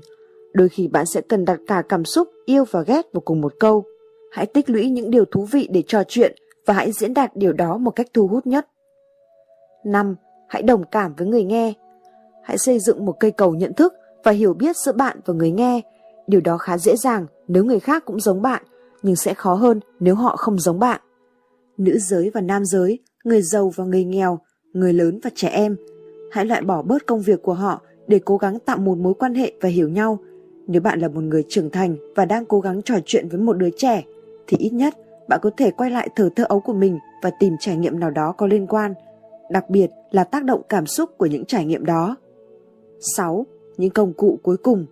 Đôi 0.56 0.70
khi 0.70 0.88
bạn 0.88 1.06
sẽ 1.06 1.22
cần 1.22 1.46
đặt 1.46 1.60
cả 1.68 1.84
cảm 1.90 2.06
xúc 2.06 2.28
yêu 2.46 2.64
và 2.72 2.82
ghét 2.82 3.02
vào 3.14 3.22
cùng 3.26 3.42
một 3.42 3.54
câu. 3.60 3.84
Hãy 4.32 4.46
tích 4.46 4.70
lũy 4.70 4.90
những 4.90 5.10
điều 5.10 5.26
thú 5.26 5.48
vị 5.52 5.68
để 5.72 5.84
trò 5.88 6.04
chuyện 6.08 6.36
và 6.66 6.74
hãy 6.74 6.92
diễn 6.92 7.14
đạt 7.14 7.36
điều 7.36 7.54
đó 7.54 7.78
một 7.78 7.92
cách 7.92 8.08
thu 8.14 8.28
hút 8.28 8.48
nhất. 8.48 8.68
5. 9.86 10.16
Hãy 10.48 10.62
đồng 10.62 10.84
cảm 10.92 11.14
với 11.18 11.28
người 11.28 11.44
nghe. 11.44 11.74
Hãy 12.44 12.58
xây 12.58 12.80
dựng 12.80 13.06
một 13.06 13.16
cây 13.20 13.32
cầu 13.32 13.56
nhận 13.56 13.74
thức 13.74 13.94
và 14.24 14.32
hiểu 14.32 14.54
biết 14.54 14.78
giữa 14.78 14.92
bạn 14.92 15.20
và 15.26 15.34
người 15.34 15.52
nghe. 15.52 15.82
Điều 16.28 16.42
đó 16.42 16.58
khá 16.58 16.78
dễ 16.78 16.96
dàng 16.96 17.26
nếu 17.48 17.66
người 17.66 17.80
khác 17.80 18.06
cũng 18.06 18.20
giống 18.20 18.42
bạn, 18.42 18.64
nhưng 19.02 19.16
sẽ 19.16 19.34
khó 19.34 19.54
hơn 19.54 19.80
nếu 20.00 20.16
họ 20.16 20.36
không 20.36 20.60
giống 20.60 20.80
bạn. 20.80 21.02
Nữ 21.78 21.98
giới 22.00 22.32
và 22.34 22.42
nam 22.42 22.66
giới, 22.66 23.00
người 23.24 23.42
giàu 23.42 23.72
và 23.76 23.86
người 23.86 24.04
nghèo, 24.04 24.40
người 24.74 24.94
lớn 24.94 25.20
và 25.24 25.30
trẻ 25.36 25.48
em. 25.48 25.76
Hãy 26.32 26.46
loại 26.46 26.62
bỏ 26.62 26.82
bớt 26.82 27.06
công 27.06 27.22
việc 27.22 27.42
của 27.42 27.54
họ 27.54 27.82
để 28.08 28.20
cố 28.26 28.38
gắng 28.38 28.60
tạo 28.60 28.78
một 28.78 28.98
mối 28.98 29.14
quan 29.14 29.34
hệ 29.34 29.54
và 29.62 29.70
hiểu 29.70 29.90
nhau. 29.90 30.20
Nếu 30.68 30.82
bạn 30.82 31.00
là 31.00 31.08
một 31.08 31.22
người 31.22 31.44
trưởng 31.50 31.70
thành 31.70 31.96
và 32.16 32.26
đang 32.26 32.46
cố 32.46 32.60
gắng 32.60 32.82
trò 32.82 32.96
chuyện 33.06 33.30
với 33.30 33.40
một 33.40 33.54
đứa 33.54 33.70
trẻ, 33.78 34.04
thì 34.48 34.58
ít 34.58 34.74
nhất 34.74 34.94
bạn 35.28 35.40
có 35.44 35.52
thể 35.58 35.72
quay 35.72 35.92
lại 35.92 36.10
thở 36.16 36.30
thơ 36.36 36.46
ấu 36.50 36.60
của 36.60 36.74
mình 36.74 37.00
và 37.24 37.32
tìm 37.40 37.54
trải 37.60 37.78
nghiệm 37.78 38.00
nào 38.00 38.12
đó 38.12 38.34
có 38.38 38.48
liên 38.48 38.68
quan, 38.68 38.94
đặc 39.50 39.70
biệt 39.70 39.90
là 40.12 40.24
tác 40.24 40.44
động 40.44 40.62
cảm 40.70 40.86
xúc 40.86 41.10
của 41.18 41.26
những 41.26 41.46
trải 41.46 41.66
nghiệm 41.66 41.86
đó. 41.86 42.16
6. 43.16 43.46
Những 43.78 43.90
công 43.90 44.14
cụ 44.14 44.40
cuối 44.44 44.58
cùng 44.58 44.86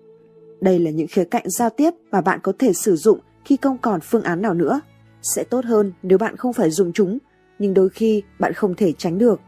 Đây 0.62 0.80
là 0.80 0.92
những 0.92 1.08
khía 1.08 1.24
cạnh 1.24 1.44
giao 1.50 1.70
tiếp 1.70 1.92
mà 2.12 2.22
bạn 2.22 2.40
có 2.44 2.54
thể 2.60 2.74
sử 2.74 2.96
dụng 2.96 3.20
khi 3.46 3.58
không 3.62 3.78
còn 3.78 4.00
phương 4.02 4.24
án 4.24 4.42
nào 4.42 4.54
nữa. 4.54 4.82
Sẽ 5.22 5.44
tốt 5.44 5.66
hơn 5.66 5.94
nếu 6.04 6.18
bạn 6.18 6.38
không 6.38 6.54
phải 6.54 6.70
dùng 6.70 6.94
chúng, 6.94 7.18
nhưng 7.60 7.74
đôi 7.74 7.90
khi 7.90 8.24
bạn 8.40 8.54
không 8.54 8.76
thể 8.76 8.94
tránh 8.98 9.18
được. 9.18 9.40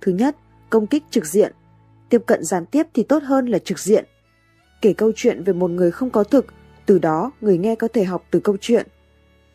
Thứ 0.00 0.12
nhất, 0.12 0.36
công 0.70 0.86
kích 0.86 1.04
trực 1.10 1.26
diện. 1.26 1.52
Tiếp 2.08 2.22
cận 2.26 2.44
gián 2.44 2.66
tiếp 2.66 2.86
thì 2.94 3.02
tốt 3.02 3.22
hơn 3.22 3.46
là 3.46 3.58
trực 3.58 3.78
diện. 3.78 4.04
Kể 4.82 4.92
câu 4.92 5.12
chuyện 5.16 5.44
về 5.44 5.52
một 5.52 5.70
người 5.70 5.90
không 5.90 6.10
có 6.10 6.24
thực, 6.24 6.46
từ 6.86 6.98
đó 6.98 7.32
người 7.40 7.58
nghe 7.58 7.74
có 7.74 7.88
thể 7.88 8.04
học 8.04 8.24
từ 8.30 8.40
câu 8.40 8.56
chuyện– 8.60 8.86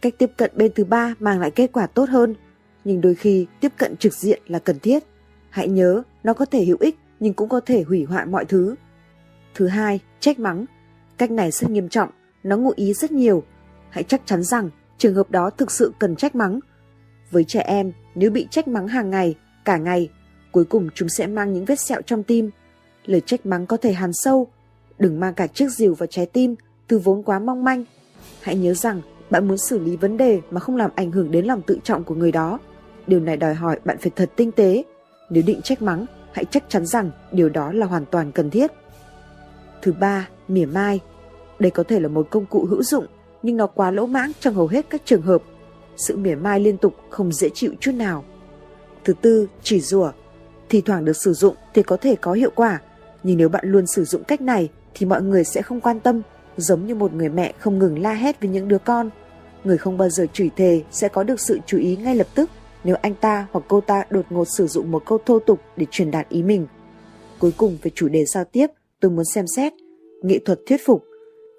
Cách 0.03 0.13
tiếp 0.17 0.31
cận 0.37 0.51
bên 0.55 0.71
thứ 0.75 0.83
ba 0.83 1.15
mang 1.19 1.39
lại 1.39 1.51
kết 1.51 1.71
quả 1.73 1.87
tốt 1.87 2.09
hơn, 2.09 2.35
nhưng 2.83 3.01
đôi 3.01 3.15
khi 3.15 3.47
tiếp 3.59 3.71
cận 3.77 3.97
trực 3.97 4.13
diện 4.13 4.41
là 4.47 4.59
cần 4.59 4.79
thiết. 4.79 5.03
Hãy 5.49 5.67
nhớ, 5.67 6.03
nó 6.23 6.33
có 6.33 6.45
thể 6.45 6.65
hữu 6.65 6.77
ích 6.79 6.95
nhưng 7.19 7.33
cũng 7.33 7.49
có 7.49 7.59
thể 7.59 7.83
hủy 7.83 8.03
hoại 8.03 8.25
mọi 8.25 8.45
thứ. 8.45 8.75
Thứ 9.55 9.67
hai, 9.67 9.99
trách 10.19 10.39
mắng. 10.39 10.65
Cách 11.17 11.31
này 11.31 11.51
rất 11.51 11.69
nghiêm 11.69 11.89
trọng, 11.89 12.09
nó 12.43 12.57
ngụ 12.57 12.73
ý 12.75 12.93
rất 12.93 13.11
nhiều. 13.11 13.43
Hãy 13.89 14.03
chắc 14.03 14.21
chắn 14.25 14.43
rằng 14.43 14.69
trường 14.97 15.15
hợp 15.15 15.31
đó 15.31 15.49
thực 15.49 15.71
sự 15.71 15.93
cần 15.99 16.15
trách 16.15 16.35
mắng. 16.35 16.59
Với 17.31 17.43
trẻ 17.43 17.59
em, 17.59 17.91
nếu 18.15 18.31
bị 18.31 18.47
trách 18.51 18.67
mắng 18.67 18.87
hàng 18.87 19.09
ngày, 19.09 19.35
cả 19.65 19.77
ngày, 19.77 20.09
cuối 20.51 20.65
cùng 20.65 20.89
chúng 20.95 21.09
sẽ 21.09 21.27
mang 21.27 21.53
những 21.53 21.65
vết 21.65 21.79
sẹo 21.79 22.01
trong 22.01 22.23
tim. 22.23 22.49
Lời 23.05 23.21
trách 23.21 23.45
mắng 23.45 23.65
có 23.65 23.77
thể 23.77 23.93
hàn 23.93 24.11
sâu. 24.13 24.47
Đừng 25.03 25.19
mang 25.19 25.33
cả 25.33 25.47
chiếc 25.47 25.69
rìu 25.69 25.93
vào 25.93 26.07
trái 26.07 26.25
tim, 26.25 26.55
từ 26.87 26.97
vốn 26.97 27.23
quá 27.23 27.39
mong 27.39 27.63
manh. 27.63 27.83
Hãy 28.41 28.55
nhớ 28.55 28.73
rằng 28.73 29.01
bạn 29.29 29.47
muốn 29.47 29.57
xử 29.57 29.79
lý 29.79 29.97
vấn 29.97 30.17
đề 30.17 30.41
mà 30.51 30.59
không 30.59 30.75
làm 30.75 30.91
ảnh 30.95 31.11
hưởng 31.11 31.31
đến 31.31 31.45
lòng 31.45 31.61
tự 31.61 31.79
trọng 31.83 32.03
của 32.03 32.15
người 32.15 32.31
đó. 32.31 32.59
Điều 33.07 33.19
này 33.19 33.37
đòi 33.37 33.53
hỏi 33.53 33.79
bạn 33.85 33.97
phải 33.97 34.11
thật 34.15 34.31
tinh 34.35 34.51
tế. 34.51 34.83
nếu 35.29 35.43
định 35.45 35.61
trách 35.61 35.81
mắng, 35.81 36.05
hãy 36.31 36.45
chắc 36.45 36.63
chắn 36.69 36.85
rằng 36.85 37.11
điều 37.31 37.49
đó 37.49 37.71
là 37.71 37.85
hoàn 37.85 38.05
toàn 38.05 38.31
cần 38.31 38.49
thiết. 38.49 38.71
Thứ 39.81 39.93
ba, 39.99 40.27
mỉa 40.47 40.65
mai. 40.65 40.99
Đây 41.59 41.71
có 41.71 41.83
thể 41.83 41.99
là 41.99 42.07
một 42.07 42.27
công 42.29 42.45
cụ 42.45 42.65
hữu 42.65 42.83
dụng, 42.83 43.05
nhưng 43.43 43.57
nó 43.57 43.67
quá 43.67 43.91
lỗ 43.91 44.05
mãng 44.05 44.31
trong 44.39 44.53
hầu 44.53 44.67
hết 44.67 44.85
các 44.89 45.01
trường 45.05 45.21
hợp. 45.21 45.43
Sự 45.97 46.17
mỉa 46.17 46.35
mai 46.35 46.59
liên 46.59 46.77
tục 46.77 46.95
không 47.09 47.31
dễ 47.31 47.49
chịu 47.53 47.73
chút 47.79 47.91
nào. 47.91 48.25
Thứ 49.03 49.13
tư, 49.21 49.47
chỉ 49.63 49.81
rủa. 49.81 50.11
Thì 50.69 50.81
thoảng 50.81 51.05
được 51.05 51.17
sử 51.17 51.33
dụng 51.33 51.55
thì 51.73 51.83
có 51.83 51.97
thể 51.97 52.15
có 52.15 52.33
hiệu 52.33 52.51
quả, 52.55 52.81
nhưng 53.23 53.37
nếu 53.37 53.49
bạn 53.49 53.63
luôn 53.67 53.87
sử 53.87 54.05
dụng 54.05 54.23
cách 54.23 54.41
này 54.41 54.69
thì 54.93 55.05
mọi 55.05 55.21
người 55.21 55.43
sẽ 55.43 55.61
không 55.61 55.81
quan 55.81 55.99
tâm, 55.99 56.21
giống 56.57 56.85
như 56.85 56.95
một 56.95 57.13
người 57.13 57.29
mẹ 57.29 57.53
không 57.59 57.79
ngừng 57.79 57.99
la 57.99 58.13
hét 58.13 58.41
với 58.41 58.49
những 58.49 58.67
đứa 58.67 58.77
con. 58.77 59.09
Người 59.63 59.77
không 59.77 59.97
bao 59.97 60.09
giờ 60.09 60.25
chửi 60.33 60.49
thề 60.55 60.83
sẽ 60.91 61.07
có 61.07 61.23
được 61.23 61.39
sự 61.39 61.59
chú 61.65 61.77
ý 61.77 61.95
ngay 61.95 62.15
lập 62.15 62.27
tức 62.35 62.49
nếu 62.83 62.95
anh 63.01 63.15
ta 63.15 63.47
hoặc 63.51 63.65
cô 63.67 63.81
ta 63.81 64.05
đột 64.09 64.25
ngột 64.29 64.45
sử 64.45 64.67
dụng 64.67 64.91
một 64.91 65.03
câu 65.05 65.17
thô 65.25 65.39
tục 65.39 65.59
để 65.77 65.85
truyền 65.91 66.11
đạt 66.11 66.29
ý 66.29 66.43
mình. 66.43 66.67
Cuối 67.39 67.51
cùng 67.57 67.77
về 67.81 67.91
chủ 67.95 68.07
đề 68.07 68.25
giao 68.25 68.43
tiếp, 68.43 68.67
tôi 68.99 69.11
muốn 69.11 69.25
xem 69.25 69.45
xét 69.47 69.73
nghệ 70.23 70.39
thuật 70.39 70.59
thuyết 70.67 70.81
phục. 70.85 71.03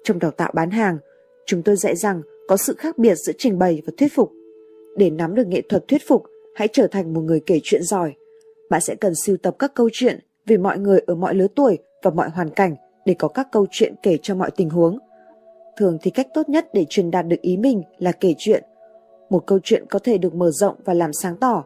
Trong 0.03 0.19
đào 0.19 0.31
tạo 0.31 0.51
bán 0.55 0.71
hàng, 0.71 0.97
chúng 1.45 1.63
tôi 1.63 1.75
dạy 1.75 1.95
rằng 1.95 2.21
có 2.47 2.57
sự 2.57 2.75
khác 2.77 2.97
biệt 2.97 3.15
giữa 3.15 3.33
trình 3.37 3.59
bày 3.59 3.81
và 3.85 3.93
thuyết 3.97 4.13
phục. 4.15 4.31
Để 4.97 5.09
nắm 5.09 5.35
được 5.35 5.47
nghệ 5.47 5.61
thuật 5.69 5.87
thuyết 5.87 6.01
phục, 6.07 6.23
hãy 6.55 6.67
trở 6.73 6.87
thành 6.87 7.13
một 7.13 7.21
người 7.21 7.39
kể 7.45 7.59
chuyện 7.63 7.83
giỏi. 7.83 8.13
Bạn 8.69 8.81
sẽ 8.81 8.95
cần 8.95 9.15
sưu 9.15 9.37
tập 9.37 9.55
các 9.59 9.73
câu 9.73 9.89
chuyện 9.93 10.19
về 10.45 10.57
mọi 10.57 10.79
người 10.79 10.99
ở 11.07 11.15
mọi 11.15 11.35
lứa 11.35 11.47
tuổi 11.55 11.77
và 12.03 12.11
mọi 12.11 12.29
hoàn 12.29 12.49
cảnh 12.49 12.75
để 13.05 13.13
có 13.13 13.27
các 13.27 13.47
câu 13.51 13.65
chuyện 13.71 13.95
kể 14.03 14.17
cho 14.21 14.35
mọi 14.35 14.51
tình 14.51 14.69
huống. 14.69 14.99
Thường 15.77 15.97
thì 16.01 16.11
cách 16.11 16.27
tốt 16.33 16.49
nhất 16.49 16.67
để 16.73 16.85
truyền 16.89 17.11
đạt 17.11 17.27
được 17.27 17.41
ý 17.41 17.57
mình 17.57 17.83
là 17.97 18.11
kể 18.11 18.33
chuyện. 18.37 18.63
Một 19.29 19.43
câu 19.45 19.59
chuyện 19.63 19.85
có 19.89 19.99
thể 19.99 20.17
được 20.17 20.35
mở 20.35 20.51
rộng 20.51 20.75
và 20.85 20.93
làm 20.93 21.13
sáng 21.13 21.37
tỏ. 21.37 21.63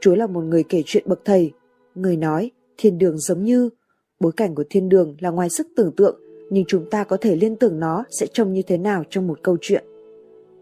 Chúa 0.00 0.14
là 0.14 0.26
một 0.26 0.40
người 0.40 0.64
kể 0.68 0.82
chuyện 0.86 1.04
bậc 1.06 1.20
thầy. 1.24 1.52
Người 1.94 2.16
nói, 2.16 2.50
thiên 2.78 2.98
đường 2.98 3.18
giống 3.18 3.44
như. 3.44 3.70
Bối 4.20 4.32
cảnh 4.36 4.54
của 4.54 4.64
thiên 4.70 4.88
đường 4.88 5.16
là 5.20 5.30
ngoài 5.30 5.50
sức 5.50 5.66
tưởng 5.76 5.92
tượng, 5.96 6.20
nhưng 6.50 6.64
chúng 6.68 6.90
ta 6.90 7.04
có 7.04 7.16
thể 7.20 7.36
liên 7.36 7.56
tưởng 7.56 7.80
nó 7.80 8.04
sẽ 8.10 8.26
trông 8.26 8.52
như 8.52 8.62
thế 8.62 8.78
nào 8.78 9.04
trong 9.10 9.26
một 9.26 9.38
câu 9.42 9.56
chuyện. 9.60 9.84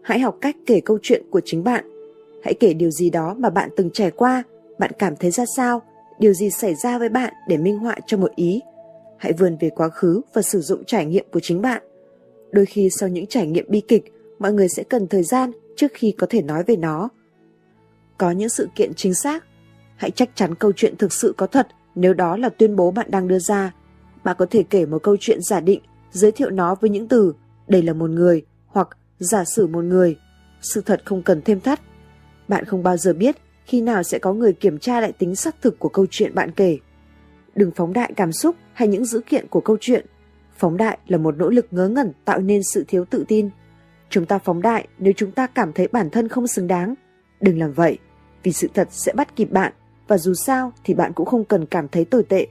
Hãy 0.01 0.19
học 0.19 0.37
cách 0.41 0.55
kể 0.65 0.79
câu 0.85 0.97
chuyện 1.01 1.23
của 1.31 1.41
chính 1.45 1.63
bạn. 1.63 1.85
Hãy 2.43 2.53
kể 2.53 2.73
điều 2.73 2.91
gì 2.91 3.09
đó 3.09 3.35
mà 3.37 3.49
bạn 3.49 3.69
từng 3.77 3.89
trải 3.89 4.11
qua, 4.11 4.43
bạn 4.79 4.91
cảm 4.99 5.15
thấy 5.15 5.31
ra 5.31 5.45
sao, 5.55 5.81
điều 6.19 6.33
gì 6.33 6.49
xảy 6.49 6.75
ra 6.75 6.99
với 6.99 7.09
bạn 7.09 7.33
để 7.47 7.57
minh 7.57 7.77
họa 7.77 7.95
cho 8.07 8.17
một 8.17 8.31
ý. 8.35 8.61
Hãy 9.17 9.33
vươn 9.33 9.57
về 9.59 9.69
quá 9.69 9.89
khứ 9.89 10.21
và 10.33 10.41
sử 10.41 10.61
dụng 10.61 10.83
trải 10.85 11.05
nghiệm 11.05 11.25
của 11.31 11.39
chính 11.39 11.61
bạn. 11.61 11.83
Đôi 12.51 12.65
khi 12.65 12.89
sau 12.89 13.09
những 13.09 13.27
trải 13.27 13.47
nghiệm 13.47 13.65
bi 13.69 13.81
kịch, 13.87 14.13
mọi 14.39 14.53
người 14.53 14.69
sẽ 14.69 14.83
cần 14.83 15.07
thời 15.07 15.23
gian 15.23 15.51
trước 15.75 15.91
khi 15.93 16.11
có 16.17 16.27
thể 16.29 16.41
nói 16.41 16.63
về 16.67 16.75
nó. 16.75 17.09
Có 18.17 18.31
những 18.31 18.49
sự 18.49 18.67
kiện 18.75 18.93
chính 18.93 19.13
xác, 19.13 19.45
hãy 19.95 20.11
chắc 20.11 20.29
chắn 20.35 20.55
câu 20.55 20.71
chuyện 20.75 20.97
thực 20.97 21.13
sự 21.13 21.33
có 21.37 21.47
thật 21.47 21.67
nếu 21.95 22.13
đó 22.13 22.37
là 22.37 22.49
tuyên 22.49 22.75
bố 22.75 22.91
bạn 22.91 23.11
đang 23.11 23.27
đưa 23.27 23.39
ra. 23.39 23.73
Bạn 24.23 24.35
có 24.39 24.45
thể 24.49 24.63
kể 24.63 24.85
một 24.85 25.03
câu 25.03 25.17
chuyện 25.19 25.41
giả 25.41 25.59
định, 25.59 25.81
giới 26.11 26.31
thiệu 26.31 26.49
nó 26.49 26.75
với 26.75 26.89
những 26.89 27.07
từ 27.07 27.33
đây 27.67 27.81
là 27.81 27.93
một 27.93 28.09
người 28.09 28.45
hoặc 28.65 28.87
giả 29.19 29.45
sử 29.45 29.67
một 29.67 29.83
người. 29.83 30.17
Sự 30.61 30.81
thật 30.81 31.01
không 31.05 31.23
cần 31.23 31.41
thêm 31.41 31.59
thắt. 31.59 31.81
Bạn 32.47 32.65
không 32.65 32.83
bao 32.83 32.97
giờ 32.97 33.13
biết 33.13 33.35
khi 33.65 33.81
nào 33.81 34.03
sẽ 34.03 34.19
có 34.19 34.33
người 34.33 34.53
kiểm 34.53 34.79
tra 34.79 35.01
lại 35.01 35.11
tính 35.11 35.35
xác 35.35 35.61
thực 35.61 35.79
của 35.79 35.89
câu 35.89 36.05
chuyện 36.09 36.35
bạn 36.35 36.51
kể. 36.51 36.77
Đừng 37.55 37.71
phóng 37.71 37.93
đại 37.93 38.13
cảm 38.15 38.31
xúc 38.31 38.55
hay 38.77 38.87
những 38.87 39.05
dữ 39.05 39.21
kiện 39.21 39.47
của 39.47 39.61
câu 39.61 39.77
chuyện. 39.81 40.05
Phóng 40.57 40.77
đại 40.77 40.97
là 41.07 41.17
một 41.17 41.37
nỗ 41.37 41.49
lực 41.49 41.67
ngớ 41.71 41.87
ngẩn 41.87 42.11
tạo 42.25 42.39
nên 42.39 42.61
sự 42.63 42.85
thiếu 42.87 43.05
tự 43.05 43.25
tin. 43.27 43.49
Chúng 44.09 44.25
ta 44.25 44.37
phóng 44.37 44.61
đại 44.61 44.87
nếu 44.97 45.13
chúng 45.17 45.31
ta 45.31 45.47
cảm 45.47 45.73
thấy 45.73 45.87
bản 45.87 46.09
thân 46.09 46.27
không 46.27 46.47
xứng 46.47 46.67
đáng. 46.67 46.95
Đừng 47.41 47.59
làm 47.59 47.73
vậy, 47.73 47.97
vì 48.43 48.51
sự 48.51 48.67
thật 48.73 48.87
sẽ 48.91 49.13
bắt 49.13 49.35
kịp 49.35 49.51
bạn 49.51 49.73
và 50.07 50.17
dù 50.17 50.33
sao 50.33 50.71
thì 50.83 50.93
bạn 50.93 51.13
cũng 51.13 51.25
không 51.25 51.45
cần 51.45 51.65
cảm 51.65 51.87
thấy 51.87 52.05
tồi 52.05 52.23
tệ. 52.23 52.47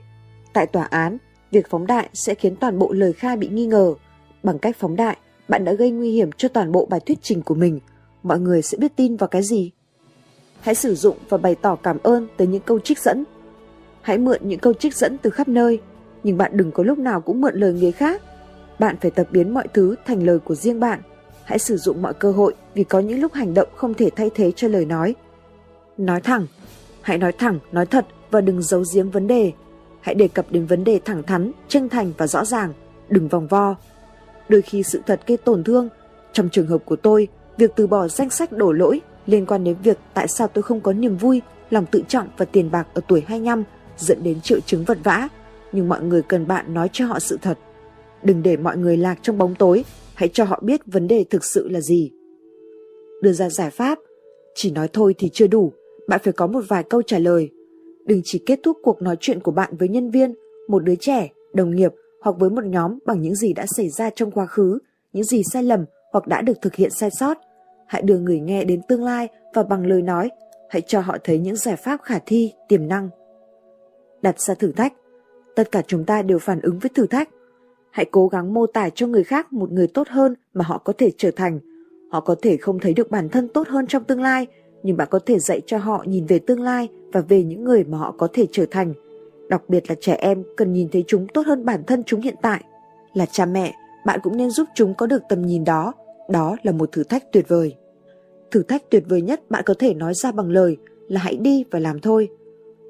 Tại 0.53 0.67
tòa 0.67 0.83
án, 0.83 1.17
việc 1.51 1.69
phóng 1.69 1.87
đại 1.87 2.09
sẽ 2.13 2.35
khiến 2.35 2.55
toàn 2.55 2.79
bộ 2.79 2.93
lời 2.93 3.13
khai 3.13 3.37
bị 3.37 3.47
nghi 3.47 3.65
ngờ. 3.65 3.93
Bằng 4.43 4.59
cách 4.59 4.75
phóng 4.79 4.95
đại, 4.95 5.17
bạn 5.47 5.65
đã 5.65 5.73
gây 5.73 5.91
nguy 5.91 6.11
hiểm 6.11 6.31
cho 6.31 6.49
toàn 6.49 6.71
bộ 6.71 6.85
bài 6.85 6.99
thuyết 7.05 7.17
trình 7.21 7.41
của 7.41 7.55
mình. 7.55 7.79
Mọi 8.23 8.39
người 8.39 8.61
sẽ 8.61 8.77
biết 8.77 8.95
tin 8.95 9.15
vào 9.15 9.27
cái 9.27 9.43
gì? 9.43 9.71
Hãy 10.61 10.75
sử 10.75 10.95
dụng 10.95 11.17
và 11.29 11.37
bày 11.37 11.55
tỏ 11.55 11.75
cảm 11.75 11.97
ơn 12.03 12.27
tới 12.37 12.47
những 12.47 12.63
câu 12.65 12.79
trích 12.79 12.99
dẫn. 12.99 13.23
Hãy 14.01 14.17
mượn 14.17 14.39
những 14.43 14.59
câu 14.59 14.73
trích 14.73 14.95
dẫn 14.95 15.17
từ 15.17 15.29
khắp 15.29 15.47
nơi, 15.47 15.79
nhưng 16.23 16.37
bạn 16.37 16.57
đừng 16.57 16.71
có 16.71 16.83
lúc 16.83 16.97
nào 16.97 17.21
cũng 17.21 17.41
mượn 17.41 17.55
lời 17.55 17.73
người 17.73 17.91
khác. 17.91 18.21
Bạn 18.79 18.95
phải 19.01 19.11
tập 19.11 19.27
biến 19.31 19.53
mọi 19.53 19.67
thứ 19.73 19.95
thành 20.05 20.23
lời 20.23 20.39
của 20.39 20.55
riêng 20.55 20.79
bạn. 20.79 21.01
Hãy 21.43 21.59
sử 21.59 21.77
dụng 21.77 22.01
mọi 22.01 22.13
cơ 22.13 22.31
hội 22.31 22.53
vì 22.73 22.83
có 22.83 22.99
những 22.99 23.21
lúc 23.21 23.33
hành 23.33 23.53
động 23.53 23.67
không 23.75 23.93
thể 23.93 24.09
thay 24.15 24.29
thế 24.35 24.51
cho 24.55 24.67
lời 24.67 24.85
nói. 24.85 25.15
Nói 25.97 26.21
thẳng, 26.21 26.47
hãy 27.01 27.17
nói 27.17 27.31
thẳng, 27.31 27.59
nói 27.71 27.85
thật 27.85 28.05
và 28.31 28.41
đừng 28.41 28.61
giấu 28.61 28.83
giếm 28.93 29.09
vấn 29.09 29.27
đề. 29.27 29.51
Hãy 30.01 30.15
đề 30.15 30.27
cập 30.27 30.45
đến 30.51 30.65
vấn 30.65 30.83
đề 30.83 30.99
thẳng 31.05 31.23
thắn, 31.23 31.51
chân 31.67 31.89
thành 31.89 32.11
và 32.17 32.27
rõ 32.27 32.45
ràng, 32.45 32.73
đừng 33.09 33.27
vòng 33.27 33.47
vo. 33.47 33.75
Đôi 34.49 34.61
khi 34.61 34.83
sự 34.83 35.01
thật 35.05 35.21
gây 35.27 35.37
tổn 35.37 35.63
thương. 35.63 35.89
Trong 36.33 36.49
trường 36.49 36.67
hợp 36.67 36.85
của 36.85 36.95
tôi, 36.95 37.27
việc 37.57 37.71
từ 37.75 37.87
bỏ 37.87 38.07
danh 38.07 38.29
sách 38.29 38.51
đổ 38.51 38.71
lỗi 38.71 39.01
liên 39.25 39.45
quan 39.45 39.63
đến 39.63 39.75
việc 39.83 39.97
tại 40.13 40.27
sao 40.27 40.47
tôi 40.47 40.63
không 40.63 40.81
có 40.81 40.93
niềm 40.93 41.17
vui, 41.17 41.41
lòng 41.69 41.85
tự 41.85 42.03
trọng 42.07 42.27
và 42.37 42.45
tiền 42.45 42.71
bạc 42.71 42.87
ở 42.93 43.01
tuổi 43.07 43.23
25 43.27 43.63
dẫn 43.97 44.23
đến 44.23 44.41
triệu 44.41 44.59
chứng 44.59 44.83
vật 44.83 44.97
vã, 45.03 45.27
nhưng 45.77 45.89
mọi 45.89 46.03
người 46.03 46.21
cần 46.21 46.47
bạn 46.47 46.73
nói 46.73 46.89
cho 46.91 47.05
họ 47.05 47.19
sự 47.19 47.37
thật. 47.41 47.57
Đừng 48.23 48.43
để 48.43 48.57
mọi 48.57 48.77
người 48.77 48.97
lạc 48.97 49.19
trong 49.21 49.37
bóng 49.37 49.55
tối, 49.55 49.85
hãy 50.15 50.29
cho 50.33 50.43
họ 50.43 50.59
biết 50.63 50.81
vấn 50.85 51.07
đề 51.07 51.25
thực 51.29 51.45
sự 51.45 51.69
là 51.69 51.81
gì. 51.81 52.11
Đưa 53.21 53.31
ra 53.31 53.49
giải 53.49 53.69
pháp, 53.69 53.99
chỉ 54.55 54.71
nói 54.71 54.87
thôi 54.93 55.15
thì 55.17 55.29
chưa 55.33 55.47
đủ, 55.47 55.73
bạn 56.07 56.21
phải 56.23 56.33
có 56.33 56.47
một 56.47 56.61
vài 56.67 56.83
câu 56.83 57.01
trả 57.01 57.19
lời. 57.19 57.49
Đừng 58.05 58.21
chỉ 58.23 58.43
kết 58.45 58.59
thúc 58.63 58.77
cuộc 58.83 59.01
nói 59.01 59.15
chuyện 59.19 59.39
của 59.39 59.51
bạn 59.51 59.77
với 59.77 59.89
nhân 59.89 60.11
viên, 60.11 60.33
một 60.67 60.79
đứa 60.79 60.95
trẻ, 60.99 61.29
đồng 61.53 61.75
nghiệp 61.75 61.91
hoặc 62.21 62.35
với 62.39 62.49
một 62.49 62.65
nhóm 62.65 62.99
bằng 63.05 63.21
những 63.21 63.35
gì 63.35 63.53
đã 63.53 63.65
xảy 63.77 63.89
ra 63.89 64.09
trong 64.09 64.31
quá 64.31 64.45
khứ, 64.45 64.79
những 65.13 65.23
gì 65.23 65.41
sai 65.53 65.63
lầm 65.63 65.85
hoặc 66.11 66.27
đã 66.27 66.41
được 66.41 66.61
thực 66.61 66.75
hiện 66.75 66.89
sai 66.89 67.09
sót. 67.19 67.37
Hãy 67.87 68.01
đưa 68.01 68.19
người 68.19 68.39
nghe 68.39 68.63
đến 68.63 68.81
tương 68.87 69.03
lai 69.03 69.27
và 69.53 69.63
bằng 69.63 69.85
lời 69.85 70.01
nói, 70.01 70.29
hãy 70.69 70.81
cho 70.81 70.99
họ 70.99 71.17
thấy 71.23 71.39
những 71.39 71.55
giải 71.55 71.75
pháp 71.75 72.01
khả 72.03 72.19
thi, 72.25 72.53
tiềm 72.67 72.87
năng. 72.87 73.09
Đặt 74.21 74.39
ra 74.39 74.53
thử 74.53 74.71
thách. 74.71 74.93
Tất 75.57 75.71
cả 75.71 75.81
chúng 75.87 76.05
ta 76.05 76.21
đều 76.21 76.39
phản 76.39 76.61
ứng 76.61 76.79
với 76.79 76.89
thử 76.95 77.07
thách. 77.07 77.29
Hãy 77.91 78.05
cố 78.11 78.27
gắng 78.27 78.53
mô 78.53 78.67
tả 78.67 78.89
cho 78.89 79.07
người 79.07 79.23
khác 79.23 79.53
một 79.53 79.71
người 79.71 79.87
tốt 79.87 80.07
hơn 80.07 80.35
mà 80.53 80.65
họ 80.65 80.77
có 80.77 80.93
thể 80.97 81.11
trở 81.17 81.31
thành. 81.31 81.59
Họ 82.11 82.19
có 82.19 82.35
thể 82.41 82.57
không 82.57 82.79
thấy 82.79 82.93
được 82.93 83.11
bản 83.11 83.29
thân 83.29 83.47
tốt 83.47 83.67
hơn 83.67 83.87
trong 83.87 84.03
tương 84.03 84.21
lai, 84.21 84.47
nhưng 84.83 84.97
bạn 84.97 85.07
có 85.11 85.19
thể 85.25 85.39
dạy 85.39 85.61
cho 85.65 85.77
họ 85.77 86.03
nhìn 86.07 86.25
về 86.25 86.39
tương 86.39 86.61
lai 86.61 86.89
và 87.13 87.21
về 87.21 87.43
những 87.43 87.63
người 87.63 87.83
mà 87.83 87.97
họ 87.97 88.15
có 88.17 88.27
thể 88.33 88.47
trở 88.51 88.65
thành. 88.71 88.93
Đặc 89.49 89.69
biệt 89.69 89.89
là 89.89 89.95
trẻ 90.01 90.13
em 90.13 90.43
cần 90.57 90.73
nhìn 90.73 90.89
thấy 90.91 91.03
chúng 91.07 91.27
tốt 91.33 91.45
hơn 91.45 91.65
bản 91.65 91.83
thân 91.87 92.03
chúng 92.03 92.21
hiện 92.21 92.35
tại. 92.41 92.63
Là 93.13 93.25
cha 93.25 93.45
mẹ, 93.45 93.73
bạn 94.05 94.19
cũng 94.23 94.37
nên 94.37 94.49
giúp 94.49 94.67
chúng 94.75 94.93
có 94.93 95.07
được 95.07 95.21
tầm 95.29 95.41
nhìn 95.41 95.63
đó. 95.63 95.93
Đó 96.29 96.55
là 96.63 96.71
một 96.71 96.91
thử 96.91 97.03
thách 97.03 97.31
tuyệt 97.31 97.47
vời. 97.47 97.75
Thử 98.51 98.63
thách 98.63 98.89
tuyệt 98.89 99.03
vời 99.09 99.21
nhất 99.21 99.41
bạn 99.49 99.63
có 99.65 99.73
thể 99.79 99.93
nói 99.93 100.13
ra 100.13 100.31
bằng 100.31 100.49
lời 100.49 100.77
là 101.07 101.21
hãy 101.21 101.35
đi 101.35 101.63
và 101.71 101.79
làm 101.79 101.99
thôi. 101.99 102.29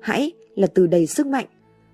Hãy 0.01 0.31
là 0.55 0.67
từ 0.67 0.87
đầy 0.87 1.07
sức 1.07 1.27
mạnh. 1.27 1.45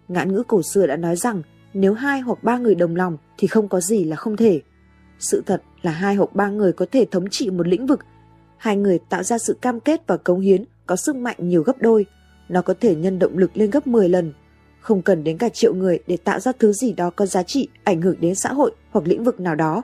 Ngạn 0.08 0.34
ngữ 0.34 0.44
cổ 0.48 0.62
xưa 0.62 0.88
đã 0.88 0.96
nói 0.96 1.16
rằng 1.16 1.42
nếu 1.74 1.94
hai 1.94 2.20
hoặc 2.20 2.44
ba 2.44 2.58
người 2.58 2.76
đồng 2.76 2.96
lòng 2.96 3.18
thì 3.38 3.48
không 3.48 3.68
có 3.68 3.82
gì 3.82 4.04
là 4.04 4.16
không 4.16 4.38
thể. 4.38 4.62
Sự 5.20 5.44
thật 5.46 5.62
là 5.82 5.92
hai 5.92 6.16
hoặc 6.16 6.36
ba 6.36 6.50
người 6.50 6.74
có 6.74 6.86
thể 6.92 7.06
thống 7.12 7.30
trị 7.30 7.50
một 7.50 7.68
lĩnh 7.68 7.88
vực. 7.88 8.00
Hai 8.58 8.78
người 8.78 9.00
tạo 9.10 9.24
ra 9.24 9.38
sự 9.38 9.58
cam 9.62 9.80
kết 9.80 10.08
và 10.08 10.18
cống 10.18 10.40
hiến 10.40 10.64
có 10.86 10.96
sức 10.96 11.16
mạnh 11.16 11.36
nhiều 11.40 11.64
gấp 11.64 11.82
đôi. 11.82 12.06
Nó 12.50 12.62
có 12.62 12.74
thể 12.80 12.96
nhân 12.96 13.20
động 13.20 13.38
lực 13.38 13.58
lên 13.58 13.70
gấp 13.70 13.88
10 13.88 14.10
lần. 14.10 14.34
Không 14.80 15.02
cần 15.02 15.24
đến 15.24 15.38
cả 15.38 15.50
triệu 15.50 15.74
người 15.74 16.00
để 16.08 16.18
tạo 16.18 16.40
ra 16.40 16.52
thứ 16.60 16.74
gì 16.74 16.94
đó 16.94 17.10
có 17.10 17.26
giá 17.26 17.44
trị 17.44 17.68
ảnh 17.84 18.02
hưởng 18.02 18.20
đến 18.20 18.36
xã 18.36 18.54
hội 18.54 18.72
hoặc 18.92 19.08
lĩnh 19.08 19.24
vực 19.24 19.40
nào 19.40 19.56
đó. 19.56 19.82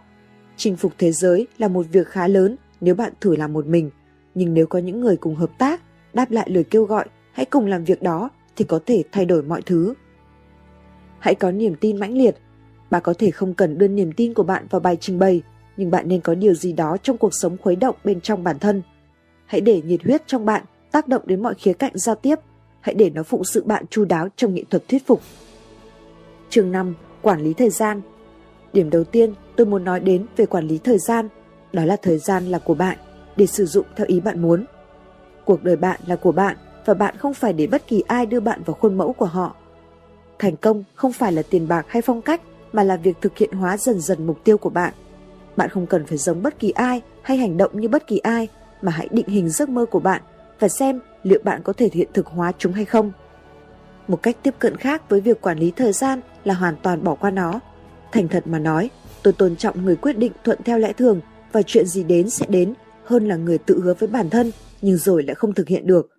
Chinh 0.57 0.75
phục 0.75 0.93
thế 0.97 1.11
giới 1.11 1.47
là 1.57 1.67
một 1.67 1.85
việc 1.91 2.07
khá 2.07 2.27
lớn 2.27 2.55
nếu 2.81 2.95
bạn 2.95 3.13
thử 3.21 3.35
làm 3.35 3.53
một 3.53 3.65
mình. 3.65 3.89
Nhưng 4.35 4.53
nếu 4.53 4.67
có 4.67 4.79
những 4.79 5.01
người 5.01 5.17
cùng 5.17 5.35
hợp 5.35 5.49
tác, 5.57 5.81
đáp 6.13 6.31
lại 6.31 6.49
lời 6.49 6.63
kêu 6.63 6.83
gọi, 6.83 7.05
hãy 7.31 7.45
cùng 7.45 7.65
làm 7.65 7.83
việc 7.83 8.01
đó 8.01 8.29
thì 8.55 8.65
có 8.65 8.79
thể 8.85 9.03
thay 9.11 9.25
đổi 9.25 9.43
mọi 9.43 9.61
thứ. 9.61 9.93
Hãy 11.19 11.35
có 11.35 11.51
niềm 11.51 11.75
tin 11.75 11.99
mãnh 11.99 12.17
liệt. 12.17 12.35
Bạn 12.89 13.01
có 13.03 13.13
thể 13.13 13.31
không 13.31 13.53
cần 13.53 13.77
đưa 13.77 13.87
niềm 13.87 14.11
tin 14.11 14.33
của 14.33 14.43
bạn 14.43 14.67
vào 14.69 14.79
bài 14.79 14.97
trình 15.01 15.19
bày, 15.19 15.41
nhưng 15.77 15.91
bạn 15.91 16.07
nên 16.07 16.21
có 16.21 16.35
điều 16.35 16.53
gì 16.53 16.73
đó 16.73 16.97
trong 17.03 17.17
cuộc 17.17 17.33
sống 17.33 17.57
khuấy 17.57 17.75
động 17.75 17.95
bên 18.03 18.21
trong 18.21 18.43
bản 18.43 18.59
thân. 18.59 18.81
Hãy 19.45 19.61
để 19.61 19.81
nhiệt 19.81 20.03
huyết 20.03 20.27
trong 20.27 20.45
bạn 20.45 20.63
tác 20.91 21.07
động 21.07 21.21
đến 21.25 21.43
mọi 21.43 21.53
khía 21.53 21.73
cạnh 21.73 21.91
giao 21.95 22.15
tiếp. 22.15 22.35
Hãy 22.79 22.95
để 22.95 23.09
nó 23.09 23.23
phụng 23.23 23.43
sự 23.43 23.63
bạn 23.63 23.85
chu 23.87 24.05
đáo 24.05 24.27
trong 24.35 24.53
nghệ 24.53 24.63
thuật 24.69 24.87
thuyết 24.87 25.07
phục. 25.07 25.21
Chương 26.49 26.71
5. 26.71 26.95
Quản 27.21 27.41
lý 27.41 27.53
thời 27.53 27.69
gian 27.69 28.01
Điểm 28.73 28.89
đầu 28.89 29.03
tiên 29.03 29.33
tôi 29.55 29.67
muốn 29.67 29.83
nói 29.83 29.99
đến 29.99 30.25
về 30.37 30.45
quản 30.45 30.67
lý 30.67 30.77
thời 30.77 30.97
gian, 30.99 31.27
đó 31.73 31.85
là 31.85 31.95
thời 32.01 32.17
gian 32.17 32.45
là 32.45 32.59
của 32.59 32.73
bạn, 32.73 32.97
để 33.35 33.45
sử 33.45 33.65
dụng 33.65 33.85
theo 33.95 34.07
ý 34.07 34.19
bạn 34.19 34.41
muốn. 34.41 34.65
Cuộc 35.45 35.63
đời 35.63 35.75
bạn 35.75 35.99
là 36.05 36.15
của 36.15 36.31
bạn 36.31 36.57
và 36.85 36.93
bạn 36.93 37.17
không 37.17 37.33
phải 37.33 37.53
để 37.53 37.67
bất 37.67 37.87
kỳ 37.87 38.03
ai 38.07 38.25
đưa 38.25 38.39
bạn 38.39 38.61
vào 38.65 38.73
khuôn 38.73 38.97
mẫu 38.97 39.13
của 39.13 39.25
họ. 39.25 39.55
Thành 40.39 40.55
công 40.55 40.83
không 40.95 41.13
phải 41.13 41.31
là 41.31 41.41
tiền 41.49 41.67
bạc 41.67 41.85
hay 41.89 42.01
phong 42.01 42.21
cách 42.21 42.41
mà 42.73 42.83
là 42.83 42.97
việc 42.97 43.17
thực 43.21 43.37
hiện 43.37 43.51
hóa 43.51 43.77
dần 43.77 43.99
dần 43.99 44.27
mục 44.27 44.43
tiêu 44.43 44.57
của 44.57 44.69
bạn. 44.69 44.93
Bạn 45.55 45.69
không 45.69 45.87
cần 45.87 46.05
phải 46.05 46.17
giống 46.17 46.43
bất 46.43 46.59
kỳ 46.59 46.71
ai 46.71 47.01
hay 47.21 47.37
hành 47.37 47.57
động 47.57 47.81
như 47.81 47.87
bất 47.87 48.07
kỳ 48.07 48.17
ai 48.17 48.47
mà 48.81 48.91
hãy 48.91 49.07
định 49.11 49.27
hình 49.27 49.49
giấc 49.49 49.69
mơ 49.69 49.85
của 49.85 49.99
bạn 49.99 50.21
và 50.59 50.67
xem 50.67 50.99
liệu 51.23 51.39
bạn 51.43 51.61
có 51.63 51.73
thể 51.73 51.89
hiện 51.93 52.09
thực 52.13 52.27
hóa 52.27 52.51
chúng 52.57 52.73
hay 52.73 52.85
không. 52.85 53.11
Một 54.07 54.23
cách 54.23 54.37
tiếp 54.43 54.53
cận 54.59 54.77
khác 54.77 55.09
với 55.09 55.21
việc 55.21 55.41
quản 55.41 55.59
lý 55.59 55.71
thời 55.71 55.93
gian 55.93 56.21
là 56.43 56.53
hoàn 56.53 56.75
toàn 56.83 57.03
bỏ 57.03 57.15
qua 57.15 57.31
nó. 57.31 57.59
Thành 58.11 58.27
thật 58.27 58.47
mà 58.47 58.59
nói, 58.59 58.89
tôi 59.23 59.33
tôn 59.33 59.55
trọng 59.55 59.85
người 59.85 59.95
quyết 59.95 60.17
định 60.17 60.31
thuận 60.43 60.59
theo 60.65 60.79
lẽ 60.79 60.93
thường 60.93 61.21
và 61.51 61.61
chuyện 61.61 61.87
gì 61.87 62.03
đến 62.03 62.29
sẽ 62.29 62.45
đến 62.49 62.73
hơn 63.03 63.27
là 63.27 63.35
người 63.35 63.57
tự 63.57 63.81
hứa 63.81 63.93
với 63.93 64.09
bản 64.09 64.29
thân 64.29 64.51
nhưng 64.81 64.97
rồi 64.97 65.23
lại 65.23 65.35
không 65.35 65.53
thực 65.53 65.67
hiện 65.67 65.87
được. 65.87 66.09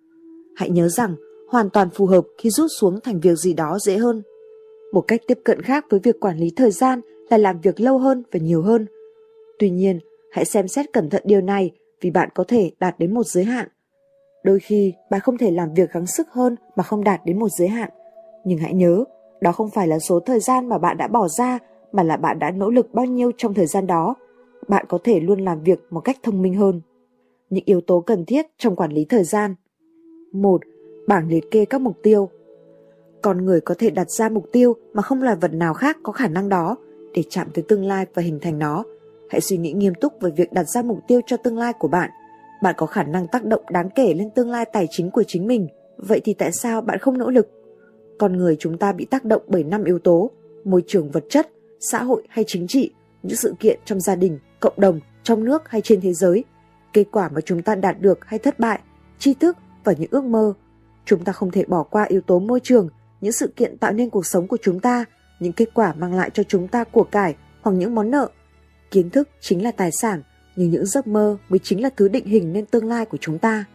Hãy 0.55 0.69
nhớ 0.69 0.89
rằng 0.89 1.15
hoàn 1.51 1.69
toàn 1.69 1.89
phù 1.89 2.05
hợp 2.05 2.23
khi 2.37 2.49
rút 2.49 2.71
xuống 2.79 2.99
thành 3.03 3.19
việc 3.19 3.35
gì 3.35 3.53
đó 3.53 3.79
dễ 3.79 3.97
hơn. 3.97 4.23
Một 4.93 5.01
cách 5.01 5.21
tiếp 5.27 5.39
cận 5.43 5.61
khác 5.61 5.85
với 5.89 5.99
việc 5.99 6.19
quản 6.19 6.37
lý 6.37 6.51
thời 6.55 6.71
gian 6.71 7.01
là 7.29 7.37
làm 7.37 7.61
việc 7.61 7.79
lâu 7.79 7.97
hơn 7.97 8.23
và 8.31 8.39
nhiều 8.39 8.61
hơn. 8.61 8.85
Tuy 9.59 9.69
nhiên, 9.69 9.99
hãy 10.31 10.45
xem 10.45 10.67
xét 10.67 10.93
cẩn 10.93 11.09
thận 11.09 11.21
điều 11.25 11.41
này 11.41 11.71
vì 12.01 12.11
bạn 12.11 12.29
có 12.35 12.43
thể 12.47 12.71
đạt 12.79 12.99
đến 12.99 13.13
một 13.13 13.23
giới 13.23 13.43
hạn. 13.43 13.67
Đôi 14.43 14.59
khi 14.59 14.93
bạn 15.09 15.21
không 15.21 15.37
thể 15.37 15.51
làm 15.51 15.73
việc 15.73 15.91
gắng 15.91 16.07
sức 16.07 16.27
hơn 16.31 16.55
mà 16.75 16.83
không 16.83 17.03
đạt 17.03 17.21
đến 17.25 17.39
một 17.39 17.49
giới 17.57 17.67
hạn. 17.67 17.89
Nhưng 18.45 18.57
hãy 18.57 18.73
nhớ, 18.73 19.03
đó 19.41 19.51
không 19.51 19.69
phải 19.69 19.87
là 19.87 19.99
số 19.99 20.19
thời 20.19 20.39
gian 20.39 20.69
mà 20.69 20.77
bạn 20.77 20.97
đã 20.97 21.07
bỏ 21.07 21.27
ra 21.27 21.59
mà 21.91 22.03
là 22.03 22.17
bạn 22.17 22.39
đã 22.39 22.51
nỗ 22.51 22.69
lực 22.69 22.93
bao 22.93 23.05
nhiêu 23.05 23.31
trong 23.37 23.53
thời 23.53 23.65
gian 23.65 23.87
đó. 23.87 24.15
Bạn 24.67 24.85
có 24.89 24.97
thể 25.03 25.19
luôn 25.19 25.39
làm 25.39 25.63
việc 25.63 25.79
một 25.89 26.01
cách 26.01 26.17
thông 26.23 26.41
minh 26.41 26.55
hơn. 26.55 26.81
Những 27.49 27.63
yếu 27.65 27.81
tố 27.81 28.01
cần 28.01 28.25
thiết 28.25 28.45
trong 28.57 28.75
quản 28.75 28.91
lý 28.91 29.05
thời 29.05 29.23
gian. 29.23 29.55
1. 30.33 30.61
Bảng 31.07 31.27
liệt 31.27 31.51
kê 31.51 31.65
các 31.65 31.81
mục 31.81 31.97
tiêu. 32.03 32.29
Con 33.21 33.45
người 33.45 33.61
có 33.61 33.75
thể 33.77 33.89
đặt 33.89 34.09
ra 34.09 34.29
mục 34.29 34.45
tiêu 34.51 34.75
mà 34.93 35.01
không 35.01 35.23
loài 35.23 35.35
vật 35.35 35.53
nào 35.53 35.73
khác 35.73 35.97
có 36.03 36.11
khả 36.11 36.27
năng 36.27 36.49
đó 36.49 36.77
để 37.13 37.23
chạm 37.29 37.47
tới 37.53 37.63
tương 37.67 37.85
lai 37.85 38.05
và 38.13 38.21
hình 38.21 38.39
thành 38.41 38.59
nó. 38.59 38.83
Hãy 39.29 39.41
suy 39.41 39.57
nghĩ 39.57 39.71
nghiêm 39.73 39.93
túc 40.01 40.13
về 40.21 40.31
việc 40.37 40.53
đặt 40.53 40.63
ra 40.63 40.81
mục 40.81 40.99
tiêu 41.07 41.21
cho 41.25 41.37
tương 41.37 41.57
lai 41.57 41.73
của 41.79 41.87
bạn. 41.87 42.09
Bạn 42.63 42.75
có 42.77 42.85
khả 42.85 43.03
năng 43.03 43.27
tác 43.27 43.45
động 43.45 43.61
đáng 43.71 43.89
kể 43.95 44.13
lên 44.13 44.29
tương 44.35 44.49
lai 44.49 44.65
tài 44.73 44.87
chính 44.89 45.11
của 45.11 45.23
chính 45.27 45.47
mình. 45.47 45.67
Vậy 45.97 46.21
thì 46.23 46.33
tại 46.33 46.51
sao 46.51 46.81
bạn 46.81 46.99
không 46.99 47.17
nỗ 47.17 47.29
lực? 47.29 47.47
Con 48.19 48.37
người 48.37 48.55
chúng 48.59 48.77
ta 48.77 48.91
bị 48.91 49.05
tác 49.05 49.25
động 49.25 49.41
bởi 49.47 49.63
năm 49.63 49.83
yếu 49.83 49.99
tố: 49.99 50.31
môi 50.63 50.83
trường 50.87 51.11
vật 51.11 51.23
chất, 51.29 51.49
xã 51.79 52.03
hội 52.03 52.23
hay 52.29 52.45
chính 52.47 52.67
trị, 52.67 52.91
những 53.23 53.37
sự 53.37 53.53
kiện 53.59 53.79
trong 53.85 53.99
gia 53.99 54.15
đình, 54.15 54.39
cộng 54.59 54.73
đồng, 54.77 54.99
trong 55.23 55.43
nước 55.43 55.69
hay 55.69 55.81
trên 55.81 56.01
thế 56.01 56.13
giới, 56.13 56.43
kết 56.93 57.03
quả 57.11 57.29
mà 57.29 57.41
chúng 57.41 57.61
ta 57.61 57.75
đạt 57.75 58.01
được 58.01 58.25
hay 58.25 58.39
thất 58.39 58.59
bại, 58.59 58.79
tri 59.19 59.33
thức 59.33 59.57
và 59.83 59.93
những 59.97 60.09
ước 60.11 60.23
mơ. 60.23 60.53
Chúng 61.05 61.23
ta 61.23 61.31
không 61.31 61.51
thể 61.51 61.65
bỏ 61.65 61.83
qua 61.83 62.03
yếu 62.03 62.21
tố 62.21 62.39
môi 62.39 62.59
trường, 62.59 62.89
những 63.21 63.31
sự 63.31 63.47
kiện 63.55 63.77
tạo 63.77 63.91
nên 63.91 64.09
cuộc 64.09 64.25
sống 64.25 64.47
của 64.47 64.57
chúng 64.61 64.79
ta, 64.79 65.05
những 65.39 65.53
kết 65.53 65.69
quả 65.73 65.93
mang 65.93 66.13
lại 66.13 66.29
cho 66.33 66.43
chúng 66.43 66.67
ta 66.67 66.83
của 66.83 67.03
cải 67.03 67.35
hoặc 67.61 67.71
những 67.71 67.95
món 67.95 68.11
nợ. 68.11 68.29
Kiến 68.91 69.09
thức 69.09 69.29
chính 69.39 69.63
là 69.63 69.71
tài 69.71 69.89
sản, 69.91 70.21
nhưng 70.55 70.69
những 70.69 70.85
giấc 70.85 71.07
mơ 71.07 71.37
mới 71.49 71.59
chính 71.59 71.81
là 71.81 71.89
thứ 71.97 72.07
định 72.07 72.25
hình 72.25 72.53
nên 72.53 72.65
tương 72.65 72.85
lai 72.85 73.05
của 73.05 73.17
chúng 73.21 73.39
ta. 73.39 73.65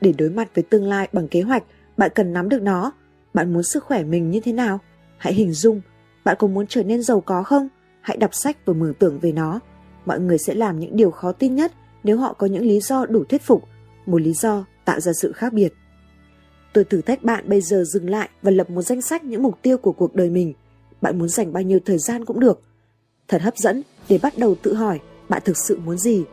Để 0.00 0.12
đối 0.18 0.30
mặt 0.30 0.48
với 0.54 0.62
tương 0.62 0.84
lai 0.84 1.08
bằng 1.12 1.28
kế 1.28 1.42
hoạch, 1.42 1.62
bạn 1.96 2.10
cần 2.14 2.32
nắm 2.32 2.48
được 2.48 2.62
nó. 2.62 2.92
Bạn 3.34 3.52
muốn 3.52 3.62
sức 3.62 3.84
khỏe 3.84 4.02
mình 4.02 4.30
như 4.30 4.40
thế 4.40 4.52
nào? 4.52 4.80
Hãy 5.18 5.34
hình 5.34 5.52
dung 5.52 5.80
bạn 6.24 6.36
có 6.38 6.46
muốn 6.46 6.66
trở 6.66 6.82
nên 6.82 7.02
giàu 7.02 7.20
có 7.20 7.42
không? 7.42 7.68
Hãy 8.00 8.16
đọc 8.16 8.34
sách 8.34 8.56
và 8.64 8.72
mường 8.72 8.94
tượng 8.94 9.18
về 9.18 9.32
nó. 9.32 9.60
Mọi 10.06 10.20
người 10.20 10.38
sẽ 10.38 10.54
làm 10.54 10.78
những 10.80 10.96
điều 10.96 11.10
khó 11.10 11.32
tin 11.32 11.54
nhất 11.54 11.72
nếu 12.04 12.18
họ 12.18 12.32
có 12.32 12.46
những 12.46 12.64
lý 12.64 12.80
do 12.80 13.06
đủ 13.06 13.24
thuyết 13.24 13.42
phục, 13.42 13.64
một 14.06 14.20
lý 14.20 14.32
do 14.32 14.64
tạo 14.84 15.00
ra 15.00 15.12
sự 15.12 15.32
khác 15.32 15.52
biệt. 15.52 15.72
Tôi 16.76 16.84
thử 16.84 17.00
thách 17.00 17.22
bạn 17.22 17.44
bây 17.48 17.60
giờ 17.60 17.84
dừng 17.84 18.10
lại 18.10 18.28
và 18.42 18.50
lập 18.50 18.70
một 18.70 18.82
danh 18.82 19.02
sách 19.02 19.24
những 19.24 19.42
mục 19.42 19.58
tiêu 19.62 19.78
của 19.78 19.92
cuộc 19.92 20.14
đời 20.14 20.30
mình. 20.30 20.52
Bạn 21.00 21.18
muốn 21.18 21.28
dành 21.28 21.52
bao 21.52 21.62
nhiêu 21.62 21.78
thời 21.84 21.98
gian 21.98 22.24
cũng 22.24 22.40
được. 22.40 22.60
Thật 23.28 23.42
hấp 23.42 23.56
dẫn 23.56 23.82
để 24.08 24.18
bắt 24.22 24.38
đầu 24.38 24.54
tự 24.62 24.74
hỏi 24.74 25.00
bạn 25.28 25.42
thực 25.44 25.56
sự 25.56 25.78
muốn 25.84 25.98
gì, 25.98 26.24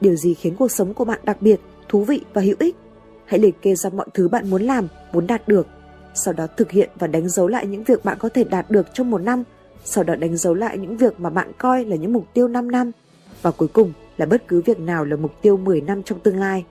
điều 0.00 0.16
gì 0.16 0.34
khiến 0.34 0.56
cuộc 0.58 0.70
sống 0.70 0.94
của 0.94 1.04
bạn 1.04 1.20
đặc 1.24 1.42
biệt, 1.42 1.60
thú 1.88 2.04
vị 2.04 2.20
và 2.34 2.42
hữu 2.42 2.56
ích. 2.58 2.76
Hãy 3.24 3.40
liệt 3.40 3.62
kê 3.62 3.74
ra 3.74 3.90
mọi 3.90 4.06
thứ 4.14 4.28
bạn 4.28 4.50
muốn 4.50 4.62
làm, 4.62 4.88
muốn 5.12 5.26
đạt 5.26 5.48
được 5.48 5.66
sau 6.14 6.34
đó 6.34 6.46
thực 6.56 6.70
hiện 6.70 6.90
và 6.98 7.06
đánh 7.06 7.28
dấu 7.28 7.48
lại 7.48 7.66
những 7.66 7.84
việc 7.84 8.04
bạn 8.04 8.18
có 8.20 8.28
thể 8.28 8.44
đạt 8.44 8.70
được 8.70 8.86
trong 8.92 9.10
một 9.10 9.18
năm, 9.18 9.42
sau 9.84 10.04
đó 10.04 10.14
đánh 10.14 10.36
dấu 10.36 10.54
lại 10.54 10.78
những 10.78 10.96
việc 10.96 11.20
mà 11.20 11.30
bạn 11.30 11.52
coi 11.58 11.84
là 11.84 11.96
những 11.96 12.12
mục 12.12 12.26
tiêu 12.34 12.48
5 12.48 12.70
năm, 12.70 12.90
và 13.42 13.50
cuối 13.50 13.68
cùng 13.68 13.92
là 14.16 14.26
bất 14.26 14.48
cứ 14.48 14.62
việc 14.62 14.80
nào 14.80 15.04
là 15.04 15.16
mục 15.16 15.32
tiêu 15.42 15.56
10 15.56 15.80
năm 15.80 16.02
trong 16.02 16.20
tương 16.20 16.40
lai. 16.40 16.64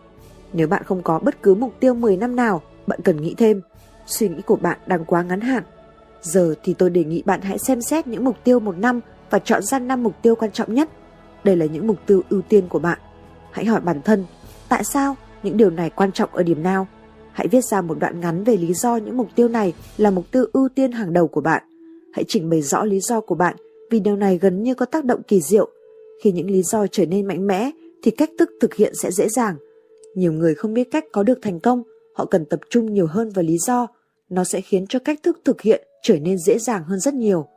Nếu 0.54 0.68
bạn 0.68 0.84
không 0.84 1.04
có 1.04 1.20
bất 1.20 1.44
cứ 1.44 1.56
mục 1.56 1.74
tiêu 1.80 1.94
10 1.94 2.18
năm 2.18 2.36
nào, 2.36 2.62
bạn 2.88 3.00
cần 3.04 3.22
nghĩ 3.22 3.36
thêm. 3.38 3.62
Suy 4.06 4.30
nghĩ 4.30 4.42
của 4.46 4.56
bạn 4.56 4.78
đang 4.86 5.06
quá 5.06 5.24
ngắn 5.24 5.42
hạn. 5.42 5.64
Giờ 6.22 6.56
thì 6.64 6.74
tôi 6.74 6.90
đề 6.90 7.04
nghị 7.04 7.24
bạn 7.26 7.42
hãy 7.42 7.58
xem 7.60 7.82
xét 7.82 8.08
những 8.08 8.24
mục 8.24 8.38
tiêu 8.44 8.60
một 8.60 8.78
năm 8.78 9.00
và 9.30 9.40
chọn 9.40 9.62
ra 9.64 9.80
năm 9.80 10.04
mục 10.04 10.14
tiêu 10.22 10.36
quan 10.36 10.52
trọng 10.52 10.74
nhất. 10.74 10.90
Đây 11.44 11.56
là 11.56 11.66
những 11.66 11.88
mục 11.88 11.98
tiêu 12.06 12.22
ưu 12.30 12.42
tiên 12.42 12.68
của 12.70 12.80
bạn. 12.80 13.00
Hãy 13.52 13.66
hỏi 13.66 13.82
bản 13.82 14.02
thân, 14.02 14.26
tại 14.70 14.84
sao 14.84 15.16
những 15.44 15.58
điều 15.58 15.70
này 15.70 15.90
quan 15.90 16.12
trọng 16.12 16.30
ở 16.34 16.44
điểm 16.44 16.64
nào? 16.64 16.88
Hãy 17.32 17.48
viết 17.48 17.66
ra 17.66 17.82
một 17.82 18.00
đoạn 18.00 18.20
ngắn 18.20 18.44
về 18.44 18.58
lý 18.58 18.74
do 18.74 18.96
những 18.96 19.18
mục 19.18 19.28
tiêu 19.36 19.48
này 19.48 19.74
là 19.98 20.12
mục 20.12 20.26
tiêu 20.32 20.46
ưu 20.54 20.70
tiên 20.76 20.92
hàng 20.92 21.14
đầu 21.14 21.28
của 21.28 21.42
bạn. 21.42 21.64
Hãy 22.14 22.26
trình 22.28 22.50
bày 22.50 22.62
rõ 22.62 22.84
lý 22.84 23.00
do 23.00 23.22
của 23.22 23.36
bạn 23.36 23.56
vì 23.92 24.00
điều 24.00 24.16
này 24.16 24.38
gần 24.38 24.64
như 24.64 24.76
có 24.76 24.86
tác 24.86 25.06
động 25.06 25.24
kỳ 25.24 25.42
diệu. 25.42 25.70
Khi 26.24 26.32
những 26.32 26.52
lý 26.52 26.64
do 26.64 26.88
trở 26.88 27.06
nên 27.06 27.28
mạnh 27.28 27.48
mẽ 27.48 27.72
thì 28.04 28.12
cách 28.12 28.30
thức 28.40 28.50
thực 28.62 28.74
hiện 28.74 28.94
sẽ 28.96 29.12
dễ 29.12 29.30
dàng. 29.30 29.56
Nhiều 30.16 30.34
người 30.34 30.56
không 30.56 30.74
biết 30.74 30.92
cách 30.92 31.06
có 31.12 31.24
được 31.24 31.40
thành 31.42 31.60
công, 31.60 31.84
họ 32.16 32.26
cần 32.26 32.46
tập 32.46 32.60
trung 32.70 32.94
nhiều 32.94 33.08
hơn 33.08 33.30
vào 33.30 33.44
lý 33.44 33.58
do. 33.58 33.88
Nó 34.30 34.44
sẽ 34.44 34.62
khiến 34.62 34.86
cho 34.90 35.00
cách 35.00 35.20
thức 35.24 35.42
thực 35.46 35.62
hiện 35.62 35.88
trở 36.02 36.20
nên 36.20 36.38
dễ 36.38 36.58
dàng 36.60 36.84
hơn 36.84 37.00
rất 37.00 37.14
nhiều. 37.14 37.48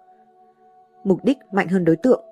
Mục 1.04 1.24
đích 1.24 1.38
mạnh 1.52 1.68
hơn 1.68 1.84
đối 1.84 1.96
tượng. 1.96 2.24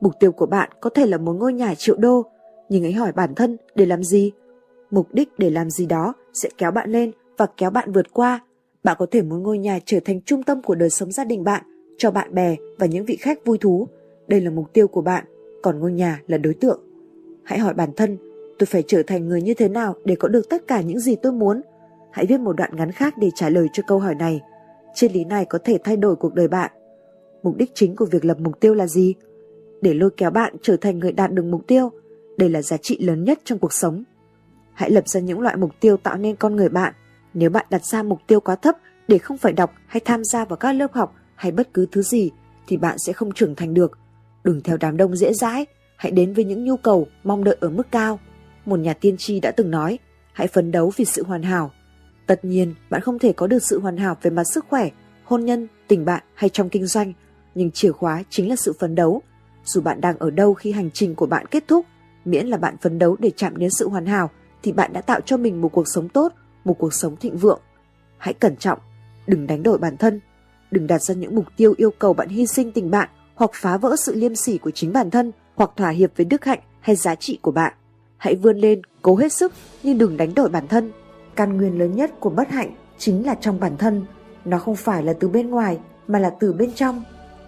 Mục 0.00 0.12
tiêu 0.20 0.32
của 0.32 0.46
bạn 0.46 0.70
có 0.80 0.90
thể 0.90 1.06
là 1.06 1.18
một 1.18 1.32
ngôi 1.32 1.52
nhà 1.52 1.74
triệu 1.74 1.96
đô, 1.96 2.26
nhưng 2.68 2.82
hãy 2.82 2.92
hỏi 2.92 3.12
bản 3.12 3.34
thân 3.34 3.56
để 3.74 3.86
làm 3.86 4.02
gì? 4.02 4.32
Mục 4.90 5.06
đích 5.12 5.28
để 5.38 5.50
làm 5.50 5.70
gì 5.70 5.86
đó 5.86 6.14
sẽ 6.32 6.48
kéo 6.58 6.70
bạn 6.70 6.90
lên 6.90 7.12
và 7.36 7.46
kéo 7.56 7.70
bạn 7.70 7.92
vượt 7.92 8.12
qua. 8.12 8.40
Bạn 8.84 8.96
có 8.98 9.06
thể 9.10 9.22
muốn 9.22 9.42
ngôi 9.42 9.58
nhà 9.58 9.78
trở 9.84 10.00
thành 10.04 10.20
trung 10.20 10.42
tâm 10.42 10.62
của 10.62 10.74
đời 10.74 10.90
sống 10.90 11.12
gia 11.12 11.24
đình 11.24 11.44
bạn, 11.44 11.62
cho 11.98 12.10
bạn 12.10 12.34
bè 12.34 12.56
và 12.78 12.86
những 12.86 13.04
vị 13.04 13.16
khách 13.16 13.44
vui 13.44 13.58
thú. 13.58 13.88
Đây 14.28 14.40
là 14.40 14.50
mục 14.50 14.72
tiêu 14.72 14.88
của 14.88 15.00
bạn, 15.00 15.24
còn 15.62 15.78
ngôi 15.80 15.92
nhà 15.92 16.22
là 16.26 16.38
đối 16.38 16.54
tượng. 16.54 16.80
Hãy 17.44 17.58
hỏi 17.58 17.74
bản 17.74 17.90
thân, 17.96 18.16
tôi 18.58 18.66
phải 18.66 18.82
trở 18.86 19.02
thành 19.02 19.28
người 19.28 19.42
như 19.42 19.54
thế 19.54 19.68
nào 19.68 19.94
để 20.04 20.16
có 20.16 20.28
được 20.28 20.48
tất 20.48 20.66
cả 20.66 20.80
những 20.80 20.98
gì 20.98 21.16
tôi 21.16 21.32
muốn? 21.32 21.60
Hãy 22.18 22.26
viết 22.26 22.40
một 22.40 22.52
đoạn 22.52 22.70
ngắn 22.76 22.92
khác 22.92 23.14
để 23.18 23.30
trả 23.34 23.48
lời 23.48 23.68
cho 23.72 23.82
câu 23.86 23.98
hỏi 23.98 24.14
này. 24.14 24.40
Triết 24.94 25.12
lý 25.12 25.24
này 25.24 25.44
có 25.44 25.58
thể 25.64 25.78
thay 25.84 25.96
đổi 25.96 26.16
cuộc 26.16 26.34
đời 26.34 26.48
bạn. 26.48 26.70
Mục 27.42 27.56
đích 27.56 27.70
chính 27.74 27.96
của 27.96 28.04
việc 28.04 28.24
lập 28.24 28.36
mục 28.40 28.60
tiêu 28.60 28.74
là 28.74 28.86
gì? 28.86 29.14
Để 29.82 29.94
lôi 29.94 30.10
kéo 30.16 30.30
bạn 30.30 30.56
trở 30.62 30.76
thành 30.76 30.98
người 30.98 31.12
đạt 31.12 31.32
được 31.32 31.44
mục 31.44 31.66
tiêu. 31.66 31.90
Đây 32.36 32.48
là 32.48 32.62
giá 32.62 32.76
trị 32.76 32.98
lớn 33.00 33.24
nhất 33.24 33.38
trong 33.44 33.58
cuộc 33.58 33.72
sống. 33.72 34.04
Hãy 34.72 34.90
lập 34.90 35.08
ra 35.08 35.20
những 35.20 35.40
loại 35.40 35.56
mục 35.56 35.70
tiêu 35.80 35.96
tạo 35.96 36.16
nên 36.16 36.36
con 36.36 36.56
người 36.56 36.68
bạn. 36.68 36.94
Nếu 37.34 37.50
bạn 37.50 37.66
đặt 37.70 37.84
ra 37.84 38.02
mục 38.02 38.18
tiêu 38.26 38.40
quá 38.40 38.56
thấp 38.56 38.76
để 39.08 39.18
không 39.18 39.38
phải 39.38 39.52
đọc 39.52 39.72
hay 39.86 40.00
tham 40.04 40.24
gia 40.24 40.44
vào 40.44 40.56
các 40.56 40.72
lớp 40.72 40.92
học 40.92 41.14
hay 41.34 41.52
bất 41.52 41.74
cứ 41.74 41.86
thứ 41.92 42.02
gì 42.02 42.30
thì 42.66 42.76
bạn 42.76 42.98
sẽ 42.98 43.12
không 43.12 43.32
trưởng 43.32 43.54
thành 43.54 43.74
được. 43.74 43.98
Đừng 44.44 44.60
theo 44.60 44.76
đám 44.76 44.96
đông 44.96 45.16
dễ 45.16 45.32
dãi, 45.32 45.66
hãy 45.96 46.12
đến 46.12 46.32
với 46.32 46.44
những 46.44 46.64
nhu 46.64 46.76
cầu 46.76 47.06
mong 47.24 47.44
đợi 47.44 47.56
ở 47.60 47.68
mức 47.68 47.86
cao. 47.90 48.18
Một 48.64 48.76
nhà 48.76 48.94
tiên 48.94 49.16
tri 49.18 49.40
đã 49.40 49.50
từng 49.50 49.70
nói, 49.70 49.98
hãy 50.32 50.46
phấn 50.46 50.72
đấu 50.72 50.92
vì 50.96 51.04
sự 51.04 51.22
hoàn 51.22 51.42
hảo. 51.42 51.70
Tất 52.28 52.44
nhiên, 52.44 52.74
bạn 52.90 53.00
không 53.00 53.18
thể 53.18 53.32
có 53.32 53.46
được 53.46 53.62
sự 53.62 53.80
hoàn 53.80 53.96
hảo 53.96 54.16
về 54.22 54.30
mặt 54.30 54.44
sức 54.54 54.66
khỏe, 54.68 54.88
hôn 55.24 55.44
nhân, 55.44 55.68
tình 55.88 56.04
bạn 56.04 56.22
hay 56.34 56.50
trong 56.50 56.68
kinh 56.68 56.86
doanh, 56.86 57.12
nhưng 57.54 57.70
chìa 57.70 57.92
khóa 57.92 58.22
chính 58.30 58.48
là 58.48 58.56
sự 58.56 58.72
phấn 58.78 58.94
đấu. 58.94 59.22
Dù 59.64 59.80
bạn 59.80 60.00
đang 60.00 60.18
ở 60.18 60.30
đâu 60.30 60.54
khi 60.54 60.72
hành 60.72 60.90
trình 60.90 61.14
của 61.14 61.26
bạn 61.26 61.46
kết 61.46 61.64
thúc, 61.68 61.86
miễn 62.24 62.46
là 62.46 62.56
bạn 62.56 62.76
phấn 62.76 62.98
đấu 62.98 63.16
để 63.18 63.30
chạm 63.36 63.56
đến 63.56 63.70
sự 63.70 63.88
hoàn 63.88 64.06
hảo 64.06 64.30
thì 64.62 64.72
bạn 64.72 64.92
đã 64.92 65.00
tạo 65.00 65.20
cho 65.20 65.36
mình 65.36 65.60
một 65.60 65.68
cuộc 65.68 65.88
sống 65.88 66.08
tốt, 66.08 66.32
một 66.64 66.74
cuộc 66.78 66.94
sống 66.94 67.16
thịnh 67.16 67.36
vượng. 67.36 67.60
Hãy 68.18 68.34
cẩn 68.34 68.56
trọng, 68.56 68.78
đừng 69.26 69.46
đánh 69.46 69.62
đổi 69.62 69.78
bản 69.78 69.96
thân, 69.96 70.20
đừng 70.70 70.86
đặt 70.86 71.02
ra 71.02 71.14
những 71.14 71.34
mục 71.34 71.46
tiêu 71.56 71.74
yêu 71.76 71.90
cầu 71.98 72.14
bạn 72.14 72.28
hy 72.28 72.46
sinh 72.46 72.72
tình 72.72 72.90
bạn 72.90 73.08
hoặc 73.34 73.50
phá 73.54 73.76
vỡ 73.76 73.96
sự 73.96 74.14
liêm 74.14 74.34
sỉ 74.34 74.58
của 74.58 74.70
chính 74.70 74.92
bản 74.92 75.10
thân 75.10 75.32
hoặc 75.54 75.70
thỏa 75.76 75.90
hiệp 75.90 76.16
với 76.16 76.24
đức 76.24 76.44
hạnh 76.44 76.60
hay 76.80 76.96
giá 76.96 77.14
trị 77.14 77.38
của 77.42 77.52
bạn. 77.52 77.74
Hãy 78.16 78.34
vươn 78.34 78.58
lên, 78.58 78.82
cố 79.02 79.16
hết 79.16 79.32
sức 79.32 79.52
nhưng 79.82 79.98
đừng 79.98 80.16
đánh 80.16 80.34
đổi 80.34 80.48
bản 80.48 80.68
thân. 80.68 80.92
Căn 81.38 81.56
nguyên 81.56 81.78
lớn 81.78 81.96
nhất 81.96 82.10
của 82.20 82.30
bất 82.30 82.48
hạnh 82.48 82.70
chính 82.98 83.26
là 83.26 83.34
trong 83.34 83.60
bản 83.60 83.76
thân. 83.76 84.04
Nó 84.44 84.58
không 84.58 84.76
phải 84.76 85.02
là 85.02 85.12
từ 85.12 85.28
bên 85.28 85.50
ngoài 85.50 85.78
mà 86.06 86.18
là 86.18 86.30
từ 86.30 86.52
bên 86.52 86.72
trong. 86.74 87.02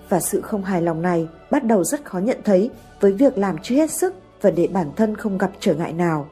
Và 0.09 0.21
sự 0.21 0.41
không 0.41 0.65
hài 0.65 0.83
lòng 0.83 1.03
này 1.03 1.29
bắt 1.51 1.65
đầu 1.65 1.85
rất 1.85 2.05
khó 2.05 2.19
nhận 2.19 2.39
thấy 2.45 2.71
với 3.01 3.13
việc 3.13 3.39
làm 3.39 3.57
chưa 3.63 3.75
hết 3.75 3.91
sức 3.91 4.15
và 4.41 4.51
để 4.51 4.69
bản 4.73 4.87
thân 4.97 5.17
không 5.17 5.39
gặp 5.39 5.51
trở 5.61 5.75
ngại 5.75 5.93
nào 5.93 6.27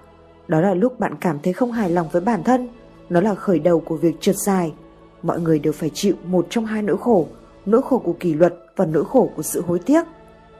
đó 0.48 0.60
là 0.60 0.74
lúc 0.74 1.00
bạn 1.00 1.14
cảm 1.20 1.38
thấy 1.42 1.52
không 1.52 1.72
hài 1.72 1.90
lòng 1.90 2.08
với 2.12 2.22
bản 2.22 2.44
thân. 2.44 2.68
Nó 3.08 3.20
là 3.20 3.34
khởi 3.34 3.58
đầu 3.58 3.80
của 3.80 3.96
việc 3.96 4.20
trượt 4.20 4.36
dài. 4.36 4.72
Mọi 5.22 5.40
người 5.40 5.58
đều 5.58 5.72
phải 5.72 5.90
chịu 5.94 6.14
một 6.24 6.46
trong 6.50 6.66
hai 6.66 6.82
nỗi 6.82 6.96
khổ, 6.98 7.26
nỗi 7.66 7.82
khổ 7.82 7.98
của 7.98 8.16
kỷ 8.20 8.34
luật 8.34 8.54
và 8.76 8.86
nỗi 8.86 9.04
khổ 9.04 9.30
của 9.36 9.42
sự 9.42 9.62
hối 9.66 9.78
tiếc. 9.78 10.04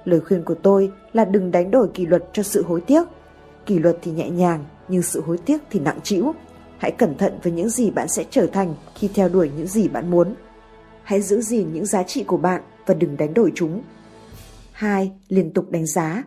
Lời 0.05 0.21
khuyên 0.21 0.43
của 0.43 0.55
tôi 0.55 0.93
là 1.13 1.25
đừng 1.25 1.51
đánh 1.51 1.71
đổi 1.71 1.89
kỷ 1.95 2.07
luật 2.07 2.25
cho 2.33 2.43
sự 2.43 2.63
hối 2.63 2.81
tiếc. 2.81 3.03
Kỷ 3.67 3.79
luật 3.79 3.99
thì 4.03 4.13
nhẹ 4.13 4.31
nhàng, 4.31 4.65
nhưng 4.89 5.03
sự 5.03 5.23
hối 5.27 5.39
tiếc 5.39 5.59
thì 5.71 5.81
nặng 5.81 5.99
trĩu. 6.03 6.33
Hãy 6.79 6.91
cẩn 6.91 7.17
thận 7.19 7.39
với 7.43 7.53
những 7.53 7.69
gì 7.69 7.91
bạn 7.91 8.09
sẽ 8.09 8.25
trở 8.31 8.47
thành 8.47 8.75
khi 8.95 9.11
theo 9.15 9.29
đuổi 9.29 9.51
những 9.57 9.67
gì 9.67 9.89
bạn 9.89 10.11
muốn. 10.11 10.35
Hãy 11.03 11.23
giữ 11.23 11.41
gìn 11.41 11.73
những 11.73 11.87
giá 11.87 12.03
trị 12.03 12.25
của 12.25 12.37
bạn 12.37 12.63
và 12.87 12.95
đừng 12.95 13.17
đánh 13.17 13.35
đổi 13.35 13.53
chúng. 13.55 13.83
2. 14.73 15.13
Liên 15.29 15.53
tục 15.53 15.71
đánh 15.71 15.87
giá. 15.87 16.25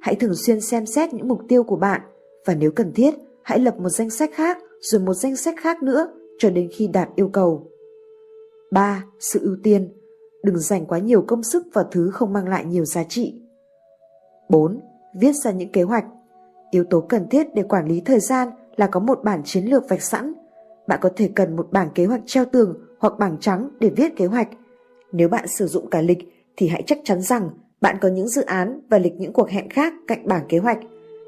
Hãy 0.00 0.14
thường 0.14 0.34
xuyên 0.34 0.60
xem 0.60 0.86
xét 0.86 1.14
những 1.14 1.28
mục 1.28 1.40
tiêu 1.48 1.64
của 1.64 1.76
bạn 1.76 2.00
và 2.46 2.54
nếu 2.54 2.70
cần 2.70 2.92
thiết, 2.92 3.14
hãy 3.42 3.58
lập 3.58 3.76
một 3.78 3.88
danh 3.88 4.10
sách 4.10 4.30
khác 4.34 4.58
rồi 4.80 5.00
một 5.00 5.14
danh 5.14 5.36
sách 5.36 5.54
khác 5.60 5.82
nữa 5.82 6.08
cho 6.38 6.50
đến 6.50 6.68
khi 6.72 6.86
đạt 6.86 7.08
yêu 7.16 7.28
cầu. 7.28 7.70
3. 8.72 9.04
Sự 9.20 9.40
ưu 9.42 9.56
tiên. 9.62 9.92
Đừng 10.42 10.58
dành 10.58 10.86
quá 10.86 10.98
nhiều 10.98 11.24
công 11.28 11.42
sức 11.42 11.66
vào 11.72 11.84
thứ 11.92 12.10
không 12.10 12.32
mang 12.32 12.48
lại 12.48 12.64
nhiều 12.64 12.84
giá 12.84 13.04
trị. 13.04 13.42
4. 14.48 14.80
Viết 15.20 15.32
ra 15.32 15.50
những 15.50 15.72
kế 15.72 15.82
hoạch. 15.82 16.04
Yếu 16.70 16.84
tố 16.90 17.00
cần 17.00 17.28
thiết 17.28 17.46
để 17.54 17.62
quản 17.62 17.88
lý 17.88 18.00
thời 18.00 18.20
gian 18.20 18.48
là 18.76 18.86
có 18.86 19.00
một 19.00 19.20
bản 19.24 19.42
chiến 19.44 19.64
lược 19.64 19.88
vạch 19.88 20.02
sẵn. 20.02 20.32
Bạn 20.86 20.98
có 21.02 21.10
thể 21.16 21.30
cần 21.34 21.56
một 21.56 21.68
bảng 21.70 21.90
kế 21.94 22.06
hoạch 22.06 22.22
treo 22.26 22.44
tường 22.44 22.78
hoặc 22.98 23.12
bảng 23.18 23.36
trắng 23.40 23.68
để 23.80 23.90
viết 23.96 24.16
kế 24.16 24.26
hoạch. 24.26 24.48
Nếu 25.12 25.28
bạn 25.28 25.48
sử 25.48 25.66
dụng 25.66 25.90
cả 25.90 26.00
lịch 26.00 26.18
thì 26.56 26.68
hãy 26.68 26.82
chắc 26.86 26.98
chắn 27.04 27.20
rằng 27.20 27.50
bạn 27.80 27.96
có 28.00 28.08
những 28.08 28.28
dự 28.28 28.42
án 28.42 28.80
và 28.90 28.98
lịch 28.98 29.14
những 29.18 29.32
cuộc 29.32 29.50
hẹn 29.50 29.68
khác 29.68 29.92
cạnh 30.06 30.26
bảng 30.26 30.44
kế 30.48 30.58
hoạch. 30.58 30.78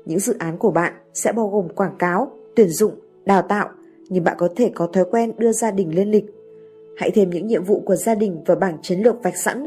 Những 0.05 0.18
dự 0.18 0.36
án 0.38 0.59
của 0.59 0.70
bạn 0.70 0.92
sẽ 1.14 1.32
bao 1.32 1.49
gồm 1.49 1.68
quảng 1.68 1.97
cáo, 1.99 2.30
tuyển 2.57 2.68
dụng, 2.68 2.92
đào 3.24 3.42
tạo, 3.42 3.68
nhưng 4.09 4.24
bạn 4.24 4.36
có 4.38 4.49
thể 4.57 4.70
có 4.74 4.86
thói 4.92 5.05
quen 5.11 5.32
đưa 5.38 5.53
gia 5.53 5.70
đình 5.70 5.94
lên 5.94 6.11
lịch. 6.11 6.24
Hãy 6.97 7.11
thêm 7.11 7.30
những 7.30 7.47
nhiệm 7.47 7.64
vụ 7.64 7.82
của 7.86 7.97
gia 7.97 8.14
đình 8.14 8.42
vào 8.47 8.57
bảng 8.57 8.78
chiến 8.82 9.01
lược 9.01 9.22
vạch 9.22 9.36
sẵn. 9.36 9.66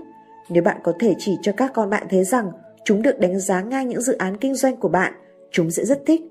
Nếu 0.50 0.64
bạn 0.64 0.78
có 0.84 0.94
thể 1.00 1.16
chỉ 1.18 1.38
cho 1.42 1.52
các 1.58 1.72
con 1.74 1.90
bạn 1.90 2.08
thấy 2.10 2.24
rằng 2.24 2.52
chúng 2.86 3.02
được 3.02 3.20
đánh 3.20 3.40
giá 3.40 3.62
ngay 3.62 3.86
những 3.86 4.02
dự 4.02 4.14
án 4.18 4.38
kinh 4.38 4.56
doanh 4.56 4.78
của 4.78 4.90
bạn, 4.90 5.14
chúng 5.52 5.72
sẽ 5.72 5.86
rất 5.86 6.02
thích. 6.06 6.22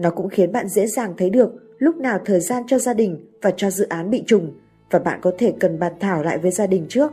Nó 0.00 0.10
cũng 0.10 0.28
khiến 0.28 0.52
bạn 0.52 0.68
dễ 0.68 0.86
dàng 0.86 1.14
thấy 1.16 1.30
được 1.30 1.50
lúc 1.78 1.96
nào 1.96 2.18
thời 2.24 2.40
gian 2.40 2.62
cho 2.66 2.78
gia 2.78 2.94
đình 2.94 3.26
và 3.42 3.50
cho 3.56 3.70
dự 3.70 3.88
án 3.88 4.10
bị 4.10 4.22
trùng 4.26 4.52
và 4.90 4.98
bạn 4.98 5.20
có 5.22 5.32
thể 5.38 5.54
cần 5.60 5.78
bàn 5.78 5.92
thảo 6.00 6.22
lại 6.22 6.38
với 6.38 6.50
gia 6.50 6.66
đình 6.66 6.86
trước. 6.88 7.12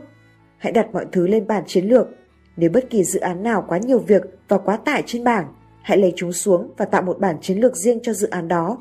Hãy 0.58 0.72
đặt 0.72 0.86
mọi 0.92 1.06
thứ 1.12 1.26
lên 1.26 1.46
bàn 1.46 1.62
chiến 1.66 1.84
lược. 1.84 2.08
Nếu 2.56 2.70
bất 2.70 2.90
kỳ 2.90 3.04
dự 3.04 3.20
án 3.20 3.42
nào 3.42 3.64
quá 3.68 3.78
nhiều 3.78 3.98
việc 3.98 4.22
và 4.48 4.58
quá 4.58 4.76
tải 4.76 5.02
trên 5.06 5.24
bảng, 5.24 5.54
hãy 5.82 5.98
lấy 5.98 6.12
chúng 6.16 6.32
xuống 6.32 6.72
và 6.76 6.84
tạo 6.84 7.02
một 7.02 7.18
bản 7.18 7.36
chiến 7.40 7.58
lược 7.58 7.76
riêng 7.76 8.00
cho 8.02 8.12
dự 8.12 8.28
án 8.30 8.48
đó. 8.48 8.78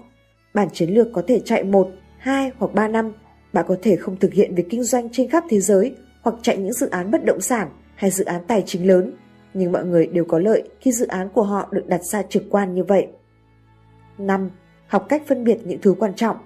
Bản 0.54 0.68
chiến 0.74 0.90
lược 0.90 1.08
có 1.14 1.24
thể 1.28 1.40
chạy 1.40 1.64
1, 1.64 1.90
2 2.18 2.52
hoặc 2.58 2.74
3 2.74 2.88
năm. 2.88 3.14
Bạn 3.54 3.66
có 3.68 3.76
thể 3.82 3.96
không 3.96 4.18
thực 4.18 4.34
hiện 4.34 4.56
việc 4.56 4.66
kinh 4.70 4.84
doanh 4.84 5.10
trên 5.12 5.30
khắp 5.30 5.44
thế 5.50 5.60
giới 5.60 5.96
hoặc 6.22 6.36
chạy 6.42 6.58
những 6.58 6.74
dự 6.74 6.90
án 6.90 7.12
bất 7.12 7.26
động 7.26 7.42
sản 7.42 7.70
hay 7.96 8.12
dự 8.12 8.26
án 8.26 8.42
tài 8.48 8.64
chính 8.66 8.88
lớn, 8.88 9.14
nhưng 9.54 9.72
mọi 9.72 9.86
người 9.86 10.08
đều 10.08 10.26
có 10.26 10.40
lợi 10.40 10.64
khi 10.80 10.92
dự 10.92 11.08
án 11.08 11.30
của 11.30 11.44
họ 11.44 11.70
được 11.72 11.88
đặt 11.88 12.04
ra 12.04 12.22
trực 12.22 12.44
quan 12.50 12.74
như 12.76 12.84
vậy. 12.84 13.08
5. 14.18 14.50
Học 14.88 15.06
cách 15.10 15.24
phân 15.28 15.44
biệt 15.44 15.58
những 15.66 15.82
thứ 15.82 15.96
quan 16.00 16.14
trọng. 16.16 16.38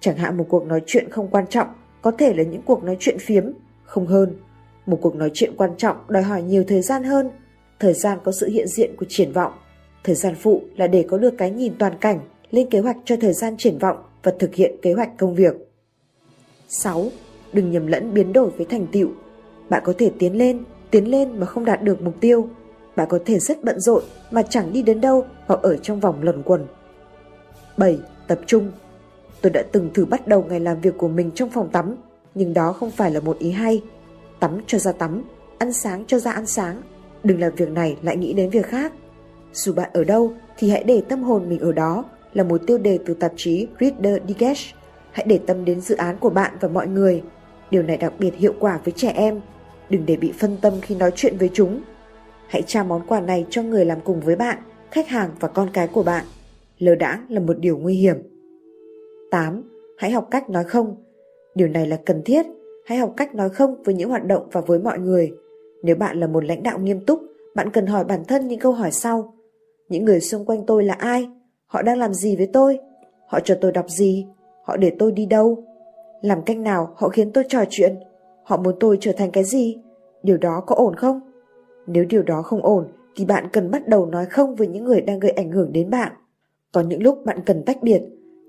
Chẳng 0.00 0.16
hạn 0.16 0.36
một 0.36 0.46
cuộc 0.48 0.66
nói 0.66 0.82
chuyện 0.86 1.10
không 1.10 1.28
quan 1.28 1.46
trọng 1.46 1.68
có 2.02 2.10
thể 2.10 2.34
là 2.34 2.42
những 2.42 2.62
cuộc 2.62 2.84
nói 2.84 2.96
chuyện 3.00 3.18
phiếm, 3.20 3.44
không 3.84 4.06
hơn. 4.06 4.36
Một 4.86 4.98
cuộc 5.02 5.16
nói 5.16 5.30
chuyện 5.34 5.56
quan 5.56 5.70
trọng 5.76 5.96
đòi 6.08 6.22
hỏi 6.22 6.42
nhiều 6.42 6.64
thời 6.68 6.82
gian 6.82 7.04
hơn. 7.04 7.30
Thời 7.80 7.92
gian 7.92 8.18
có 8.24 8.32
sự 8.32 8.48
hiện 8.48 8.68
diện 8.68 8.96
của 8.96 9.06
triển 9.08 9.32
vọng. 9.32 9.52
Thời 10.04 10.14
gian 10.14 10.34
phụ 10.34 10.62
là 10.76 10.86
để 10.86 11.04
có 11.08 11.18
được 11.18 11.34
cái 11.38 11.50
nhìn 11.50 11.72
toàn 11.78 11.98
cảnh, 12.00 12.20
lên 12.50 12.70
kế 12.70 12.80
hoạch 12.80 12.96
cho 13.04 13.16
thời 13.20 13.32
gian 13.32 13.56
triển 13.56 13.78
vọng 13.78 13.96
và 14.22 14.32
thực 14.38 14.54
hiện 14.54 14.76
kế 14.82 14.92
hoạch 14.92 15.18
công 15.18 15.34
việc. 15.34 15.54
6. 16.68 17.10
Đừng 17.52 17.70
nhầm 17.70 17.86
lẫn 17.86 18.14
biến 18.14 18.32
đổi 18.32 18.50
với 18.50 18.66
thành 18.66 18.86
tựu. 18.92 19.08
Bạn 19.68 19.82
có 19.84 19.92
thể 19.98 20.10
tiến 20.18 20.36
lên, 20.36 20.64
tiến 20.90 21.10
lên 21.10 21.40
mà 21.40 21.46
không 21.46 21.64
đạt 21.64 21.82
được 21.82 22.02
mục 22.02 22.14
tiêu. 22.20 22.48
Bạn 22.96 23.08
có 23.10 23.18
thể 23.24 23.38
rất 23.38 23.64
bận 23.64 23.80
rộn 23.80 24.02
mà 24.30 24.42
chẳng 24.42 24.72
đi 24.72 24.82
đến 24.82 25.00
đâu 25.00 25.26
hoặc 25.46 25.62
ở 25.62 25.76
trong 25.76 26.00
vòng 26.00 26.22
luẩn 26.22 26.42
quẩn. 26.42 26.66
7. 27.76 27.98
Tập 28.26 28.40
trung 28.46 28.70
Tôi 29.42 29.52
đã 29.52 29.62
từng 29.72 29.90
thử 29.94 30.04
bắt 30.04 30.28
đầu 30.28 30.44
ngày 30.48 30.60
làm 30.60 30.80
việc 30.80 30.98
của 30.98 31.08
mình 31.08 31.30
trong 31.34 31.50
phòng 31.50 31.68
tắm, 31.68 31.96
nhưng 32.34 32.54
đó 32.54 32.72
không 32.72 32.90
phải 32.90 33.10
là 33.10 33.20
một 33.20 33.38
ý 33.38 33.50
hay. 33.50 33.82
Tắm 34.40 34.60
cho 34.66 34.78
ra 34.78 34.92
tắm, 34.92 35.22
ăn 35.58 35.72
sáng 35.72 36.04
cho 36.06 36.18
ra 36.18 36.32
ăn 36.32 36.46
sáng. 36.46 36.82
Đừng 37.24 37.40
làm 37.40 37.54
việc 37.54 37.70
này 37.70 37.96
lại 38.02 38.16
nghĩ 38.16 38.32
đến 38.32 38.50
việc 38.50 38.66
khác. 38.66 38.92
Dù 39.52 39.72
bạn 39.72 39.90
ở 39.92 40.04
đâu 40.04 40.32
thì 40.58 40.70
hãy 40.70 40.84
để 40.84 41.02
tâm 41.08 41.22
hồn 41.22 41.48
mình 41.48 41.60
ở 41.60 41.72
đó 41.72 42.04
là 42.34 42.44
một 42.44 42.60
tiêu 42.66 42.78
đề 42.78 42.98
từ 43.06 43.14
tạp 43.14 43.32
chí 43.36 43.66
Reader 43.80 44.22
Digest. 44.28 44.74
Hãy 45.12 45.26
để 45.28 45.40
tâm 45.46 45.64
đến 45.64 45.80
dự 45.80 45.96
án 45.96 46.16
của 46.18 46.30
bạn 46.30 46.52
và 46.60 46.68
mọi 46.68 46.86
người. 46.86 47.22
Điều 47.70 47.82
này 47.82 47.96
đặc 47.96 48.12
biệt 48.18 48.34
hiệu 48.36 48.54
quả 48.60 48.80
với 48.84 48.92
trẻ 48.96 49.08
em. 49.08 49.40
Đừng 49.90 50.06
để 50.06 50.16
bị 50.16 50.32
phân 50.38 50.56
tâm 50.56 50.72
khi 50.82 50.94
nói 50.94 51.10
chuyện 51.16 51.36
với 51.38 51.50
chúng. 51.54 51.80
Hãy 52.48 52.62
trao 52.62 52.84
món 52.84 53.06
quà 53.06 53.20
này 53.20 53.46
cho 53.50 53.62
người 53.62 53.84
làm 53.84 54.00
cùng 54.00 54.20
với 54.20 54.36
bạn, 54.36 54.58
khách 54.90 55.08
hàng 55.08 55.30
và 55.40 55.48
con 55.48 55.70
cái 55.72 55.88
của 55.88 56.02
bạn. 56.02 56.24
Lơ 56.82 56.94
đãng 56.94 57.26
là 57.28 57.40
một 57.40 57.58
điều 57.58 57.78
nguy 57.78 57.94
hiểm. 57.94 58.16
8. 59.30 59.62
Hãy 59.98 60.10
học 60.10 60.28
cách 60.30 60.50
nói 60.50 60.64
không. 60.64 60.96
Điều 61.54 61.68
này 61.68 61.86
là 61.86 61.96
cần 61.96 62.22
thiết. 62.24 62.46
Hãy 62.84 62.98
học 62.98 63.14
cách 63.16 63.34
nói 63.34 63.48
không 63.48 63.82
với 63.84 63.94
những 63.94 64.10
hoạt 64.10 64.24
động 64.24 64.48
và 64.52 64.60
với 64.60 64.78
mọi 64.78 64.98
người. 64.98 65.32
Nếu 65.82 65.96
bạn 65.96 66.20
là 66.20 66.26
một 66.26 66.44
lãnh 66.44 66.62
đạo 66.62 66.78
nghiêm 66.78 67.00
túc, 67.06 67.20
bạn 67.54 67.70
cần 67.70 67.86
hỏi 67.86 68.04
bản 68.04 68.24
thân 68.28 68.48
những 68.48 68.58
câu 68.58 68.72
hỏi 68.72 68.90
sau. 68.90 69.34
Những 69.88 70.04
người 70.04 70.20
xung 70.20 70.44
quanh 70.44 70.66
tôi 70.66 70.84
là 70.84 70.94
ai? 70.94 71.28
Họ 71.66 71.82
đang 71.82 71.98
làm 71.98 72.14
gì 72.14 72.36
với 72.36 72.46
tôi? 72.52 72.78
Họ 73.28 73.40
cho 73.40 73.58
tôi 73.60 73.72
đọc 73.72 73.88
gì? 73.88 74.26
Họ 74.64 74.76
để 74.76 74.92
tôi 74.98 75.12
đi 75.12 75.26
đâu? 75.26 75.64
Làm 76.22 76.42
cách 76.42 76.58
nào 76.58 76.94
họ 76.96 77.08
khiến 77.08 77.32
tôi 77.32 77.44
trò 77.48 77.64
chuyện? 77.70 77.96
Họ 78.44 78.56
muốn 78.56 78.74
tôi 78.80 78.98
trở 79.00 79.12
thành 79.12 79.30
cái 79.30 79.44
gì? 79.44 79.76
Điều 80.22 80.36
đó 80.36 80.62
có 80.66 80.74
ổn 80.74 80.96
không? 80.96 81.20
Nếu 81.86 82.04
điều 82.04 82.22
đó 82.22 82.42
không 82.42 82.62
ổn 82.62 82.84
thì 83.16 83.24
bạn 83.24 83.48
cần 83.52 83.70
bắt 83.70 83.88
đầu 83.88 84.06
nói 84.06 84.26
không 84.26 84.54
với 84.54 84.66
những 84.66 84.84
người 84.84 85.00
đang 85.00 85.18
gây 85.18 85.30
ảnh 85.30 85.50
hưởng 85.50 85.72
đến 85.72 85.90
bạn. 85.90 86.12
Có 86.72 86.80
những 86.80 87.02
lúc 87.02 87.24
bạn 87.24 87.38
cần 87.46 87.62
tách 87.62 87.82
biệt, 87.82 88.02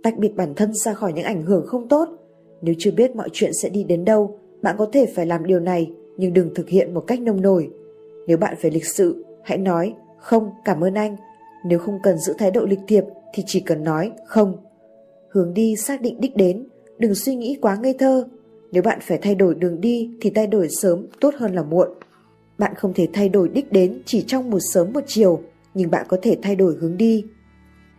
tách 0.03 0.17
biệt 0.17 0.35
bản 0.35 0.53
thân 0.55 0.73
ra 0.73 0.93
khỏi 0.93 1.13
những 1.13 1.25
ảnh 1.25 1.43
hưởng 1.43 1.65
không 1.67 1.87
tốt. 1.87 2.09
Nếu 2.61 2.75
chưa 2.77 2.91
biết 2.91 3.15
mọi 3.15 3.29
chuyện 3.33 3.53
sẽ 3.53 3.69
đi 3.69 3.83
đến 3.83 4.05
đâu, 4.05 4.39
bạn 4.61 4.75
có 4.79 4.89
thể 4.93 5.05
phải 5.15 5.25
làm 5.25 5.45
điều 5.45 5.59
này 5.59 5.91
nhưng 6.17 6.33
đừng 6.33 6.53
thực 6.55 6.69
hiện 6.69 6.93
một 6.93 7.03
cách 7.07 7.21
nông 7.21 7.41
nổi. 7.41 7.69
Nếu 8.27 8.37
bạn 8.37 8.55
phải 8.61 8.71
lịch 8.71 8.85
sự, 8.85 9.25
hãy 9.43 9.57
nói 9.57 9.93
không 10.19 10.49
cảm 10.65 10.83
ơn 10.83 10.93
anh. 10.93 11.15
Nếu 11.65 11.79
không 11.79 11.99
cần 12.03 12.17
giữ 12.17 12.33
thái 12.37 12.51
độ 12.51 12.65
lịch 12.65 12.79
thiệp 12.87 13.03
thì 13.33 13.43
chỉ 13.45 13.59
cần 13.59 13.83
nói 13.83 14.11
không. 14.25 14.57
Hướng 15.29 15.53
đi 15.53 15.75
xác 15.75 16.01
định 16.01 16.21
đích 16.21 16.35
đến, 16.35 16.67
đừng 16.97 17.15
suy 17.15 17.35
nghĩ 17.35 17.57
quá 17.61 17.77
ngây 17.81 17.93
thơ. 17.99 18.27
Nếu 18.71 18.83
bạn 18.83 18.99
phải 19.01 19.17
thay 19.17 19.35
đổi 19.35 19.55
đường 19.55 19.81
đi 19.81 20.11
thì 20.21 20.29
thay 20.29 20.47
đổi 20.47 20.67
sớm 20.69 21.07
tốt 21.21 21.33
hơn 21.37 21.55
là 21.55 21.63
muộn. 21.63 21.87
Bạn 22.57 22.75
không 22.75 22.93
thể 22.93 23.07
thay 23.13 23.29
đổi 23.29 23.49
đích 23.49 23.71
đến 23.71 24.01
chỉ 24.05 24.23
trong 24.27 24.49
một 24.49 24.59
sớm 24.73 24.93
một 24.93 25.03
chiều, 25.07 25.41
nhưng 25.73 25.91
bạn 25.91 26.05
có 26.09 26.17
thể 26.21 26.37
thay 26.41 26.55
đổi 26.55 26.75
hướng 26.81 26.97
đi. 26.97 27.25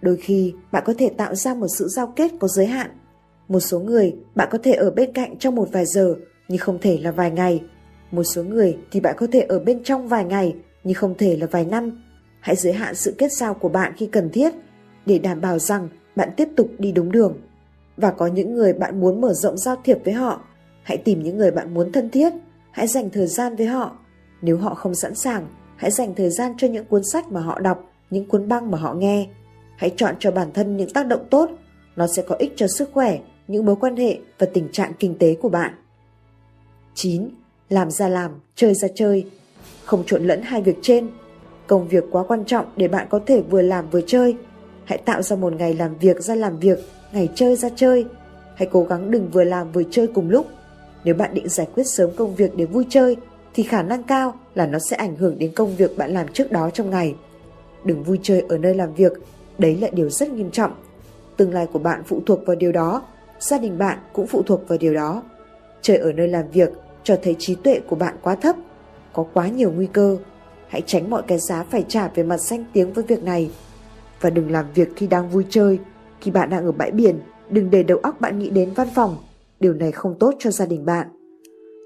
Đôi 0.05 0.17
khi 0.17 0.55
bạn 0.73 0.83
có 0.87 0.95
thể 0.99 1.09
tạo 1.09 1.35
ra 1.35 1.55
một 1.55 1.67
sự 1.69 1.89
giao 1.89 2.13
kết 2.17 2.33
có 2.41 2.49
giới 2.49 2.67
hạn. 2.67 2.91
Một 3.49 3.61
số 3.61 3.81
người 3.81 4.17
bạn 4.35 4.49
có 4.51 4.59
thể 4.63 4.73
ở 4.73 4.91
bên 4.91 5.13
cạnh 5.13 5.37
trong 5.39 5.55
một 5.55 5.69
vài 5.73 5.87
giờ 5.87 6.15
nhưng 6.49 6.59
không 6.59 6.79
thể 6.79 6.99
là 7.03 7.11
vài 7.11 7.31
ngày. 7.31 7.63
Một 8.11 8.23
số 8.25 8.43
người 8.43 8.79
thì 8.91 9.01
bạn 9.01 9.15
có 9.19 9.27
thể 9.33 9.41
ở 9.41 9.59
bên 9.59 9.85
trong 9.85 10.09
vài 10.09 10.25
ngày 10.25 10.57
nhưng 10.85 10.95
không 10.95 11.15
thể 11.19 11.37
là 11.37 11.47
vài 11.47 11.65
năm. 11.65 12.03
Hãy 12.41 12.57
giới 12.57 12.73
hạn 12.73 12.95
sự 12.95 13.15
kết 13.19 13.33
giao 13.33 13.55
của 13.55 13.69
bạn 13.69 13.93
khi 13.97 14.07
cần 14.07 14.31
thiết 14.31 14.55
để 15.07 15.19
đảm 15.19 15.41
bảo 15.41 15.59
rằng 15.59 15.89
bạn 16.17 16.29
tiếp 16.37 16.49
tục 16.57 16.69
đi 16.79 16.93
đúng 16.93 17.13
đường. 17.13 17.37
Và 17.97 18.11
có 18.11 18.27
những 18.27 18.55
người 18.55 18.73
bạn 18.73 19.01
muốn 19.01 19.21
mở 19.21 19.33
rộng 19.33 19.59
giao 19.59 19.77
thiệp 19.85 19.99
với 20.05 20.15
họ, 20.15 20.41
hãy 20.83 20.97
tìm 20.97 21.23
những 21.23 21.39
người 21.39 21.51
bạn 21.51 21.75
muốn 21.75 21.93
thân 21.93 22.11
thiết, 22.11 22.33
hãy 22.71 22.87
dành 22.87 23.11
thời 23.11 23.27
gian 23.27 23.57
với 23.57 23.67
họ. 23.67 23.99
Nếu 24.43 24.57
họ 24.57 24.75
không 24.75 24.95
sẵn 24.95 25.15
sàng, 25.15 25.47
hãy 25.77 25.91
dành 25.91 26.15
thời 26.15 26.31
gian 26.31 26.53
cho 26.59 26.69
những 26.69 26.85
cuốn 26.85 27.03
sách 27.13 27.33
mà 27.33 27.41
họ 27.41 27.61
đọc, 27.61 27.93
những 28.11 28.29
cuốn 28.29 28.49
băng 28.49 28.71
mà 28.71 28.79
họ 28.79 28.95
nghe. 28.95 29.29
Hãy 29.77 29.93
chọn 29.97 30.15
cho 30.19 30.31
bản 30.31 30.53
thân 30.55 30.77
những 30.77 30.91
tác 30.91 31.07
động 31.07 31.27
tốt, 31.31 31.51
nó 31.97 32.07
sẽ 32.07 32.23
có 32.23 32.37
ích 32.39 32.53
cho 32.57 32.67
sức 32.67 32.91
khỏe, 32.93 33.19
những 33.49 33.65
mối 33.65 33.77
quan 33.81 33.97
hệ 33.97 34.19
và 34.39 34.47
tình 34.55 34.69
trạng 34.73 34.93
kinh 34.99 35.19
tế 35.19 35.35
của 35.35 35.49
bạn. 35.49 35.75
9. 36.95 37.29
Làm 37.69 37.91
ra 37.91 38.09
làm, 38.09 38.31
chơi 38.55 38.75
ra 38.75 38.89
chơi. 38.95 39.27
Không 39.85 40.05
trộn 40.07 40.25
lẫn 40.25 40.43
hai 40.43 40.63
việc 40.63 40.77
trên. 40.83 41.09
Công 41.67 41.89
việc 41.89 42.05
quá 42.11 42.25
quan 42.29 42.45
trọng 42.45 42.67
để 42.77 42.89
bạn 42.89 43.07
có 43.11 43.21
thể 43.27 43.41
vừa 43.41 43.63
làm 43.63 43.91
vừa 43.91 44.01
chơi. 44.01 44.37
Hãy 44.85 44.99
tạo 44.99 45.23
ra 45.23 45.37
một 45.37 45.53
ngày 45.53 45.75
làm 45.75 45.99
việc 45.99 46.21
ra 46.21 46.35
làm 46.35 46.59
việc, 46.59 46.79
ngày 47.13 47.29
chơi 47.35 47.57
ra 47.57 47.69
chơi. 47.77 48.07
Hãy 48.55 48.69
cố 48.73 48.85
gắng 48.85 49.11
đừng 49.11 49.29
vừa 49.31 49.45
làm 49.45 49.73
vừa 49.73 49.83
chơi 49.91 50.07
cùng 50.07 50.31
lúc. 50.31 50.47
Nếu 51.05 51.15
bạn 51.15 51.35
định 51.35 51.49
giải 51.49 51.69
quyết 51.75 51.85
sớm 51.85 52.11
công 52.17 52.35
việc 52.35 52.57
để 52.57 52.65
vui 52.65 52.87
chơi, 52.89 53.17
thì 53.55 53.63
khả 53.63 53.83
năng 53.83 54.03
cao 54.03 54.35
là 54.55 54.67
nó 54.67 54.79
sẽ 54.79 54.97
ảnh 54.97 55.17
hưởng 55.17 55.39
đến 55.39 55.53
công 55.55 55.77
việc 55.77 55.99
bạn 55.99 56.11
làm 56.11 56.29
trước 56.29 56.53
đó 56.53 56.71
trong 56.71 56.91
ngày. 56.91 57.15
Đừng 57.85 58.03
vui 58.03 58.19
chơi 58.23 58.45
ở 58.49 58.59
nơi 58.59 58.75
làm 58.75 58.95
việc 58.95 59.13
Đấy 59.59 59.79
là 59.81 59.89
điều 59.93 60.11
rất 60.11 60.31
nghiêm 60.31 60.51
trọng. 60.51 60.73
Tương 61.37 61.53
lai 61.53 61.67
của 61.73 61.79
bạn 61.79 62.03
phụ 62.07 62.21
thuộc 62.27 62.47
vào 62.47 62.57
điều 62.57 62.73
đó, 62.73 63.03
gia 63.41 63.59
đình 63.59 63.79
bạn 63.79 63.99
cũng 64.13 64.27
phụ 64.27 64.43
thuộc 64.43 64.69
vào 64.69 64.79
điều 64.79 64.95
đó. 64.95 65.23
Chơi 65.83 65.97
ở 65.97 66.13
nơi 66.13 66.29
làm 66.29 66.51
việc 66.53 66.71
cho 67.05 67.17
thấy 67.23 67.37
trí 67.39 67.55
tuệ 67.55 67.81
của 67.81 67.97
bạn 67.97 68.17
quá 68.23 68.35
thấp, 68.35 68.57
có 69.13 69.27
quá 69.35 69.49
nhiều 69.49 69.73
nguy 69.73 69.87
cơ. 69.87 70.17
Hãy 70.69 70.83
tránh 70.87 71.11
mọi 71.11 71.23
cái 71.27 71.39
giá 71.39 71.65
phải 71.65 71.85
trả 71.89 72.09
về 72.09 72.23
mặt 72.23 72.41
danh 72.41 72.65
tiếng 72.73 72.93
với 72.93 73.05
việc 73.05 73.25
này. 73.25 73.51
Và 74.21 74.31
đừng 74.31 74.51
làm 74.51 74.67
việc 74.75 74.89
khi 74.97 75.07
đang 75.07 75.31
vui 75.31 75.45
chơi, 75.51 75.79
khi 76.21 76.31
bạn 76.31 76.51
đang 76.51 76.65
ở 76.65 76.73
bãi 76.73 76.91
biển, 76.91 77.19
đừng 77.51 77.71
để 77.71 77.83
đầu 77.83 77.99
óc 77.99 78.21
bạn 78.21 78.39
nghĩ 78.39 78.51
đến 78.51 78.71
văn 78.75 78.89
phòng. 78.95 79.17
Điều 79.61 79.73
này 79.73 79.93
không 79.93 80.19
tốt 80.19 80.35
cho 80.39 80.51
gia 80.51 80.67
đình 80.67 80.85
bạn. 80.85 81.07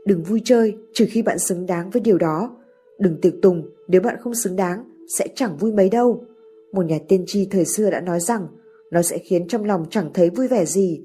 Đừng 0.07 0.23
vui 0.23 0.43
chơi 0.45 0.77
trừ 0.95 1.07
khi 1.11 1.23
bạn 1.23 1.39
xứng 1.39 1.66
đáng 1.66 1.90
với 1.90 2.03
điều 2.03 2.19
đó. 2.19 2.51
Đừng 2.99 3.20
tiệc 3.20 3.35
tùng 3.43 3.62
nếu 3.89 4.01
bạn 4.01 4.16
không 4.20 4.35
xứng 4.35 4.57
đáng, 4.57 4.85
sẽ 5.19 5.27
chẳng 5.35 5.57
vui 5.57 5.73
mấy 5.73 5.89
đâu. 5.89 6.24
Một 6.73 6.86
nhà 6.86 6.99
tiên 7.09 7.24
tri 7.27 7.49
thời 7.51 7.65
xưa 7.65 7.90
đã 7.90 8.01
nói 8.01 8.20
rằng 8.20 8.47
nó 8.90 9.03
sẽ 9.03 9.19
khiến 9.19 9.49
trong 9.49 9.65
lòng 9.65 9.86
chẳng 9.90 10.11
thấy 10.15 10.31
vui 10.31 10.49
vẻ 10.49 10.65
gì. 10.65 11.01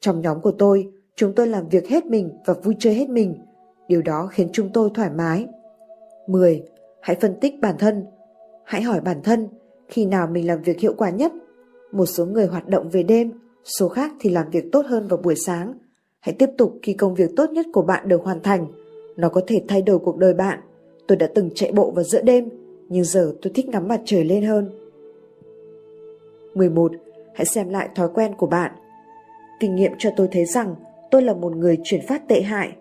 Trong 0.00 0.20
nhóm 0.20 0.40
của 0.40 0.52
tôi, 0.58 0.88
chúng 1.16 1.32
tôi 1.34 1.46
làm 1.46 1.68
việc 1.68 1.88
hết 1.88 2.06
mình 2.06 2.30
và 2.46 2.54
vui 2.54 2.74
chơi 2.78 2.94
hết 2.94 3.08
mình. 3.08 3.34
Điều 3.88 4.02
đó 4.02 4.28
khiến 4.32 4.48
chúng 4.52 4.70
tôi 4.72 4.90
thoải 4.94 5.10
mái. 5.10 5.46
10. 6.26 6.62
Hãy 7.00 7.16
phân 7.20 7.40
tích 7.40 7.54
bản 7.60 7.74
thân. 7.78 8.06
Hãy 8.64 8.82
hỏi 8.82 9.00
bản 9.00 9.22
thân 9.22 9.48
khi 9.88 10.06
nào 10.06 10.26
mình 10.26 10.46
làm 10.46 10.62
việc 10.62 10.80
hiệu 10.80 10.94
quả 10.96 11.10
nhất. 11.10 11.32
Một 11.92 12.06
số 12.06 12.26
người 12.26 12.46
hoạt 12.46 12.68
động 12.68 12.88
về 12.88 13.02
đêm, 13.02 13.32
số 13.64 13.88
khác 13.88 14.12
thì 14.20 14.30
làm 14.30 14.50
việc 14.50 14.64
tốt 14.72 14.86
hơn 14.86 15.08
vào 15.08 15.16
buổi 15.16 15.34
sáng. 15.34 15.74
Hãy 16.20 16.34
tiếp 16.38 16.50
tục 16.58 16.78
khi 16.82 16.92
công 16.92 17.14
việc 17.14 17.30
tốt 17.36 17.50
nhất 17.50 17.66
của 17.72 17.82
bạn 17.82 18.08
được 18.08 18.22
hoàn 18.22 18.42
thành. 18.42 18.66
Nó 19.16 19.28
có 19.28 19.40
thể 19.46 19.62
thay 19.68 19.82
đổi 19.82 19.98
cuộc 19.98 20.16
đời 20.16 20.34
bạn. 20.34 20.58
Tôi 21.08 21.16
đã 21.16 21.28
từng 21.34 21.50
chạy 21.54 21.72
bộ 21.72 21.90
vào 21.90 22.04
giữa 22.04 22.22
đêm, 22.22 22.48
nhưng 22.88 23.04
giờ 23.04 23.34
tôi 23.42 23.52
thích 23.54 23.68
ngắm 23.68 23.88
mặt 23.88 24.00
trời 24.04 24.24
lên 24.24 24.44
hơn. 24.44 24.70
11. 26.54 26.92
Hãy 27.34 27.46
xem 27.46 27.68
lại 27.68 27.88
thói 27.94 28.08
quen 28.14 28.34
của 28.34 28.46
bạn. 28.46 28.72
Kinh 29.60 29.74
nghiệm 29.74 29.92
cho 29.98 30.10
tôi 30.16 30.28
thấy 30.32 30.44
rằng 30.44 30.74
tôi 31.10 31.22
là 31.22 31.34
một 31.34 31.56
người 31.56 31.78
chuyển 31.84 32.06
phát 32.06 32.28
tệ 32.28 32.42
hại. 32.42 32.72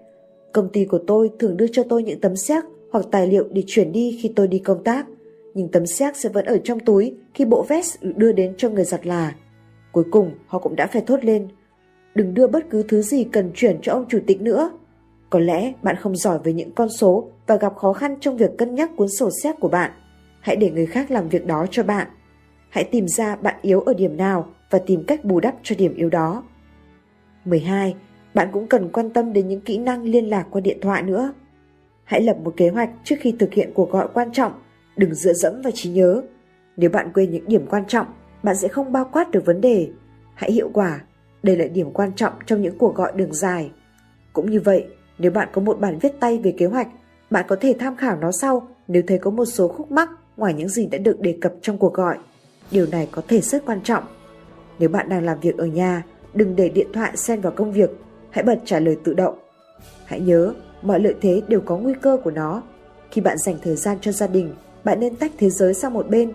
Công 0.53 0.69
ty 0.69 0.85
của 0.85 0.99
tôi 1.07 1.31
thường 1.39 1.57
đưa 1.57 1.67
cho 1.67 1.83
tôi 1.89 2.03
những 2.03 2.21
tấm 2.21 2.35
xét 2.35 2.63
hoặc 2.91 3.05
tài 3.11 3.27
liệu 3.27 3.47
để 3.51 3.63
chuyển 3.67 3.91
đi 3.91 4.19
khi 4.21 4.33
tôi 4.35 4.47
đi 4.47 4.59
công 4.59 4.83
tác, 4.83 5.05
nhưng 5.53 5.67
tấm 5.67 5.85
xét 5.85 6.17
sẽ 6.17 6.29
vẫn 6.29 6.45
ở 6.45 6.57
trong 6.63 6.79
túi 6.79 7.15
khi 7.33 7.45
bộ 7.45 7.65
vest 7.67 8.01
được 8.01 8.17
đưa 8.17 8.31
đến 8.31 8.53
cho 8.57 8.69
người 8.69 8.83
giặt 8.83 9.07
là. 9.07 9.35
Cuối 9.91 10.03
cùng 10.11 10.31
họ 10.47 10.59
cũng 10.59 10.75
đã 10.75 10.87
phải 10.87 11.01
thốt 11.01 11.25
lên, 11.25 11.47
đừng 12.15 12.33
đưa 12.33 12.47
bất 12.47 12.69
cứ 12.69 12.83
thứ 12.87 13.01
gì 13.01 13.23
cần 13.23 13.51
chuyển 13.55 13.77
cho 13.81 13.93
ông 13.93 14.05
chủ 14.09 14.19
tịch 14.27 14.41
nữa. 14.41 14.71
Có 15.29 15.39
lẽ 15.39 15.73
bạn 15.81 15.95
không 15.95 16.15
giỏi 16.15 16.39
về 16.43 16.53
những 16.53 16.71
con 16.71 16.89
số 16.89 17.29
và 17.47 17.55
gặp 17.55 17.75
khó 17.75 17.93
khăn 17.93 18.15
trong 18.21 18.37
việc 18.37 18.57
cân 18.57 18.75
nhắc 18.75 18.91
cuốn 18.95 19.07
sổ 19.09 19.29
xét 19.43 19.55
của 19.59 19.67
bạn. 19.67 19.91
Hãy 20.39 20.55
để 20.55 20.71
người 20.71 20.85
khác 20.85 21.11
làm 21.11 21.29
việc 21.29 21.45
đó 21.45 21.65
cho 21.71 21.83
bạn. 21.83 22.07
Hãy 22.73 22.83
tìm 22.83 23.07
ra 23.07 23.35
bạn 23.35 23.55
yếu 23.61 23.81
ở 23.81 23.93
điểm 23.93 24.17
nào 24.17 24.49
và 24.69 24.79
tìm 24.79 25.03
cách 25.03 25.25
bù 25.25 25.39
đắp 25.39 25.55
cho 25.63 25.75
điểm 25.75 25.95
yếu 25.95 26.09
đó. 26.09 26.43
12. 27.45 27.95
Bạn 28.33 28.47
cũng 28.51 28.67
cần 28.67 28.89
quan 28.89 29.09
tâm 29.09 29.33
đến 29.33 29.47
những 29.47 29.61
kỹ 29.61 29.77
năng 29.77 30.03
liên 30.03 30.29
lạc 30.29 30.47
qua 30.51 30.61
điện 30.61 30.77
thoại 30.81 31.01
nữa. 31.01 31.33
Hãy 32.03 32.21
lập 32.21 32.37
một 32.43 32.53
kế 32.57 32.69
hoạch 32.69 32.89
trước 33.03 33.15
khi 33.19 33.35
thực 33.39 33.53
hiện 33.53 33.71
cuộc 33.73 33.91
gọi 33.91 34.07
quan 34.13 34.31
trọng, 34.31 34.51
đừng 34.95 35.13
dựa 35.13 35.33
dẫm 35.33 35.61
vào 35.61 35.71
trí 35.71 35.89
nhớ. 35.89 36.21
Nếu 36.77 36.89
bạn 36.89 37.11
quên 37.13 37.31
những 37.31 37.47
điểm 37.47 37.65
quan 37.69 37.83
trọng, 37.87 38.07
bạn 38.43 38.55
sẽ 38.55 38.67
không 38.67 38.91
bao 38.91 39.09
quát 39.11 39.31
được 39.31 39.45
vấn 39.45 39.61
đề. 39.61 39.89
Hãy 40.35 40.51
hiệu 40.51 40.69
quả, 40.73 41.01
đây 41.43 41.57
là 41.57 41.65
điểm 41.67 41.91
quan 41.91 42.11
trọng 42.15 42.33
trong 42.45 42.61
những 42.61 42.77
cuộc 42.77 42.95
gọi 42.95 43.11
đường 43.15 43.33
dài. 43.33 43.71
Cũng 44.33 44.51
như 44.51 44.59
vậy, 44.59 44.87
nếu 45.17 45.31
bạn 45.31 45.47
có 45.51 45.61
một 45.61 45.79
bản 45.79 45.99
viết 46.01 46.19
tay 46.19 46.39
về 46.43 46.53
kế 46.57 46.65
hoạch, 46.65 46.87
bạn 47.29 47.45
có 47.47 47.55
thể 47.61 47.75
tham 47.79 47.95
khảo 47.95 48.17
nó 48.17 48.31
sau 48.31 48.67
nếu 48.87 49.03
thấy 49.07 49.17
có 49.17 49.31
một 49.31 49.45
số 49.45 49.67
khúc 49.67 49.91
mắc 49.91 50.09
ngoài 50.37 50.53
những 50.53 50.69
gì 50.69 50.85
đã 50.85 50.97
được 50.97 51.19
đề 51.19 51.37
cập 51.41 51.53
trong 51.61 51.77
cuộc 51.77 51.93
gọi. 51.93 52.17
Điều 52.73 52.87
này 52.91 53.07
có 53.11 53.21
thể 53.27 53.41
rất 53.41 53.65
quan 53.65 53.81
trọng. 53.83 54.03
Nếu 54.79 54.89
bạn 54.89 55.09
đang 55.09 55.25
làm 55.25 55.39
việc 55.39 55.57
ở 55.57 55.65
nhà, 55.65 56.03
đừng 56.33 56.55
để 56.55 56.69
điện 56.69 56.87
thoại 56.93 57.17
xen 57.17 57.41
vào 57.41 57.53
công 57.55 57.71
việc, 57.71 57.89
hãy 58.29 58.43
bật 58.43 58.59
trả 58.65 58.79
lời 58.79 58.97
tự 59.03 59.13
động. 59.13 59.39
Hãy 60.05 60.19
nhớ, 60.19 60.53
mọi 60.81 60.99
lợi 60.99 61.15
thế 61.21 61.41
đều 61.47 61.61
có 61.61 61.77
nguy 61.77 61.93
cơ 62.01 62.17
của 62.23 62.31
nó. 62.31 62.61
Khi 63.11 63.21
bạn 63.21 63.37
dành 63.37 63.57
thời 63.63 63.75
gian 63.75 63.97
cho 64.01 64.11
gia 64.11 64.27
đình, 64.27 64.53
bạn 64.83 64.99
nên 64.99 65.15
tách 65.15 65.31
thế 65.37 65.49
giới 65.49 65.73
sang 65.73 65.93
một 65.93 66.09
bên. 66.09 66.31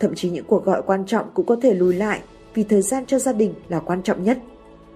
Thậm 0.00 0.14
chí 0.14 0.30
những 0.30 0.44
cuộc 0.44 0.64
gọi 0.64 0.82
quan 0.86 1.06
trọng 1.06 1.30
cũng 1.34 1.46
có 1.46 1.56
thể 1.62 1.74
lùi 1.74 1.94
lại 1.94 2.20
vì 2.54 2.64
thời 2.64 2.82
gian 2.82 3.06
cho 3.06 3.18
gia 3.18 3.32
đình 3.32 3.54
là 3.68 3.80
quan 3.80 4.02
trọng 4.02 4.24
nhất. 4.24 4.38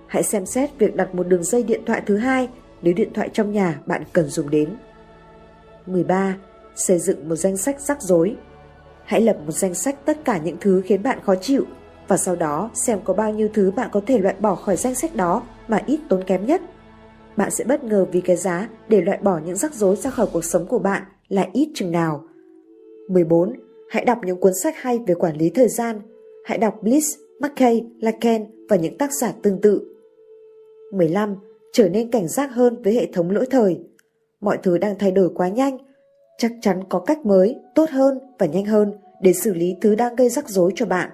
Hãy 0.07 0.23
xem 0.23 0.47
xét 0.47 0.71
việc 0.79 0.97
đặt 0.97 1.15
một 1.15 1.29
đường 1.29 1.45
dây 1.45 1.63
điện 1.63 1.81
thoại 1.87 2.03
thứ 2.07 2.17
hai 2.17 2.49
nếu 2.83 2.95
điện 2.95 3.13
thoại 3.15 3.29
trong 3.33 3.53
nhà 3.53 3.81
bạn 3.87 4.03
cần 4.13 4.29
dùng 4.29 4.51
đến. 4.51 4.77
13. 5.87 6.37
Xây 6.77 6.99
dựng 6.99 7.29
một 7.29 7.37
danh 7.37 7.57
sách 7.57 7.81
rắc 7.81 8.03
rối. 8.03 8.37
Hãy 9.13 9.21
lập 9.21 9.37
một 9.47 9.53
danh 9.53 9.75
sách 9.75 10.07
tất 10.07 10.25
cả 10.25 10.39
những 10.39 10.57
thứ 10.61 10.83
khiến 10.85 11.03
bạn 11.03 11.19
khó 11.25 11.35
chịu 11.35 11.65
và 12.09 12.17
sau 12.17 12.37
đó 12.37 12.71
xem 12.75 12.99
có 13.05 13.15
bao 13.15 13.33
nhiêu 13.33 13.49
thứ 13.55 13.71
bạn 13.71 13.89
có 13.93 14.01
thể 14.07 14.19
loại 14.19 14.35
bỏ 14.41 14.55
khỏi 14.55 14.77
danh 14.77 14.95
sách 14.95 15.17
đó 15.17 15.43
mà 15.69 15.83
ít 15.87 16.01
tốn 16.09 16.25
kém 16.25 16.47
nhất. 16.47 16.61
Bạn 17.37 17.51
sẽ 17.51 17.65
bất 17.65 17.85
ngờ 17.85 18.07
vì 18.13 18.21
cái 18.21 18.37
giá 18.37 18.69
để 18.89 19.01
loại 19.01 19.19
bỏ 19.23 19.39
những 19.39 19.57
rắc 19.57 19.75
rối 19.75 19.97
ra 19.97 20.11
khỏi 20.11 20.27
cuộc 20.33 20.45
sống 20.45 20.67
của 20.67 20.79
bạn 20.79 21.03
là 21.29 21.47
ít 21.53 21.69
chừng 21.75 21.93
nào. 21.93 22.25
14. 23.09 23.53
Hãy 23.91 24.05
đọc 24.05 24.19
những 24.25 24.41
cuốn 24.41 24.53
sách 24.63 24.75
hay 24.77 24.99
về 25.07 25.15
quản 25.15 25.37
lý 25.37 25.51
thời 25.51 25.69
gian. 25.69 26.01
Hãy 26.45 26.59
đọc 26.59 26.75
Bliss, 26.83 27.17
McKay, 27.41 27.87
Lacan 28.01 28.45
và 28.69 28.77
những 28.77 28.99
tác 28.99 29.13
giả 29.13 29.33
tương 29.43 29.61
tự. 29.61 29.83
15. 30.93 31.37
Trở 31.73 31.89
nên 31.89 32.11
cảnh 32.11 32.29
giác 32.29 32.51
hơn 32.53 32.83
với 32.83 32.95
hệ 32.95 33.07
thống 33.13 33.31
lỗi 33.31 33.47
thời. 33.51 33.81
Mọi 34.41 34.59
thứ 34.63 34.79
đang 34.79 34.99
thay 34.99 35.11
đổi 35.11 35.31
quá 35.35 35.49
nhanh, 35.49 35.79
chắc 36.39 36.53
chắn 36.61 36.85
có 36.89 36.99
cách 36.99 37.27
mới, 37.27 37.57
tốt 37.75 37.91
hơn 37.91 38.19
và 38.39 38.47
nhanh 38.47 38.65
hơn 38.65 38.93
để 39.23 39.33
xử 39.33 39.55
lý 39.55 39.77
thứ 39.81 39.95
đang 39.95 40.17
gây 40.17 40.29
rắc 40.29 40.49
rối 40.49 40.73
cho 40.75 40.87
bạn. 40.87 41.11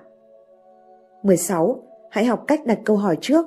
16. 1.23 1.83
Hãy 2.11 2.25
học 2.25 2.45
cách 2.47 2.67
đặt 2.67 2.79
câu 2.85 2.97
hỏi 2.97 3.19
trước. 3.21 3.47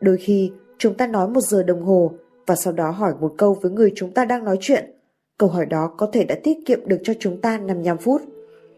Đôi 0.00 0.16
khi, 0.16 0.52
chúng 0.78 0.94
ta 0.94 1.06
nói 1.06 1.28
một 1.28 1.40
giờ 1.40 1.62
đồng 1.62 1.82
hồ 1.82 2.10
và 2.46 2.56
sau 2.56 2.72
đó 2.72 2.90
hỏi 2.90 3.12
một 3.20 3.34
câu 3.38 3.56
với 3.62 3.70
người 3.70 3.92
chúng 3.96 4.10
ta 4.10 4.24
đang 4.24 4.44
nói 4.44 4.56
chuyện. 4.60 4.94
Câu 5.38 5.48
hỏi 5.48 5.66
đó 5.66 5.94
có 5.98 6.08
thể 6.12 6.24
đã 6.24 6.34
tiết 6.42 6.58
kiệm 6.66 6.88
được 6.88 6.98
cho 7.02 7.12
chúng 7.18 7.40
ta 7.40 7.58
55 7.58 7.98
phút. 7.98 8.22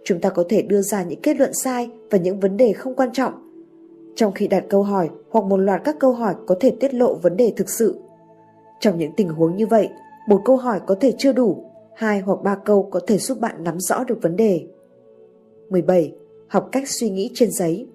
Chúng 0.04 0.20
ta 0.20 0.30
có 0.30 0.44
thể 0.48 0.62
đưa 0.62 0.82
ra 0.82 1.02
những 1.02 1.20
kết 1.22 1.36
luận 1.36 1.54
sai 1.54 1.90
và 2.10 2.18
những 2.18 2.40
vấn 2.40 2.56
đề 2.56 2.72
không 2.72 2.94
quan 2.94 3.12
trọng. 3.12 3.32
Trong 4.14 4.32
khi 4.32 4.48
đặt 4.48 4.64
câu 4.68 4.82
hỏi 4.82 5.08
hoặc 5.30 5.44
một 5.44 5.56
loạt 5.56 5.80
các 5.84 5.96
câu 6.00 6.12
hỏi 6.12 6.34
có 6.46 6.54
thể 6.60 6.76
tiết 6.80 6.94
lộ 6.94 7.14
vấn 7.14 7.36
đề 7.36 7.52
thực 7.56 7.70
sự. 7.70 8.00
Trong 8.80 8.98
những 8.98 9.12
tình 9.16 9.28
huống 9.28 9.56
như 9.56 9.66
vậy, 9.66 9.88
một 10.28 10.40
câu 10.44 10.56
hỏi 10.56 10.80
có 10.86 10.94
thể 11.00 11.12
chưa 11.18 11.32
đủ, 11.32 11.64
hai 11.94 12.20
hoặc 12.20 12.38
ba 12.42 12.54
câu 12.64 12.88
có 12.90 13.00
thể 13.06 13.18
giúp 13.18 13.40
bạn 13.40 13.64
nắm 13.64 13.80
rõ 13.80 14.04
được 14.04 14.18
vấn 14.22 14.36
đề. 14.36 14.66
17. 15.70 16.12
Học 16.48 16.68
cách 16.72 16.88
suy 16.88 17.10
nghĩ 17.10 17.30
trên 17.34 17.50
giấy. 17.50 17.86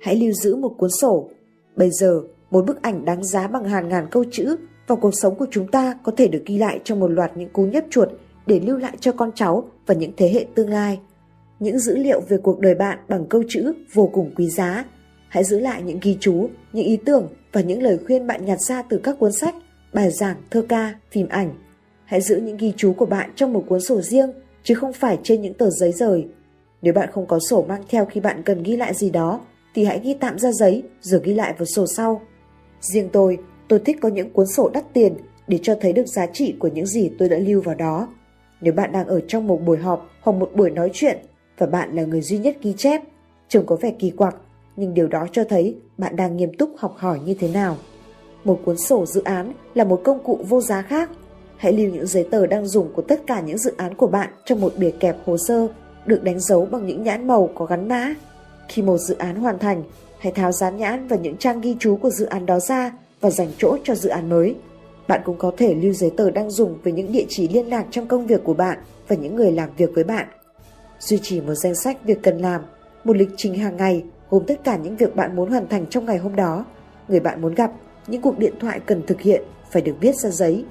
Hãy 0.00 0.16
lưu 0.16 0.32
giữ 0.32 0.56
một 0.56 0.74
cuốn 0.78 0.90
sổ. 1.00 1.30
Bây 1.76 1.90
giờ, 1.90 2.20
một 2.50 2.66
bức 2.66 2.82
ảnh 2.82 3.04
đáng 3.04 3.24
giá 3.24 3.48
bằng 3.48 3.64
hàng 3.64 3.88
ngàn 3.88 4.06
câu 4.10 4.24
chữ 4.30 4.56
và 4.86 4.96
cuộc 4.96 5.14
sống 5.14 5.34
của 5.34 5.46
chúng 5.50 5.68
ta 5.68 5.98
có 6.02 6.12
thể 6.16 6.28
được 6.28 6.42
ghi 6.46 6.58
lại 6.58 6.80
trong 6.84 7.00
một 7.00 7.08
loạt 7.08 7.36
những 7.36 7.48
cú 7.48 7.62
nhấp 7.62 7.84
chuột 7.90 8.08
để 8.46 8.60
lưu 8.60 8.76
lại 8.76 8.96
cho 9.00 9.12
con 9.12 9.30
cháu 9.34 9.70
và 9.86 9.94
những 9.94 10.12
thế 10.16 10.28
hệ 10.28 10.46
tương 10.54 10.70
lai. 10.70 11.00
Những 11.60 11.78
dữ 11.78 11.96
liệu 11.96 12.20
về 12.28 12.36
cuộc 12.42 12.60
đời 12.60 12.74
bạn 12.74 12.98
bằng 13.08 13.26
câu 13.26 13.42
chữ 13.48 13.72
vô 13.92 14.10
cùng 14.12 14.30
quý 14.36 14.48
giá. 14.48 14.84
Hãy 15.28 15.44
giữ 15.44 15.58
lại 15.58 15.82
những 15.82 15.98
ghi 16.02 16.16
chú, 16.20 16.48
những 16.72 16.86
ý 16.86 16.96
tưởng 16.96 17.28
và 17.52 17.60
những 17.60 17.82
lời 17.82 17.98
khuyên 18.06 18.26
bạn 18.26 18.44
nhặt 18.44 18.58
ra 18.60 18.82
từ 18.82 19.00
các 19.02 19.18
cuốn 19.18 19.32
sách, 19.32 19.54
bài 19.92 20.10
giảng, 20.10 20.36
thơ 20.50 20.62
ca, 20.68 20.94
phim 21.10 21.28
ảnh. 21.28 21.54
Hãy 22.04 22.20
giữ 22.20 22.36
những 22.36 22.56
ghi 22.56 22.72
chú 22.76 22.92
của 22.92 23.06
bạn 23.06 23.30
trong 23.36 23.52
một 23.52 23.64
cuốn 23.68 23.80
sổ 23.80 24.00
riêng, 24.00 24.30
chứ 24.62 24.74
không 24.74 24.92
phải 24.92 25.18
trên 25.22 25.42
những 25.42 25.54
tờ 25.54 25.70
giấy 25.70 25.92
rời. 25.92 26.26
Nếu 26.82 26.94
bạn 26.94 27.08
không 27.12 27.26
có 27.26 27.38
sổ 27.50 27.64
mang 27.68 27.82
theo 27.88 28.04
khi 28.04 28.20
bạn 28.20 28.42
cần 28.42 28.62
ghi 28.62 28.76
lại 28.76 28.94
gì 28.94 29.10
đó, 29.10 29.40
thì 29.74 29.84
hãy 29.84 30.00
ghi 30.04 30.14
tạm 30.14 30.38
ra 30.38 30.52
giấy 30.52 30.82
rồi 31.00 31.20
ghi 31.24 31.34
lại 31.34 31.54
vào 31.58 31.66
sổ 31.66 31.86
sau. 31.86 32.20
Riêng 32.80 33.08
tôi, 33.12 33.38
tôi 33.68 33.78
thích 33.78 33.96
có 34.00 34.08
những 34.08 34.30
cuốn 34.30 34.46
sổ 34.46 34.70
đắt 34.74 34.84
tiền 34.92 35.14
để 35.48 35.58
cho 35.62 35.74
thấy 35.80 35.92
được 35.92 36.06
giá 36.06 36.26
trị 36.26 36.54
của 36.58 36.68
những 36.68 36.86
gì 36.86 37.10
tôi 37.18 37.28
đã 37.28 37.38
lưu 37.38 37.60
vào 37.60 37.74
đó. 37.74 38.08
Nếu 38.60 38.72
bạn 38.72 38.92
đang 38.92 39.06
ở 39.06 39.20
trong 39.28 39.46
một 39.46 39.60
buổi 39.66 39.78
họp 39.78 40.10
hoặc 40.20 40.32
một 40.32 40.50
buổi 40.54 40.70
nói 40.70 40.90
chuyện 40.92 41.18
và 41.58 41.66
bạn 41.66 41.96
là 41.96 42.04
người 42.04 42.20
duy 42.20 42.38
nhất 42.38 42.56
ghi 42.62 42.74
chép, 42.76 43.02
trông 43.48 43.66
có 43.66 43.76
vẻ 43.76 43.92
kỳ 43.98 44.10
quặc, 44.10 44.36
nhưng 44.76 44.94
điều 44.94 45.08
đó 45.08 45.26
cho 45.32 45.44
thấy 45.44 45.76
bạn 45.98 46.16
đang 46.16 46.36
nghiêm 46.36 46.56
túc 46.58 46.70
học 46.76 46.94
hỏi 46.96 47.18
như 47.24 47.34
thế 47.34 47.48
nào. 47.48 47.76
Một 48.44 48.60
cuốn 48.64 48.76
sổ 48.76 49.06
dự 49.06 49.22
án 49.24 49.52
là 49.74 49.84
một 49.84 50.00
công 50.04 50.24
cụ 50.24 50.38
vô 50.48 50.60
giá 50.60 50.82
khác. 50.82 51.10
Hãy 51.56 51.72
lưu 51.72 51.90
những 51.90 52.06
giấy 52.06 52.26
tờ 52.30 52.46
đang 52.46 52.66
dùng 52.66 52.92
của 52.94 53.02
tất 53.02 53.26
cả 53.26 53.40
những 53.40 53.58
dự 53.58 53.74
án 53.76 53.94
của 53.94 54.06
bạn 54.06 54.30
trong 54.44 54.60
một 54.60 54.72
bìa 54.76 54.90
kẹp 54.90 55.16
hồ 55.24 55.36
sơ 55.48 55.68
được 56.06 56.24
đánh 56.24 56.40
dấu 56.40 56.66
bằng 56.66 56.86
những 56.86 57.02
nhãn 57.02 57.26
màu 57.26 57.50
có 57.54 57.64
gắn 57.64 57.88
mã. 57.88 58.14
Khi 58.68 58.82
một 58.82 58.98
dự 58.98 59.14
án 59.18 59.36
hoàn 59.36 59.58
thành, 59.58 59.82
hãy 60.18 60.32
tháo 60.32 60.52
dán 60.52 60.76
nhãn 60.76 61.08
và 61.08 61.16
những 61.16 61.36
trang 61.36 61.60
ghi 61.60 61.76
chú 61.78 61.96
của 61.96 62.10
dự 62.10 62.26
án 62.26 62.46
đó 62.46 62.60
ra 62.60 62.92
và 63.20 63.30
dành 63.30 63.48
chỗ 63.58 63.76
cho 63.84 63.94
dự 63.94 64.08
án 64.08 64.28
mới. 64.28 64.54
Bạn 65.08 65.20
cũng 65.24 65.38
có 65.38 65.52
thể 65.56 65.74
lưu 65.74 65.92
giấy 65.92 66.12
tờ 66.16 66.30
đang 66.30 66.50
dùng 66.50 66.78
với 66.82 66.92
những 66.92 67.12
địa 67.12 67.24
chỉ 67.28 67.48
liên 67.48 67.66
lạc 67.66 67.84
trong 67.90 68.06
công 68.06 68.26
việc 68.26 68.44
của 68.44 68.54
bạn 68.54 68.78
và 69.08 69.16
những 69.16 69.36
người 69.36 69.52
làm 69.52 69.68
việc 69.76 69.90
với 69.94 70.04
bạn. 70.04 70.26
Duy 71.00 71.18
trì 71.22 71.40
một 71.40 71.54
danh 71.54 71.74
sách 71.74 72.04
việc 72.04 72.22
cần 72.22 72.38
làm, 72.38 72.60
một 73.04 73.16
lịch 73.16 73.30
trình 73.36 73.54
hàng 73.54 73.76
ngày 73.76 74.04
gồm 74.30 74.44
tất 74.46 74.64
cả 74.64 74.76
những 74.76 74.96
việc 74.96 75.16
bạn 75.16 75.36
muốn 75.36 75.50
hoàn 75.50 75.68
thành 75.68 75.86
trong 75.86 76.06
ngày 76.06 76.18
hôm 76.18 76.36
đó, 76.36 76.64
người 77.08 77.20
bạn 77.20 77.42
muốn 77.42 77.54
gặp, 77.54 77.72
những 78.06 78.22
cuộc 78.22 78.38
điện 78.38 78.54
thoại 78.60 78.80
cần 78.86 79.02
thực 79.06 79.20
hiện 79.20 79.42
phải 79.70 79.82
được 79.82 79.94
viết 80.00 80.16
ra 80.16 80.30
giấy. 80.30 80.64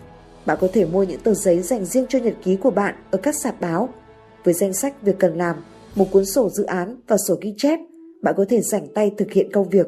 Bạn 0.45 0.57
có 0.61 0.67
thể 0.73 0.85
mua 0.85 1.03
những 1.03 1.19
tờ 1.19 1.33
giấy 1.33 1.61
dành 1.61 1.85
riêng 1.85 2.05
cho 2.09 2.19
nhật 2.19 2.33
ký 2.43 2.55
của 2.55 2.71
bạn 2.71 2.95
ở 3.11 3.17
các 3.17 3.35
sạp 3.35 3.61
báo. 3.61 3.89
Với 4.43 4.53
danh 4.53 4.73
sách 4.73 5.01
việc 5.01 5.15
cần 5.19 5.37
làm, 5.37 5.55
một 5.95 6.05
cuốn 6.11 6.25
sổ 6.25 6.49
dự 6.49 6.63
án 6.63 6.95
và 7.07 7.17
sổ 7.27 7.35
ghi 7.41 7.53
chép, 7.57 7.79
bạn 8.21 8.33
có 8.37 8.45
thể 8.49 8.61
rảnh 8.61 8.87
tay 8.93 9.11
thực 9.17 9.31
hiện 9.31 9.51
công 9.51 9.69
việc. 9.69 9.87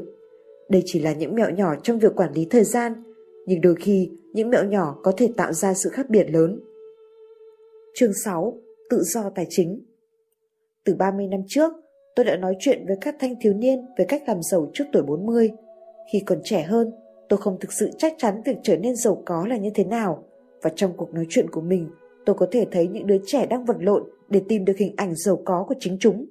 Đây 0.69 0.81
chỉ 0.85 0.99
là 0.99 1.13
những 1.13 1.35
mẹo 1.35 1.49
nhỏ 1.49 1.75
trong 1.83 1.99
việc 1.99 2.15
quản 2.15 2.33
lý 2.33 2.47
thời 2.49 2.63
gian, 2.63 3.03
nhưng 3.45 3.61
đôi 3.61 3.75
khi 3.79 4.09
những 4.33 4.49
mẹo 4.49 4.65
nhỏ 4.65 4.99
có 5.03 5.11
thể 5.17 5.29
tạo 5.37 5.53
ra 5.53 5.73
sự 5.73 5.89
khác 5.89 6.09
biệt 6.09 6.29
lớn. 6.29 6.59
Chương 7.95 8.13
6. 8.13 8.57
Tự 8.89 9.01
do 9.03 9.29
tài 9.35 9.45
chính 9.49 9.85
Từ 10.85 10.95
30 10.95 11.27
năm 11.27 11.41
trước, 11.47 11.73
tôi 12.15 12.25
đã 12.25 12.35
nói 12.35 12.55
chuyện 12.59 12.85
với 12.87 12.97
các 13.01 13.15
thanh 13.19 13.35
thiếu 13.41 13.53
niên 13.53 13.79
về 13.97 14.05
cách 14.05 14.23
làm 14.27 14.37
giàu 14.41 14.71
trước 14.73 14.83
tuổi 14.93 15.03
40. 15.03 15.51
Khi 16.13 16.19
còn 16.25 16.39
trẻ 16.43 16.63
hơn, 16.63 16.91
tôi 17.29 17.37
không 17.37 17.57
thực 17.59 17.73
sự 17.73 17.89
chắc 17.97 18.13
chắn 18.17 18.41
việc 18.45 18.57
trở 18.63 18.77
nên 18.77 18.95
giàu 18.95 19.21
có 19.25 19.45
là 19.47 19.57
như 19.57 19.69
thế 19.75 19.83
nào, 19.83 20.23
và 20.61 20.69
trong 20.75 20.93
cuộc 20.97 21.13
nói 21.13 21.25
chuyện 21.29 21.49
của 21.49 21.61
mình, 21.61 21.89
tôi 22.25 22.35
có 22.39 22.47
thể 22.51 22.67
thấy 22.71 22.87
những 22.87 23.07
đứa 23.07 23.17
trẻ 23.25 23.45
đang 23.45 23.65
vật 23.65 23.77
lộn 23.79 24.03
để 24.33 24.41
tìm 24.49 24.65
được 24.65 24.77
hình 24.77 24.93
ảnh 24.97 25.15
giàu 25.15 25.41
có 25.45 25.65
của 25.67 25.75
chính 25.79 25.97
chúng. 25.99 26.25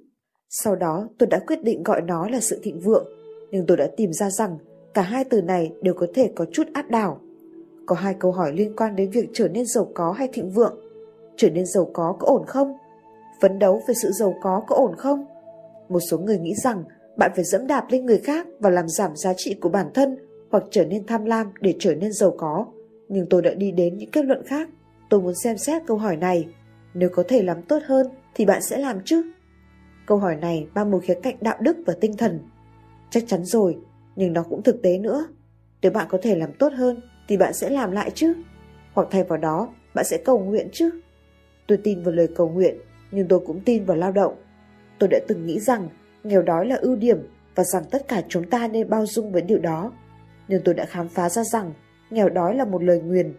Sau 0.49 0.75
đó 0.75 1.07
tôi 1.17 1.27
đã 1.27 1.39
quyết 1.47 1.63
định 1.63 1.83
gọi 1.83 2.01
nó 2.01 2.29
là 2.29 2.39
sự 2.39 2.59
thịnh 2.63 2.79
vượng, 2.79 3.07
nhưng 3.51 3.65
tôi 3.65 3.77
đã 3.77 3.87
tìm 3.97 4.13
ra 4.13 4.29
rằng 4.29 4.57
cả 4.93 5.01
hai 5.01 5.23
từ 5.23 5.41
này 5.41 5.71
đều 5.81 5.93
có 5.93 6.07
thể 6.13 6.31
có 6.35 6.45
chút 6.51 6.67
áp 6.73 6.89
đảo. 6.89 7.19
Có 7.85 7.95
hai 7.95 8.15
câu 8.19 8.31
hỏi 8.31 8.53
liên 8.53 8.75
quan 8.75 8.95
đến 8.95 9.09
việc 9.09 9.29
trở 9.33 9.47
nên 9.47 9.65
giàu 9.65 9.87
có 9.93 10.11
hay 10.11 10.27
thịnh 10.33 10.49
vượng. 10.49 10.79
Trở 11.37 11.49
nên 11.49 11.65
giàu 11.65 11.89
có 11.93 12.15
có 12.19 12.27
ổn 12.27 12.45
không? 12.47 12.73
Phấn 13.41 13.59
đấu 13.59 13.81
về 13.87 13.93
sự 13.93 14.11
giàu 14.11 14.35
có 14.41 14.63
có 14.67 14.75
ổn 14.75 14.95
không? 14.97 15.25
Một 15.89 15.99
số 15.99 16.17
người 16.17 16.37
nghĩ 16.39 16.55
rằng 16.55 16.83
bạn 17.17 17.31
phải 17.35 17.43
dẫm 17.43 17.67
đạp 17.67 17.85
lên 17.89 18.05
người 18.05 18.17
khác 18.17 18.47
và 18.59 18.69
làm 18.69 18.87
giảm 18.87 19.15
giá 19.15 19.33
trị 19.37 19.53
của 19.53 19.69
bản 19.69 19.87
thân 19.93 20.17
hoặc 20.51 20.63
trở 20.71 20.85
nên 20.85 21.05
tham 21.05 21.25
lam 21.25 21.51
để 21.61 21.75
trở 21.79 21.95
nên 21.95 22.13
giàu 22.13 22.35
có. 22.37 22.65
Nhưng 23.09 23.25
tôi 23.29 23.41
đã 23.41 23.53
đi 23.53 23.71
đến 23.71 23.97
những 23.97 24.11
kết 24.11 24.25
luận 24.25 24.43
khác. 24.45 24.69
Tôi 25.09 25.21
muốn 25.21 25.35
xem 25.35 25.57
xét 25.57 25.81
câu 25.87 25.97
hỏi 25.97 26.17
này. 26.17 26.47
Nếu 26.93 27.09
có 27.09 27.23
thể 27.27 27.43
làm 27.43 27.61
tốt 27.61 27.79
hơn 27.85 28.07
thì 28.35 28.45
bạn 28.45 28.61
sẽ 28.61 28.77
làm 28.77 28.99
chứ? 29.05 29.31
Câu 30.05 30.17
hỏi 30.17 30.35
này 30.35 30.67
mang 30.75 30.91
một 30.91 30.99
khía 31.03 31.19
cạnh 31.23 31.35
đạo 31.41 31.57
đức 31.59 31.77
và 31.85 31.93
tinh 32.01 32.17
thần. 32.17 32.39
Chắc 33.09 33.23
chắn 33.27 33.45
rồi, 33.45 33.77
nhưng 34.15 34.33
nó 34.33 34.43
cũng 34.43 34.63
thực 34.63 34.81
tế 34.81 34.97
nữa. 34.97 35.27
Nếu 35.81 35.91
bạn 35.91 36.07
có 36.09 36.17
thể 36.21 36.35
làm 36.35 36.53
tốt 36.53 36.73
hơn 36.73 37.01
thì 37.27 37.37
bạn 37.37 37.53
sẽ 37.53 37.69
làm 37.69 37.91
lại 37.91 38.11
chứ. 38.15 38.33
Hoặc 38.93 39.07
thay 39.11 39.23
vào 39.23 39.37
đó, 39.37 39.73
bạn 39.93 40.05
sẽ 40.05 40.17
cầu 40.25 40.39
nguyện 40.39 40.69
chứ. 40.71 40.89
Tôi 41.67 41.77
tin 41.83 42.03
vào 42.03 42.13
lời 42.13 42.27
cầu 42.35 42.49
nguyện, 42.49 42.77
nhưng 43.11 43.27
tôi 43.27 43.39
cũng 43.39 43.61
tin 43.65 43.85
vào 43.85 43.97
lao 43.97 44.11
động. 44.11 44.35
Tôi 44.99 45.09
đã 45.09 45.19
từng 45.27 45.45
nghĩ 45.45 45.59
rằng 45.59 45.89
nghèo 46.23 46.41
đói 46.41 46.65
là 46.67 46.75
ưu 46.75 46.95
điểm 46.95 47.17
và 47.55 47.63
rằng 47.63 47.83
tất 47.91 48.07
cả 48.07 48.21
chúng 48.29 48.49
ta 48.49 48.67
nên 48.67 48.89
bao 48.89 49.05
dung 49.05 49.31
với 49.31 49.41
điều 49.41 49.59
đó. 49.59 49.91
Nhưng 50.47 50.61
tôi 50.65 50.73
đã 50.73 50.85
khám 50.85 51.07
phá 51.07 51.29
ra 51.29 51.43
rằng 51.43 51.73
nghèo 52.09 52.29
đói 52.29 52.55
là 52.55 52.65
một 52.65 52.83
lời 52.83 53.01
nguyền. 53.01 53.33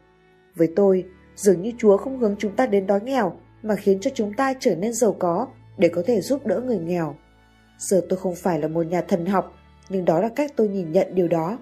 Với 0.54 0.68
tôi, 0.76 1.04
dường 1.36 1.62
như 1.62 1.72
Chúa 1.78 1.96
không 1.96 2.18
hướng 2.18 2.36
chúng 2.38 2.56
ta 2.56 2.66
đến 2.66 2.86
đói 2.86 3.00
nghèo 3.00 3.36
mà 3.64 3.76
khiến 3.76 4.00
cho 4.00 4.10
chúng 4.14 4.32
ta 4.32 4.54
trở 4.60 4.74
nên 4.74 4.92
giàu 4.92 5.16
có 5.18 5.46
để 5.78 5.88
có 5.88 6.02
thể 6.06 6.20
giúp 6.20 6.46
đỡ 6.46 6.60
người 6.60 6.78
nghèo. 6.78 7.16
Giờ 7.78 8.02
tôi 8.08 8.18
không 8.18 8.34
phải 8.34 8.58
là 8.60 8.68
một 8.68 8.82
nhà 8.82 9.00
thần 9.08 9.26
học, 9.26 9.54
nhưng 9.88 10.04
đó 10.04 10.20
là 10.20 10.28
cách 10.28 10.52
tôi 10.56 10.68
nhìn 10.68 10.92
nhận 10.92 11.14
điều 11.14 11.28
đó. 11.28 11.58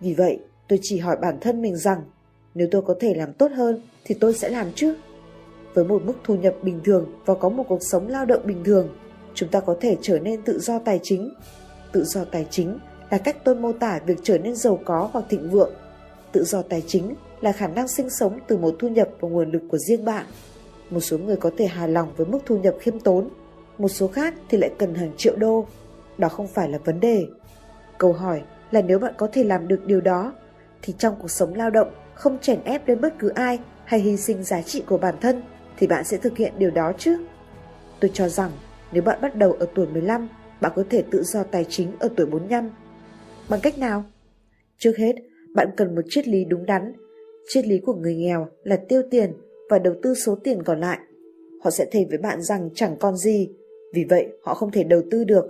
Vì 0.00 0.14
vậy, 0.14 0.40
tôi 0.68 0.78
chỉ 0.82 0.98
hỏi 0.98 1.16
bản 1.22 1.38
thân 1.40 1.62
mình 1.62 1.76
rằng 1.76 2.02
nếu 2.54 2.68
tôi 2.70 2.82
có 2.82 2.94
thể 3.00 3.14
làm 3.14 3.32
tốt 3.32 3.50
hơn 3.54 3.82
thì 4.04 4.14
tôi 4.20 4.34
sẽ 4.34 4.48
làm 4.48 4.66
chứ. 4.74 4.96
Với 5.74 5.84
một 5.84 6.02
mức 6.04 6.14
thu 6.24 6.34
nhập 6.34 6.54
bình 6.62 6.80
thường 6.84 7.12
và 7.26 7.34
có 7.34 7.48
một 7.48 7.64
cuộc 7.68 7.82
sống 7.82 8.08
lao 8.08 8.24
động 8.24 8.42
bình 8.44 8.64
thường, 8.64 8.88
chúng 9.34 9.48
ta 9.48 9.60
có 9.60 9.76
thể 9.80 9.96
trở 10.02 10.18
nên 10.18 10.42
tự 10.42 10.58
do 10.58 10.78
tài 10.78 11.00
chính. 11.02 11.34
Tự 11.92 12.04
do 12.04 12.24
tài 12.24 12.46
chính 12.50 12.78
là 13.10 13.18
cách 13.18 13.36
tôi 13.44 13.54
mô 13.54 13.72
tả 13.72 14.00
việc 14.06 14.18
trở 14.22 14.38
nên 14.38 14.56
giàu 14.56 14.78
có 14.84 15.10
hoặc 15.12 15.24
thịnh 15.28 15.50
vượng. 15.50 15.72
Tự 16.32 16.44
do 16.44 16.62
tài 16.62 16.82
chính 16.86 17.14
là 17.40 17.52
khả 17.52 17.66
năng 17.66 17.88
sinh 17.88 18.10
sống 18.10 18.38
từ 18.46 18.56
một 18.56 18.74
thu 18.78 18.88
nhập 18.88 19.08
và 19.20 19.28
nguồn 19.28 19.50
lực 19.50 19.62
của 19.70 19.78
riêng 19.78 20.04
bạn. 20.04 20.26
Một 20.90 21.00
số 21.00 21.18
người 21.18 21.36
có 21.36 21.50
thể 21.56 21.66
hài 21.66 21.88
lòng 21.88 22.12
với 22.16 22.26
mức 22.26 22.38
thu 22.46 22.58
nhập 22.58 22.74
khiêm 22.80 23.00
tốn, 23.00 23.28
một 23.78 23.88
số 23.88 24.08
khác 24.08 24.34
thì 24.48 24.58
lại 24.58 24.70
cần 24.78 24.94
hàng 24.94 25.12
triệu 25.16 25.36
đô. 25.36 25.66
Đó 26.18 26.28
không 26.28 26.48
phải 26.48 26.68
là 26.68 26.78
vấn 26.78 27.00
đề. 27.00 27.26
Câu 27.98 28.12
hỏi 28.12 28.42
là 28.70 28.82
nếu 28.82 28.98
bạn 28.98 29.14
có 29.16 29.28
thể 29.32 29.44
làm 29.44 29.68
được 29.68 29.86
điều 29.86 30.00
đó, 30.00 30.32
thì 30.82 30.94
trong 30.98 31.14
cuộc 31.20 31.30
sống 31.30 31.54
lao 31.54 31.70
động 31.70 31.90
không 32.14 32.38
chèn 32.38 32.60
ép 32.64 32.88
lên 32.88 33.00
bất 33.00 33.14
cứ 33.18 33.28
ai 33.28 33.58
hay 33.84 34.00
hy 34.00 34.16
sinh 34.16 34.42
giá 34.42 34.62
trị 34.62 34.82
của 34.86 34.98
bản 34.98 35.14
thân 35.20 35.42
thì 35.76 35.86
bạn 35.86 36.04
sẽ 36.04 36.16
thực 36.16 36.36
hiện 36.36 36.52
điều 36.58 36.70
đó 36.70 36.92
chứ. 36.98 37.24
Tôi 38.00 38.10
cho 38.14 38.28
rằng 38.28 38.50
nếu 38.92 39.02
bạn 39.02 39.18
bắt 39.22 39.36
đầu 39.36 39.52
ở 39.52 39.66
tuổi 39.74 39.86
15, 39.86 40.28
bạn 40.60 40.72
có 40.76 40.84
thể 40.90 41.04
tự 41.10 41.22
do 41.22 41.42
tài 41.42 41.64
chính 41.68 41.92
ở 41.98 42.08
tuổi 42.16 42.26
45. 42.26 42.70
Bằng 43.48 43.60
cách 43.62 43.78
nào? 43.78 44.04
Trước 44.78 44.92
hết, 44.98 45.12
bạn 45.54 45.68
cần 45.76 45.94
một 45.94 46.02
triết 46.08 46.28
lý 46.28 46.44
đúng 46.44 46.66
đắn. 46.66 46.92
Triết 47.48 47.66
lý 47.66 47.80
của 47.86 47.94
người 47.94 48.14
nghèo 48.14 48.48
là 48.64 48.76
tiêu 48.88 49.02
tiền 49.10 49.32
và 49.70 49.78
đầu 49.78 49.94
tư 50.02 50.14
số 50.14 50.34
tiền 50.44 50.62
còn 50.62 50.80
lại. 50.80 50.98
Họ 51.64 51.70
sẽ 51.70 51.86
thề 51.92 52.06
với 52.08 52.18
bạn 52.18 52.42
rằng 52.42 52.70
chẳng 52.74 52.96
còn 53.00 53.16
gì, 53.16 53.50
vì 53.94 54.04
vậy 54.04 54.28
họ 54.42 54.54
không 54.54 54.70
thể 54.70 54.84
đầu 54.84 55.02
tư 55.10 55.24
được. 55.24 55.44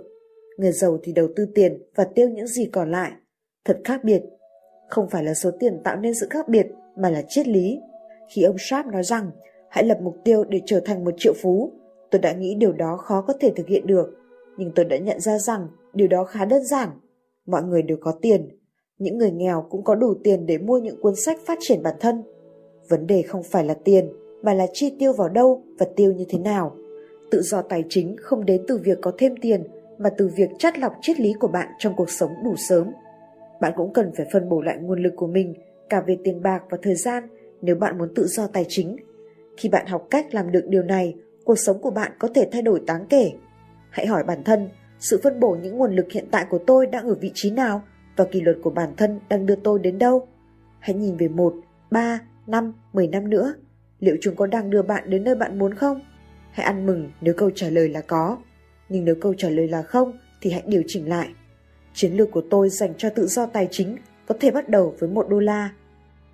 Người 0.57 0.71
giàu 0.71 0.97
thì 1.03 1.11
đầu 1.13 1.27
tư 1.35 1.45
tiền 1.55 1.83
và 1.95 2.03
tiêu 2.15 2.29
những 2.29 2.47
gì 2.47 2.65
còn 2.65 2.91
lại. 2.91 3.11
Thật 3.65 3.77
khác 3.83 4.03
biệt. 4.03 4.21
Không 4.89 5.09
phải 5.09 5.23
là 5.23 5.33
số 5.33 5.51
tiền 5.59 5.81
tạo 5.83 5.95
nên 5.95 6.13
sự 6.13 6.27
khác 6.29 6.49
biệt 6.49 6.67
mà 6.97 7.09
là 7.09 7.23
triết 7.27 7.47
lý. 7.47 7.79
Khi 8.35 8.43
ông 8.43 8.55
Sharp 8.59 8.87
nói 8.87 9.03
rằng 9.03 9.31
hãy 9.69 9.83
lập 9.83 9.97
mục 10.01 10.15
tiêu 10.23 10.43
để 10.43 10.61
trở 10.65 10.79
thành 10.79 11.03
một 11.03 11.13
triệu 11.17 11.33
phú, 11.41 11.71
tôi 12.11 12.21
đã 12.21 12.33
nghĩ 12.33 12.55
điều 12.55 12.73
đó 12.73 12.97
khó 12.97 13.21
có 13.21 13.33
thể 13.39 13.51
thực 13.55 13.67
hiện 13.67 13.87
được. 13.87 14.13
Nhưng 14.57 14.71
tôi 14.75 14.85
đã 14.85 14.97
nhận 14.97 15.19
ra 15.19 15.37
rằng 15.37 15.67
điều 15.93 16.07
đó 16.07 16.23
khá 16.23 16.45
đơn 16.45 16.63
giản. 16.63 16.89
Mọi 17.45 17.63
người 17.63 17.81
đều 17.81 17.97
có 18.01 18.13
tiền. 18.21 18.49
Những 18.97 19.17
người 19.17 19.31
nghèo 19.31 19.67
cũng 19.69 19.83
có 19.83 19.95
đủ 19.95 20.13
tiền 20.23 20.45
để 20.45 20.57
mua 20.57 20.77
những 20.77 21.01
cuốn 21.01 21.15
sách 21.15 21.39
phát 21.45 21.57
triển 21.61 21.83
bản 21.83 21.95
thân. 21.99 22.23
Vấn 22.89 23.07
đề 23.07 23.21
không 23.21 23.43
phải 23.43 23.65
là 23.65 23.73
tiền, 23.73 24.09
mà 24.43 24.53
là 24.53 24.67
chi 24.73 24.95
tiêu 24.99 25.13
vào 25.13 25.29
đâu 25.29 25.63
và 25.79 25.85
tiêu 25.95 26.13
như 26.13 26.25
thế 26.29 26.39
nào. 26.39 26.75
Tự 27.31 27.41
do 27.41 27.61
tài 27.61 27.83
chính 27.89 28.15
không 28.17 28.45
đến 28.45 28.63
từ 28.67 28.77
việc 28.77 28.97
có 29.01 29.11
thêm 29.17 29.35
tiền, 29.41 29.63
mà 29.97 30.09
từ 30.17 30.29
việc 30.35 30.49
chắt 30.59 30.79
lọc 30.79 30.93
triết 31.01 31.19
lý 31.19 31.33
của 31.33 31.47
bạn 31.47 31.67
trong 31.79 31.93
cuộc 31.95 32.09
sống 32.09 32.31
đủ 32.43 32.55
sớm. 32.55 32.91
Bạn 33.61 33.73
cũng 33.75 33.93
cần 33.93 34.11
phải 34.17 34.25
phân 34.33 34.49
bổ 34.49 34.61
lại 34.61 34.77
nguồn 34.81 35.03
lực 35.03 35.13
của 35.15 35.27
mình 35.27 35.53
cả 35.89 36.01
về 36.07 36.17
tiền 36.23 36.41
bạc 36.41 36.63
và 36.69 36.77
thời 36.81 36.95
gian 36.95 37.27
nếu 37.61 37.75
bạn 37.75 37.97
muốn 37.97 38.13
tự 38.15 38.27
do 38.27 38.47
tài 38.47 38.65
chính. 38.67 38.97
Khi 39.57 39.69
bạn 39.69 39.87
học 39.87 40.07
cách 40.09 40.33
làm 40.33 40.51
được 40.51 40.65
điều 40.67 40.83
này, 40.83 41.15
cuộc 41.45 41.59
sống 41.59 41.81
của 41.81 41.91
bạn 41.91 42.11
có 42.19 42.27
thể 42.35 42.49
thay 42.51 42.61
đổi 42.61 42.81
đáng 42.85 43.05
kể. 43.09 43.31
Hãy 43.89 44.07
hỏi 44.07 44.23
bản 44.23 44.43
thân, 44.43 44.69
sự 44.99 45.19
phân 45.23 45.39
bổ 45.39 45.57
những 45.61 45.77
nguồn 45.77 45.95
lực 45.95 46.11
hiện 46.11 46.25
tại 46.31 46.45
của 46.49 46.59
tôi 46.67 46.87
đang 46.87 47.07
ở 47.07 47.15
vị 47.15 47.31
trí 47.33 47.51
nào 47.51 47.81
và 48.15 48.25
kỷ 48.25 48.41
luật 48.41 48.57
của 48.63 48.69
bản 48.69 48.89
thân 48.97 49.19
đang 49.29 49.45
đưa 49.45 49.55
tôi 49.55 49.79
đến 49.79 49.97
đâu? 49.97 50.27
Hãy 50.79 50.95
nhìn 50.95 51.17
về 51.17 51.27
một, 51.27 51.53
ba, 51.91 52.21
năm, 52.47 52.73
mười 52.93 53.07
năm 53.07 53.29
nữa. 53.29 53.53
Liệu 53.99 54.17
chúng 54.21 54.35
có 54.35 54.47
đang 54.47 54.69
đưa 54.69 54.81
bạn 54.81 55.09
đến 55.09 55.23
nơi 55.23 55.35
bạn 55.35 55.59
muốn 55.59 55.73
không? 55.73 56.01
Hãy 56.51 56.65
ăn 56.65 56.85
mừng 56.85 57.11
nếu 57.21 57.33
câu 57.37 57.51
trả 57.55 57.69
lời 57.69 57.89
là 57.89 58.01
có. 58.01 58.37
Nhưng 58.89 59.05
nếu 59.05 59.15
câu 59.21 59.33
trả 59.37 59.49
lời 59.49 59.67
là 59.67 59.81
không 59.81 60.17
thì 60.41 60.51
hãy 60.51 60.63
điều 60.65 60.83
chỉnh 60.87 61.09
lại. 61.09 61.29
Chiến 61.93 62.13
lược 62.13 62.31
của 62.31 62.43
tôi 62.49 62.69
dành 62.69 62.93
cho 62.97 63.09
tự 63.09 63.27
do 63.27 63.45
tài 63.45 63.67
chính 63.71 63.97
có 64.27 64.35
thể 64.39 64.51
bắt 64.51 64.69
đầu 64.69 64.95
với 64.99 65.09
một 65.09 65.29
đô 65.29 65.39
la. 65.39 65.71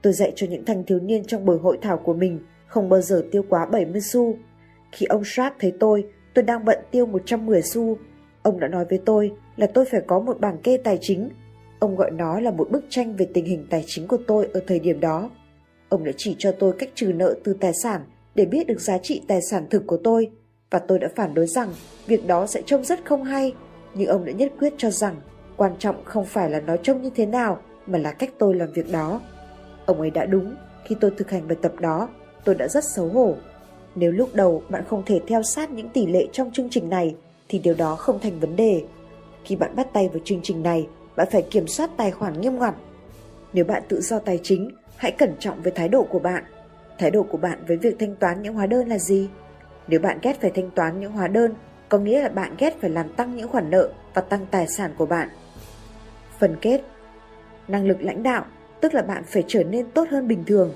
Tôi 0.01 0.13
dạy 0.13 0.31
cho 0.35 0.47
những 0.49 0.65
thanh 0.65 0.83
thiếu 0.83 0.99
niên 0.99 1.25
trong 1.25 1.45
buổi 1.45 1.57
hội 1.57 1.77
thảo 1.81 1.97
của 1.97 2.13
mình 2.13 2.39
không 2.67 2.89
bao 2.89 3.01
giờ 3.01 3.25
tiêu 3.31 3.45
quá 3.49 3.65
70 3.65 4.01
xu. 4.01 4.37
Khi 4.91 5.05
ông 5.05 5.21
Sharp 5.25 5.55
thấy 5.59 5.73
tôi, 5.79 6.05
tôi 6.33 6.43
đang 6.43 6.65
bận 6.65 6.79
tiêu 6.91 7.05
110 7.05 7.61
xu. 7.61 7.97
Ông 8.43 8.59
đã 8.59 8.67
nói 8.67 8.85
với 8.89 8.99
tôi 9.05 9.31
là 9.55 9.67
tôi 9.67 9.85
phải 9.85 10.01
có 10.07 10.19
một 10.19 10.39
bảng 10.39 10.57
kê 10.57 10.77
tài 10.77 10.97
chính. 11.01 11.29
Ông 11.79 11.95
gọi 11.95 12.11
nó 12.11 12.39
là 12.39 12.51
một 12.51 12.71
bức 12.71 12.85
tranh 12.89 13.15
về 13.15 13.27
tình 13.33 13.45
hình 13.45 13.67
tài 13.69 13.83
chính 13.85 14.07
của 14.07 14.17
tôi 14.27 14.47
ở 14.53 14.61
thời 14.67 14.79
điểm 14.79 14.99
đó. 14.99 15.29
Ông 15.89 16.03
đã 16.03 16.11
chỉ 16.17 16.35
cho 16.39 16.51
tôi 16.51 16.73
cách 16.79 16.89
trừ 16.95 17.13
nợ 17.15 17.35
từ 17.43 17.53
tài 17.53 17.73
sản 17.83 18.01
để 18.35 18.45
biết 18.45 18.67
được 18.67 18.81
giá 18.81 18.97
trị 18.97 19.21
tài 19.27 19.41
sản 19.41 19.65
thực 19.69 19.87
của 19.87 19.97
tôi. 20.03 20.29
Và 20.69 20.79
tôi 20.79 20.99
đã 20.99 21.07
phản 21.15 21.33
đối 21.33 21.47
rằng 21.47 21.69
việc 22.07 22.27
đó 22.27 22.47
sẽ 22.47 22.61
trông 22.65 22.83
rất 22.83 23.05
không 23.05 23.23
hay. 23.23 23.53
Nhưng 23.93 24.07
ông 24.07 24.25
đã 24.25 24.31
nhất 24.31 24.51
quyết 24.59 24.73
cho 24.77 24.91
rằng 24.91 25.15
quan 25.57 25.71
trọng 25.79 26.03
không 26.03 26.25
phải 26.25 26.49
là 26.49 26.59
nó 26.59 26.77
trông 26.77 27.01
như 27.01 27.09
thế 27.15 27.25
nào, 27.25 27.61
mà 27.87 27.99
là 27.99 28.11
cách 28.11 28.29
tôi 28.37 28.55
làm 28.55 28.71
việc 28.71 28.91
đó. 28.91 29.21
Ông 29.85 29.99
ấy 30.01 30.09
đã 30.09 30.25
đúng. 30.25 30.55
Khi 30.85 30.95
tôi 30.99 31.11
thực 31.17 31.29
hành 31.29 31.47
bài 31.47 31.57
tập 31.61 31.79
đó, 31.79 32.09
tôi 32.43 32.55
đã 32.55 32.67
rất 32.67 32.83
xấu 32.83 33.07
hổ. 33.07 33.35
Nếu 33.95 34.11
lúc 34.11 34.29
đầu 34.33 34.63
bạn 34.69 34.83
không 34.87 35.03
thể 35.05 35.19
theo 35.27 35.43
sát 35.43 35.71
những 35.71 35.89
tỷ 35.89 36.05
lệ 36.05 36.27
trong 36.31 36.51
chương 36.51 36.69
trình 36.69 36.89
này, 36.89 37.15
thì 37.49 37.59
điều 37.59 37.73
đó 37.73 37.95
không 37.95 38.19
thành 38.19 38.39
vấn 38.39 38.55
đề. 38.55 38.83
Khi 39.43 39.55
bạn 39.55 39.75
bắt 39.75 39.87
tay 39.93 40.09
vào 40.09 40.19
chương 40.25 40.39
trình 40.43 40.63
này, 40.63 40.87
bạn 41.15 41.27
phải 41.31 41.41
kiểm 41.41 41.67
soát 41.67 41.89
tài 41.97 42.11
khoản 42.11 42.41
nghiêm 42.41 42.59
ngặt. 42.59 42.75
Nếu 43.53 43.65
bạn 43.65 43.83
tự 43.89 44.01
do 44.01 44.19
tài 44.19 44.39
chính 44.43 44.71
hãy 44.97 45.11
cẩn 45.11 45.35
trọng 45.39 45.61
với 45.61 45.71
thái 45.71 45.89
độ 45.89 46.03
của 46.03 46.19
bạn. 46.19 46.43
Thái 46.97 47.11
độ 47.11 47.23
của 47.23 47.37
bạn 47.37 47.59
với 47.67 47.77
việc 47.77 47.95
thanh 47.99 48.15
toán 48.15 48.41
những 48.41 48.53
hóa 48.53 48.65
đơn 48.65 48.87
là 48.87 48.97
gì? 48.97 49.29
Nếu 49.87 49.99
bạn 49.99 50.19
ghét 50.21 50.41
phải 50.41 50.51
thanh 50.55 50.71
toán 50.71 50.99
những 50.99 51.11
hóa 51.11 51.27
đơn, 51.27 51.53
có 51.89 51.97
nghĩa 51.97 52.21
là 52.21 52.29
bạn 52.29 52.55
ghét 52.57 52.75
phải 52.81 52.89
làm 52.89 53.13
tăng 53.13 53.35
những 53.35 53.47
khoản 53.47 53.69
nợ 53.69 53.89
và 54.13 54.21
tăng 54.21 54.45
tài 54.51 54.67
sản 54.67 54.91
của 54.97 55.05
bạn. 55.05 55.29
Phần 56.39 56.55
kết. 56.61 56.81
Năng 57.67 57.87
lực 57.87 58.01
lãnh 58.01 58.23
đạo, 58.23 58.45
tức 58.81 58.93
là 58.93 59.01
bạn 59.01 59.23
phải 59.27 59.43
trở 59.47 59.63
nên 59.63 59.91
tốt 59.91 60.07
hơn 60.09 60.27
bình 60.27 60.43
thường. 60.47 60.73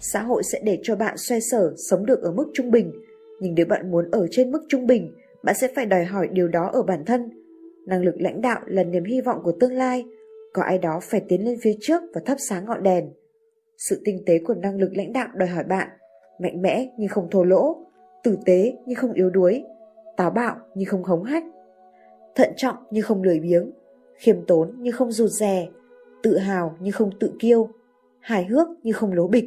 Xã 0.00 0.22
hội 0.22 0.42
sẽ 0.42 0.60
để 0.64 0.78
cho 0.82 0.96
bạn 0.96 1.16
xoay 1.16 1.40
sở, 1.40 1.72
sống 1.90 2.06
được 2.06 2.22
ở 2.22 2.32
mức 2.32 2.50
trung 2.54 2.70
bình. 2.70 2.92
Nhưng 3.40 3.54
nếu 3.54 3.66
bạn 3.66 3.90
muốn 3.90 4.10
ở 4.10 4.26
trên 4.30 4.50
mức 4.50 4.62
trung 4.68 4.86
bình, 4.86 5.14
bạn 5.42 5.54
sẽ 5.54 5.68
phải 5.76 5.86
đòi 5.86 6.04
hỏi 6.04 6.28
điều 6.32 6.48
đó 6.48 6.70
ở 6.72 6.82
bản 6.82 7.04
thân. 7.04 7.30
Năng 7.86 8.02
lực 8.02 8.14
lãnh 8.18 8.40
đạo 8.40 8.60
là 8.66 8.84
niềm 8.84 9.04
hy 9.04 9.20
vọng 9.20 9.40
của 9.44 9.52
tương 9.60 9.72
lai. 9.72 10.04
Có 10.52 10.62
ai 10.62 10.78
đó 10.78 11.00
phải 11.02 11.20
tiến 11.28 11.44
lên 11.44 11.58
phía 11.62 11.74
trước 11.80 12.02
và 12.14 12.20
thắp 12.26 12.36
sáng 12.38 12.64
ngọn 12.64 12.82
đèn 12.82 13.10
sự 13.88 14.00
tinh 14.04 14.22
tế 14.26 14.38
của 14.38 14.54
năng 14.54 14.76
lực 14.76 14.90
lãnh 14.96 15.12
đạo 15.12 15.28
đòi 15.34 15.48
hỏi 15.48 15.64
bạn. 15.64 15.88
Mạnh 16.38 16.62
mẽ 16.62 16.88
nhưng 16.98 17.08
không 17.08 17.30
thô 17.30 17.44
lỗ, 17.44 17.76
tử 18.22 18.38
tế 18.44 18.76
nhưng 18.86 18.96
không 18.96 19.12
yếu 19.12 19.30
đuối, 19.30 19.64
táo 20.16 20.30
bạo 20.30 20.56
nhưng 20.74 20.88
không 20.88 21.02
hống 21.02 21.24
hách, 21.24 21.44
thận 22.34 22.50
trọng 22.56 22.76
nhưng 22.90 23.02
không 23.02 23.22
lười 23.22 23.40
biếng, 23.40 23.70
khiêm 24.16 24.46
tốn 24.46 24.74
nhưng 24.78 24.92
không 24.92 25.12
rụt 25.12 25.30
rè, 25.30 25.68
tự 26.22 26.38
hào 26.38 26.76
nhưng 26.80 26.92
không 26.92 27.10
tự 27.20 27.32
kiêu, 27.38 27.68
hài 28.20 28.44
hước 28.44 28.68
nhưng 28.82 28.94
không 28.94 29.12
lố 29.12 29.28
bịch. 29.28 29.44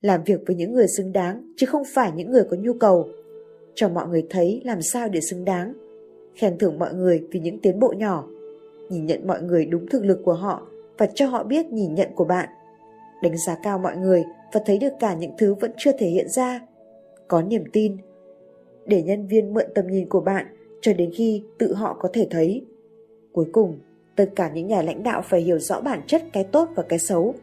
Làm 0.00 0.24
việc 0.24 0.40
với 0.46 0.56
những 0.56 0.72
người 0.72 0.88
xứng 0.88 1.12
đáng 1.12 1.52
chứ 1.56 1.66
không 1.66 1.82
phải 1.94 2.12
những 2.12 2.30
người 2.30 2.44
có 2.50 2.56
nhu 2.60 2.72
cầu. 2.72 3.08
Cho 3.74 3.88
mọi 3.88 4.08
người 4.08 4.26
thấy 4.30 4.62
làm 4.64 4.82
sao 4.82 5.08
để 5.08 5.20
xứng 5.20 5.44
đáng. 5.44 5.72
Khen 6.34 6.58
thưởng 6.58 6.78
mọi 6.78 6.94
người 6.94 7.26
vì 7.30 7.40
những 7.40 7.60
tiến 7.60 7.80
bộ 7.80 7.94
nhỏ. 7.96 8.28
Nhìn 8.90 9.06
nhận 9.06 9.26
mọi 9.26 9.42
người 9.42 9.66
đúng 9.66 9.86
thực 9.86 10.04
lực 10.04 10.18
của 10.24 10.34
họ 10.34 10.66
và 10.98 11.06
cho 11.14 11.26
họ 11.26 11.44
biết 11.44 11.66
nhìn 11.66 11.94
nhận 11.94 12.08
của 12.14 12.24
bạn 12.24 12.48
đánh 13.22 13.36
giá 13.36 13.56
cao 13.62 13.78
mọi 13.78 13.96
người 13.96 14.24
và 14.52 14.60
thấy 14.66 14.78
được 14.78 14.92
cả 15.00 15.14
những 15.14 15.32
thứ 15.38 15.54
vẫn 15.54 15.70
chưa 15.76 15.92
thể 15.98 16.06
hiện 16.06 16.28
ra. 16.28 16.60
Có 17.28 17.42
niềm 17.42 17.64
tin. 17.72 17.96
Để 18.86 19.02
nhân 19.02 19.26
viên 19.26 19.54
mượn 19.54 19.66
tầm 19.74 19.86
nhìn 19.86 20.08
của 20.08 20.20
bạn 20.20 20.46
cho 20.80 20.92
đến 20.92 21.10
khi 21.14 21.42
tự 21.58 21.74
họ 21.74 21.96
có 22.00 22.08
thể 22.12 22.26
thấy. 22.30 22.64
Cuối 23.32 23.46
cùng, 23.52 23.78
tất 24.16 24.30
cả 24.36 24.50
những 24.54 24.66
nhà 24.66 24.82
lãnh 24.82 25.02
đạo 25.02 25.22
phải 25.24 25.40
hiểu 25.40 25.58
rõ 25.58 25.80
bản 25.80 26.00
chất 26.06 26.22
cái 26.32 26.44
tốt 26.44 26.68
và 26.74 26.82
cái 26.82 26.98
xấu. 26.98 27.34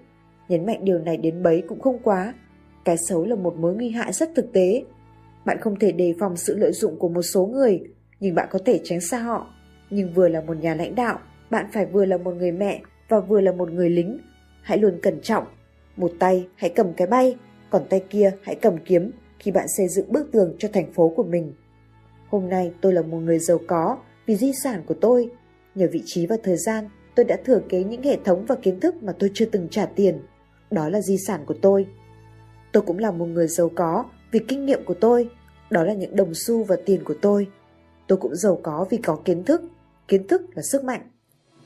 Nhấn 0.50 0.66
mạnh 0.66 0.86
điều 0.86 1.00
này 1.00 1.18
đến 1.18 1.44
bấy 1.44 1.64
cũng 1.68 1.80
không 1.80 2.00
quá. 2.04 2.34
Cái 2.86 2.98
xấu 2.98 3.26
là 3.26 3.36
một 3.36 3.56
mối 3.56 3.76
nguy 3.76 3.90
hại 3.90 4.14
rất 4.14 4.30
thực 4.36 4.54
tế. 4.54 4.84
Bạn 5.46 5.58
không 5.62 5.80
thể 5.80 5.92
đề 5.92 6.14
phòng 6.20 6.38
sự 6.38 6.58
lợi 6.58 6.72
dụng 6.72 7.00
của 7.00 7.10
một 7.10 7.22
số 7.22 7.46
người, 7.46 7.84
nhưng 8.20 8.36
bạn 8.36 8.48
có 8.52 8.60
thể 8.66 8.80
tránh 8.84 9.02
xa 9.02 9.20
họ. 9.20 9.54
Nhưng 9.90 10.14
vừa 10.14 10.28
là 10.28 10.42
một 10.42 10.58
nhà 10.62 10.76
lãnh 10.76 10.96
đạo, 10.96 11.20
bạn 11.50 11.66
phải 11.74 11.86
vừa 11.86 12.06
là 12.06 12.18
một 12.18 12.32
người 12.32 12.52
mẹ 12.52 12.82
và 13.10 13.20
vừa 13.20 13.42
là 13.42 13.52
một 13.52 13.72
người 13.72 13.90
lính. 13.90 14.18
Hãy 14.62 14.78
luôn 14.78 15.00
cẩn 15.02 15.22
trọng. 15.22 15.44
Một 15.98 16.12
tay 16.20 16.48
hãy 16.56 16.70
cầm 16.76 16.94
cái 16.94 17.08
bay, 17.08 17.36
còn 17.70 17.84
tay 17.90 18.04
kia 18.10 18.32
hãy 18.42 18.56
cầm 18.56 18.78
kiếm 18.86 19.12
khi 19.40 19.52
bạn 19.52 19.68
xây 19.78 19.88
dựng 19.88 20.12
bức 20.12 20.32
tường 20.32 20.56
cho 20.60 20.70
thành 20.74 20.94
phố 20.94 21.14
của 21.16 21.24
mình. 21.24 21.54
Hôm 22.30 22.50
nay 22.50 22.74
tôi 22.82 22.94
là 22.94 23.02
một 23.02 23.18
người 23.18 23.40
giàu 23.40 23.60
có 23.68 23.98
vì 24.26 24.36
di 24.36 24.52
sản 24.64 24.84
của 24.86 24.96
tôi. 25.02 25.30
Nhờ 25.76 25.88
vị 25.92 26.02
trí 26.06 26.26
và 26.26 26.38
thời 26.44 26.58
gian, 26.58 26.90
tôi 27.16 27.24
đã 27.26 27.38
thừa 27.46 27.62
kế 27.70 27.84
những 27.84 28.04
hệ 28.04 28.18
thống 28.26 28.46
và 28.46 28.56
kiến 28.56 28.80
thức 28.80 29.04
mà 29.04 29.14
tôi 29.20 29.32
chưa 29.34 29.46
từng 29.46 29.68
trả 29.72 29.86
tiền. 29.86 30.20
Đó 30.72 30.90
là 30.90 31.02
di 31.02 31.18
sản 31.18 31.44
của 31.46 31.56
tôi. 31.62 31.88
Tôi 32.72 32.84
cũng 32.84 33.00
là 33.00 33.12
một 33.12 33.26
người 33.26 33.48
giàu 33.48 33.70
có 33.76 34.06
vì 34.32 34.40
kinh 34.48 34.66
nghiệm 34.66 34.86
của 34.86 34.94
tôi. 34.94 35.30
Đó 35.70 35.84
là 35.84 35.94
những 35.94 36.16
đồng 36.16 36.34
xu 36.34 36.64
và 36.64 36.76
tiền 36.86 37.04
của 37.04 37.16
tôi. 37.22 37.48
Tôi 38.08 38.18
cũng 38.18 38.36
giàu 38.36 38.60
có 38.64 38.86
vì 38.90 38.98
có 38.98 39.20
kiến 39.26 39.44
thức. 39.44 39.62
Kiến 40.08 40.28
thức 40.28 40.42
là 40.56 40.62
sức 40.62 40.84
mạnh. 40.84 41.02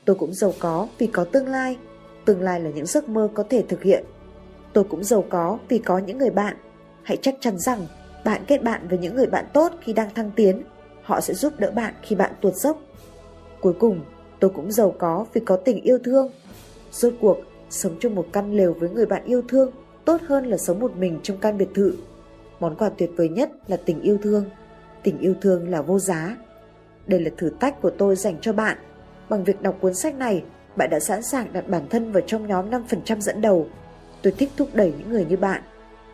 Tôi 0.05 0.15
cũng 0.15 0.33
giàu 0.33 0.53
có 0.59 0.87
vì 0.97 1.07
có 1.07 1.23
tương 1.23 1.47
lai. 1.47 1.77
Tương 2.25 2.41
lai 2.41 2.59
là 2.59 2.69
những 2.69 2.85
giấc 2.85 3.09
mơ 3.09 3.29
có 3.33 3.43
thể 3.49 3.63
thực 3.69 3.83
hiện. 3.83 4.03
Tôi 4.77 4.83
cũng 4.83 5.03
giàu 5.03 5.25
có 5.29 5.57
vì 5.69 5.79
có 5.79 5.97
những 5.97 6.17
người 6.17 6.29
bạn. 6.29 6.55
Hãy 7.03 7.17
chắc 7.21 7.35
chắn 7.39 7.57
rằng 7.57 7.87
bạn 8.25 8.41
kết 8.47 8.63
bạn 8.63 8.87
với 8.89 8.97
những 8.97 9.15
người 9.15 9.25
bạn 9.25 9.45
tốt 9.53 9.71
khi 9.81 9.93
đang 9.93 10.13
thăng 10.13 10.31
tiến. 10.35 10.63
Họ 11.03 11.21
sẽ 11.21 11.33
giúp 11.33 11.53
đỡ 11.57 11.71
bạn 11.71 11.93
khi 12.01 12.15
bạn 12.15 12.31
tuột 12.41 12.53
dốc. 12.55 12.81
Cuối 13.61 13.73
cùng, 13.79 14.01
tôi 14.39 14.51
cũng 14.55 14.71
giàu 14.71 14.95
có 14.99 15.25
vì 15.33 15.41
có 15.41 15.55
tình 15.55 15.81
yêu 15.81 15.99
thương. 16.03 16.31
Rốt 16.91 17.13
cuộc, 17.21 17.37
sống 17.69 17.95
trong 17.99 18.15
một 18.15 18.25
căn 18.31 18.53
lều 18.53 18.73
với 18.73 18.89
người 18.89 19.05
bạn 19.05 19.23
yêu 19.25 19.41
thương 19.47 19.71
tốt 20.05 20.21
hơn 20.27 20.45
là 20.45 20.57
sống 20.57 20.79
một 20.79 20.97
mình 20.97 21.19
trong 21.23 21.37
căn 21.37 21.57
biệt 21.57 21.69
thự. 21.75 21.93
Món 22.59 22.75
quà 22.75 22.89
tuyệt 22.89 23.09
vời 23.17 23.29
nhất 23.29 23.51
là 23.67 23.77
tình 23.77 24.01
yêu 24.01 24.17
thương. 24.23 24.45
Tình 25.03 25.19
yêu 25.19 25.33
thương 25.41 25.69
là 25.69 25.81
vô 25.81 25.99
giá. 25.99 26.37
Đây 27.07 27.19
là 27.19 27.31
thử 27.37 27.51
thách 27.59 27.81
của 27.81 27.91
tôi 27.97 28.15
dành 28.15 28.37
cho 28.41 28.53
bạn. 28.53 28.77
Bằng 29.29 29.43
việc 29.43 29.61
đọc 29.61 29.77
cuốn 29.81 29.93
sách 29.93 30.15
này, 30.15 30.43
bạn 30.75 30.89
đã 30.89 30.99
sẵn 30.99 31.21
sàng 31.21 31.53
đặt 31.53 31.69
bản 31.69 31.87
thân 31.89 32.11
vào 32.11 32.21
trong 32.27 32.47
nhóm 32.47 32.69
5% 32.69 33.19
dẫn 33.19 33.41
đầu. 33.41 33.67
Tôi 34.21 34.33
thích 34.37 34.49
thúc 34.57 34.69
đẩy 34.73 34.93
những 34.99 35.09
người 35.09 35.25
như 35.25 35.37
bạn. 35.37 35.61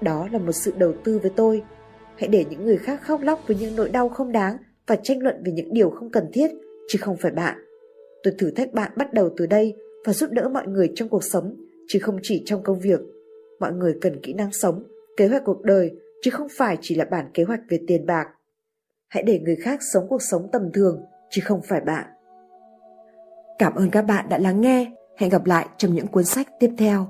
Đó 0.01 0.27
là 0.31 0.39
một 0.39 0.51
sự 0.51 0.73
đầu 0.77 0.93
tư 1.03 1.19
với 1.19 1.31
tôi. 1.35 1.63
Hãy 2.17 2.27
để 2.27 2.45
những 2.49 2.65
người 2.65 2.77
khác 2.77 3.01
khóc 3.03 3.21
lóc 3.21 3.39
với 3.47 3.57
những 3.57 3.75
nỗi 3.75 3.89
đau 3.89 4.09
không 4.09 4.31
đáng 4.31 4.57
và 4.88 4.95
tranh 4.95 5.19
luận 5.23 5.43
về 5.45 5.51
những 5.51 5.73
điều 5.73 5.89
không 5.89 6.11
cần 6.11 6.30
thiết, 6.34 6.51
chứ 6.89 6.99
không 7.01 7.17
phải 7.17 7.31
bạn. 7.31 7.57
Tôi 8.23 8.34
thử 8.39 8.51
thách 8.51 8.73
bạn 8.73 8.91
bắt 8.97 9.13
đầu 9.13 9.30
từ 9.38 9.45
đây 9.45 9.75
và 10.05 10.13
giúp 10.13 10.30
đỡ 10.31 10.49
mọi 10.53 10.67
người 10.67 10.91
trong 10.95 11.09
cuộc 11.09 11.23
sống, 11.23 11.55
chứ 11.88 11.99
không 12.01 12.17
chỉ 12.21 12.43
trong 12.45 12.63
công 12.63 12.80
việc. 12.80 12.99
Mọi 13.59 13.71
người 13.73 13.95
cần 14.01 14.21
kỹ 14.21 14.34
năng 14.34 14.53
sống, 14.53 14.84
kế 15.17 15.27
hoạch 15.27 15.43
cuộc 15.45 15.61
đời, 15.61 15.91
chứ 16.21 16.31
không 16.31 16.47
phải 16.51 16.77
chỉ 16.81 16.95
là 16.95 17.05
bản 17.05 17.25
kế 17.34 17.43
hoạch 17.43 17.61
về 17.69 17.80
tiền 17.88 18.05
bạc. 18.05 18.27
Hãy 19.07 19.23
để 19.23 19.39
người 19.39 19.55
khác 19.55 19.80
sống 19.93 20.05
cuộc 20.09 20.21
sống 20.21 20.49
tầm 20.51 20.71
thường, 20.73 21.01
chứ 21.30 21.41
không 21.45 21.61
phải 21.61 21.81
bạn. 21.81 22.05
Cảm 23.59 23.75
ơn 23.75 23.89
các 23.89 24.01
bạn 24.01 24.25
đã 24.30 24.38
lắng 24.38 24.61
nghe. 24.61 24.91
Hẹn 25.17 25.30
gặp 25.30 25.45
lại 25.45 25.67
trong 25.77 25.93
những 25.93 26.07
cuốn 26.07 26.23
sách 26.23 26.47
tiếp 26.59 26.69
theo. 26.77 27.07